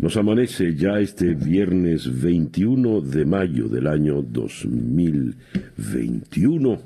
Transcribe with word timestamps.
Nos 0.00 0.16
amanece 0.18 0.74
ya 0.74 0.98
este 1.00 1.34
viernes 1.34 2.20
21 2.20 3.00
de 3.00 3.24
mayo 3.24 3.66
del 3.68 3.86
año 3.86 4.20
2021. 4.20 6.78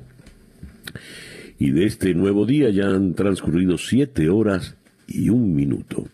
Y 1.59 1.73
de 1.73 1.87
este 1.87 2.15
nuevo 2.15 2.47
día 2.47 2.71
ya 2.71 2.87
han 2.87 3.15
transcurrido 3.15 3.77
siete 3.79 4.29
horas 4.29 4.77
y 5.09 5.29
un 5.29 5.53
minuto. 5.55 6.07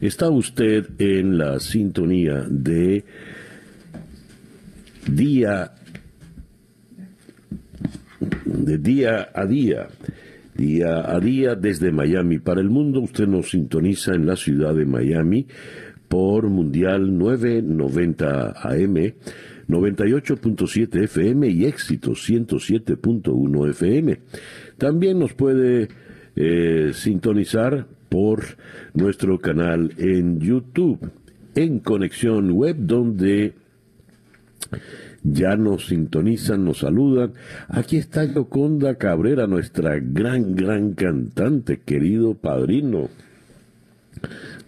Está 0.00 0.30
usted 0.30 0.86
en 0.98 1.36
la 1.36 1.58
sintonía 1.58 2.46
de 2.48 3.04
día 5.08 5.72
de 8.44 8.78
día 8.78 9.30
a 9.34 9.46
día. 9.46 9.88
Día 10.54 11.10
a 11.14 11.18
día 11.20 11.54
desde 11.56 11.90
Miami 11.90 12.38
para 12.38 12.60
el 12.60 12.70
mundo. 12.70 13.00
Usted 13.00 13.26
nos 13.26 13.50
sintoniza 13.50 14.14
en 14.14 14.26
la 14.26 14.36
ciudad 14.36 14.74
de 14.74 14.86
Miami 14.86 15.48
por 16.08 16.48
Mundial 16.48 17.16
990 17.16 18.54
AM, 18.62 19.14
98.7 19.68 21.04
FM 21.04 21.48
y 21.48 21.64
éxito 21.64 22.12
107.1 22.12 23.70
FM. 23.70 24.18
También 24.78 25.18
nos 25.18 25.34
puede 25.34 25.88
eh, 26.36 26.92
sintonizar 26.94 27.86
por 28.08 28.42
nuestro 28.94 29.38
canal 29.38 29.92
en 29.98 30.38
YouTube, 30.40 31.10
en 31.54 31.80
Conexión 31.80 32.52
Web, 32.52 32.76
donde 32.78 33.54
ya 35.22 35.56
nos 35.56 35.86
sintonizan, 35.86 36.64
nos 36.64 36.78
saludan. 36.78 37.32
Aquí 37.68 37.96
está 37.96 38.24
Yoconda 38.24 38.94
Cabrera, 38.94 39.46
nuestra 39.46 39.98
gran, 39.98 40.54
gran 40.54 40.92
cantante, 40.92 41.80
querido 41.80 42.34
padrino. 42.34 43.08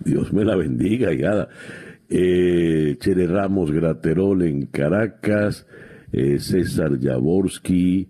Dios 0.04 0.32
me 0.32 0.44
la 0.44 0.56
bendiga, 0.56 1.12
hijada. 1.12 1.48
Eh, 2.08 2.96
Chere 2.98 3.26
Ramos 3.26 3.70
Graterol 3.70 4.42
en 4.42 4.66
Caracas, 4.66 5.66
eh, 6.10 6.38
César 6.38 6.98
Jaworski, 6.98 8.08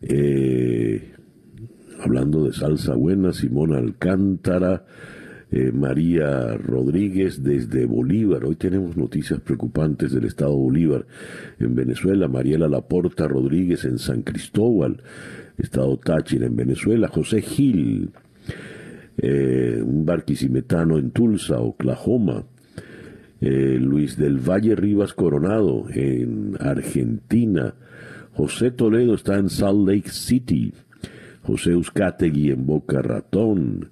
eh, 0.00 1.12
hablando 2.02 2.44
de 2.44 2.52
salsa 2.52 2.94
buena, 2.94 3.32
Simón 3.32 3.74
Alcántara, 3.74 4.84
María 5.72 6.56
Rodríguez 6.56 7.44
desde 7.44 7.86
Bolívar. 7.86 8.44
Hoy 8.44 8.56
tenemos 8.56 8.96
noticias 8.96 9.38
preocupantes 9.38 10.10
del 10.10 10.24
estado 10.24 10.56
Bolívar 10.56 11.06
en 11.60 11.76
Venezuela. 11.76 12.26
Mariela 12.26 12.66
Laporta 12.66 13.28
Rodríguez 13.28 13.84
en 13.84 14.00
San 14.00 14.22
Cristóbal, 14.22 15.00
estado 15.56 15.96
Táchira 15.96 16.46
en 16.46 16.56
Venezuela. 16.56 17.06
José 17.06 17.40
Gil 17.40 18.10
eh, 19.16 19.80
un 19.82 20.04
barquisimetano 20.04 20.98
en 20.98 21.10
Tulsa, 21.10 21.60
Oklahoma, 21.60 22.44
eh, 23.40 23.78
Luis 23.80 24.16
del 24.16 24.38
Valle 24.38 24.74
Rivas 24.74 25.12
Coronado 25.12 25.86
en 25.90 26.56
Argentina, 26.58 27.74
José 28.32 28.70
Toledo 28.70 29.14
está 29.14 29.38
en 29.38 29.48
Salt 29.48 29.88
Lake 29.88 30.10
City, 30.10 30.72
José 31.42 31.72
Euskategui 31.72 32.50
en 32.50 32.66
Boca 32.66 33.02
Ratón, 33.02 33.90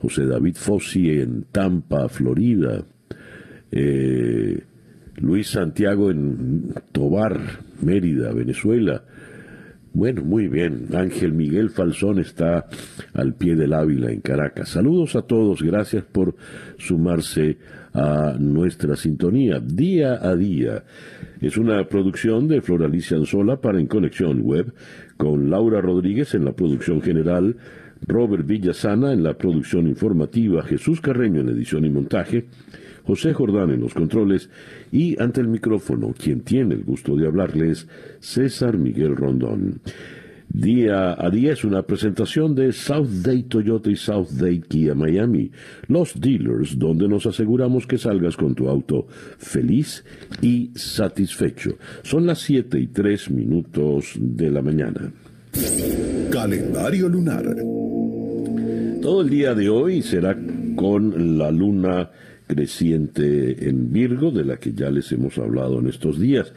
José 0.00 0.26
David 0.26 0.56
Fossi 0.56 1.10
en 1.10 1.44
Tampa, 1.52 2.08
Florida, 2.08 2.84
eh, 3.70 4.64
Luis 5.16 5.48
Santiago 5.48 6.10
en 6.10 6.74
Tobar, 6.92 7.40
Mérida, 7.82 8.32
Venezuela, 8.32 9.04
bueno, 9.98 10.22
muy 10.22 10.46
bien. 10.46 10.86
Ángel 10.94 11.32
Miguel 11.32 11.70
Falsón 11.70 12.20
está 12.20 12.66
al 13.14 13.34
pie 13.34 13.56
del 13.56 13.72
Ávila 13.72 14.12
en 14.12 14.20
Caracas. 14.20 14.68
Saludos 14.68 15.16
a 15.16 15.22
todos. 15.22 15.60
Gracias 15.60 16.04
por 16.04 16.36
sumarse 16.78 17.58
a 17.92 18.36
nuestra 18.38 18.94
sintonía 18.94 19.58
día 19.58 20.20
a 20.22 20.36
día. 20.36 20.84
Es 21.40 21.56
una 21.56 21.82
producción 21.88 22.46
de 22.46 22.60
Floralicia 22.60 23.16
Anzola 23.16 23.60
para 23.60 23.80
En 23.80 23.88
Conexión 23.88 24.40
Web, 24.42 24.72
con 25.16 25.50
Laura 25.50 25.80
Rodríguez 25.80 26.32
en 26.34 26.44
la 26.44 26.52
producción 26.52 27.02
general, 27.02 27.56
Robert 28.06 28.46
Villasana 28.46 29.12
en 29.12 29.24
la 29.24 29.34
producción 29.34 29.88
informativa, 29.88 30.62
Jesús 30.62 31.00
Carreño 31.00 31.40
en 31.40 31.48
edición 31.48 31.84
y 31.84 31.90
montaje, 31.90 32.46
José 33.04 33.32
Jordán 33.32 33.70
en 33.70 33.80
los 33.80 33.94
controles 33.94 34.48
y 34.92 35.20
ante 35.20 35.40
el 35.40 35.48
micrófono, 35.48 36.14
quien 36.16 36.40
tiene 36.40 36.74
el 36.74 36.84
gusto 36.84 37.16
de 37.16 37.26
hablarles, 37.26 37.86
César 38.20 38.78
Miguel 38.78 39.16
Rondón. 39.16 39.80
Día 40.50 41.14
a 41.18 41.28
día 41.28 41.52
es 41.52 41.62
una 41.62 41.82
presentación 41.82 42.54
de 42.54 42.72
South 42.72 43.08
Day 43.22 43.42
Toyota 43.42 43.90
y 43.90 43.96
South 43.96 44.30
Day 44.30 44.60
Kia 44.60 44.94
Miami, 44.94 45.50
los 45.88 46.18
dealers 46.18 46.78
donde 46.78 47.06
nos 47.06 47.26
aseguramos 47.26 47.86
que 47.86 47.98
salgas 47.98 48.36
con 48.36 48.54
tu 48.54 48.68
auto 48.68 49.06
feliz 49.36 50.04
y 50.40 50.70
satisfecho. 50.74 51.76
Son 52.02 52.26
las 52.26 52.38
7 52.40 52.80
y 52.80 52.86
3 52.86 53.30
minutos 53.30 54.14
de 54.18 54.50
la 54.50 54.62
mañana. 54.62 55.12
Calendario 56.30 57.08
lunar. 57.10 57.44
Todo 59.02 59.20
el 59.22 59.30
día 59.30 59.54
de 59.54 59.68
hoy 59.68 60.02
será 60.02 60.36
con 60.76 61.38
la 61.38 61.50
luna 61.50 62.10
creciente 62.48 63.68
en 63.68 63.92
Virgo, 63.92 64.32
de 64.32 64.44
la 64.44 64.56
que 64.56 64.72
ya 64.72 64.90
les 64.90 65.12
hemos 65.12 65.38
hablado 65.38 65.78
en 65.78 65.86
estos 65.86 66.18
días. 66.18 66.52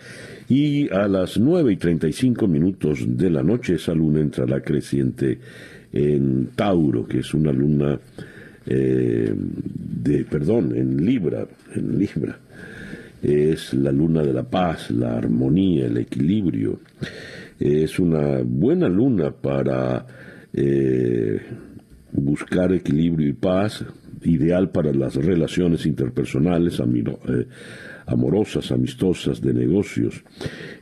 Y 0.50 0.92
a 0.92 1.08
las 1.08 1.38
9 1.38 1.74
y 1.74 1.78
35 1.78 2.48
minutos 2.48 3.06
de 3.06 3.30
la 3.30 3.44
noche 3.44 3.76
esa 3.76 3.94
luna 3.94 4.22
entrará 4.22 4.62
creciente 4.62 5.38
en 5.94 6.48
Tauro, 6.56 7.06
que 7.06 7.20
es 7.20 7.34
una 7.34 7.52
luna 7.52 8.00
eh, 8.66 9.34
de, 9.36 10.26
perdón, 10.26 10.76
en 10.76 11.06
Libra, 11.06 11.46
en 11.76 12.00
Libra. 12.00 12.40
Es 13.22 13.74
la 13.74 13.92
luna 13.92 14.24
de 14.24 14.34
la 14.34 14.44
paz, 14.44 14.90
la 14.90 15.18
armonía, 15.18 15.86
el 15.86 15.98
equilibrio. 15.98 16.80
Es 17.60 18.00
una 18.00 18.42
buena 18.44 18.90
luna 18.90 19.30
para 19.32 20.08
eh, 20.54 21.40
buscar 22.12 22.74
equilibrio 22.74 23.30
y 23.30 23.34
paz, 23.34 23.86
ideal 24.24 24.70
para 24.72 24.94
las 24.94 25.16
relaciones 25.16 25.86
interpersonales, 25.86 26.80
eh, 26.80 27.48
amorosas, 28.06 28.72
amistosas, 28.72 29.42
de 29.42 29.54
negocios. 29.54 30.24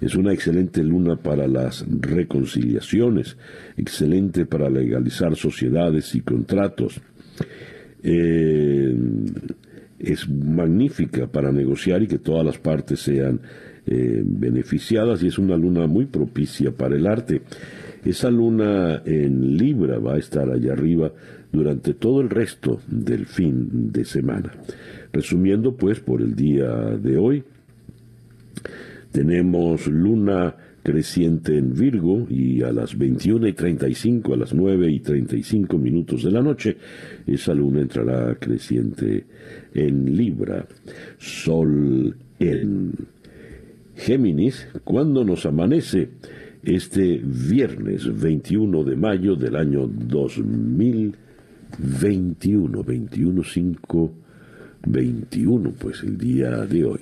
Es 0.02 0.16
una 0.16 0.34
excelente 0.34 0.84
luna 0.84 1.16
para 1.18 1.48
las 1.48 1.86
reconciliaciones, 1.88 3.38
excelente 3.78 4.46
para 4.46 4.70
legalizar 4.70 5.36
sociedades 5.36 6.16
y 6.16 6.22
contratos. 6.22 7.00
Eh, 8.02 8.96
es 10.00 10.30
magnífica 10.30 11.28
para 11.28 11.52
negociar 11.52 12.02
y 12.04 12.08
que 12.08 12.20
todas 12.20 12.46
las 12.46 12.58
partes 12.58 13.02
sean 13.02 13.42
eh, 13.86 14.22
beneficiadas 14.24 15.22
y 15.24 15.28
es 15.28 15.38
una 15.38 15.58
luna 15.58 15.88
muy 15.88 16.06
propicia 16.06 16.72
para 16.72 16.96
el 16.96 17.06
arte. 17.06 17.42
Esa 18.06 18.30
luna 18.30 19.02
en 19.06 19.58
Libra 19.58 20.00
va 20.00 20.16
a 20.16 20.20
estar 20.20 20.50
allá 20.50 20.72
arriba 20.72 21.12
durante 21.52 21.94
todo 21.94 22.22
el 22.22 22.30
resto 22.30 22.80
del 22.88 23.26
fin 23.26 23.92
de 23.92 24.06
semana. 24.06 24.54
Resumiendo, 25.12 25.76
pues, 25.76 26.00
por 26.00 26.22
el 26.22 26.36
día 26.36 26.70
de 26.98 27.18
hoy, 27.18 27.44
tenemos 29.12 29.88
luna 29.88 30.56
creciente 30.84 31.58
en 31.58 31.74
Virgo 31.74 32.26
y 32.30 32.62
a 32.62 32.72
las 32.72 32.98
21 32.98 33.48
y 33.48 33.54
35, 33.54 34.34
a 34.34 34.38
las 34.38 34.54
9 34.54 34.92
y 34.92 35.00
35 35.00 35.78
minutos 35.78 36.24
de 36.24 36.32
la 36.32 36.42
noche, 36.42 36.78
esa 37.28 37.54
luna 37.54 37.82
entrará 37.82 38.36
creciente 38.36 39.26
en 39.74 40.16
Libra. 40.16 40.66
Sol 41.18 42.16
en 42.40 42.94
Géminis, 43.96 44.68
cuando 44.84 45.24
nos 45.24 45.46
amanece 45.46 46.10
este 46.64 47.22
viernes 47.24 48.20
21 48.20 48.84
de 48.84 48.96
mayo 48.96 49.36
del 49.36 49.56
año 49.56 49.88
2020. 49.88 51.29
21, 51.78 52.84
21, 52.84 53.44
5, 53.44 54.14
21, 54.88 55.74
pues 55.78 56.04
el 56.04 56.18
día 56.18 56.50
de 56.66 56.86
hoy. 56.86 57.00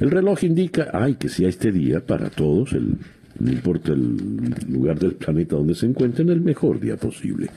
El 0.00 0.10
reloj 0.10 0.44
indica, 0.44 0.90
ay, 0.92 1.14
que 1.14 1.28
sea 1.28 1.48
este 1.48 1.70
día 1.70 2.04
para 2.04 2.30
todos, 2.30 2.72
el, 2.72 2.96
no 3.38 3.50
importa 3.50 3.92
el 3.92 4.16
lugar 4.68 4.98
del 4.98 5.14
planeta 5.14 5.56
donde 5.56 5.74
se 5.74 5.86
encuentren, 5.86 6.28
el 6.28 6.40
mejor 6.40 6.80
día 6.80 6.96
posible. 6.96 7.50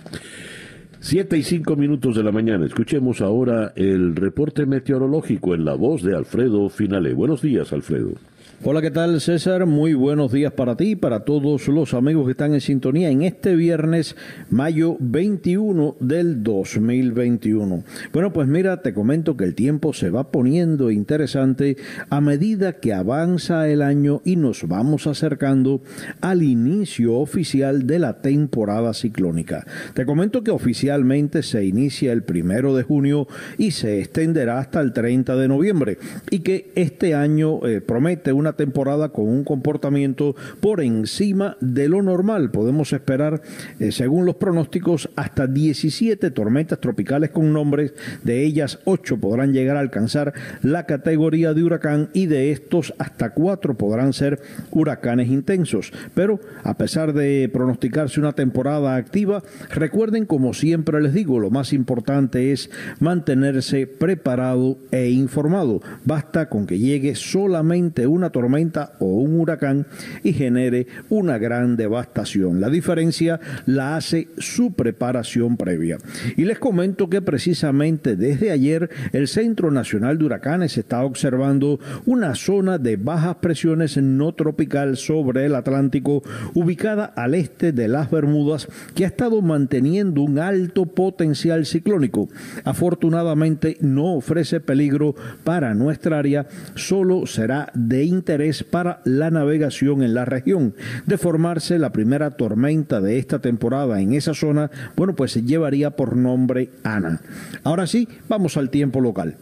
Siete 1.00 1.38
y 1.38 1.44
cinco 1.44 1.76
minutos 1.76 2.16
de 2.16 2.24
la 2.24 2.32
mañana. 2.32 2.66
Escuchemos 2.66 3.22
ahora 3.22 3.74
el 3.76 4.16
reporte 4.16 4.66
meteorológico 4.66 5.54
en 5.54 5.64
la 5.64 5.76
voz 5.76 6.02
de 6.02 6.16
Alfredo 6.16 6.68
Finale. 6.70 7.14
Buenos 7.14 7.42
días, 7.42 7.72
Alfredo. 7.74 8.14
Hola, 8.64 8.82
¿qué 8.82 8.90
tal 8.90 9.20
César? 9.22 9.66
Muy 9.68 9.94
buenos 9.94 10.32
días 10.32 10.52
para 10.54 10.76
ti 10.76 10.92
y 10.92 10.96
para 10.96 11.20
todos 11.20 11.68
los 11.68 11.94
amigos 11.94 12.26
que 12.26 12.32
están 12.32 12.54
en 12.54 12.62
sintonía 12.62 13.10
en 13.10 13.22
este 13.22 13.56
viernes, 13.56 14.16
mayo 14.50 14.96
21 15.00 15.98
del 16.00 16.42
2021. 16.42 17.84
Bueno, 18.12 18.34
pues 18.34 18.48
mira, 18.48 18.82
te 18.82 18.94
comento 18.94 19.38
que 19.38 19.44
el 19.44 19.56
tiempo 19.56 19.94
se 19.94 20.10
va 20.10 20.32
poniendo 20.32 20.90
interesante 20.90 21.78
a 22.10 22.22
medida 22.22 22.80
que 22.80 22.94
avanza 22.94 23.68
el 23.68 23.82
año 23.82 24.22
y 24.24 24.38
nos 24.38 24.68
vamos 24.68 25.06
acercando 25.06 25.82
al 26.22 26.42
inicio 26.42 27.16
oficial 27.16 27.86
de 27.86 28.00
la 28.00 28.22
temporada 28.22 28.94
ciclónica. 28.94 29.68
Te 29.94 30.06
comento 30.06 30.44
que 30.44 30.52
oficialmente 30.52 31.44
se 31.44 31.66
inicia 31.66 32.14
el 32.14 32.24
primero 32.24 32.74
de 32.74 32.84
junio 32.84 33.28
y 33.60 33.72
se 33.72 34.00
extenderá 34.00 34.60
hasta 34.60 34.80
el 34.80 34.94
30 34.94 35.36
de 35.36 35.48
noviembre 35.48 35.98
y 36.32 36.40
que 36.40 36.72
este 36.76 37.14
año 37.14 37.64
eh, 37.68 37.82
promete 37.82 38.34
una 38.34 38.45
temporada 38.54 39.10
con 39.10 39.28
un 39.28 39.44
comportamiento 39.44 40.36
por 40.60 40.82
encima 40.82 41.58
de 41.62 41.90
lo 41.90 42.02
normal. 42.02 42.52
Podemos 42.52 42.94
esperar, 42.94 43.42
eh, 43.80 43.92
según 43.92 44.26
los 44.26 44.36
pronósticos, 44.36 45.10
hasta 45.16 45.48
17 45.48 46.32
tormentas 46.32 46.80
tropicales 46.80 47.32
con 47.32 47.54
nombres. 47.54 47.94
De 48.24 48.44
ellas, 48.44 48.80
8 48.86 49.18
podrán 49.18 49.54
llegar 49.54 49.78
a 49.78 49.82
alcanzar 49.82 50.34
la 50.62 50.86
categoría 50.86 51.54
de 51.54 51.64
huracán 51.64 52.10
y 52.14 52.26
de 52.28 52.52
estos 52.52 52.94
hasta 52.98 53.32
4 53.32 53.76
podrán 53.76 54.14
ser 54.14 54.42
huracanes 54.72 55.30
intensos. 55.30 55.92
Pero, 56.14 56.40
a 56.64 56.78
pesar 56.78 57.14
de 57.14 57.50
pronosticarse 57.52 58.20
una 58.20 58.34
temporada 58.34 58.96
activa, 58.96 59.44
recuerden, 59.70 60.26
como 60.26 60.54
siempre 60.54 61.02
les 61.02 61.14
digo, 61.14 61.40
lo 61.40 61.50
más 61.50 61.74
importante 61.74 62.52
es 62.52 62.70
mantenerse 63.00 63.88
preparado 63.88 64.78
e 64.92 65.10
informado. 65.10 65.82
Basta 66.04 66.50
con 66.50 66.66
que 66.66 66.80
llegue 66.80 67.16
solamente 67.16 68.08
una 68.08 68.30
tormenta 68.36 68.92
o 69.00 69.06
un 69.06 69.40
huracán 69.40 69.88
y 70.22 70.34
genere 70.34 70.88
una 71.08 71.38
gran 71.38 71.78
devastación. 71.78 72.60
La 72.60 72.70
diferencia 72.70 73.40
la 73.66 73.96
hace 73.96 74.28
su 74.40 74.74
preparación 74.74 75.56
previa. 75.56 76.00
Y 76.36 76.44
les 76.44 76.60
comento 76.60 77.10
que 77.10 77.22
precisamente 77.22 78.18
desde 78.18 78.52
ayer 78.52 78.90
el 79.14 79.30
Centro 79.30 79.72
Nacional 79.72 80.18
de 80.18 80.26
Huracanes 80.26 80.78
está 80.78 81.06
observando 81.06 81.80
una 82.06 82.36
zona 82.36 82.78
de 82.78 82.98
bajas 82.98 83.38
presiones 83.38 83.96
no 83.96 84.34
tropical 84.34 84.98
sobre 84.98 85.46
el 85.46 85.56
Atlántico 85.56 86.22
ubicada 86.56 87.06
al 87.06 87.36
este 87.36 87.72
de 87.72 87.88
las 87.88 88.12
Bermudas 88.12 88.68
que 88.96 89.06
ha 89.06 89.08
estado 89.08 89.42
manteniendo 89.42 90.24
un 90.24 90.40
alto 90.40 90.88
potencial 90.88 91.66
ciclónico. 91.66 92.28
Afortunadamente 92.66 93.78
no 93.80 94.16
ofrece 94.16 94.60
peligro 94.60 95.16
para 95.46 95.74
nuestra 95.74 96.20
área, 96.20 96.48
solo 96.76 97.26
será 97.28 97.72
de 97.74 98.04
interés 98.26 98.64
para 98.64 99.02
la 99.04 99.30
navegación 99.30 100.02
en 100.02 100.16
la 100.16 100.26
región. 100.26 100.74
De 101.06 101.20
formarse 101.20 101.78
la 101.78 101.92
primera 101.92 102.32
tormenta 102.32 103.00
de 103.00 103.20
esta 103.20 103.38
temporada 103.38 104.02
en 104.02 104.14
esa 104.14 104.34
zona, 104.34 104.72
bueno, 104.96 105.16
pues 105.16 105.32
se 105.32 105.44
llevaría 105.44 105.92
por 105.92 106.18
nombre 106.18 106.70
Ana. 106.84 107.22
Ahora 107.64 107.86
sí, 107.86 108.08
vamos 108.28 108.58
al 108.58 108.72
tiempo 108.72 109.00
local. 109.00 109.36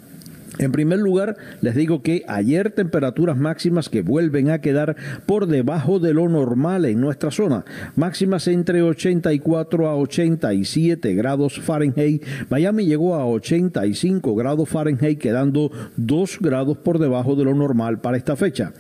En 0.59 0.71
primer 0.71 0.99
lugar, 0.99 1.35
les 1.61 1.73
digo 1.73 2.03
que 2.03 2.23
ayer 2.27 2.69
temperaturas 2.69 3.37
máximas 3.37 3.89
que 3.89 4.03
vuelven 4.03 4.51
a 4.51 4.61
quedar 4.61 4.95
por 5.25 5.47
debajo 5.47 5.99
de 5.99 6.13
lo 6.13 6.29
normal 6.29 6.85
en 6.85 7.01
nuestra 7.01 7.31
zona, 7.31 7.65
máximas 7.95 8.47
entre 8.47 8.83
84 8.83 9.89
a 9.89 9.95
87 9.95 11.15
grados 11.15 11.59
Fahrenheit. 11.59 12.23
Miami 12.49 12.85
llegó 12.85 13.15
a 13.15 13.25
85 13.25 14.35
grados 14.35 14.69
Fahrenheit, 14.69 15.17
quedando 15.17 15.71
2 15.97 16.37
grados 16.39 16.77
por 16.77 16.99
debajo 16.99 17.35
de 17.35 17.45
lo 17.45 17.55
normal 17.55 17.99
para 17.99 18.17
esta 18.17 18.35
fecha. 18.35 18.73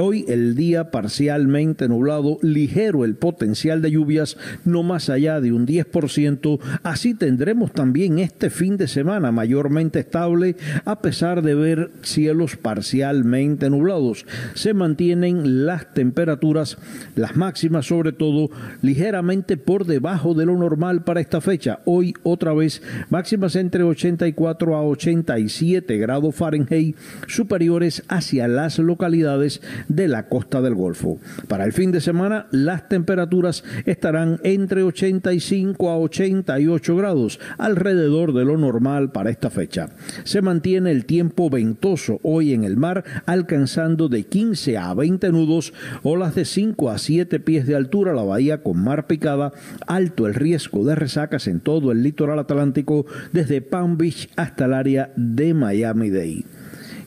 Hoy 0.00 0.24
el 0.28 0.54
día 0.54 0.92
parcialmente 0.92 1.88
nublado, 1.88 2.38
ligero 2.42 3.04
el 3.04 3.16
potencial 3.16 3.82
de 3.82 3.90
lluvias, 3.90 4.36
no 4.64 4.84
más 4.84 5.10
allá 5.10 5.40
de 5.40 5.52
un 5.52 5.66
10%. 5.66 6.60
Así 6.84 7.14
tendremos 7.14 7.72
también 7.72 8.20
este 8.20 8.48
fin 8.48 8.76
de 8.76 8.86
semana 8.86 9.32
mayormente 9.32 9.98
estable 9.98 10.54
a 10.84 11.00
pesar 11.00 11.15
de 11.16 11.54
ver 11.54 11.90
cielos 12.02 12.56
parcialmente 12.56 13.70
nublados. 13.70 14.26
Se 14.52 14.74
mantienen 14.74 15.64
las 15.64 15.94
temperaturas, 15.94 16.76
las 17.14 17.36
máximas 17.36 17.86
sobre 17.86 18.12
todo, 18.12 18.50
ligeramente 18.82 19.56
por 19.56 19.86
debajo 19.86 20.34
de 20.34 20.44
lo 20.44 20.58
normal 20.58 21.04
para 21.04 21.20
esta 21.20 21.40
fecha. 21.40 21.80
Hoy 21.86 22.12
otra 22.22 22.52
vez 22.52 22.82
máximas 23.08 23.56
entre 23.56 23.82
84 23.82 24.76
a 24.76 24.82
87 24.82 25.96
grados 25.96 26.34
Fahrenheit, 26.34 26.96
superiores 27.26 28.02
hacia 28.08 28.46
las 28.46 28.78
localidades 28.78 29.62
de 29.88 30.08
la 30.08 30.28
costa 30.28 30.60
del 30.60 30.74
Golfo. 30.74 31.18
Para 31.48 31.64
el 31.64 31.72
fin 31.72 31.92
de 31.92 32.02
semana 32.02 32.46
las 32.50 32.90
temperaturas 32.90 33.64
estarán 33.86 34.38
entre 34.42 34.82
85 34.82 35.88
a 35.88 35.98
88 35.98 36.94
grados, 36.94 37.40
alrededor 37.56 38.34
de 38.34 38.44
lo 38.44 38.58
normal 38.58 39.12
para 39.12 39.30
esta 39.30 39.48
fecha. 39.48 39.88
Se 40.24 40.42
mantiene 40.42 40.90
el 40.90 41.05
tiempo 41.06 41.48
ventoso 41.48 42.20
hoy 42.22 42.52
en 42.52 42.64
el 42.64 42.76
mar, 42.76 43.04
alcanzando 43.24 44.08
de 44.08 44.24
15 44.24 44.76
a 44.76 44.92
20 44.92 45.30
nudos, 45.30 45.72
olas 46.02 46.34
de 46.34 46.44
5 46.44 46.90
a 46.90 46.98
7 46.98 47.40
pies 47.40 47.66
de 47.66 47.76
altura, 47.76 48.12
la 48.12 48.22
bahía 48.22 48.62
con 48.62 48.82
mar 48.82 49.06
picada, 49.06 49.52
alto 49.86 50.26
el 50.26 50.34
riesgo 50.34 50.84
de 50.84 50.94
resacas 50.94 51.46
en 51.48 51.60
todo 51.60 51.92
el 51.92 52.02
litoral 52.02 52.38
atlántico, 52.38 53.06
desde 53.32 53.62
Palm 53.62 53.96
Beach 53.96 54.28
hasta 54.36 54.66
el 54.66 54.74
área 54.74 55.12
de 55.16 55.54
Miami-Dade. 55.54 56.44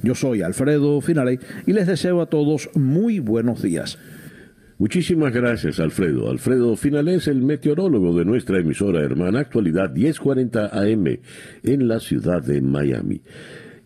Yo 0.01 0.15
soy 0.15 0.41
Alfredo 0.41 1.01
Finale 1.01 1.39
y 1.67 1.73
les 1.73 1.87
deseo 1.87 2.21
a 2.21 2.27
todos 2.27 2.69
muy 2.73 3.19
buenos 3.19 3.61
días. 3.61 3.99
Muchísimas 4.79 5.33
gracias, 5.33 5.81
Alfredo. 5.81 6.31
Alfredo 6.31 6.73
Finales, 6.77 7.27
el 7.27 7.41
meteorólogo 7.41 8.17
de 8.17 8.23
nuestra 8.23 8.59
emisora 8.59 9.01
hermana 9.01 9.41
Actualidad 9.41 9.91
1040 9.91 10.67
AM 10.67 11.19
en 11.63 11.87
la 11.89 11.99
ciudad 11.99 12.41
de 12.41 12.61
Miami. 12.61 13.21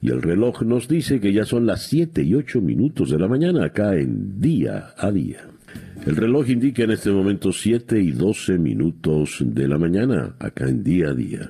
Y 0.04 0.12
el 0.12 0.22
reloj 0.22 0.64
nos 0.64 0.90
dice 0.90 1.22
que 1.22 1.32
ya 1.32 1.46
son 1.46 1.66
las 1.66 1.84
7 1.84 2.24
y 2.24 2.36
8 2.36 2.60
minutos 2.60 3.10
de 3.10 3.18
la 3.18 3.30
mañana 3.30 3.64
acá 3.64 3.96
en 3.96 4.42
día 4.42 4.94
a 4.98 5.10
día. 5.10 5.48
El 6.06 6.18
reloj 6.18 6.50
indica 6.50 6.84
en 6.84 6.92
este 6.92 7.10
momento 7.10 7.54
7 7.54 8.02
y 8.02 8.12
12 8.12 8.58
minutos 8.58 9.38
de 9.40 9.66
la 9.66 9.78
mañana 9.78 10.36
acá 10.40 10.68
en 10.68 10.84
día 10.84 11.12
a 11.12 11.14
día. 11.14 11.50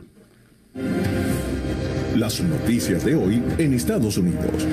Las 2.16 2.44
noticias 2.44 3.04
de 3.04 3.16
hoy 3.16 3.42
en 3.58 3.74
Estados 3.74 4.20
Unidos. 4.20 4.68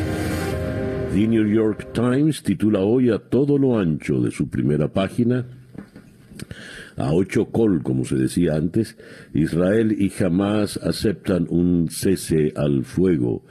The 1.14 1.26
New 1.26 1.46
York 1.46 1.94
Times 1.94 2.42
titula 2.42 2.80
hoy 2.80 3.08
a 3.08 3.18
todo 3.18 3.56
lo 3.56 3.78
ancho 3.78 4.20
de 4.20 4.30
su 4.30 4.46
primera 4.50 4.88
página 4.88 5.46
a 6.98 7.14
ocho 7.14 7.46
col, 7.46 7.82
como 7.82 8.04
se 8.04 8.16
decía 8.16 8.56
antes, 8.56 8.98
Israel 9.32 9.96
y 9.98 10.12
Hamas 10.22 10.76
aceptan 10.76 11.46
un 11.48 11.88
cese 11.90 12.52
al 12.54 12.84
fuego 12.84 13.42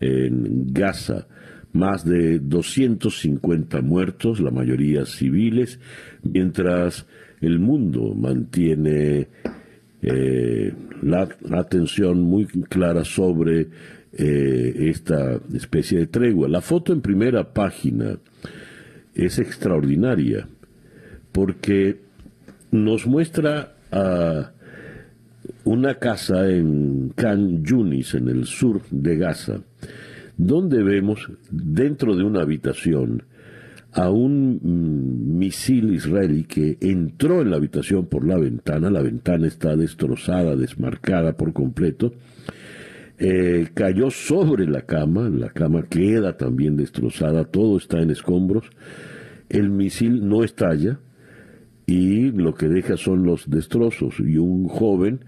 en 0.00 0.72
Gaza. 0.72 1.26
Más 1.72 2.04
de 2.04 2.38
250 2.38 3.80
muertos, 3.82 4.40
la 4.40 4.52
mayoría 4.52 5.06
civiles, 5.06 5.80
mientras 6.22 7.06
el 7.40 7.58
mundo 7.58 8.14
mantiene 8.14 9.28
eh, 10.02 10.72
la, 11.02 11.28
atención 11.50 12.22
muy 12.22 12.46
clara 12.46 13.04
sobre 13.04 13.68
eh, 14.12 14.74
esta 14.90 15.40
especie 15.52 15.98
de 15.98 16.06
tregua. 16.06 16.48
La 16.48 16.60
foto 16.60 16.92
en 16.92 17.00
primera 17.00 17.52
página 17.52 18.18
es 19.14 19.38
extraordinaria 19.38 20.46
porque 21.32 22.00
nos 22.70 23.06
muestra 23.06 23.74
a 23.90 24.52
una 25.64 25.94
casa 25.98 26.48
en 26.50 27.12
Khan 27.14 27.64
Yunis, 27.64 28.14
en 28.14 28.28
el 28.28 28.44
sur 28.44 28.82
de 28.90 29.16
Gaza, 29.16 29.60
donde 30.36 30.82
vemos 30.82 31.30
dentro 31.50 32.16
de 32.16 32.24
una 32.24 32.42
habitación 32.42 33.24
a 33.92 34.10
un 34.10 34.60
mm, 34.62 35.38
misil 35.38 35.94
israelí 35.94 36.44
que 36.44 36.78
entró 36.80 37.42
en 37.42 37.50
la 37.50 37.56
habitación 37.56 38.06
por 38.06 38.26
la 38.26 38.36
ventana, 38.36 38.90
la 38.90 39.02
ventana 39.02 39.46
está 39.46 39.76
destrozada, 39.76 40.56
desmarcada 40.56 41.36
por 41.36 41.52
completo, 41.52 42.12
eh, 43.18 43.68
cayó 43.74 44.10
sobre 44.10 44.66
la 44.66 44.82
cama, 44.82 45.28
la 45.28 45.50
cama 45.50 45.84
queda 45.88 46.36
también 46.36 46.76
destrozada, 46.76 47.44
todo 47.44 47.76
está 47.76 48.02
en 48.02 48.10
escombros, 48.10 48.66
el 49.48 49.70
misil 49.70 50.28
no 50.28 50.42
estalla 50.42 50.98
y 51.86 52.32
lo 52.32 52.54
que 52.54 52.68
deja 52.68 52.96
son 52.96 53.24
los 53.24 53.48
destrozos. 53.48 54.18
Y 54.18 54.38
un 54.38 54.68
joven 54.68 55.20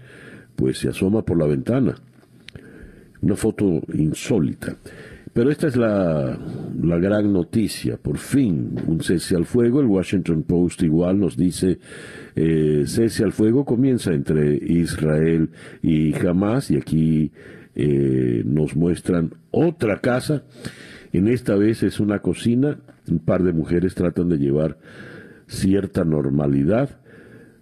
pues 0.55 0.79
se 0.79 0.89
asoma 0.89 1.23
por 1.23 1.37
la 1.37 1.45
ventana. 1.45 1.95
Una 3.21 3.35
foto 3.35 3.81
insólita. 3.93 4.77
Pero 5.33 5.51
esta 5.51 5.67
es 5.67 5.75
la, 5.75 6.37
la, 6.81 6.97
gran 6.97 7.31
noticia, 7.31 7.97
por 7.97 8.17
fin, 8.17 8.75
un 8.87 9.01
cese 9.01 9.35
al 9.35 9.45
fuego. 9.45 9.81
El 9.81 9.87
Washington 9.87 10.43
Post 10.43 10.81
igual 10.81 11.19
nos 11.19 11.37
dice, 11.37 11.77
eh, 12.35 12.83
cese 12.87 13.23
al 13.23 13.33
fuego 13.33 13.63
comienza 13.63 14.13
entre 14.13 14.55
Israel 14.55 15.51
y 15.83 16.15
Hamas, 16.15 16.71
y 16.71 16.77
aquí 16.77 17.31
eh, 17.75 18.41
nos 18.45 18.75
muestran 18.75 19.31
otra 19.51 20.01
casa. 20.01 20.43
En 21.13 21.27
esta 21.27 21.55
vez 21.55 21.83
es 21.83 21.99
una 21.99 22.19
cocina 22.19 22.79
un 23.09 23.19
par 23.19 23.43
de 23.43 23.53
mujeres 23.53 23.95
tratan 23.95 24.29
de 24.29 24.37
llevar 24.37 24.77
cierta 25.47 26.03
normalidad 26.03 26.99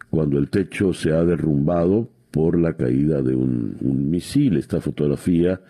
cuando 0.10 0.40
el 0.40 0.50
techo 0.50 0.94
se 0.94 1.12
ha 1.12 1.24
derrumbado 1.24 2.10
por 2.36 2.60
la 2.60 2.74
caída 2.74 3.22
de 3.22 3.34
un, 3.34 3.78
misil. 4.12 4.58
Esta 4.58 4.82
fotografía 4.82 5.62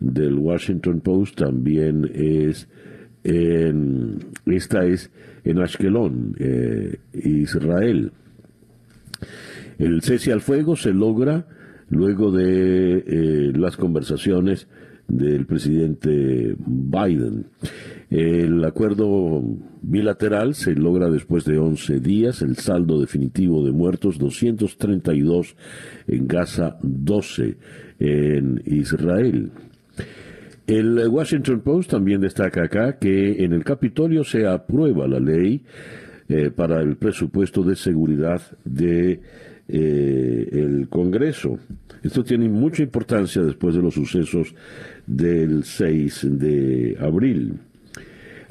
del 0.00 0.34
Washington 0.34 0.98
Post 0.98 1.38
también 1.38 2.10
es 2.12 2.66
en, 3.22 4.18
esta 4.46 4.84
es 4.84 5.12
en 5.44 5.60
Ashkelon, 5.60 6.34
eh, 6.40 6.98
Israel. 7.12 8.10
El 9.78 10.02
cese 10.02 10.32
al 10.32 10.40
fuego 10.40 10.74
se 10.74 10.92
logra 10.92 11.46
luego 11.88 12.32
de 12.32 13.04
eh, 13.06 13.52
las 13.54 13.76
conversaciones 13.76 14.66
del 15.06 15.46
presidente 15.46 16.56
Biden. 16.58 17.46
El 18.10 18.64
acuerdo 18.64 19.42
bilateral 19.82 20.54
se 20.54 20.74
logra 20.74 21.10
después 21.10 21.44
de 21.44 21.58
11 21.58 22.00
días, 22.00 22.40
el 22.40 22.56
saldo 22.56 23.00
definitivo 23.00 23.64
de 23.64 23.72
muertos 23.72 24.18
232 24.18 25.56
en 26.06 26.26
Gaza, 26.26 26.78
12 26.82 27.56
en 27.98 28.62
Israel. 28.64 29.50
El 30.66 31.06
Washington 31.08 31.60
Post 31.60 31.90
también 31.90 32.20
destaca 32.20 32.64
acá 32.64 32.98
que 32.98 33.44
en 33.44 33.52
el 33.52 33.64
Capitolio 33.64 34.24
se 34.24 34.46
aprueba 34.46 35.06
la 35.06 35.20
ley 35.20 35.64
eh, 36.28 36.50
para 36.50 36.80
el 36.80 36.96
presupuesto 36.96 37.62
de 37.62 37.76
seguridad 37.76 38.40
de 38.64 39.20
eh, 39.68 40.48
el 40.52 40.88
Congreso. 40.88 41.58
Esto 42.02 42.24
tiene 42.24 42.48
mucha 42.48 42.82
importancia 42.82 43.42
después 43.42 43.74
de 43.74 43.82
los 43.82 43.94
sucesos 43.94 44.54
del 45.06 45.64
6 45.64 46.26
de 46.38 46.96
abril. 47.00 47.58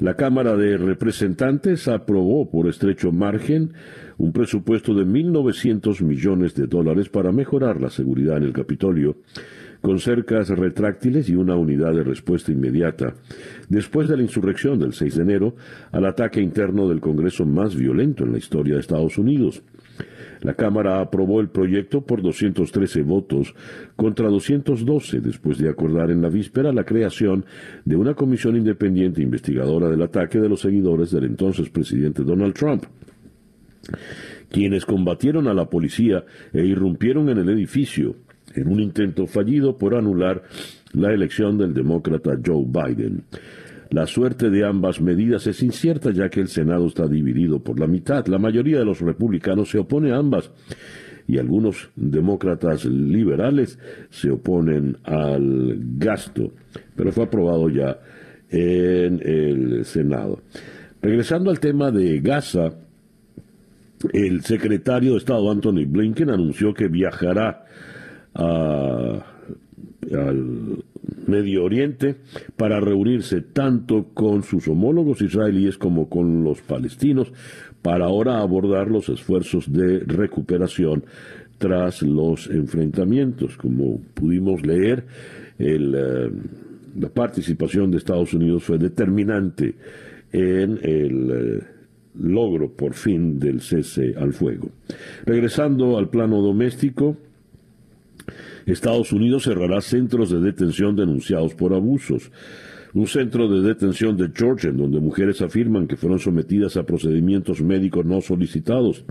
La 0.00 0.14
Cámara 0.14 0.56
de 0.56 0.76
Representantes 0.76 1.88
aprobó 1.88 2.48
por 2.48 2.68
estrecho 2.68 3.10
margen 3.10 3.72
un 4.16 4.32
presupuesto 4.32 4.94
de 4.94 5.04
1.900 5.04 6.02
millones 6.02 6.54
de 6.54 6.68
dólares 6.68 7.08
para 7.08 7.32
mejorar 7.32 7.80
la 7.80 7.90
seguridad 7.90 8.36
en 8.36 8.44
el 8.44 8.52
Capitolio, 8.52 9.16
con 9.80 9.98
cercas 9.98 10.50
retráctiles 10.50 11.28
y 11.28 11.34
una 11.34 11.56
unidad 11.56 11.94
de 11.94 12.04
respuesta 12.04 12.52
inmediata, 12.52 13.14
después 13.68 14.08
de 14.08 14.16
la 14.16 14.22
insurrección 14.22 14.78
del 14.78 14.92
6 14.92 15.16
de 15.16 15.22
enero 15.22 15.56
al 15.90 16.06
ataque 16.06 16.40
interno 16.40 16.88
del 16.88 17.00
Congreso 17.00 17.44
más 17.44 17.74
violento 17.74 18.22
en 18.22 18.30
la 18.30 18.38
historia 18.38 18.74
de 18.74 18.80
Estados 18.80 19.18
Unidos. 19.18 19.62
La 20.42 20.54
Cámara 20.54 21.00
aprobó 21.00 21.40
el 21.40 21.48
proyecto 21.48 22.02
por 22.02 22.22
213 22.22 23.02
votos 23.02 23.54
contra 23.96 24.28
212 24.28 25.20
después 25.20 25.58
de 25.58 25.68
acordar 25.68 26.10
en 26.10 26.22
la 26.22 26.28
víspera 26.28 26.72
la 26.72 26.84
creación 26.84 27.44
de 27.84 27.96
una 27.96 28.14
comisión 28.14 28.56
independiente 28.56 29.22
investigadora 29.22 29.88
del 29.88 30.02
ataque 30.02 30.38
de 30.38 30.48
los 30.48 30.60
seguidores 30.60 31.10
del 31.10 31.24
entonces 31.24 31.70
presidente 31.70 32.22
Donald 32.22 32.54
Trump 32.54 32.84
quienes 34.50 34.86
combatieron 34.86 35.46
a 35.48 35.54
la 35.54 35.66
policía 35.66 36.24
e 36.52 36.64
irrumpieron 36.64 37.28
en 37.28 37.38
el 37.38 37.48
edificio 37.50 38.16
en 38.54 38.68
un 38.68 38.80
intento 38.80 39.26
fallido 39.26 39.76
por 39.76 39.94
anular 39.94 40.42
la 40.92 41.12
elección 41.12 41.58
del 41.58 41.74
demócrata 41.74 42.38
Joe 42.44 42.64
Biden. 42.66 43.24
La 43.90 44.06
suerte 44.06 44.50
de 44.50 44.66
ambas 44.66 45.00
medidas 45.00 45.46
es 45.46 45.62
incierta 45.62 46.10
ya 46.10 46.28
que 46.28 46.40
el 46.40 46.48
Senado 46.48 46.86
está 46.86 47.06
dividido 47.06 47.60
por 47.60 47.80
la 47.80 47.86
mitad. 47.86 48.26
La 48.26 48.38
mayoría 48.38 48.78
de 48.78 48.84
los 48.84 49.00
republicanos 49.00 49.70
se 49.70 49.78
opone 49.78 50.12
a 50.12 50.18
ambas 50.18 50.50
y 51.26 51.38
algunos 51.38 51.90
demócratas 51.94 52.84
liberales 52.84 53.78
se 54.10 54.30
oponen 54.30 54.96
al 55.04 55.76
gasto, 55.98 56.52
pero 56.96 57.12
fue 57.12 57.24
aprobado 57.24 57.68
ya 57.68 57.98
en 58.50 59.20
el 59.22 59.84
Senado. 59.84 60.40
Regresando 61.00 61.50
al 61.50 61.60
tema 61.60 61.90
de 61.90 62.20
Gaza, 62.20 62.70
el 64.12 64.42
secretario 64.42 65.12
de 65.12 65.18
Estado 65.18 65.50
Anthony 65.50 65.84
Blinken 65.86 66.30
anunció 66.30 66.72
que 66.72 66.88
viajará 66.88 67.66
a, 68.34 69.22
al 70.12 70.84
Medio 71.26 71.64
Oriente 71.64 72.16
para 72.56 72.80
reunirse 72.80 73.40
tanto 73.40 74.08
con 74.14 74.42
sus 74.42 74.68
homólogos 74.68 75.20
israelíes 75.22 75.78
como 75.78 76.08
con 76.08 76.44
los 76.44 76.60
palestinos 76.62 77.32
para 77.82 78.06
ahora 78.06 78.40
abordar 78.40 78.88
los 78.88 79.08
esfuerzos 79.08 79.72
de 79.72 80.00
recuperación 80.00 81.04
tras 81.58 82.02
los 82.02 82.48
enfrentamientos. 82.48 83.56
Como 83.56 84.00
pudimos 84.14 84.64
leer, 84.64 85.04
eh, 85.58 85.78
la 86.98 87.08
participación 87.10 87.90
de 87.90 87.98
Estados 87.98 88.32
Unidos 88.34 88.64
fue 88.64 88.78
determinante 88.78 89.74
en 90.32 90.78
el 90.82 91.30
eh, 91.30 91.64
logro 92.20 92.72
por 92.72 92.94
fin 92.94 93.38
del 93.38 93.60
cese 93.60 94.14
al 94.16 94.32
fuego. 94.32 94.70
Regresando 95.24 95.98
al 95.98 96.08
plano 96.10 96.40
doméstico, 96.40 97.16
Estados 98.72 99.12
Unidos 99.12 99.44
cerrará 99.44 99.80
centros 99.80 100.30
de 100.30 100.40
detención 100.40 100.94
denunciados 100.94 101.54
por 101.54 101.72
abusos. 101.72 102.30
Un 102.94 103.06
centro 103.06 103.48
de 103.48 103.66
detención 103.66 104.16
de 104.16 104.30
Georgia, 104.34 104.70
en 104.70 104.76
donde 104.78 105.00
mujeres 105.00 105.42
afirman 105.42 105.86
que 105.86 105.96
fueron 105.96 106.18
sometidas 106.18 106.76
a 106.76 106.84
procedimientos 106.84 107.62
médicos 107.62 108.04
no 108.04 108.20
solicitados. 108.20 109.04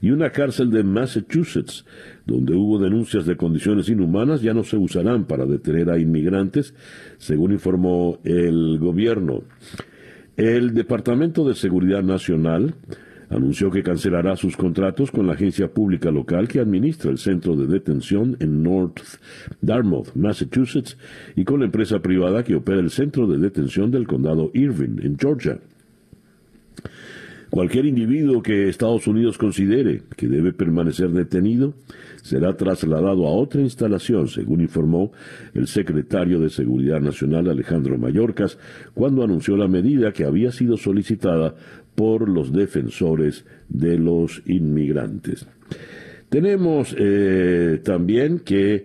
Y 0.00 0.10
una 0.10 0.30
cárcel 0.30 0.70
de 0.70 0.82
Massachusetts, 0.82 1.84
donde 2.26 2.54
hubo 2.54 2.78
denuncias 2.78 3.26
de 3.26 3.36
condiciones 3.36 3.88
inhumanas, 3.88 4.42
ya 4.42 4.54
no 4.54 4.64
se 4.64 4.76
usarán 4.76 5.24
para 5.24 5.46
detener 5.46 5.90
a 5.90 5.98
inmigrantes, 5.98 6.74
según 7.18 7.52
informó 7.52 8.18
el 8.24 8.78
gobierno. 8.78 9.42
El 10.36 10.74
Departamento 10.74 11.46
de 11.46 11.54
Seguridad 11.54 12.02
Nacional 12.02 12.74
anunció 13.32 13.70
que 13.70 13.82
cancelará 13.82 14.36
sus 14.36 14.56
contratos 14.56 15.10
con 15.10 15.26
la 15.26 15.32
agencia 15.32 15.72
pública 15.72 16.10
local 16.10 16.48
que 16.48 16.60
administra 16.60 17.10
el 17.10 17.18
centro 17.18 17.56
de 17.56 17.66
detención 17.66 18.36
en 18.40 18.62
North 18.62 19.00
Dartmouth, 19.60 20.14
Massachusetts, 20.14 20.96
y 21.34 21.44
con 21.44 21.60
la 21.60 21.66
empresa 21.66 22.00
privada 22.00 22.44
que 22.44 22.54
opera 22.54 22.80
el 22.80 22.90
centro 22.90 23.26
de 23.26 23.38
detención 23.38 23.90
del 23.90 24.06
condado 24.06 24.50
Irving, 24.54 24.98
en 25.02 25.18
Georgia. 25.18 25.58
Cualquier 27.52 27.84
individuo 27.84 28.42
que 28.42 28.70
Estados 28.70 29.06
Unidos 29.06 29.36
considere 29.36 30.04
que 30.16 30.26
debe 30.26 30.54
permanecer 30.54 31.10
detenido 31.10 31.74
será 32.22 32.56
trasladado 32.56 33.26
a 33.26 33.30
otra 33.30 33.60
instalación, 33.60 34.28
según 34.28 34.62
informó 34.62 35.12
el 35.52 35.66
secretario 35.66 36.40
de 36.40 36.48
Seguridad 36.48 37.00
Nacional 37.00 37.50
Alejandro 37.50 37.98
Mayorkas, 37.98 38.58
cuando 38.94 39.22
anunció 39.22 39.54
la 39.58 39.68
medida 39.68 40.12
que 40.12 40.24
había 40.24 40.50
sido 40.50 40.78
solicitada 40.78 41.54
por 41.94 42.28
los 42.28 42.52
defensores 42.52 43.44
de 43.68 43.98
los 43.98 44.42
inmigrantes. 44.46 45.46
Tenemos 46.28 46.94
eh, 46.98 47.80
también 47.84 48.38
que 48.38 48.84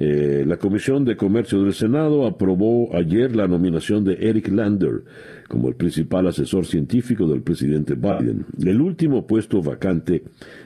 eh, 0.00 0.44
la 0.46 0.58
Comisión 0.58 1.04
de 1.04 1.16
Comercio 1.16 1.60
del 1.60 1.74
Senado 1.74 2.24
aprobó 2.24 2.94
ayer 2.94 3.34
la 3.34 3.48
nominación 3.48 4.04
de 4.04 4.14
Eric 4.14 4.46
Lander 4.46 5.02
como 5.48 5.68
el 5.68 5.74
principal 5.74 6.28
asesor 6.28 6.66
científico 6.66 7.26
del 7.26 7.42
presidente 7.42 7.94
Biden. 7.94 8.46
El 8.64 8.80
último 8.80 9.26
puesto 9.26 9.60
vacante 9.60 10.22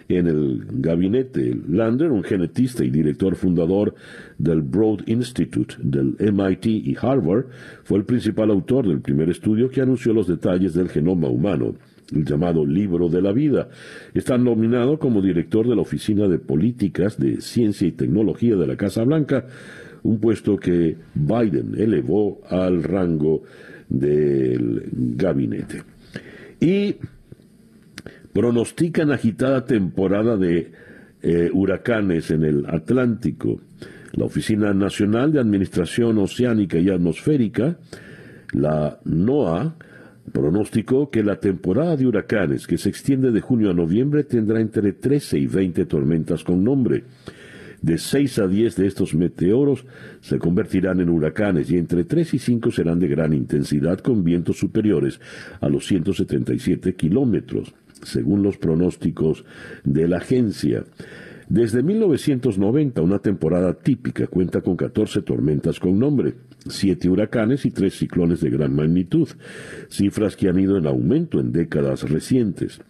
en 0.09 0.27
el 0.27 0.67
gabinete. 0.71 1.57
Lander, 1.67 2.13
un 2.13 2.23
genetista 2.23 2.85
y 2.85 2.91
director 2.91 3.35
fundador 3.35 3.95
del 4.37 4.61
Broad 4.61 5.07
Institute 5.07 5.77
del 5.79 6.15
MIT 6.19 6.67
y 6.67 6.95
Harvard, 7.01 7.47
fue 7.85 7.99
el 7.99 8.05
principal 8.05 8.51
autor 8.51 8.87
del 8.87 9.01
primer 9.01 9.31
estudio 9.31 9.71
que 9.71 9.81
anunció 9.81 10.13
los 10.13 10.27
detalles 10.27 10.75
del 10.75 10.91
genoma 10.91 11.29
humano 11.29 11.75
el 12.15 12.25
llamado 12.25 12.65
Libro 12.65 13.09
de 13.09 13.23
la 13.23 13.33
Vida. 13.33 13.69
Está 14.15 14.39
nominado 14.39 14.99
como 14.99 15.23
director 15.23 15.69
de 15.69 15.77
la 15.77 15.83
Oficina 15.83 16.29
de 16.29 16.39
Políticas 16.39 17.19
de 17.19 17.41
Ciencia 17.41 17.87
y 17.87 17.93
Tecnología 17.93 18.57
de 18.57 18.67
la 18.67 18.77
Casa 18.77 19.05
Blanca, 19.05 19.47
un 20.03 20.19
puesto 20.19 20.57
que 20.57 20.97
Biden 21.15 21.75
elevó 21.77 22.41
al 22.49 22.83
rango 22.83 23.43
del 23.89 24.89
gabinete. 24.93 25.83
Y 26.61 26.97
pronostican 28.33 29.11
agitada 29.11 29.65
temporada 29.65 30.37
de 30.37 30.73
eh, 31.23 31.51
huracanes 31.53 32.31
en 32.31 32.45
el 32.45 32.67
Atlántico. 32.67 33.61
La 34.13 34.25
Oficina 34.25 34.75
Nacional 34.75 35.33
de 35.33 35.41
Administración 35.41 36.19
Oceánica 36.19 36.79
y 36.79 36.91
Atmosférica, 36.91 37.79
la 38.53 38.99
NOAA, 39.05 39.77
pronosticó 40.31 41.11
que 41.11 41.25
la 41.25 41.41
temporada 41.41 41.97
de 41.97 42.07
huracanes, 42.07 42.67
que 42.67 42.79
se 42.79 42.89
extiende 42.89 43.33
de 43.33 43.41
junio 43.41 43.71
a 43.71 43.75
noviembre, 43.75 44.25
tendrá 44.25 44.61
entre 44.61 44.93
13 44.93 45.39
y 45.39 45.47
20 45.47 45.87
tormentas 45.87 46.45
con 46.45 46.63
nombre. 46.63 47.05
De 47.83 47.99
6 47.99 48.39
a 48.39 48.47
10 48.47 48.77
de 48.77 48.87
estos 48.87 49.13
meteoros 49.13 49.85
se 50.21 50.39
convertirán 50.39 51.01
en 51.01 51.09
huracanes 51.09 51.69
y 51.69 51.79
entre 51.79 52.05
3 52.05 52.35
y 52.35 52.39
5 52.39 52.71
serán 52.71 53.01
de 53.01 53.09
gran 53.09 53.33
intensidad 53.33 53.99
con 53.99 54.23
vientos 54.23 54.59
superiores 54.59 55.21
a 55.61 55.69
los 55.69 55.87
177 55.87 56.95
kilómetros, 56.95 57.75
según 58.05 58.45
los 58.45 58.57
pronósticos 58.57 59.45
de 59.83 60.07
la 60.07 60.19
agencia. 60.19 60.85
Desde 61.49 61.83
1990, 61.83 63.03
una 63.03 63.19
temporada 63.19 63.75
típica 63.75 64.29
cuenta 64.29 64.61
con 64.61 64.77
14 64.77 65.23
tormentas 65.23 65.81
con 65.81 65.99
nombre. 65.99 66.35
Siete 66.69 67.09
huracanes 67.09 67.65
y 67.67 67.71
tres 67.71 67.95
ciclones 67.95 68.41
de 68.41 68.51
gran 68.51 68.75
magnitud, 68.75 69.29
cifras 69.89 70.37
que 70.37 70.49
han 70.49 70.59
ido 70.59 70.77
en 70.77 70.87
aumento 70.87 71.41
en 71.41 71.53
décadas 71.53 72.09
recientes. 72.09 72.81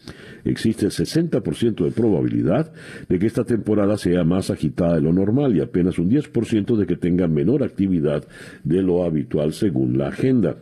Existe 0.44 0.86
el 0.86 0.92
60% 0.92 1.84
de 1.84 1.90
probabilidad 1.90 2.72
de 3.08 3.18
que 3.18 3.26
esta 3.26 3.44
temporada 3.44 3.96
sea 3.96 4.24
más 4.24 4.50
agitada 4.50 4.96
de 4.96 5.02
lo 5.02 5.12
normal 5.12 5.56
y 5.56 5.60
apenas 5.60 5.98
un 5.98 6.10
10% 6.10 6.76
de 6.76 6.86
que 6.86 6.96
tenga 6.96 7.28
menor 7.28 7.62
actividad 7.62 8.26
de 8.64 8.82
lo 8.82 9.04
habitual 9.04 9.52
según 9.52 9.98
la 9.98 10.08
agenda. 10.08 10.56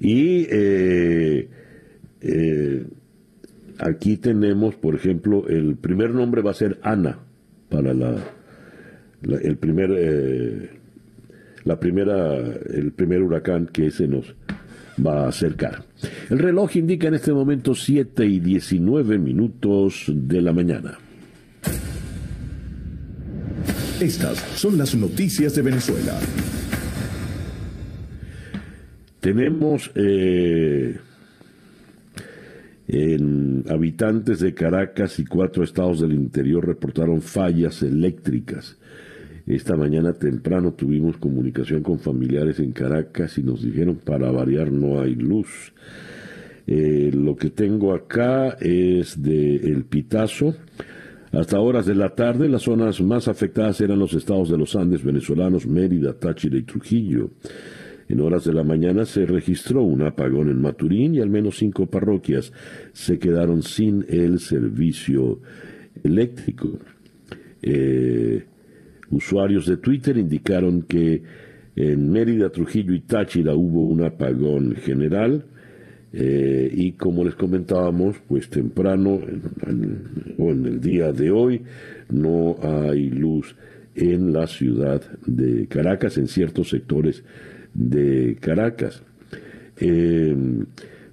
Y 0.00 0.46
eh, 0.50 1.48
eh, 2.20 2.86
aquí 3.78 4.16
tenemos, 4.16 4.74
por 4.76 4.94
ejemplo, 4.94 5.46
el 5.48 5.76
primer 5.76 6.10
nombre 6.10 6.42
va 6.42 6.50
a 6.50 6.54
ser 6.54 6.78
Ana 6.82 7.18
para 7.68 7.94
la, 7.94 8.16
el 9.22 9.56
primer 9.56 9.90
eh, 9.96 10.70
la 11.66 11.78
primera, 11.78 12.36
el 12.36 12.92
primer 12.92 13.22
huracán 13.22 13.66
que 13.66 13.90
se 13.90 14.06
nos 14.06 14.34
va 15.04 15.24
a 15.24 15.28
acercar. 15.28 15.84
El 16.30 16.38
reloj 16.38 16.76
indica 16.76 17.08
en 17.08 17.14
este 17.14 17.32
momento 17.32 17.74
7 17.74 18.24
y 18.24 18.40
19 18.40 19.18
minutos 19.18 20.04
de 20.08 20.40
la 20.40 20.52
mañana. 20.52 20.96
Estas 24.00 24.38
son 24.54 24.78
las 24.78 24.94
noticias 24.94 25.54
de 25.54 25.62
Venezuela. 25.62 26.18
Tenemos 29.20 29.90
eh, 29.96 30.98
en 32.86 33.64
habitantes 33.68 34.38
de 34.38 34.54
Caracas 34.54 35.18
y 35.18 35.24
cuatro 35.24 35.64
estados 35.64 36.00
del 36.00 36.12
interior 36.12 36.64
reportaron 36.64 37.20
fallas 37.22 37.82
eléctricas 37.82 38.76
esta 39.46 39.76
mañana 39.76 40.12
temprano 40.12 40.74
tuvimos 40.74 41.18
comunicación 41.18 41.82
con 41.82 42.00
familiares 42.00 42.58
en 42.58 42.72
Caracas 42.72 43.38
y 43.38 43.44
nos 43.44 43.62
dijeron 43.62 44.00
para 44.04 44.30
variar 44.32 44.72
no 44.72 45.00
hay 45.00 45.14
luz. 45.14 45.72
Eh, 46.66 47.12
lo 47.14 47.36
que 47.36 47.50
tengo 47.50 47.94
acá 47.94 48.56
es 48.60 49.22
de 49.22 49.56
El 49.56 49.84
Pitazo. 49.84 50.54
Hasta 51.30 51.60
horas 51.60 51.86
de 51.86 51.94
la 51.94 52.14
tarde, 52.14 52.48
las 52.48 52.62
zonas 52.62 53.00
más 53.00 53.28
afectadas 53.28 53.80
eran 53.80 54.00
los 54.00 54.14
estados 54.14 54.50
de 54.50 54.58
los 54.58 54.74
Andes 54.74 55.04
venezolanos, 55.04 55.66
Mérida, 55.66 56.14
Táchira 56.14 56.58
y 56.58 56.62
Trujillo. 56.62 57.30
En 58.08 58.20
horas 58.20 58.44
de 58.44 58.52
la 58.52 58.64
mañana 58.64 59.04
se 59.04 59.26
registró 59.26 59.82
un 59.82 60.02
apagón 60.02 60.48
en 60.48 60.60
Maturín 60.60 61.14
y 61.14 61.20
al 61.20 61.30
menos 61.30 61.58
cinco 61.58 61.86
parroquias 61.86 62.52
se 62.92 63.18
quedaron 63.18 63.62
sin 63.62 64.04
el 64.08 64.40
servicio 64.40 65.40
eléctrico. 66.02 66.78
Eh, 67.62 68.44
Usuarios 69.10 69.66
de 69.66 69.76
Twitter 69.76 70.16
indicaron 70.16 70.82
que 70.82 71.22
en 71.76 72.10
Mérida, 72.10 72.50
Trujillo 72.50 72.94
y 72.94 73.00
Táchira 73.00 73.54
hubo 73.54 73.82
un 73.82 74.02
apagón 74.02 74.76
general 74.76 75.44
eh, 76.12 76.70
y 76.72 76.92
como 76.92 77.24
les 77.24 77.34
comentábamos, 77.34 78.16
pues 78.26 78.48
temprano 78.48 79.20
o 80.38 80.50
en 80.50 80.66
el 80.66 80.80
día 80.80 81.12
de 81.12 81.30
hoy 81.30 81.62
no 82.10 82.56
hay 82.62 83.10
luz 83.10 83.54
en 83.94 84.32
la 84.32 84.46
ciudad 84.46 85.02
de 85.26 85.66
Caracas, 85.66 86.16
en 86.16 86.26
ciertos 86.26 86.70
sectores 86.70 87.22
de 87.74 88.36
Caracas. 88.40 89.02
Em, 89.78 90.64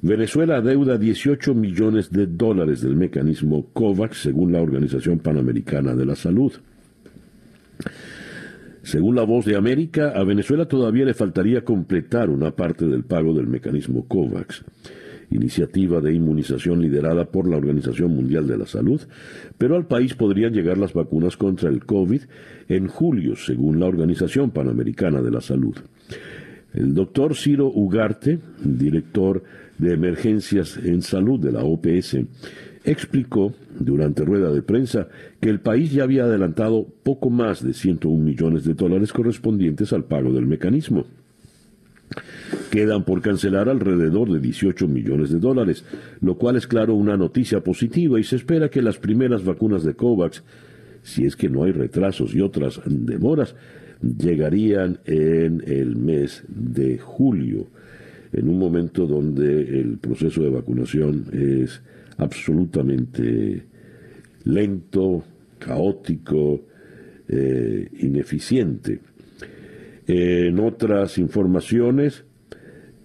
Venezuela 0.02 0.62
deuda 0.62 0.98
18 0.98 1.54
millones 1.54 2.10
de 2.12 2.28
dólares 2.28 2.82
del 2.82 2.96
mecanismo 2.96 3.68
COVAX, 3.74 4.22
según 4.22 4.54
la 4.54 4.62
Organización 4.62 5.20
Panamericana 5.20 5.96
de 5.96 6.06
la 6.06 6.16
Salud. 6.16 6.54
Según 8.84 9.16
la 9.16 9.24
voz 9.24 9.46
de 9.46 9.56
América, 9.56 10.12
a 10.14 10.24
Venezuela 10.26 10.68
todavía 10.68 11.06
le 11.06 11.14
faltaría 11.14 11.64
completar 11.64 12.30
una 12.30 12.52
parte 12.52 12.86
del 12.86 13.04
pago 13.04 13.34
del 13.34 13.48
mecanismo 13.48 14.06
COVAX, 14.08 14.66
iniciativa 15.32 16.02
de 16.02 16.14
inmunización 16.14 16.82
liderada 16.82 17.26
por 17.26 17.50
la 17.50 17.56
Organización 17.56 18.14
Mundial 18.14 18.46
de 18.46 18.58
la 18.58 18.66
Salud, 18.66 19.02
pero 19.58 19.78
al 19.78 19.88
país 19.88 20.16
podrían 20.16 20.54
llegar 20.54 20.78
las 20.78 20.94
vacunas 20.94 21.38
contra 21.38 21.70
el 21.70 21.86
COVID 21.86 22.22
en 22.68 22.88
julio, 22.88 23.38
según 23.38 23.80
la 23.80 23.86
Organización 23.86 24.52
Panamericana 24.52 25.22
de 25.22 25.32
la 25.32 25.42
Salud. 25.42 25.78
El 26.74 26.94
doctor 26.94 27.36
Ciro 27.36 27.68
Ugarte, 27.68 28.40
director 28.64 29.44
de 29.78 29.94
emergencias 29.94 30.78
en 30.78 31.02
salud 31.02 31.40
de 31.40 31.52
la 31.52 31.64
OPS, 31.64 32.18
explicó 32.86 33.54
durante 33.80 34.26
rueda 34.26 34.52
de 34.52 34.62
prensa 34.62 35.08
que 35.40 35.50
el 35.50 35.60
país 35.60 35.92
ya 35.92 36.04
había 36.04 36.26
adelantado 36.26 36.86
poco 37.04 37.30
más 37.30 37.64
de 37.64 37.74
101 37.74 38.24
millones 38.24 38.66
de 38.66 38.74
dólares 38.74 39.14
correspondientes 39.14 39.94
al 39.94 40.06
pago 40.06 40.32
del 40.34 40.46
mecanismo. 40.46 41.06
Quedan 42.70 43.06
por 43.06 43.22
cancelar 43.22 43.70
alrededor 43.70 44.32
de 44.32 44.40
18 44.40 44.88
millones 44.88 45.32
de 45.32 45.40
dólares, 45.40 45.86
lo 46.22 46.38
cual 46.38 46.58
es 46.58 46.68
claro 46.68 46.94
una 46.96 47.18
noticia 47.18 47.62
positiva 47.62 48.20
y 48.20 48.24
se 48.24 48.36
espera 48.36 48.70
que 48.70 48.82
las 48.82 48.98
primeras 48.98 49.44
vacunas 49.44 49.84
de 49.84 49.96
COVAX, 49.96 50.44
si 51.02 51.26
es 51.26 51.36
que 51.36 51.50
no 51.50 51.64
hay 51.64 51.72
retrasos 51.72 52.36
y 52.36 52.42
otras 52.42 52.82
demoras, 52.86 53.56
llegarían 54.02 55.00
en 55.06 55.64
el 55.66 55.96
mes 55.96 56.44
de 56.48 56.98
julio, 56.98 57.68
en 58.32 58.50
un 58.50 58.60
momento 58.60 59.08
donde 59.08 59.80
el 59.80 59.98
proceso 59.98 60.42
de 60.42 60.50
vacunación 60.50 61.26
es 61.32 61.82
absolutamente 62.18 63.64
lento, 64.46 65.24
caótico, 65.60 66.66
eh, 67.28 67.90
ineficiente. 68.00 69.00
En 70.06 70.60
otras 70.60 71.18
informaciones 71.18 72.26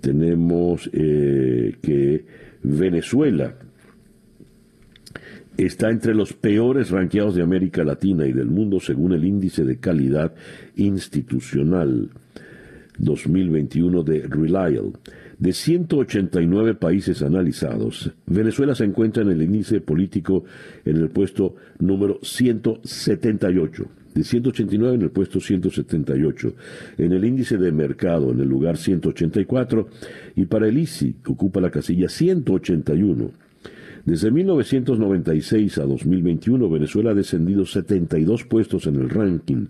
tenemos 0.00 0.90
eh, 0.92 1.76
que 1.80 2.24
Venezuela 2.62 3.54
está 5.56 5.90
entre 5.90 6.14
los 6.14 6.32
peores 6.32 6.90
ranqueados 6.90 7.34
de 7.34 7.42
América 7.42 7.84
Latina 7.84 8.26
y 8.26 8.32
del 8.32 8.46
mundo 8.46 8.80
según 8.80 9.12
el 9.12 9.24
índice 9.24 9.64
de 9.64 9.78
calidad 9.78 10.34
institucional 10.76 12.10
2021 12.98 14.02
de 14.02 14.20
Relial. 14.22 14.92
De 15.38 15.52
189 15.52 16.74
países 16.74 17.22
analizados, 17.22 18.10
Venezuela 18.26 18.74
se 18.74 18.82
encuentra 18.82 19.22
en 19.22 19.30
el 19.30 19.40
índice 19.40 19.80
político 19.80 20.44
en 20.84 20.96
el 20.96 21.10
puesto 21.10 21.54
número 21.78 22.18
178. 22.22 23.86
De 24.14 24.24
189 24.24 24.96
en 24.96 25.02
el 25.02 25.10
puesto 25.10 25.38
178. 25.38 26.54
En 26.98 27.12
el 27.12 27.24
índice 27.24 27.56
de 27.56 27.70
mercado 27.70 28.32
en 28.32 28.40
el 28.40 28.48
lugar 28.48 28.78
184. 28.78 29.88
Y 30.34 30.46
para 30.46 30.66
el 30.66 30.76
ICI 30.76 31.14
ocupa 31.28 31.60
la 31.60 31.70
casilla 31.70 32.08
181. 32.08 33.30
Desde 34.04 34.32
1996 34.32 35.78
a 35.78 35.84
2021, 35.84 36.68
Venezuela 36.68 37.10
ha 37.12 37.14
descendido 37.14 37.64
72 37.64 38.42
puestos 38.44 38.88
en 38.88 38.96
el 38.96 39.08
ranking 39.08 39.66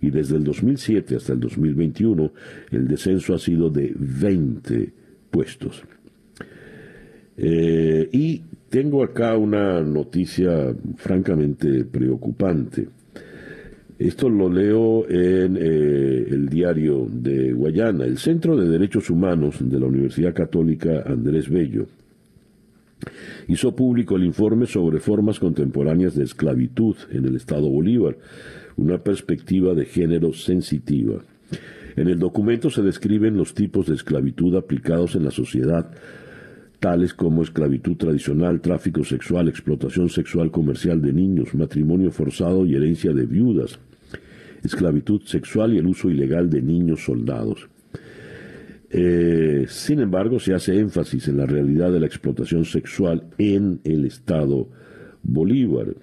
y 0.00 0.10
desde 0.10 0.36
el 0.36 0.44
2007 0.44 1.16
hasta 1.16 1.32
el 1.32 1.40
2021 1.40 2.30
el 2.70 2.86
descenso 2.86 3.34
ha 3.34 3.38
sido 3.38 3.70
de 3.70 3.94
20 3.96 4.97
puestos. 5.30 5.82
Eh, 7.36 8.08
y 8.12 8.42
tengo 8.68 9.02
acá 9.02 9.36
una 9.36 9.80
noticia 9.80 10.74
francamente 10.96 11.84
preocupante. 11.84 12.88
Esto 13.98 14.28
lo 14.28 14.48
leo 14.48 15.08
en 15.08 15.56
eh, 15.56 16.26
el 16.30 16.48
diario 16.48 17.06
de 17.10 17.52
Guayana. 17.52 18.04
El 18.04 18.18
Centro 18.18 18.56
de 18.56 18.68
Derechos 18.68 19.10
Humanos 19.10 19.56
de 19.60 19.80
la 19.80 19.86
Universidad 19.86 20.34
Católica 20.34 21.02
Andrés 21.06 21.48
Bello 21.48 21.86
hizo 23.48 23.74
público 23.74 24.16
el 24.16 24.24
informe 24.24 24.66
sobre 24.66 25.00
formas 25.00 25.38
contemporáneas 25.38 26.14
de 26.14 26.24
esclavitud 26.24 26.96
en 27.10 27.24
el 27.24 27.36
Estado 27.36 27.68
Bolívar, 27.68 28.16
una 28.76 28.98
perspectiva 28.98 29.74
de 29.74 29.84
género 29.84 30.32
sensitiva. 30.32 31.22
En 31.98 32.06
el 32.06 32.20
documento 32.20 32.70
se 32.70 32.80
describen 32.80 33.36
los 33.36 33.54
tipos 33.54 33.88
de 33.88 33.96
esclavitud 33.96 34.54
aplicados 34.54 35.16
en 35.16 35.24
la 35.24 35.32
sociedad, 35.32 35.90
tales 36.78 37.12
como 37.12 37.42
esclavitud 37.42 37.96
tradicional, 37.96 38.60
tráfico 38.60 39.02
sexual, 39.02 39.48
explotación 39.48 40.08
sexual 40.08 40.52
comercial 40.52 41.02
de 41.02 41.12
niños, 41.12 41.56
matrimonio 41.56 42.12
forzado 42.12 42.64
y 42.64 42.76
herencia 42.76 43.12
de 43.12 43.26
viudas, 43.26 43.80
esclavitud 44.62 45.22
sexual 45.22 45.74
y 45.74 45.78
el 45.78 45.88
uso 45.88 46.08
ilegal 46.08 46.48
de 46.48 46.62
niños 46.62 47.04
soldados. 47.04 47.68
Eh, 48.90 49.66
sin 49.68 49.98
embargo, 49.98 50.38
se 50.38 50.54
hace 50.54 50.78
énfasis 50.78 51.26
en 51.26 51.38
la 51.38 51.46
realidad 51.46 51.90
de 51.90 51.98
la 51.98 52.06
explotación 52.06 52.64
sexual 52.64 53.24
en 53.38 53.80
el 53.82 54.04
Estado 54.04 54.68
Bolívar. 55.24 55.96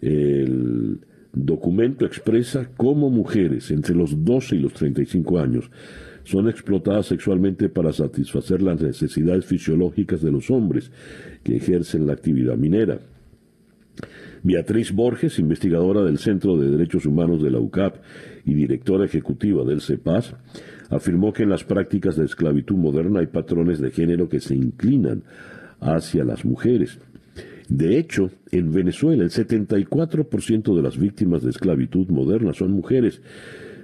El, 0.00 1.00
documento 1.36 2.06
expresa 2.06 2.70
cómo 2.76 3.10
mujeres 3.10 3.70
entre 3.70 3.94
los 3.94 4.24
12 4.24 4.56
y 4.56 4.58
los 4.58 4.72
35 4.72 5.38
años 5.38 5.70
son 6.24 6.48
explotadas 6.48 7.06
sexualmente 7.06 7.68
para 7.68 7.92
satisfacer 7.92 8.62
las 8.62 8.80
necesidades 8.80 9.44
fisiológicas 9.44 10.22
de 10.22 10.32
los 10.32 10.50
hombres 10.50 10.90
que 11.44 11.56
ejercen 11.56 12.06
la 12.06 12.14
actividad 12.14 12.56
minera. 12.56 12.98
Beatriz 14.42 14.92
Borges, 14.92 15.38
investigadora 15.38 16.02
del 16.02 16.18
Centro 16.18 16.56
de 16.56 16.70
Derechos 16.70 17.06
Humanos 17.06 17.42
de 17.42 17.50
la 17.50 17.58
UCAP 17.58 17.96
y 18.44 18.54
directora 18.54 19.04
ejecutiva 19.04 19.64
del 19.64 19.80
CEPAS, 19.80 20.34
afirmó 20.88 21.32
que 21.32 21.42
en 21.42 21.50
las 21.50 21.64
prácticas 21.64 22.16
de 22.16 22.24
esclavitud 22.24 22.76
moderna 22.76 23.20
hay 23.20 23.26
patrones 23.26 23.78
de 23.80 23.90
género 23.90 24.28
que 24.28 24.40
se 24.40 24.54
inclinan 24.54 25.24
hacia 25.80 26.24
las 26.24 26.44
mujeres. 26.44 27.00
De 27.68 27.98
hecho, 27.98 28.30
en 28.52 28.72
Venezuela 28.72 29.24
el 29.24 29.30
74% 29.30 30.74
de 30.74 30.82
las 30.82 30.98
víctimas 30.98 31.42
de 31.42 31.50
esclavitud 31.50 32.08
moderna 32.08 32.52
son 32.52 32.72
mujeres, 32.72 33.20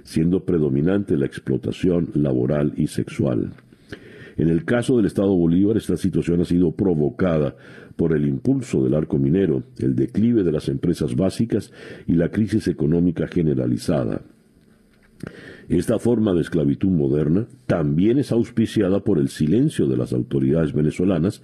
siendo 0.03 0.45
predominante 0.45 1.17
la 1.17 1.25
explotación 1.25 2.09
laboral 2.13 2.73
y 2.77 2.87
sexual. 2.87 3.53
En 4.37 4.49
el 4.49 4.65
caso 4.65 4.97
del 4.97 5.05
Estado 5.05 5.35
Bolívar, 5.35 5.77
esta 5.77 5.97
situación 5.97 6.41
ha 6.41 6.45
sido 6.45 6.71
provocada 6.71 7.55
por 7.95 8.15
el 8.15 8.27
impulso 8.27 8.83
del 8.83 8.95
arco 8.95 9.19
minero, 9.19 9.63
el 9.77 9.95
declive 9.95 10.43
de 10.43 10.51
las 10.51 10.69
empresas 10.69 11.15
básicas 11.15 11.71
y 12.07 12.13
la 12.13 12.29
crisis 12.29 12.67
económica 12.67 13.27
generalizada. 13.27 14.21
Esta 15.73 15.97
forma 15.97 16.35
de 16.35 16.41
esclavitud 16.41 16.89
moderna 16.89 17.47
también 17.65 18.19
es 18.19 18.31
auspiciada 18.31 18.99
por 18.99 19.17
el 19.17 19.29
silencio 19.29 19.87
de 19.87 19.97
las 19.97 20.13
autoridades 20.13 20.71
venezolanas, 20.71 21.41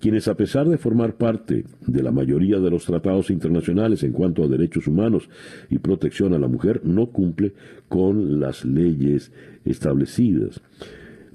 quienes 0.00 0.28
a 0.28 0.34
pesar 0.34 0.68
de 0.68 0.76
formar 0.76 1.16
parte 1.16 1.64
de 1.86 2.02
la 2.02 2.12
mayoría 2.12 2.58
de 2.58 2.68
los 2.68 2.84
tratados 2.84 3.30
internacionales 3.30 4.02
en 4.02 4.12
cuanto 4.12 4.44
a 4.44 4.48
derechos 4.48 4.86
humanos 4.86 5.30
y 5.70 5.78
protección 5.78 6.34
a 6.34 6.38
la 6.38 6.46
mujer, 6.46 6.82
no 6.84 7.06
cumple 7.06 7.54
con 7.88 8.38
las 8.38 8.66
leyes 8.66 9.32
establecidas. 9.64 10.60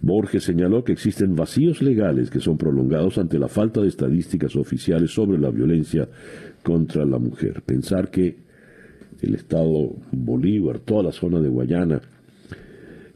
Borges 0.03 0.43
señaló 0.43 0.83
que 0.83 0.91
existen 0.91 1.35
vacíos 1.35 1.81
legales 1.81 2.29
que 2.29 2.41
son 2.41 2.59
prolongados 2.59 3.17
ante 3.17 3.39
la 3.39 3.47
falta 3.47 3.81
de 3.81 3.87
estadísticas 3.87 4.55
oficiales 4.55 5.09
sobre 5.09 5.39
la 5.39 5.49
violencia 5.49 6.07
contra 6.61 7.05
la 7.05 7.17
mujer. 7.17 7.63
Pensar 7.63 8.11
que 8.11 8.35
el 9.19 9.33
Estado 9.33 9.95
Bolívar, 10.11 10.77
toda 10.77 11.01
la 11.01 11.11
zona 11.11 11.39
de 11.39 11.49
Guayana, 11.49 12.01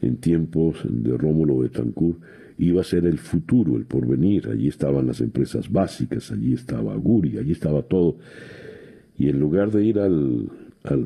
en 0.02 0.18
tiempos 0.18 0.80
de 0.84 1.18
Rómulo 1.18 1.60
Betancourt, 1.60 2.20
iba 2.58 2.82
a 2.82 2.84
ser 2.84 3.06
el 3.06 3.18
futuro, 3.18 3.78
el 3.78 3.86
porvenir. 3.86 4.50
Allí 4.50 4.68
estaban 4.68 5.08
las 5.08 5.22
empresas 5.22 5.72
básicas, 5.72 6.32
allí 6.32 6.54
estaba 6.54 6.96
Guri, 6.96 7.38
allí 7.38 7.54
estaba 7.54 7.82
todo. 7.82 8.18
Y 9.18 9.30
en 9.30 9.40
lugar 9.40 9.72
de 9.72 9.84
ir 9.84 10.00
al, 10.00 10.50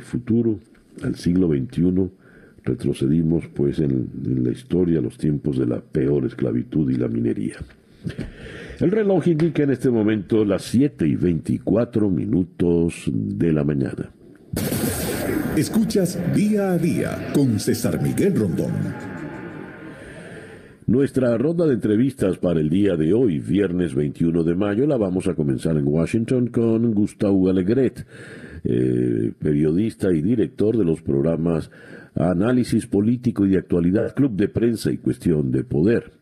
futuro, 0.01 0.59
al 1.03 1.15
siglo 1.15 1.47
XXI, 1.47 2.09
retrocedimos 2.63 3.47
pues 3.53 3.79
en, 3.79 4.09
en, 4.25 4.43
la 4.43 4.51
historia 4.51 5.01
los 5.01 5.17
tiempos 5.17 5.57
de 5.57 5.65
la 5.65 5.81
peor 5.81 6.25
esclavitud 6.25 6.89
y 6.89 6.95
la 6.95 7.07
minería. 7.07 7.57
El 8.79 8.91
reloj 8.91 9.27
indica 9.27 9.63
en 9.63 9.71
este 9.71 9.89
momento 9.89 10.43
las 10.43 10.63
7 10.63 11.07
y 11.07 11.15
24 11.15 12.09
minutos 12.09 13.03
de 13.11 13.53
la 13.53 13.63
mañana. 13.63 14.11
Escuchas 15.57 16.19
día 16.33 16.71
a 16.71 16.77
día 16.79 17.31
con 17.31 17.59
César 17.59 18.01
Miguel 18.01 18.35
Rondón. 18.35 18.71
Nuestra 20.87 21.37
ronda 21.37 21.67
de 21.67 21.75
entrevistas 21.75 22.39
para 22.39 22.59
el 22.59 22.71
día 22.71 22.95
de 22.97 23.13
hoy, 23.13 23.37
viernes 23.37 23.93
21 23.93 24.43
de 24.43 24.55
mayo, 24.55 24.87
la 24.87 24.97
vamos 24.97 25.27
a 25.27 25.35
comenzar 25.35 25.77
en 25.77 25.87
Washington 25.87 26.47
con 26.47 26.91
Gustavo 26.95 27.51
Alegret, 27.51 28.03
eh, 28.63 29.31
periodista 29.37 30.11
y 30.11 30.23
director 30.23 30.75
de 30.75 30.85
los 30.85 31.03
programas 31.03 31.69
Análisis 32.15 32.87
Político 32.87 33.45
y 33.45 33.51
de 33.51 33.59
Actualidad, 33.59 34.15
Club 34.15 34.31
de 34.31 34.47
Prensa 34.47 34.91
y 34.91 34.97
Cuestión 34.97 35.51
de 35.51 35.63
Poder. 35.63 36.13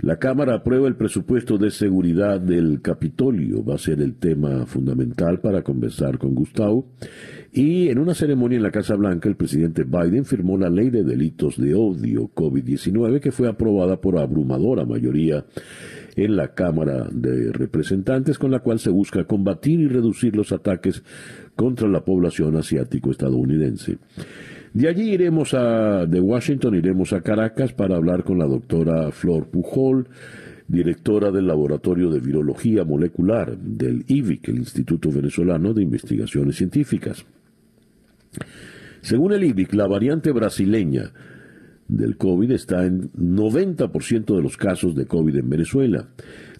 La 0.00 0.16
Cámara 0.16 0.54
aprueba 0.54 0.86
el 0.86 0.94
presupuesto 0.94 1.58
de 1.58 1.72
seguridad 1.72 2.40
del 2.40 2.80
Capitolio. 2.82 3.64
Va 3.64 3.74
a 3.74 3.78
ser 3.78 4.00
el 4.00 4.14
tema 4.14 4.64
fundamental 4.64 5.40
para 5.40 5.62
conversar 5.62 6.18
con 6.18 6.36
Gustavo. 6.36 6.86
Y 7.52 7.88
en 7.88 7.98
una 7.98 8.14
ceremonia 8.14 8.56
en 8.56 8.62
la 8.62 8.70
Casa 8.70 8.94
Blanca, 8.94 9.28
el 9.28 9.36
presidente 9.36 9.84
Biden 9.84 10.24
firmó 10.24 10.58
la 10.58 10.68
ley 10.68 10.90
de 10.90 11.02
delitos 11.02 11.56
de 11.56 11.74
odio 11.74 12.30
COVID-19 12.34 13.20
que 13.20 13.32
fue 13.32 13.48
aprobada 13.48 14.00
por 14.00 14.18
abrumadora 14.18 14.84
mayoría 14.84 15.44
en 16.14 16.36
la 16.36 16.54
Cámara 16.54 17.08
de 17.10 17.52
Representantes, 17.52 18.38
con 18.38 18.50
la 18.50 18.60
cual 18.60 18.78
se 18.80 18.90
busca 18.90 19.24
combatir 19.24 19.80
y 19.80 19.88
reducir 19.88 20.36
los 20.36 20.52
ataques 20.52 21.02
contra 21.56 21.88
la 21.88 22.04
población 22.04 22.56
asiático-estadounidense. 22.56 23.98
De 24.74 24.88
allí 24.88 25.12
iremos 25.12 25.54
a, 25.54 26.04
de 26.06 26.20
Washington 26.20 26.74
iremos 26.74 27.12
a 27.12 27.22
Caracas 27.22 27.72
para 27.72 27.96
hablar 27.96 28.24
con 28.24 28.38
la 28.38 28.46
doctora 28.46 29.10
Flor 29.10 29.48
Pujol, 29.48 30.08
directora 30.66 31.30
del 31.30 31.46
Laboratorio 31.46 32.10
de 32.10 32.20
Virología 32.20 32.84
Molecular 32.84 33.56
del 33.56 34.04
IVIC, 34.06 34.48
el 34.48 34.58
Instituto 34.58 35.10
Venezolano 35.10 35.72
de 35.72 35.82
Investigaciones 35.82 36.56
Científicas. 36.56 37.24
Según 39.00 39.32
el 39.32 39.44
IVIC, 39.44 39.74
la 39.74 39.86
variante 39.86 40.32
brasileña 40.32 41.12
del 41.88 42.16
COVID 42.16 42.50
está 42.50 42.84
en 42.84 43.10
90% 43.12 44.36
de 44.36 44.42
los 44.42 44.56
casos 44.56 44.94
de 44.94 45.06
COVID 45.06 45.36
en 45.36 45.48
Venezuela. 45.48 46.08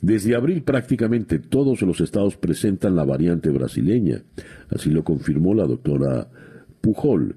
Desde 0.01 0.35
abril 0.35 0.63
prácticamente 0.63 1.39
todos 1.39 1.83
los 1.83 2.01
estados 2.01 2.37
presentan 2.37 2.97
la 2.97 3.05
variante 3.05 3.51
brasileña, 3.51 4.23
así 4.71 4.91
lo 4.91 5.05
confirmó 5.05 5.55
la 5.55 5.67
doctora 5.67 6.29
Pujol 6.81 7.37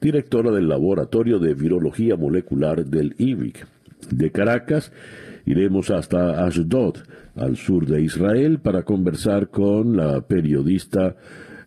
directora 0.00 0.50
del 0.50 0.68
Laboratorio 0.68 1.38
de 1.38 1.54
Virología 1.54 2.16
Molecular 2.16 2.84
del 2.86 3.14
IVIC. 3.18 3.66
De 4.10 4.30
Caracas 4.30 4.92
iremos 5.44 5.90
hasta 5.90 6.44
Ashdod, 6.44 6.98
al 7.34 7.56
sur 7.56 7.86
de 7.86 8.02
Israel, 8.02 8.60
para 8.60 8.84
conversar 8.84 9.48
con 9.48 9.96
la 9.96 10.20
periodista 10.22 11.16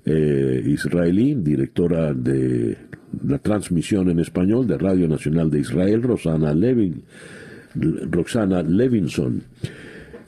eh, 0.05 0.63
israelí, 0.65 1.35
directora 1.35 2.13
de 2.13 2.77
la 3.25 3.39
transmisión 3.39 4.09
en 4.09 4.19
español 4.19 4.67
de 4.67 4.77
Radio 4.77 5.07
Nacional 5.07 5.49
de 5.49 5.59
Israel, 5.59 6.01
Rosana, 6.01 6.53
Levin, 6.53 7.03
Roxana 7.75 8.63
Levinson. 8.63 9.43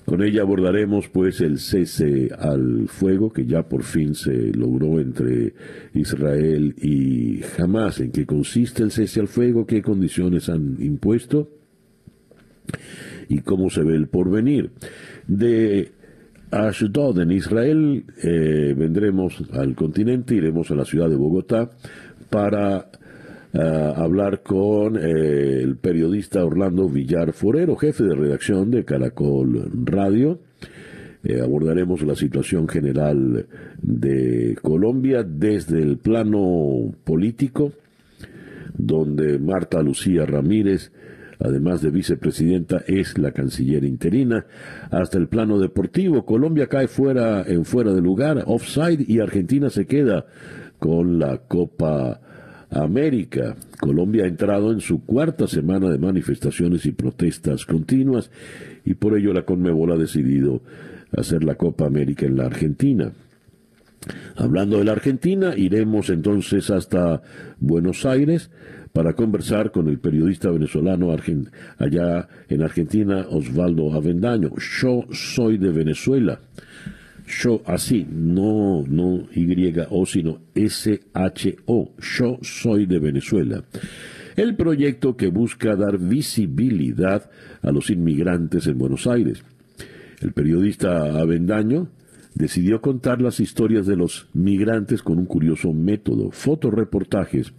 Con 0.06 0.22
ella 0.22 0.42
abordaremos 0.42 1.08
pues 1.08 1.40
el 1.40 1.60
cese 1.60 2.30
al 2.38 2.90
fuego 2.90 3.32
que 3.32 3.46
ya 3.46 3.64
por 3.64 3.84
fin 3.84 4.16
se 4.16 4.52
logró 4.52 5.00
entre 5.00 5.54
Israel 5.94 6.76
y 6.78 7.42
Hamas. 7.58 8.02
¿En 8.02 8.12
qué 8.12 8.26
consiste 8.26 8.84
el 8.84 8.92
cese 8.92 9.22
al 9.22 9.30
fuego? 9.30 9.66
¿Qué 9.66 9.82
condiciones 9.82 10.50
han 10.50 10.76
impuesto? 10.82 11.50
¿Y 13.30 13.40
cómo 13.40 13.70
se 13.70 13.84
ve 13.84 13.96
el 13.96 14.08
porvenir? 14.08 14.72
De 15.26 15.92
Ashdod 16.54 17.20
en 17.20 17.32
Israel 17.32 18.06
eh, 18.22 18.74
vendremos 18.78 19.42
al 19.54 19.76
continente, 19.76 20.36
iremos 20.36 20.70
a 20.72 20.76
la 20.76 20.86
ciudad 20.86 21.10
de 21.10 21.16
Bogotá 21.16 21.70
para 22.30 22.90
hablar 23.54 24.42
con 24.42 24.98
eh, 24.98 25.62
el 25.62 25.76
periodista 25.78 26.44
Orlando 26.44 26.90
Villar 26.90 27.34
Forero, 27.34 27.76
jefe 27.76 28.04
de 28.04 28.16
redacción 28.16 28.72
de 28.72 28.84
Caracol 28.84 29.70
Radio. 29.86 30.40
Eh, 31.24 31.40
abordaremos 31.40 32.02
la 32.02 32.16
situación 32.16 32.68
general 32.68 33.46
de 33.82 34.58
Colombia 34.62 35.24
desde 35.24 35.82
el 35.82 35.98
plano 35.98 36.94
político, 37.06 37.72
donde 38.78 39.40
Marta 39.40 39.82
Lucía 39.82 40.26
Ramírez, 40.26 40.92
además 41.44 41.82
de 41.82 41.92
vicepresidenta, 41.92 42.84
es 42.88 43.18
la 43.18 43.32
canciller 43.32 43.84
interina, 43.84 44.46
hasta 44.90 45.18
el 45.18 45.28
plano 45.28 45.60
deportivo. 45.60 46.26
Colombia 46.26 46.68
cae 46.68 46.88
fuera 46.88 47.44
en 47.44 47.66
fuera 47.66 47.94
de 47.94 48.02
lugar, 48.02 48.44
offside, 48.48 49.06
y 49.08 49.20
Argentina 49.20 49.70
se 49.70 49.86
queda 49.86 50.26
con 50.80 51.20
la 51.20 51.40
Copa 51.40 52.22
América. 52.70 53.56
Colombia 53.80 54.24
ha 54.24 54.28
entrado 54.28 54.72
en 54.72 54.80
su 54.80 55.06
cuarta 55.06 55.48
semana 55.48 55.90
de 55.90 55.98
manifestaciones 55.98 56.86
y 56.86 56.92
protestas 56.92 57.66
continuas 57.66 58.32
y 58.86 58.96
por 58.96 59.18
ello 59.18 59.34
la 59.34 59.44
Conmebol 59.44 59.92
ha 59.92 59.98
decidido 59.98 60.62
hacer 61.16 61.44
la 61.44 61.56
Copa 61.56 61.86
América 61.86 62.26
en 62.26 62.38
la 62.38 62.46
Argentina. 62.46 63.12
Hablando 64.36 64.80
de 64.80 64.86
la 64.86 64.92
Argentina, 64.94 65.54
iremos 65.56 66.10
entonces 66.10 66.70
hasta 66.70 67.22
Buenos 67.60 68.06
Aires 68.06 68.50
para 68.94 69.14
conversar 69.14 69.72
con 69.72 69.88
el 69.90 70.00
periodista 70.00 70.50
venezolano 70.50 71.12
allá 71.78 72.28
en 72.48 72.62
Argentina, 72.62 73.26
Osvaldo 73.30 73.94
Avendaño. 73.94 74.52
Yo 74.82 75.06
soy 75.12 75.58
de 75.58 75.72
Venezuela 75.72 76.40
yo 77.28 77.62
así, 77.66 78.06
no, 78.10 78.84
no 78.88 79.28
Y-O, 79.34 80.06
sino 80.06 80.40
S-H-O. 80.56 81.92
Yo 81.98 82.38
soy 82.42 82.86
de 82.86 83.00
Venezuela. 83.00 83.64
El 84.36 84.56
proyecto 84.56 85.16
que 85.16 85.28
busca 85.28 85.76
dar 85.76 85.98
visibilidad 86.00 87.30
a 87.62 87.72
los 87.72 87.90
inmigrantes 87.90 88.68
en 88.68 88.78
Buenos 88.78 89.08
Aires. 89.08 89.44
El 90.22 90.34
periodista 90.34 91.20
Avendaño 91.20 91.88
decidió 92.34 92.82
contar 92.82 93.22
las 93.22 93.40
historias 93.40 93.86
de 93.86 93.96
los 93.96 94.28
migrantes 94.34 95.04
con 95.04 95.20
un 95.20 95.26
curioso 95.26 95.72
método, 95.72 96.32
fotoreportajes, 96.32 97.54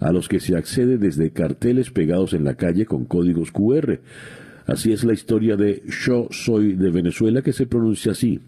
a 0.00 0.12
los 0.12 0.28
que 0.28 0.40
se 0.40 0.56
accede 0.56 0.98
desde 0.98 1.30
carteles 1.30 1.90
pegados 1.90 2.32
en 2.32 2.44
la 2.44 2.54
calle 2.54 2.86
con 2.86 3.04
códigos 3.04 3.52
QR. 3.52 4.00
Así 4.66 4.92
es 4.92 5.04
la 5.04 5.12
historia 5.12 5.56
de 5.56 5.82
Yo 5.86 6.28
soy 6.30 6.72
de 6.74 6.90
Venezuela, 6.90 7.42
que 7.42 7.52
se 7.52 7.66
pronuncia 7.66 8.12
así. 8.12 8.40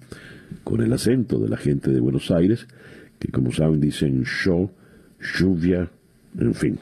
con 0.65 0.83
el 0.83 0.93
acento 0.93 1.39
de 1.39 1.49
la 1.49 1.57
gente 1.57 1.91
de 1.91 2.01
Buenos 2.01 2.31
Aires, 2.31 2.67
que 3.19 3.29
como 3.29 3.53
saben 3.53 3.81
dicen 3.81 4.23
show, 4.25 4.71
lluvia, 5.19 5.91
en 6.39 6.55
fin. 6.55 6.79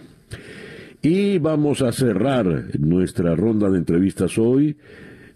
Y 1.03 1.39
vamos 1.39 1.81
a 1.81 1.93
cerrar 1.93 2.65
nuestra 2.79 3.37
ronda 3.37 3.71
de 3.71 3.79
entrevistas 3.79 4.39
hoy. 4.39 4.77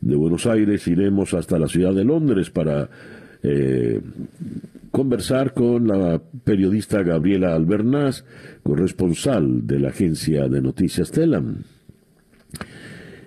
De 0.01 0.16
Buenos 0.16 0.47
Aires 0.47 0.87
iremos 0.88 1.33
hasta 1.33 1.59
la 1.59 1.68
ciudad 1.68 1.94
de 1.94 2.05
Londres 2.05 2.51
para 2.51 2.90
eh, 3.44 4.00
conversar 4.90 5.52
con 5.52 5.87
la 5.87 6.20
periodista 6.44 7.02
Gabriela 7.02 7.54
Albernaz, 7.54 8.24
corresponsal 8.62 9.66
de 9.66 9.80
la 9.80 9.88
agencia 9.88 10.48
de 10.48 10.62
noticias 10.62 11.11
Telam. 11.11 11.64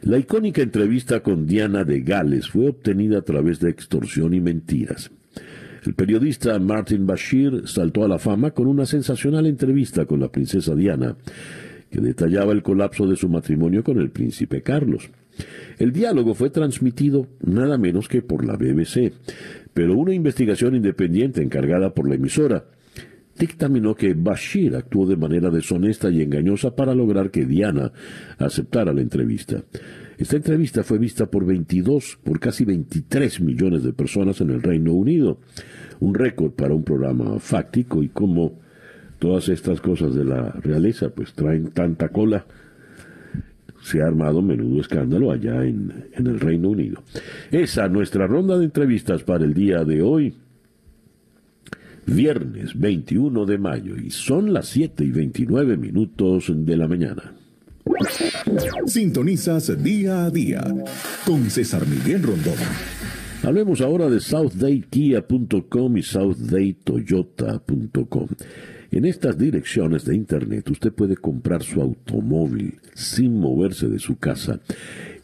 La 0.01 0.17
icónica 0.17 0.62
entrevista 0.62 1.21
con 1.21 1.45
Diana 1.45 1.84
de 1.84 2.01
Gales 2.01 2.49
fue 2.49 2.69
obtenida 2.69 3.19
a 3.19 3.21
través 3.21 3.60
de 3.60 3.69
extorsión 3.69 4.34
y 4.34 4.41
mentiras. 4.41 5.12
El 5.86 5.93
periodista 5.93 6.58
Martin 6.58 7.06
Bashir 7.06 7.67
saltó 7.67 8.03
a 8.03 8.08
la 8.08 8.17
fama 8.17 8.51
con 8.51 8.67
una 8.67 8.86
sensacional 8.86 9.45
entrevista 9.45 10.06
con 10.06 10.19
la 10.19 10.32
princesa 10.32 10.73
Diana, 10.73 11.15
que 11.91 12.01
detallaba 12.01 12.53
el 12.53 12.63
colapso 12.63 13.06
de 13.06 13.15
su 13.15 13.30
matrimonio 13.30 13.84
con 13.84 13.99
el 13.99 14.10
príncipe 14.10 14.62
Carlos. 14.63 15.10
El 15.78 15.91
diálogo 15.91 16.34
fue 16.34 16.50
transmitido 16.50 17.28
nada 17.41 17.78
menos 17.78 18.08
que 18.08 18.21
por 18.21 18.45
la 18.45 18.56
BBC, 18.56 19.13
pero 19.73 19.95
una 19.95 20.13
investigación 20.13 20.76
independiente 20.76 21.41
encargada 21.41 21.93
por 21.93 22.10
la 22.10 22.15
emisora 22.15 22.65
dictaminó 23.38 23.95
que 23.95 24.13
Bashir 24.13 24.76
actuó 24.76 25.06
de 25.06 25.15
manera 25.15 25.50
deshonesta 25.50 26.10
y 26.10 26.21
engañosa 26.21 26.76
para 26.76 26.95
lograr 26.95 27.30
que 27.30 27.45
Diana 27.45 27.91
aceptara 28.38 28.93
la 28.93 29.02
entrevista. 29.02 29.63
Esta 30.17 30.38
entrevista 30.38 30.84
fue 30.84 30.97
vista 30.97 31.28
por 31.28 31.45
22, 31.45 32.19
por 32.23 32.39
casi 32.39 32.65
23 32.65 33.39
millones 33.41 33.84
de 33.84 33.93
personas 33.93 34.41
en 34.41 34.50
el 34.50 34.63
Reino 34.63 34.93
Unido, 34.93 35.39
un 36.00 36.15
récord 36.15 36.52
para 36.52 36.73
un 36.73 36.84
programa 36.84 37.39
fáctico 37.39 38.02
y 38.02 38.10
como 38.10 38.60
todas 39.19 39.50
estas 39.50 39.82
cosas 39.82 40.15
de 40.15 40.26
la 40.26 40.52
realeza 40.52 41.10
pues 41.10 41.34
traen 41.34 41.69
tanta 41.69 42.10
cola, 42.10 42.45
se 43.88 44.02
ha 44.02 44.08
armado 44.08 44.41
menudo 44.41 44.82
escándalo 44.82 45.32
allá 45.32 45.63
en, 45.63 46.10
en 46.13 46.28
el 46.28 46.39
Reino 46.39 46.69
Unido. 46.69 47.04
Esa 47.52 47.88
nuestra 47.88 48.28
ronda 48.28 48.58
de 48.58 48.65
entrevistas 48.65 49.23
para 49.23 49.45
el 49.45 49.54
día 49.54 49.86
de 49.86 50.02
hoy, 50.02 50.34
viernes 52.06 52.78
21 52.78 53.45
de 53.45 53.58
mayo, 53.58 53.95
y 53.95 54.10
son 54.10 54.54
las 54.54 54.67
7 54.67 55.06
y 55.06 55.12
29 55.12 55.78
minutos 55.78 56.52
de 56.54 56.78
la 56.78 56.88
mañana. 56.88 57.34
Sintonizas 58.86 59.82
día 59.82 60.26
a 60.26 60.30
día 60.30 60.62
con 61.26 61.50
César 61.50 61.88
Miguel 61.88 62.21
Rondón. 62.23 62.56
Hablemos 63.43 63.80
ahora 63.82 64.10
de 64.10 64.19
SouthDayKia.com 64.19 65.97
y 65.97 66.04
SouthDayToyota.com. 66.04 68.28
En 68.91 69.06
estas 69.06 69.38
direcciones 69.38 70.06
de 70.06 70.15
Internet 70.15 70.69
usted 70.69 70.93
puede 70.93 71.17
comprar 71.17 71.63
su 71.63 71.82
automóvil 71.82 72.76
sin 72.93 73.39
moverse 73.39 73.88
de 73.89 74.00
su 74.00 74.17
casa 74.17 74.60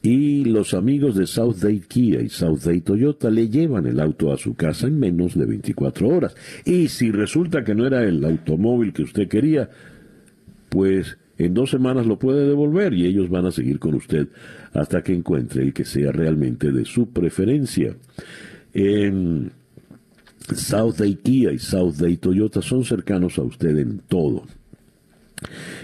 y 0.03 0.43
los 0.43 0.73
amigos 0.73 1.15
de 1.15 1.25
South 1.25 1.55
Day 1.61 1.79
Kia 1.79 2.21
y 2.21 2.27
South 2.27 2.59
Day 2.65 2.81
Toyota 2.81 3.29
le 3.29 3.47
llevan 3.47 3.87
el 3.87 4.01
auto 4.01 4.33
a 4.33 4.37
su 4.37 4.53
casa 4.53 4.87
en 4.87 4.99
menos 4.99 5.33
de 5.33 5.45
24 5.45 6.09
horas. 6.09 6.35
Y 6.65 6.89
si 6.89 7.09
resulta 7.09 7.63
que 7.63 7.73
no 7.73 7.87
era 7.87 8.03
el 8.03 8.23
automóvil 8.25 8.91
que 8.91 9.03
usted 9.03 9.29
quería, 9.29 9.69
pues 10.67 11.17
en 11.37 11.53
dos 11.53 11.71
semanas 11.71 12.05
lo 12.05 12.19
puede 12.19 12.45
devolver 12.45 12.93
y 12.93 13.05
ellos 13.05 13.29
van 13.29 13.45
a 13.45 13.51
seguir 13.51 13.79
con 13.79 13.93
usted 13.95 14.27
hasta 14.73 15.01
que 15.01 15.13
encuentre 15.13 15.63
el 15.63 15.73
que 15.73 15.85
sea 15.85 16.11
realmente 16.11 16.73
de 16.73 16.83
su 16.83 17.09
preferencia. 17.09 17.95
En 18.73 19.51
South 20.55 20.97
Day 20.97 21.15
Kia 21.15 21.51
y 21.51 21.59
South 21.59 21.95
Day 21.95 22.17
Toyota 22.17 22.61
son 22.61 22.83
cercanos 22.83 23.37
a 23.37 23.43
usted 23.43 23.77
en 23.77 23.99
todo. 23.99 24.43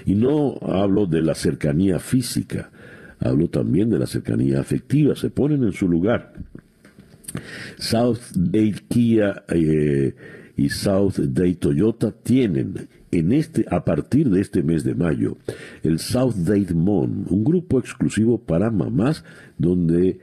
Y 0.06 0.16
no 0.16 0.58
hablo 0.62 1.06
de 1.06 1.22
la 1.22 1.36
cercanía 1.36 2.00
física, 2.00 2.72
hablo 3.20 3.50
también 3.50 3.90
de 3.90 4.00
la 4.00 4.08
cercanía 4.08 4.60
afectiva, 4.60 5.16
se 5.16 5.30
ponen 5.30 5.64
en 5.64 5.74
su 5.74 5.88
lugar. 5.88 6.34
South 7.78 8.20
Day 8.34 8.74
Kia 8.88 9.44
eh, 9.50 10.16
y 10.56 10.70
South 10.70 11.18
Day 11.18 11.56
Toyota 11.56 12.12
tienen 12.12 12.88
en 13.12 13.32
este, 13.32 13.66
a 13.70 13.84
partir 13.84 14.30
de 14.30 14.42
este 14.42 14.62
mes 14.62 14.84
de 14.84 14.94
mayo, 14.94 15.38
el 15.84 16.00
South 16.00 16.36
Date 16.36 16.74
Mon, 16.74 17.26
un 17.30 17.44
grupo 17.44 17.80
exclusivo 17.80 18.38
para 18.38 18.70
mamás 18.70 19.24
donde 19.58 20.20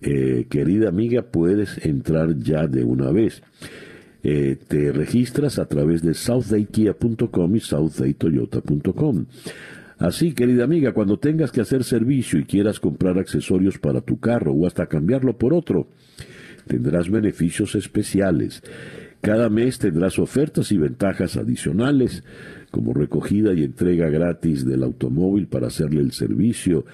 eh, 0.00 0.46
querida 0.48 0.88
amiga, 0.88 1.22
puedes 1.22 1.84
entrar 1.84 2.38
ya 2.38 2.66
de 2.66 2.84
una 2.84 3.10
vez. 3.10 3.42
Eh, 4.22 4.56
te 4.68 4.90
registras 4.90 5.58
a 5.58 5.66
través 5.66 6.02
de 6.02 6.14
southdaykia.com 6.14 7.56
y 7.56 7.60
southdaytoyota.com. 7.60 9.26
Así, 9.98 10.32
querida 10.32 10.64
amiga, 10.64 10.92
cuando 10.92 11.18
tengas 11.18 11.52
que 11.52 11.60
hacer 11.60 11.84
servicio 11.84 12.38
y 12.38 12.44
quieras 12.44 12.80
comprar 12.80 13.18
accesorios 13.18 13.78
para 13.78 14.00
tu 14.00 14.18
carro 14.18 14.52
o 14.52 14.66
hasta 14.66 14.86
cambiarlo 14.86 15.36
por 15.36 15.54
otro, 15.54 15.88
tendrás 16.66 17.10
beneficios 17.10 17.74
especiales. 17.74 18.62
Cada 19.20 19.48
mes 19.48 19.78
tendrás 19.78 20.18
ofertas 20.18 20.72
y 20.72 20.78
ventajas 20.78 21.36
adicionales, 21.36 22.24
como 22.70 22.92
recogida 22.92 23.54
y 23.54 23.62
entrega 23.62 24.10
gratis 24.10 24.66
del 24.66 24.82
automóvil 24.82 25.46
para 25.46 25.68
hacerle 25.68 26.00
el 26.00 26.12
servicio, 26.12 26.84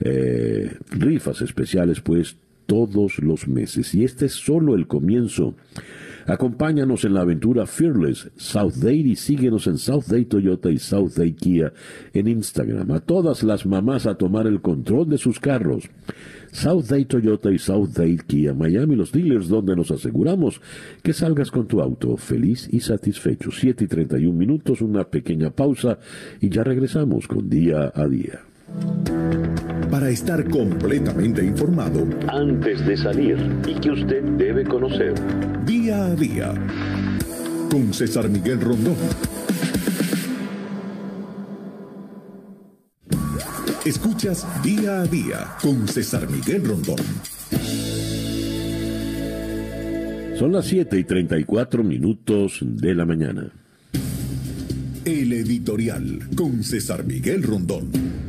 eh, 0.00 0.76
rifas 0.90 1.42
especiales 1.42 2.00
pues 2.00 2.36
todos 2.66 3.18
los 3.18 3.48
meses. 3.48 3.94
Y 3.94 4.04
este 4.04 4.26
es 4.26 4.32
solo 4.32 4.74
el 4.76 4.86
comienzo. 4.86 5.56
Acompáñanos 6.26 7.04
en 7.04 7.14
la 7.14 7.22
aventura 7.22 7.66
Fearless 7.66 8.30
South 8.36 8.74
Day 8.74 9.00
y 9.00 9.16
síguenos 9.16 9.66
en 9.66 9.78
South 9.78 10.04
Day 10.06 10.26
Toyota 10.26 10.70
y 10.70 10.78
South 10.78 11.14
Day 11.16 11.32
Kia 11.32 11.72
en 12.12 12.28
Instagram. 12.28 12.92
A 12.92 13.00
todas 13.00 13.42
las 13.42 13.66
mamás 13.66 14.06
a 14.06 14.14
tomar 14.14 14.46
el 14.46 14.60
control 14.60 15.08
de 15.08 15.18
sus 15.18 15.40
carros. 15.40 15.90
South 16.52 16.84
Day 16.88 17.06
Toyota 17.06 17.50
y 17.50 17.58
South 17.58 17.88
Day 17.96 18.18
Kia 18.18 18.54
Miami, 18.54 18.94
los 18.94 19.10
dealers 19.10 19.48
donde 19.48 19.74
nos 19.74 19.90
aseguramos 19.90 20.60
que 21.02 21.12
salgas 21.12 21.50
con 21.50 21.66
tu 21.66 21.80
auto 21.80 22.16
feliz 22.16 22.68
y 22.70 22.80
satisfecho. 22.80 23.50
7 23.50 23.84
y 23.84 23.88
31 23.88 24.36
minutos, 24.36 24.80
una 24.80 25.04
pequeña 25.04 25.50
pausa 25.50 25.98
y 26.40 26.48
ya 26.48 26.62
regresamos 26.62 27.26
con 27.26 27.48
día 27.48 27.90
a 27.92 28.06
día 28.06 28.49
para 29.90 30.08
estar 30.08 30.48
completamente 30.48 31.44
informado 31.44 32.06
antes 32.28 32.86
de 32.86 32.96
salir 32.96 33.36
y 33.66 33.74
que 33.74 33.90
usted 33.90 34.22
debe 34.22 34.64
conocer. 34.64 35.14
Día 35.66 36.06
a 36.06 36.14
día 36.14 36.54
con 37.70 37.92
César 37.92 38.28
Miguel 38.28 38.60
Rondón. 38.60 38.96
Escuchas 43.84 44.46
día 44.62 45.00
a 45.00 45.06
día 45.06 45.56
con 45.62 45.88
César 45.88 46.28
Miguel 46.30 46.64
Rondón. 46.64 47.00
Son 50.38 50.52
las 50.52 50.66
7 50.66 50.98
y 50.98 51.04
34 51.04 51.82
minutos 51.82 52.60
de 52.62 52.94
la 52.94 53.04
mañana. 53.04 53.52
El 55.04 55.32
editorial 55.32 56.28
con 56.36 56.62
César 56.62 57.04
Miguel 57.04 57.42
Rondón. 57.42 58.19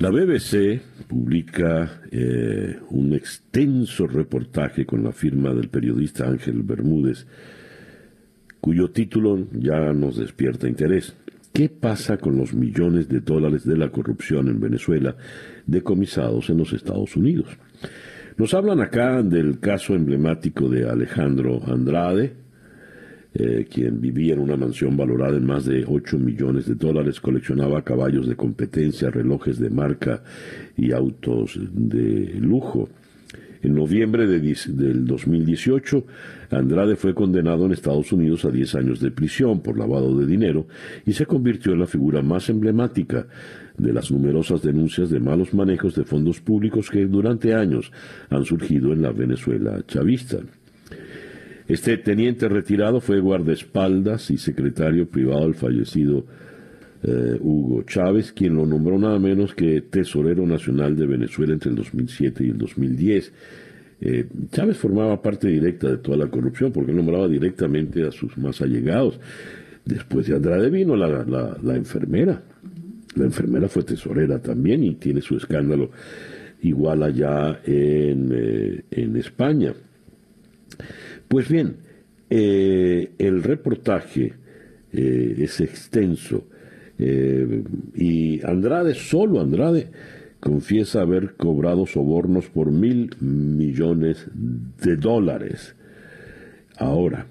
La 0.00 0.08
BBC 0.08 0.80
publica 1.06 2.00
eh, 2.10 2.78
un 2.88 3.12
extenso 3.12 4.06
reportaje 4.06 4.86
con 4.86 5.04
la 5.04 5.12
firma 5.12 5.52
del 5.52 5.68
periodista 5.68 6.26
Ángel 6.26 6.62
Bermúdez, 6.62 7.26
cuyo 8.62 8.90
título 8.92 9.46
ya 9.52 9.92
nos 9.92 10.16
despierta 10.16 10.66
interés. 10.66 11.14
¿Qué 11.52 11.68
pasa 11.68 12.16
con 12.16 12.38
los 12.38 12.54
millones 12.54 13.10
de 13.10 13.20
dólares 13.20 13.66
de 13.66 13.76
la 13.76 13.90
corrupción 13.90 14.48
en 14.48 14.58
Venezuela 14.58 15.16
decomisados 15.66 16.48
en 16.48 16.56
los 16.56 16.72
Estados 16.72 17.14
Unidos? 17.14 17.48
Nos 18.38 18.54
hablan 18.54 18.80
acá 18.80 19.22
del 19.22 19.60
caso 19.60 19.94
emblemático 19.94 20.70
de 20.70 20.88
Alejandro 20.88 21.60
Andrade, 21.66 22.39
eh, 23.32 23.66
quien 23.70 24.00
vivía 24.00 24.34
en 24.34 24.40
una 24.40 24.56
mansión 24.56 24.96
valorada 24.96 25.36
en 25.36 25.46
más 25.46 25.64
de 25.64 25.84
8 25.86 26.18
millones 26.18 26.66
de 26.66 26.74
dólares, 26.74 27.20
coleccionaba 27.20 27.82
caballos 27.82 28.26
de 28.26 28.34
competencia, 28.34 29.10
relojes 29.10 29.58
de 29.60 29.70
marca 29.70 30.22
y 30.76 30.92
autos 30.92 31.58
de 31.72 32.34
lujo. 32.40 32.88
En 33.62 33.74
noviembre 33.74 34.26
de, 34.26 34.40
del 34.40 35.04
2018, 35.04 36.04
Andrade 36.50 36.96
fue 36.96 37.14
condenado 37.14 37.66
en 37.66 37.72
Estados 37.72 38.10
Unidos 38.10 38.44
a 38.46 38.50
10 38.50 38.74
años 38.74 39.00
de 39.00 39.10
prisión 39.10 39.60
por 39.60 39.78
lavado 39.78 40.18
de 40.18 40.26
dinero 40.26 40.66
y 41.06 41.12
se 41.12 41.26
convirtió 41.26 41.74
en 41.74 41.80
la 41.80 41.86
figura 41.86 42.22
más 42.22 42.48
emblemática 42.48 43.26
de 43.76 43.92
las 43.92 44.10
numerosas 44.10 44.62
denuncias 44.62 45.10
de 45.10 45.20
malos 45.20 45.54
manejos 45.54 45.94
de 45.94 46.04
fondos 46.04 46.40
públicos 46.40 46.90
que 46.90 47.06
durante 47.06 47.54
años 47.54 47.92
han 48.30 48.44
surgido 48.44 48.92
en 48.92 49.02
la 49.02 49.12
Venezuela 49.12 49.78
chavista. 49.86 50.38
Este 51.70 51.96
teniente 51.98 52.48
retirado 52.48 53.00
fue 53.00 53.20
guardaespaldas 53.20 54.32
y 54.32 54.38
secretario 54.38 55.06
privado 55.08 55.42
del 55.42 55.54
fallecido 55.54 56.26
eh, 57.04 57.38
Hugo 57.40 57.84
Chávez, 57.84 58.32
quien 58.32 58.56
lo 58.56 58.66
nombró 58.66 58.98
nada 58.98 59.20
menos 59.20 59.54
que 59.54 59.80
tesorero 59.82 60.44
nacional 60.44 60.96
de 60.96 61.06
Venezuela 61.06 61.52
entre 61.52 61.70
el 61.70 61.76
2007 61.76 62.44
y 62.44 62.50
el 62.50 62.58
2010. 62.58 63.32
Eh, 64.00 64.26
Chávez 64.50 64.78
formaba 64.78 65.22
parte 65.22 65.46
directa 65.46 65.86
de 65.86 65.98
toda 65.98 66.16
la 66.16 66.26
corrupción 66.26 66.72
porque 66.72 66.90
nombraba 66.90 67.28
directamente 67.28 68.04
a 68.04 68.10
sus 68.10 68.36
más 68.36 68.60
allegados. 68.60 69.20
Después 69.84 70.26
de 70.26 70.34
Andrade 70.34 70.70
vino 70.70 70.96
la, 70.96 71.76
enfermera. 71.76 72.42
La 73.14 73.26
enfermera 73.26 73.68
fue 73.68 73.84
tesorera 73.84 74.40
también 74.40 74.82
y 74.82 74.96
tiene 74.96 75.20
su 75.20 75.36
escándalo 75.36 75.92
igual 76.62 77.04
allá 77.04 77.60
en, 77.64 78.28
eh, 78.34 78.82
en 78.90 79.16
España. 79.16 79.72
Pues 81.30 81.48
bien, 81.48 81.76
eh, 82.28 83.12
el 83.18 83.44
reportaje 83.44 84.34
es 84.92 85.60
extenso 85.60 86.42
y 86.98 88.44
Andrade, 88.44 88.94
solo 88.94 89.40
Andrade, 89.40 89.86
confiesa 90.40 91.02
haber 91.02 91.34
cobrado 91.36 91.86
sobornos 91.86 92.48
por 92.48 92.72
mil 92.72 93.10
millones 93.20 94.26
de 94.82 94.96
dólares. 94.96 95.76
Ahora, 96.76 97.28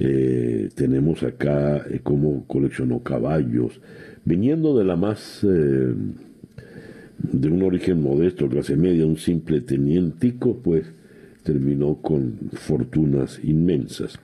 eh, 0.00 0.70
tenemos 0.74 1.22
acá 1.22 1.76
eh, 1.88 2.00
cómo 2.02 2.44
coleccionó 2.48 3.04
caballos, 3.04 3.80
viniendo 4.24 4.76
de 4.76 4.84
la 4.84 4.96
más, 4.96 5.44
eh, 5.44 5.94
de 7.22 7.48
un 7.48 7.62
origen 7.62 8.02
modesto, 8.02 8.48
clase 8.48 8.74
media, 8.74 9.06
un 9.06 9.16
simple 9.16 9.60
tenientico, 9.60 10.56
pues 10.56 10.92
terminó 11.48 11.94
con 12.02 12.50
fortunas 12.52 13.40
inmensas. 13.42 14.20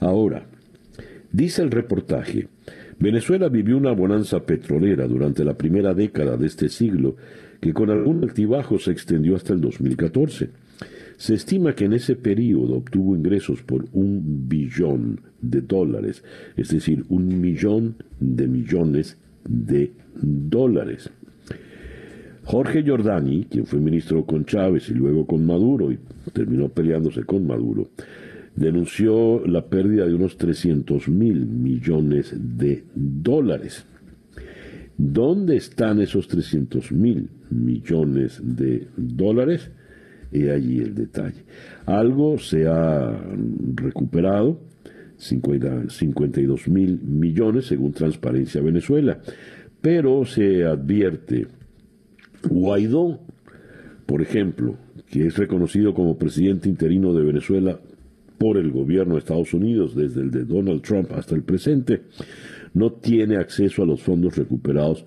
Ahora, 0.00 0.48
dice 1.30 1.62
el 1.62 1.70
reportaje, 1.70 2.48
Venezuela 2.98 3.48
vivió 3.48 3.76
una 3.76 3.92
bonanza 3.92 4.44
petrolera 4.44 5.06
durante 5.06 5.44
la 5.44 5.56
primera 5.56 5.94
década 5.94 6.36
de 6.36 6.48
este 6.48 6.68
siglo 6.68 7.14
que 7.60 7.72
con 7.72 7.90
algún 7.90 8.24
altibajo 8.24 8.80
se 8.80 8.90
extendió 8.90 9.36
hasta 9.36 9.52
el 9.52 9.60
2014. 9.60 10.50
Se 11.16 11.34
estima 11.34 11.76
que 11.76 11.84
en 11.84 11.92
ese 11.92 12.16
periodo 12.16 12.78
obtuvo 12.78 13.14
ingresos 13.14 13.62
por 13.62 13.84
un 13.92 14.48
billón 14.48 15.20
de 15.40 15.60
dólares, 15.60 16.24
es 16.56 16.70
decir, 16.70 17.04
un 17.08 17.40
millón 17.40 18.02
de 18.18 18.48
millones 18.48 19.16
de 19.48 19.92
dólares. 20.20 21.08
Jorge 22.48 22.82
Giordani, 22.82 23.44
quien 23.44 23.66
fue 23.66 23.78
ministro 23.78 24.24
con 24.24 24.46
Chávez 24.46 24.88
y 24.88 24.94
luego 24.94 25.26
con 25.26 25.44
Maduro 25.44 25.92
y 25.92 25.98
terminó 26.32 26.70
peleándose 26.70 27.24
con 27.24 27.46
Maduro, 27.46 27.90
denunció 28.56 29.46
la 29.46 29.66
pérdida 29.66 30.06
de 30.06 30.14
unos 30.14 30.38
300 30.38 31.10
mil 31.10 31.44
millones 31.44 32.34
de 32.34 32.84
dólares. 32.94 33.84
¿Dónde 34.96 35.56
están 35.56 36.00
esos 36.00 36.26
300 36.26 36.90
mil 36.90 37.28
millones 37.50 38.40
de 38.42 38.86
dólares? 38.96 39.70
He 40.32 40.50
allí 40.50 40.78
el 40.78 40.94
detalle. 40.94 41.44
Algo 41.84 42.38
se 42.38 42.66
ha 42.66 43.14
recuperado, 43.74 44.58
52 45.18 46.68
mil 46.68 46.98
millones 47.02 47.66
según 47.66 47.92
Transparencia 47.92 48.62
Venezuela, 48.62 49.20
pero 49.82 50.24
se 50.24 50.64
advierte, 50.64 51.46
Guaidó, 52.42 53.20
por 54.06 54.22
ejemplo, 54.22 54.76
que 55.10 55.26
es 55.26 55.36
reconocido 55.36 55.94
como 55.94 56.18
presidente 56.18 56.68
interino 56.68 57.12
de 57.12 57.24
Venezuela 57.24 57.80
por 58.38 58.56
el 58.56 58.70
gobierno 58.70 59.14
de 59.14 59.20
Estados 59.20 59.52
Unidos 59.52 59.94
desde 59.94 60.20
el 60.20 60.30
de 60.30 60.44
Donald 60.44 60.82
Trump 60.82 61.12
hasta 61.12 61.34
el 61.34 61.42
presente, 61.42 62.02
no 62.74 62.92
tiene 62.92 63.36
acceso 63.36 63.82
a 63.82 63.86
los 63.86 64.02
fondos 64.02 64.36
recuperados 64.36 65.04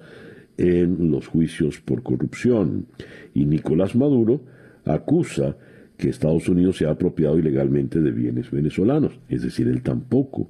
en 0.57 1.09
los 1.09 1.27
juicios 1.27 1.79
por 1.79 2.03
corrupción. 2.03 2.87
Y 3.33 3.45
Nicolás 3.45 3.95
Maduro 3.95 4.41
acusa 4.85 5.55
que 5.97 6.09
Estados 6.09 6.49
Unidos 6.49 6.77
se 6.77 6.85
ha 6.85 6.91
apropiado 6.91 7.37
ilegalmente 7.37 8.01
de 8.01 8.11
bienes 8.11 8.51
venezolanos, 8.51 9.19
es 9.29 9.43
decir, 9.43 9.67
él 9.67 9.81
tampoco 9.81 10.49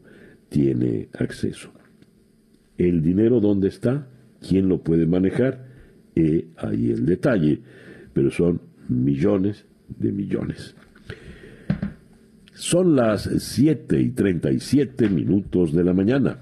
tiene 0.49 1.09
acceso. 1.13 1.71
¿El 2.77 3.01
dinero 3.01 3.39
dónde 3.39 3.67
está? 3.67 4.07
¿Quién 4.39 4.69
lo 4.69 4.81
puede 4.81 5.05
manejar? 5.05 5.70
He 6.21 6.47
ahí 6.57 6.91
el 6.91 7.05
detalle, 7.05 7.59
pero 8.13 8.29
son 8.31 8.61
millones 8.87 9.65
de 9.87 10.11
millones. 10.11 10.75
Son 12.53 12.95
las 12.95 13.23
7 13.23 13.99
y 13.99 14.09
37 14.11 15.09
minutos 15.09 15.73
de 15.73 15.83
la 15.83 15.93
mañana. 15.93 16.39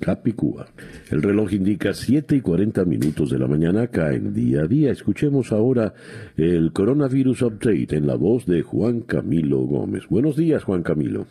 Capicúa. 0.00 0.68
El 1.10 1.22
reloj 1.22 1.52
indica 1.52 1.92
7 1.92 2.36
y 2.36 2.40
40 2.40 2.86
minutos 2.86 3.30
de 3.30 3.38
la 3.38 3.46
mañana 3.46 3.82
acá 3.82 4.14
en 4.14 4.32
día 4.32 4.62
a 4.62 4.66
día. 4.66 4.90
Escuchemos 4.90 5.52
ahora 5.52 5.92
el 6.38 6.72
Coronavirus 6.72 7.42
Update 7.42 7.96
en 7.96 8.06
la 8.06 8.14
voz 8.14 8.46
de 8.46 8.62
Juan 8.62 9.02
Camilo 9.02 9.58
Gómez. 9.58 10.04
Buenos 10.08 10.36
días, 10.36 10.64
Juan 10.64 10.82
Camilo. 10.82 11.26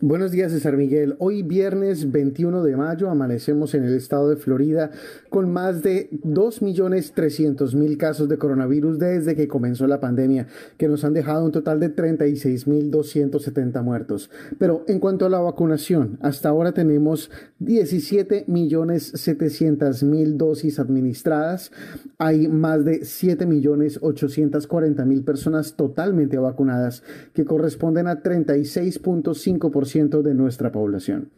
Buenos 0.00 0.30
días, 0.30 0.52
César 0.52 0.76
Miguel. 0.76 1.16
Hoy 1.18 1.42
viernes 1.42 2.12
21 2.12 2.62
de 2.62 2.76
mayo 2.76 3.10
amanecemos 3.10 3.74
en 3.74 3.82
el 3.82 3.96
estado 3.96 4.28
de 4.28 4.36
Florida 4.36 4.92
con 5.28 5.52
más 5.52 5.82
de 5.82 6.08
2.300.000 6.24 7.96
casos 7.96 8.28
de 8.28 8.38
coronavirus 8.38 9.00
desde 9.00 9.34
que 9.34 9.48
comenzó 9.48 9.88
la 9.88 9.98
pandemia, 9.98 10.46
que 10.76 10.86
nos 10.86 11.04
han 11.04 11.14
dejado 11.14 11.44
un 11.44 11.50
total 11.50 11.80
de 11.80 11.96
36.270 11.96 13.82
muertos. 13.82 14.30
Pero 14.56 14.84
en 14.86 15.00
cuanto 15.00 15.26
a 15.26 15.30
la 15.30 15.40
vacunación, 15.40 16.16
hasta 16.20 16.48
ahora 16.48 16.70
tenemos 16.70 17.32
17.700.000 17.60 20.36
dosis 20.36 20.78
administradas. 20.78 21.72
Hay 22.18 22.46
más 22.46 22.84
de 22.84 23.00
7.840.000 23.00 25.24
personas 25.24 25.74
totalmente 25.74 26.38
vacunadas, 26.38 27.02
que 27.34 27.44
corresponden 27.44 28.06
a 28.06 28.22
36.5% 28.22 29.87
de 29.96 30.34
nuestra 30.34 30.70
población. 30.70 31.30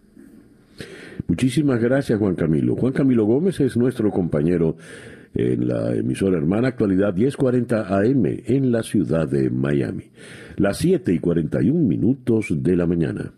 Muchísimas 1.28 1.80
gracias, 1.80 2.18
Juan 2.18 2.34
Camilo. 2.34 2.74
Juan 2.74 2.92
Camilo 2.92 3.24
Gómez 3.24 3.60
es 3.60 3.76
nuestro 3.76 4.10
compañero 4.10 4.76
en 5.34 5.68
la 5.68 5.94
emisora 5.94 6.36
hermana 6.36 6.68
actualidad 6.68 7.14
1040 7.14 7.96
AM 7.96 8.24
en 8.26 8.72
la 8.72 8.82
ciudad 8.82 9.28
de 9.28 9.50
Miami. 9.50 10.10
Las 10.56 10.78
7 10.78 11.12
y 11.12 11.20
41 11.20 11.78
minutos 11.78 12.48
de 12.50 12.76
la 12.76 12.86
mañana. 12.86 13.32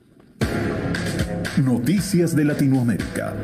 Noticias 1.62 2.35
de 2.35 2.46
Latinoamérica. 2.46 3.35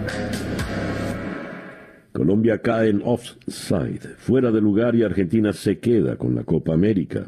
Colombia 2.12 2.62
cae 2.62 2.88
en 2.88 3.02
offside, 3.04 4.16
fuera 4.16 4.50
de 4.50 4.62
lugar 4.62 4.94
y 4.94 5.02
Argentina 5.02 5.52
se 5.52 5.78
queda 5.78 6.16
con 6.16 6.34
la 6.34 6.44
Copa 6.44 6.72
América. 6.72 7.26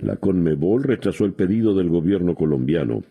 La 0.00 0.16
Conmebol 0.16 0.84
rechazó 0.84 1.24
el 1.24 1.32
pedido 1.32 1.74
del 1.74 1.88
gobierno 1.88 2.36
colombiano 2.36 3.02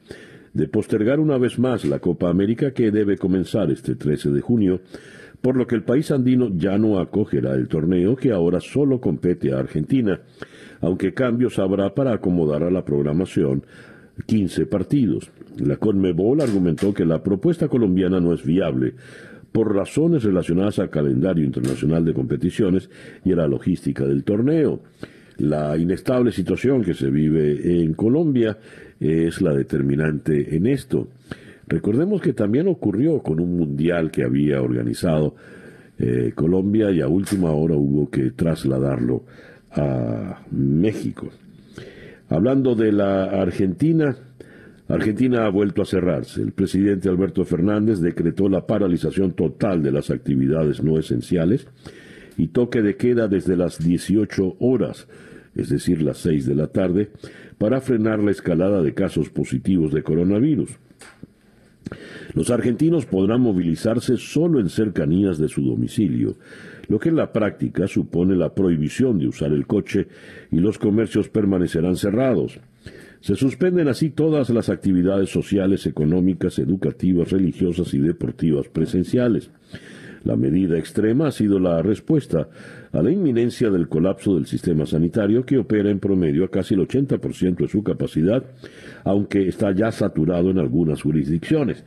de 0.54 0.68
postergar 0.68 1.20
una 1.20 1.38
vez 1.38 1.58
más 1.60 1.84
la 1.86 2.00
Copa 2.00 2.30
América 2.30 2.72
que 2.72 2.92
debe 2.92 3.18
comenzar 3.18 3.72
este 3.72 3.96
13 3.96 4.30
de 4.30 4.42
junio, 4.42 4.82
por 5.42 5.58
lo 5.58 5.68
que 5.68 5.76
el 5.76 5.84
país 5.84 6.12
andino 6.12 6.50
ya 6.56 6.78
no 6.78 7.00
acogerá 7.00 7.54
el 7.56 7.68
torneo 7.68 8.16
que 8.16 8.32
ahora 8.32 8.62
solo 8.62 9.02
compete 9.02 9.52
a 9.52 9.60
Argentina, 9.60 10.22
aunque 10.80 11.14
cambios 11.14 11.60
habrá 11.60 11.94
para 11.94 12.14
acomodar 12.14 12.64
a 12.64 12.72
la 12.72 12.86
programación 12.86 13.66
15 14.26 14.66
partidos. 14.68 15.32
La 15.58 15.78
Conmebol 15.78 16.42
argumentó 16.42 16.94
que 16.94 17.06
la 17.06 17.24
propuesta 17.24 17.68
colombiana 17.68 18.20
no 18.20 18.34
es 18.34 18.44
viable 18.44 18.94
por 19.52 19.76
razones 19.76 20.24
relacionadas 20.24 20.80
al 20.80 20.90
calendario 20.90 21.46
internacional 21.46 22.06
de 22.06 22.14
competiciones 22.14 22.90
y 23.24 23.32
a 23.34 23.36
la 23.36 23.48
logística 23.48 24.06
del 24.06 24.24
torneo. 24.24 24.82
La 25.38 25.78
inestable 25.78 26.32
situación 26.32 26.84
que 26.84 26.94
se 26.94 27.10
vive 27.10 27.82
en 27.82 27.94
Colombia 27.94 28.58
es 29.00 29.42
la 29.42 29.54
determinante 29.54 30.56
en 30.56 30.68
esto. 30.68 31.08
Recordemos 31.68 32.22
que 32.22 32.34
también 32.34 32.68
ocurrió 32.68 33.20
con 33.20 33.40
un 33.40 33.58
mundial 33.58 34.12
que 34.12 34.24
había 34.24 34.62
organizado 34.62 35.36
eh, 35.98 36.32
Colombia 36.36 36.92
y 36.92 37.02
a 37.02 37.08
última 37.08 37.52
hora 37.52 37.76
hubo 37.76 38.10
que 38.10 38.32
trasladarlo 38.32 39.24
a 39.72 40.42
México. 40.52 41.30
Hablando 42.30 42.76
de 42.76 42.92
la 42.92 43.26
Argentina, 43.26 44.16
Argentina 44.88 45.46
ha 45.46 45.50
vuelto 45.50 45.82
a 45.82 45.86
cerrarse. 45.86 46.42
El 46.42 46.52
presidente 46.52 47.10
Alberto 47.10 47.46
Fernández 47.46 48.00
decretó 48.00 48.50
la 48.50 48.66
paralización 48.66 49.32
total 49.34 49.82
de 49.82 49.92
las 49.92 50.10
actividades 50.10 50.84
no 50.84 50.98
esenciales 50.98 51.68
y 52.38 52.48
toque 52.48 52.82
de 52.82 52.96
queda 52.96 53.28
desde 53.28 53.56
las 53.56 53.80
18 53.80 54.58
horas, 54.60 55.08
es 55.56 55.70
decir, 55.70 56.02
las 56.02 56.18
6 56.20 56.46
de 56.48 56.56
la 56.56 56.68
tarde, 56.68 57.12
para 57.64 57.80
frenar 57.80 58.22
la 58.22 58.32
escalada 58.32 58.82
de 58.82 58.94
casos 58.94 59.30
positivos 59.30 59.94
de 59.94 60.04
coronavirus. 60.04 60.70
Los 62.34 62.52
argentinos 62.52 63.06
podrán 63.06 63.40
movilizarse 63.40 64.18
solo 64.18 64.60
en 64.60 64.68
cercanías 64.68 65.38
de 65.38 65.48
su 65.48 65.62
domicilio, 65.62 66.36
lo 66.90 67.00
que 67.00 67.08
en 67.08 67.16
la 67.16 67.32
práctica 67.32 67.88
supone 67.88 68.36
la 68.36 68.54
prohibición 68.54 69.18
de 69.18 69.28
usar 69.30 69.54
el 69.54 69.66
coche 69.66 70.10
y 70.52 70.58
los 70.58 70.78
comercios 70.78 71.30
permanecerán 71.30 71.96
cerrados. 71.96 72.60
Se 73.22 73.36
suspenden 73.36 73.88
así 73.88 74.10
todas 74.10 74.50
las 74.50 74.68
actividades 74.68 75.30
sociales, 75.30 75.86
económicas, 75.86 76.60
educativas, 76.60 77.32
religiosas 77.32 77.94
y 77.94 78.00
deportivas 78.00 78.68
presenciales. 78.68 79.52
La 80.24 80.36
medida 80.36 80.78
extrema 80.78 81.28
ha 81.28 81.32
sido 81.32 81.60
la 81.60 81.82
respuesta 81.82 82.48
a 82.92 83.02
la 83.02 83.12
inminencia 83.12 83.70
del 83.70 83.90
colapso 83.90 84.36
del 84.36 84.46
sistema 84.46 84.86
sanitario 84.86 85.46
que 85.46 85.58
opera 85.58 85.90
en 85.90 86.00
promedio 86.00 86.46
a 86.46 86.50
casi 86.52 86.76
el 86.76 86.88
80% 86.88 87.56
de 87.56 87.68
su 87.68 87.84
capacidad, 87.84 88.44
aunque 89.04 89.48
está 89.48 89.74
ya 89.74 89.92
saturado 89.92 90.52
en 90.52 90.60
algunas 90.60 91.02
jurisdicciones. 91.02 91.84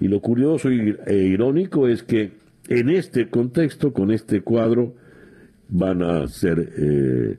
Y 0.00 0.08
lo 0.08 0.20
curioso 0.20 0.68
e 0.70 1.14
irónico 1.14 1.86
es 1.86 2.02
que 2.02 2.32
en 2.68 2.88
este 2.88 3.28
contexto, 3.28 3.92
con 3.92 4.10
este 4.10 4.42
cuadro, 4.42 4.94
van 5.68 6.02
a 6.02 6.26
ser 6.28 6.72
eh, 6.76 7.38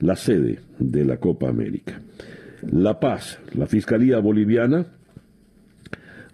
la 0.00 0.16
sede 0.16 0.60
de 0.78 1.04
la 1.04 1.16
Copa 1.16 1.48
América. 1.48 2.00
La 2.70 3.00
Paz, 3.00 3.38
la 3.54 3.66
Fiscalía 3.66 4.18
Boliviana, 4.18 4.86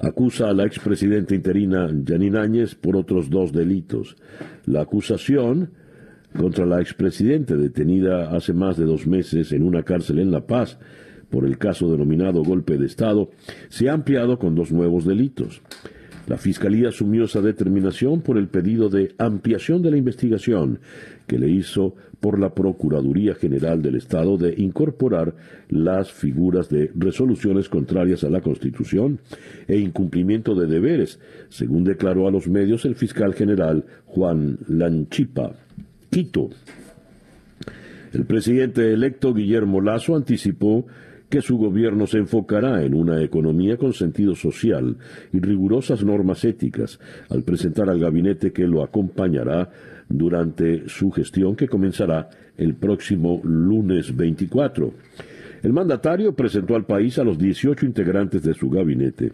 acusa 0.00 0.48
a 0.48 0.54
la 0.54 0.64
expresidenta 0.64 1.34
interina 1.34 1.88
Janine 2.06 2.38
Áñez 2.38 2.74
por 2.74 2.96
otros 2.96 3.30
dos 3.30 3.52
delitos. 3.52 4.16
La 4.66 4.82
acusación 4.82 5.70
contra 6.36 6.64
la 6.64 6.80
expresidenta 6.80 7.56
detenida 7.56 8.34
hace 8.34 8.52
más 8.52 8.76
de 8.76 8.84
dos 8.84 9.06
meses 9.06 9.52
en 9.52 9.62
una 9.62 9.82
cárcel 9.82 10.20
en 10.20 10.30
La 10.30 10.46
Paz 10.46 10.78
por 11.28 11.44
el 11.44 11.58
caso 11.58 11.90
denominado 11.90 12.42
golpe 12.42 12.76
de 12.76 12.86
Estado 12.86 13.30
se 13.68 13.88
ha 13.88 13.92
ampliado 13.92 14.38
con 14.38 14.54
dos 14.54 14.72
nuevos 14.72 15.04
delitos. 15.04 15.62
La 16.26 16.36
Fiscalía 16.36 16.90
asumió 16.90 17.24
esa 17.24 17.40
determinación 17.40 18.20
por 18.22 18.38
el 18.38 18.48
pedido 18.48 18.88
de 18.88 19.14
ampliación 19.18 19.82
de 19.82 19.90
la 19.90 19.96
investigación 19.96 20.80
que 21.26 21.38
le 21.38 21.48
hizo 21.48 21.94
por 22.20 22.38
la 22.38 22.54
Procuraduría 22.54 23.34
General 23.34 23.82
del 23.82 23.96
Estado 23.96 24.36
de 24.36 24.54
incorporar 24.58 25.34
las 25.68 26.12
figuras 26.12 26.68
de 26.68 26.90
resoluciones 26.94 27.68
contrarias 27.68 28.24
a 28.24 28.30
la 28.30 28.42
Constitución 28.42 29.20
e 29.66 29.78
incumplimiento 29.78 30.54
de 30.54 30.66
deberes, 30.66 31.18
según 31.48 31.84
declaró 31.84 32.28
a 32.28 32.30
los 32.30 32.46
medios 32.46 32.84
el 32.84 32.94
fiscal 32.94 33.34
general 33.34 33.84
Juan 34.06 34.58
Lanchipa. 34.68 35.52
Quito. 36.10 36.50
El 38.12 38.24
presidente 38.24 38.92
electo 38.92 39.32
Guillermo 39.32 39.80
Lazo 39.80 40.16
anticipó 40.16 40.86
que 41.30 41.40
su 41.40 41.56
gobierno 41.56 42.08
se 42.08 42.18
enfocará 42.18 42.82
en 42.82 42.92
una 42.92 43.22
economía 43.22 43.76
con 43.76 43.92
sentido 43.92 44.34
social 44.34 44.96
y 45.32 45.38
rigurosas 45.38 46.04
normas 46.04 46.44
éticas 46.44 46.98
al 47.30 47.44
presentar 47.44 47.88
al 47.88 48.00
gabinete 48.00 48.52
que 48.52 48.66
lo 48.66 48.82
acompañará 48.82 49.70
durante 50.10 50.88
su 50.88 51.10
gestión 51.10 51.56
que 51.56 51.68
comenzará 51.68 52.28
el 52.58 52.74
próximo 52.74 53.40
lunes 53.42 54.14
24. 54.14 54.92
El 55.62 55.72
mandatario 55.72 56.34
presentó 56.34 56.74
al 56.74 56.84
país 56.84 57.18
a 57.18 57.24
los 57.24 57.38
18 57.38 57.86
integrantes 57.86 58.42
de 58.42 58.54
su 58.54 58.68
gabinete, 58.68 59.32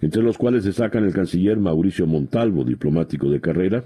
entre 0.00 0.22
los 0.22 0.38
cuales 0.38 0.64
destacan 0.64 1.04
el 1.04 1.12
canciller 1.12 1.58
Mauricio 1.58 2.06
Montalvo, 2.06 2.64
diplomático 2.64 3.28
de 3.28 3.40
carrera, 3.40 3.84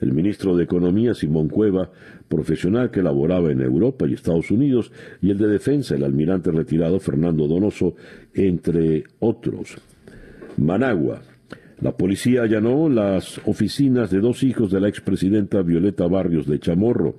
el 0.00 0.12
ministro 0.12 0.56
de 0.56 0.64
Economía 0.64 1.14
Simón 1.14 1.48
Cueva, 1.48 1.90
profesional 2.28 2.90
que 2.90 3.02
laboraba 3.02 3.50
en 3.50 3.60
Europa 3.60 4.06
y 4.06 4.14
Estados 4.14 4.50
Unidos, 4.50 4.92
y 5.22 5.30
el 5.30 5.38
de 5.38 5.48
Defensa, 5.48 5.94
el 5.94 6.04
almirante 6.04 6.50
retirado 6.50 7.00
Fernando 7.00 7.46
Donoso, 7.46 7.94
entre 8.34 9.04
otros. 9.20 9.76
Managua. 10.56 11.22
La 11.84 11.92
policía 11.92 12.44
allanó 12.44 12.88
las 12.88 13.38
oficinas 13.44 14.10
de 14.10 14.20
dos 14.20 14.42
hijos 14.42 14.70
de 14.70 14.80
la 14.80 14.88
expresidenta 14.88 15.60
Violeta 15.60 16.06
Barrios 16.06 16.46
de 16.46 16.58
Chamorro, 16.58 17.16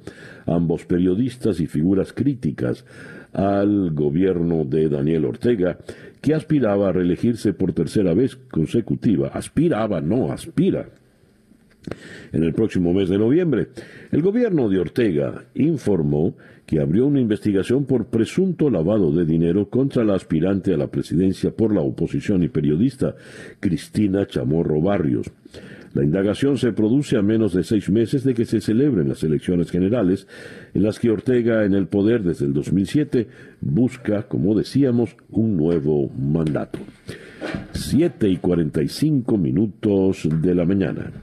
ambos 0.47 0.85
periodistas 0.85 1.59
y 1.59 1.67
figuras 1.67 2.13
críticas 2.13 2.83
al 3.31 3.91
gobierno 3.91 4.65
de 4.65 4.89
Daniel 4.89 5.25
Ortega, 5.25 5.77
que 6.19 6.33
aspiraba 6.33 6.89
a 6.89 6.91
reelegirse 6.91 7.53
por 7.53 7.73
tercera 7.73 8.15
vez 8.15 8.37
consecutiva. 8.37 9.27
Aspiraba, 9.27 10.01
no, 10.01 10.31
aspira 10.31 10.89
en 12.31 12.43
el 12.43 12.53
próximo 12.53 12.91
mes 12.91 13.07
de 13.07 13.19
noviembre. 13.19 13.67
El 14.11 14.23
gobierno 14.23 14.67
de 14.67 14.79
Ortega 14.79 15.43
informó 15.53 16.33
que 16.65 16.79
abrió 16.79 17.05
una 17.05 17.19
investigación 17.19 17.85
por 17.85 18.07
presunto 18.07 18.69
lavado 18.69 19.11
de 19.11 19.25
dinero 19.25 19.69
contra 19.69 20.03
la 20.03 20.15
aspirante 20.15 20.73
a 20.73 20.77
la 20.77 20.87
presidencia 20.87 21.51
por 21.51 21.73
la 21.73 21.81
oposición 21.81 22.43
y 22.43 22.49
periodista 22.49 23.15
Cristina 23.59 24.25
Chamorro 24.25 24.81
Barrios. 24.81 25.31
La 25.93 26.03
indagación 26.03 26.57
se 26.57 26.73
produce 26.73 27.15
a 27.15 27.21
menos 27.21 27.53
de 27.53 27.63
seis 27.63 27.89
meses 27.89 28.25
de 28.25 28.33
que 28.33 28.43
se 28.43 28.59
celebren 28.59 29.07
las 29.07 29.23
elecciones 29.23 29.71
generales, 29.71 30.27
en 30.73 30.83
las 30.83 30.99
que 30.99 31.09
Ortega, 31.09 31.63
en 31.63 31.73
el 31.73 31.87
poder 31.87 32.21
desde 32.21 32.45
el 32.45 32.53
2007, 32.53 33.27
busca, 33.61 34.23
como 34.23 34.55
decíamos, 34.55 35.15
un 35.29 35.55
nuevo 35.55 36.09
mandato. 36.09 36.79
Siete 37.71 38.27
y 38.27 38.37
cuarenta 38.37 38.81
y 38.81 38.89
cinco 38.89 39.37
minutos 39.37 40.27
de 40.29 40.53
la 40.53 40.65
mañana. 40.65 41.13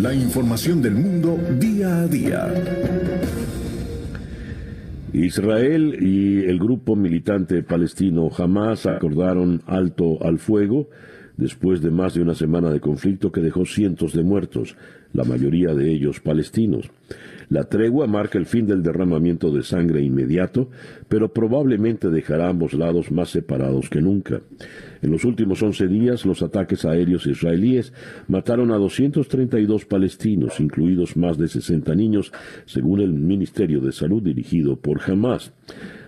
La 0.00 0.14
información 0.14 0.80
del 0.80 0.94
mundo 0.94 1.36
día 1.58 2.02
a 2.02 2.06
día. 2.06 2.54
Israel 5.12 5.96
y 6.00 6.44
el 6.44 6.60
grupo 6.60 6.94
militante 6.94 7.64
palestino 7.64 8.30
Hamas 8.36 8.86
acordaron 8.86 9.60
alto 9.66 10.24
al 10.24 10.38
fuego 10.38 10.88
después 11.36 11.82
de 11.82 11.90
más 11.90 12.14
de 12.14 12.22
una 12.22 12.36
semana 12.36 12.70
de 12.70 12.78
conflicto 12.78 13.32
que 13.32 13.40
dejó 13.40 13.64
cientos 13.64 14.12
de 14.12 14.22
muertos, 14.22 14.76
la 15.12 15.24
mayoría 15.24 15.74
de 15.74 15.90
ellos 15.90 16.20
palestinos. 16.20 16.90
La 17.48 17.64
tregua 17.64 18.06
marca 18.06 18.38
el 18.38 18.46
fin 18.46 18.66
del 18.66 18.84
derramamiento 18.84 19.50
de 19.50 19.64
sangre 19.64 20.02
inmediato, 20.02 20.68
pero 21.08 21.32
probablemente 21.32 22.08
dejará 22.08 22.50
ambos 22.50 22.72
lados 22.74 23.10
más 23.10 23.30
separados 23.30 23.88
que 23.88 24.00
nunca. 24.00 24.42
En 25.02 25.10
los 25.10 25.24
últimos 25.24 25.62
11 25.62 25.86
días, 25.88 26.26
los 26.26 26.42
ataques 26.42 26.84
aéreos 26.84 27.26
israelíes 27.26 27.92
mataron 28.26 28.72
a 28.72 28.76
232 28.76 29.84
palestinos, 29.84 30.60
incluidos 30.60 31.16
más 31.16 31.38
de 31.38 31.48
60 31.48 31.94
niños, 31.94 32.32
según 32.64 33.00
el 33.00 33.12
Ministerio 33.12 33.80
de 33.80 33.92
Salud 33.92 34.22
dirigido 34.22 34.76
por 34.76 35.00
Hamas. 35.06 35.52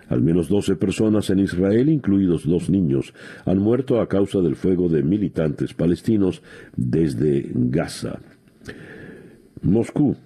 Al 0.08 0.22
menos 0.22 0.48
12 0.48 0.74
personas 0.74 1.30
en 1.30 1.38
Israel, 1.38 1.88
incluidos 1.88 2.44
dos 2.44 2.68
niños, 2.68 3.14
han 3.44 3.58
muerto 3.58 4.00
a 4.00 4.08
causa 4.08 4.40
del 4.40 4.56
fuego 4.56 4.88
de 4.88 5.04
militantes 5.04 5.72
palestinos 5.72 6.42
desde 6.76 7.48
Gaza. 7.54 8.18
Moscú. 9.62 10.16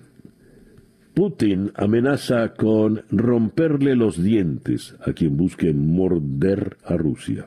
Putin 1.12 1.71
amenaza 1.75 2.55
con 2.55 3.03
romperle 3.11 3.95
los 3.95 4.21
dientes 4.21 4.97
a 5.07 5.12
quien 5.12 5.37
busque 5.37 5.73
morder 5.73 6.79
a 6.85 6.97
Rusia. 6.97 7.45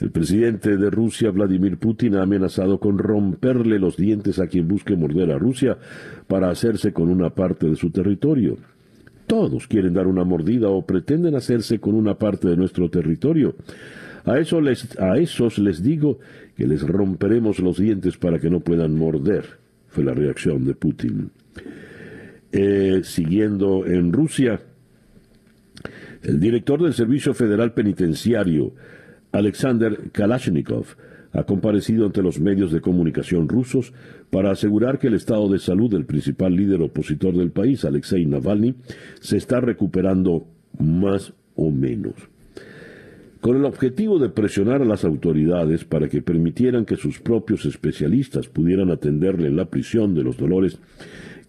El 0.00 0.10
presidente 0.10 0.76
de 0.76 0.90
Rusia, 0.90 1.30
Vladimir 1.30 1.76
Putin, 1.76 2.16
ha 2.16 2.22
amenazado 2.22 2.80
con 2.80 2.98
romperle 2.98 3.78
los 3.78 3.96
dientes 3.96 4.38
a 4.40 4.48
quien 4.48 4.66
busque 4.66 4.96
morder 4.96 5.30
a 5.30 5.38
Rusia 5.38 5.78
para 6.26 6.50
hacerse 6.50 6.92
con 6.92 7.08
una 7.08 7.30
parte 7.30 7.68
de 7.68 7.76
su 7.76 7.90
territorio. 7.90 8.56
Todos 9.26 9.68
quieren 9.68 9.94
dar 9.94 10.06
una 10.06 10.24
mordida 10.24 10.68
o 10.68 10.84
pretenden 10.84 11.34
hacerse 11.34 11.78
con 11.78 11.94
una 11.94 12.14
parte 12.14 12.48
de 12.48 12.56
nuestro 12.56 12.90
territorio. 12.90 13.54
A, 14.24 14.38
eso 14.38 14.60
les, 14.60 14.98
a 14.98 15.16
esos 15.18 15.58
les 15.58 15.82
digo 15.82 16.18
que 16.56 16.66
les 16.66 16.82
romperemos 16.82 17.60
los 17.60 17.78
dientes 17.78 18.16
para 18.16 18.38
que 18.38 18.50
no 18.50 18.60
puedan 18.60 18.96
morder, 18.96 19.44
fue 19.88 20.04
la 20.04 20.14
reacción 20.14 20.64
de 20.64 20.74
Putin. 20.74 21.30
Eh, 22.52 23.00
siguiendo 23.04 23.86
en 23.86 24.12
Rusia, 24.12 24.60
el 26.22 26.40
director 26.40 26.82
del 26.82 26.94
Servicio 26.94 27.34
Federal 27.34 27.72
Penitenciario, 27.72 28.72
Alexander 29.34 30.10
Kalashnikov 30.12 30.86
ha 31.32 31.42
comparecido 31.42 32.06
ante 32.06 32.22
los 32.22 32.38
medios 32.38 32.70
de 32.70 32.80
comunicación 32.80 33.48
rusos 33.48 33.92
para 34.30 34.52
asegurar 34.52 35.00
que 35.00 35.08
el 35.08 35.14
estado 35.14 35.48
de 35.48 35.58
salud 35.58 35.90
del 35.90 36.04
principal 36.04 36.54
líder 36.54 36.80
opositor 36.80 37.36
del 37.36 37.50
país, 37.50 37.84
Alexei 37.84 38.24
Navalny, 38.26 38.76
se 39.20 39.36
está 39.36 39.60
recuperando 39.60 40.46
más 40.78 41.32
o 41.56 41.72
menos. 41.72 42.14
Con 43.40 43.56
el 43.56 43.64
objetivo 43.64 44.20
de 44.20 44.28
presionar 44.28 44.82
a 44.82 44.86
las 44.86 45.04
autoridades 45.04 45.84
para 45.84 46.08
que 46.08 46.22
permitieran 46.22 46.84
que 46.84 46.96
sus 46.96 47.18
propios 47.18 47.66
especialistas 47.66 48.46
pudieran 48.46 48.92
atenderle 48.92 49.48
en 49.48 49.56
la 49.56 49.64
prisión 49.64 50.14
de 50.14 50.22
los 50.22 50.36
dolores 50.36 50.78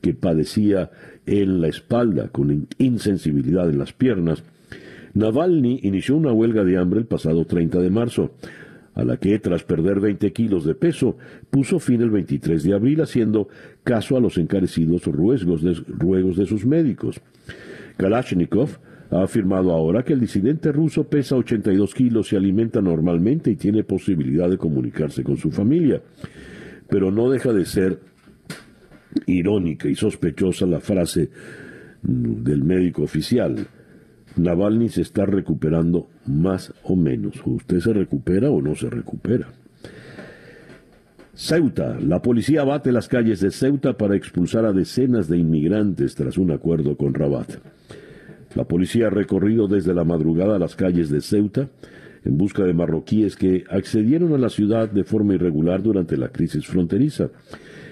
que 0.01 0.15
padecía 0.15 0.89
en 1.27 1.61
la 1.61 1.67
espalda 1.67 2.29
con 2.29 2.67
insensibilidad 2.79 3.69
en 3.69 3.77
las 3.77 3.93
piernas, 3.93 4.43
Navalny 5.15 5.79
inició 5.83 6.17
una 6.17 6.33
huelga 6.33 6.63
de 6.65 6.77
hambre 6.77 6.99
el 6.99 7.05
pasado 7.05 7.45
30 7.45 7.79
de 7.79 7.89
marzo, 7.89 8.31
a 8.93 9.03
la 9.03 9.17
que, 9.17 9.39
tras 9.39 9.63
perder 9.63 9.99
20 10.01 10.31
kilos 10.33 10.65
de 10.65 10.75
peso, 10.75 11.17
puso 11.49 11.79
fin 11.79 12.01
el 12.01 12.09
23 12.09 12.63
de 12.63 12.73
abril, 12.73 13.01
haciendo 13.01 13.47
caso 13.83 14.17
a 14.17 14.19
los 14.19 14.37
encarecidos 14.37 15.05
ruegos 15.05 15.61
de, 15.63 16.45
sus 16.45 16.65
médicos. 16.65 17.21
Kalashnikov 17.97 18.77
ha 19.11 19.23
afirmado 19.23 19.71
ahora 19.71 20.03
que 20.03 20.13
el 20.13 20.19
disidente 20.19 20.71
ruso 20.73 21.05
pesa 21.05 21.37
82 21.37 21.93
kilos, 21.93 22.27
se 22.27 22.35
alimenta 22.35 22.81
normalmente 22.81 23.51
y 23.51 23.55
tiene 23.55 23.83
posibilidad 23.83 24.49
de 24.49 24.57
comunicarse 24.57 25.23
con 25.23 25.37
su 25.37 25.49
familia. 25.49 26.01
Pero 26.89 27.09
no 27.09 27.29
deja 27.29 27.53
de 27.53 27.65
ser 27.65 27.99
irónica 29.27 29.87
y 29.87 29.95
sospechosa 29.95 30.65
la 30.65 30.81
frase 30.81 31.29
del 32.01 32.63
médico 32.63 33.03
oficial 33.03 33.65
Navalny 34.37 34.89
se 34.89 35.01
está 35.01 35.25
recuperando 35.25 36.07
más 36.25 36.73
o 36.83 36.95
menos. 36.95 37.35
¿Usted 37.45 37.79
se 37.79 37.93
recupera 37.93 38.49
o 38.51 38.61
no 38.61 38.75
se 38.75 38.89
recupera? 38.89 39.47
Ceuta. 41.33 41.97
La 41.99 42.21
policía 42.21 42.63
bate 42.63 42.91
las 42.91 43.07
calles 43.07 43.41
de 43.41 43.51
Ceuta 43.51 43.97
para 43.97 44.15
expulsar 44.15 44.65
a 44.65 44.73
decenas 44.73 45.27
de 45.27 45.37
inmigrantes 45.37 46.15
tras 46.15 46.37
un 46.37 46.51
acuerdo 46.51 46.95
con 46.95 47.13
Rabat. 47.13 47.55
La 48.55 48.63
policía 48.63 49.07
ha 49.07 49.09
recorrido 49.09 49.67
desde 49.67 49.93
la 49.93 50.05
madrugada 50.05 50.57
las 50.57 50.75
calles 50.75 51.09
de 51.09 51.19
Ceuta 51.21 51.67
en 52.23 52.37
busca 52.37 52.63
de 52.63 52.73
marroquíes 52.73 53.35
que 53.35 53.65
accedieron 53.69 54.33
a 54.33 54.37
la 54.37 54.49
ciudad 54.49 54.89
de 54.89 55.03
forma 55.03 55.35
irregular 55.35 55.83
durante 55.83 56.17
la 56.17 56.29
crisis 56.29 56.65
fronteriza. 56.65 57.29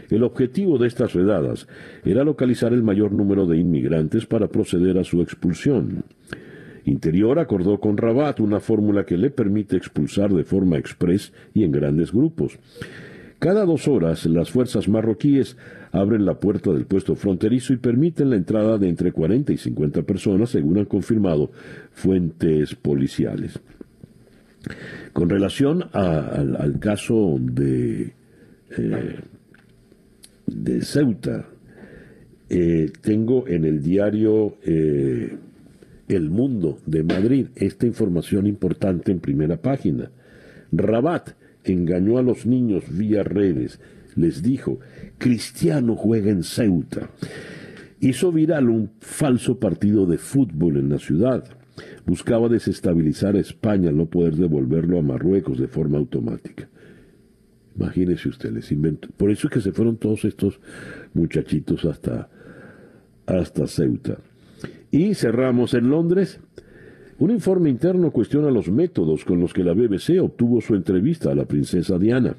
El 0.10 0.24
objetivo 0.24 0.78
de 0.78 0.88
estas 0.88 1.14
redadas 1.14 1.68
era 2.06 2.24
localizar 2.24 2.74
el 2.74 2.84
mayor 2.84 3.12
número 3.12 3.45
de 3.45 3.58
inmigrantes 3.58 4.26
para 4.26 4.47
proceder 4.47 4.97
a 4.97 5.04
su 5.04 5.22
expulsión. 5.22 6.04
Interior 6.86 7.39
acordó 7.39 7.80
con 7.80 7.97
Rabat 7.97 8.39
una 8.39 8.60
fórmula 8.60 9.06
que 9.06 9.18
le 9.18 9.30
permite 9.30 9.78
expulsar 9.78 10.34
de 10.34 10.43
forma 10.43 10.78
express 10.78 11.32
y 11.54 11.64
en 11.64 11.72
grandes 11.72 12.12
grupos. 12.12 12.60
Cada 13.39 13.66
dos 13.66 13.88
horas 13.88 14.26
las 14.26 14.51
fuerzas 14.51 14.88
marroquíes 14.88 15.58
abren 15.91 16.26
la 16.26 16.39
puerta 16.39 16.72
del 16.72 16.86
puesto 16.86 17.16
fronterizo 17.16 17.74
y 17.74 17.78
permiten 17.78 18.30
la 18.30 18.38
entrada 18.38 18.78
de 18.78 18.88
entre 18.88 19.12
40 19.12 19.54
y 19.54 19.58
50 19.58 20.04
personas, 20.04 20.49
según 20.49 20.78
han 20.78 20.86
confirmado 20.86 21.51
fuentes 21.91 22.74
policiales. 22.76 23.60
Con 25.12 25.30
relación 25.30 25.84
al, 25.91 26.78
caso 26.80 27.38
de, 27.39 28.14
eh, 28.78 29.20
de 30.46 30.82
Ceuta, 30.82 31.48
eh, 32.50 32.91
tengo 33.02 33.48
en 33.48 33.66
el 33.66 33.82
diario 33.82 34.58
eh, 34.64 35.38
El 36.08 36.30
Mundo 36.30 36.80
de 36.86 37.04
Madrid 37.04 37.48
esta 37.56 37.86
información 37.86 38.48
importante 38.48 39.12
en 39.12 39.20
primera 39.20 39.58
página. 39.58 40.12
Rabat 40.72 41.32
engañó 41.64 42.18
a 42.18 42.24
los 42.24 42.46
niños 42.46 42.84
vía 42.96 43.24
redes. 43.24 43.80
Les 44.16 44.44
dijo, 44.44 44.80
Cristiano 45.18 45.96
juega 45.96 46.32
en 46.32 46.44
Ceuta. 46.44 47.10
Hizo 48.00 48.32
viral 48.32 48.70
un 48.70 48.91
falso 49.00 49.60
partido 49.60 50.06
de 50.06 50.18
fútbol 50.18 50.78
en 50.78 50.89
la 50.89 51.00
ciudad 51.00 51.44
buscaba 52.06 52.50
desestabilizar 52.50 53.36
a 53.36 53.39
España 53.39 53.91
no 53.91 54.06
poder 54.06 54.36
devolverlo 54.36 55.00
a 55.00 55.02
Marruecos 55.02 55.58
de 55.58 55.68
forma 55.68 55.98
automática. 55.98 56.68
Imagínese 57.76 58.30
usted, 58.30 58.51
les 58.51 58.71
inventó. 58.71 59.09
Por 59.17 59.32
eso 59.32 59.47
es 59.47 59.53
que 59.53 59.61
se 59.61 59.71
fueron 59.71 59.97
todos 59.97 60.26
estos 60.26 60.59
muchachitos 61.13 61.86
hasta, 61.86 62.30
hasta 63.26 63.67
Ceuta. 63.67 64.17
Y 64.91 65.15
cerramos 65.15 65.74
en 65.74 65.89
Londres. 65.89 66.39
Un 67.19 67.32
informe 67.32 67.69
interno 67.69 68.11
cuestiona 68.11 68.51
los 68.51 68.69
métodos 68.69 69.24
con 69.26 69.39
los 69.39 69.53
que 69.53 69.63
la 69.63 69.74
BBC 69.74 70.21
obtuvo 70.21 70.61
su 70.61 70.76
entrevista 70.76 71.32
a 71.32 71.36
la 71.36 71.45
princesa 71.45 71.97
Diana. 71.97 72.36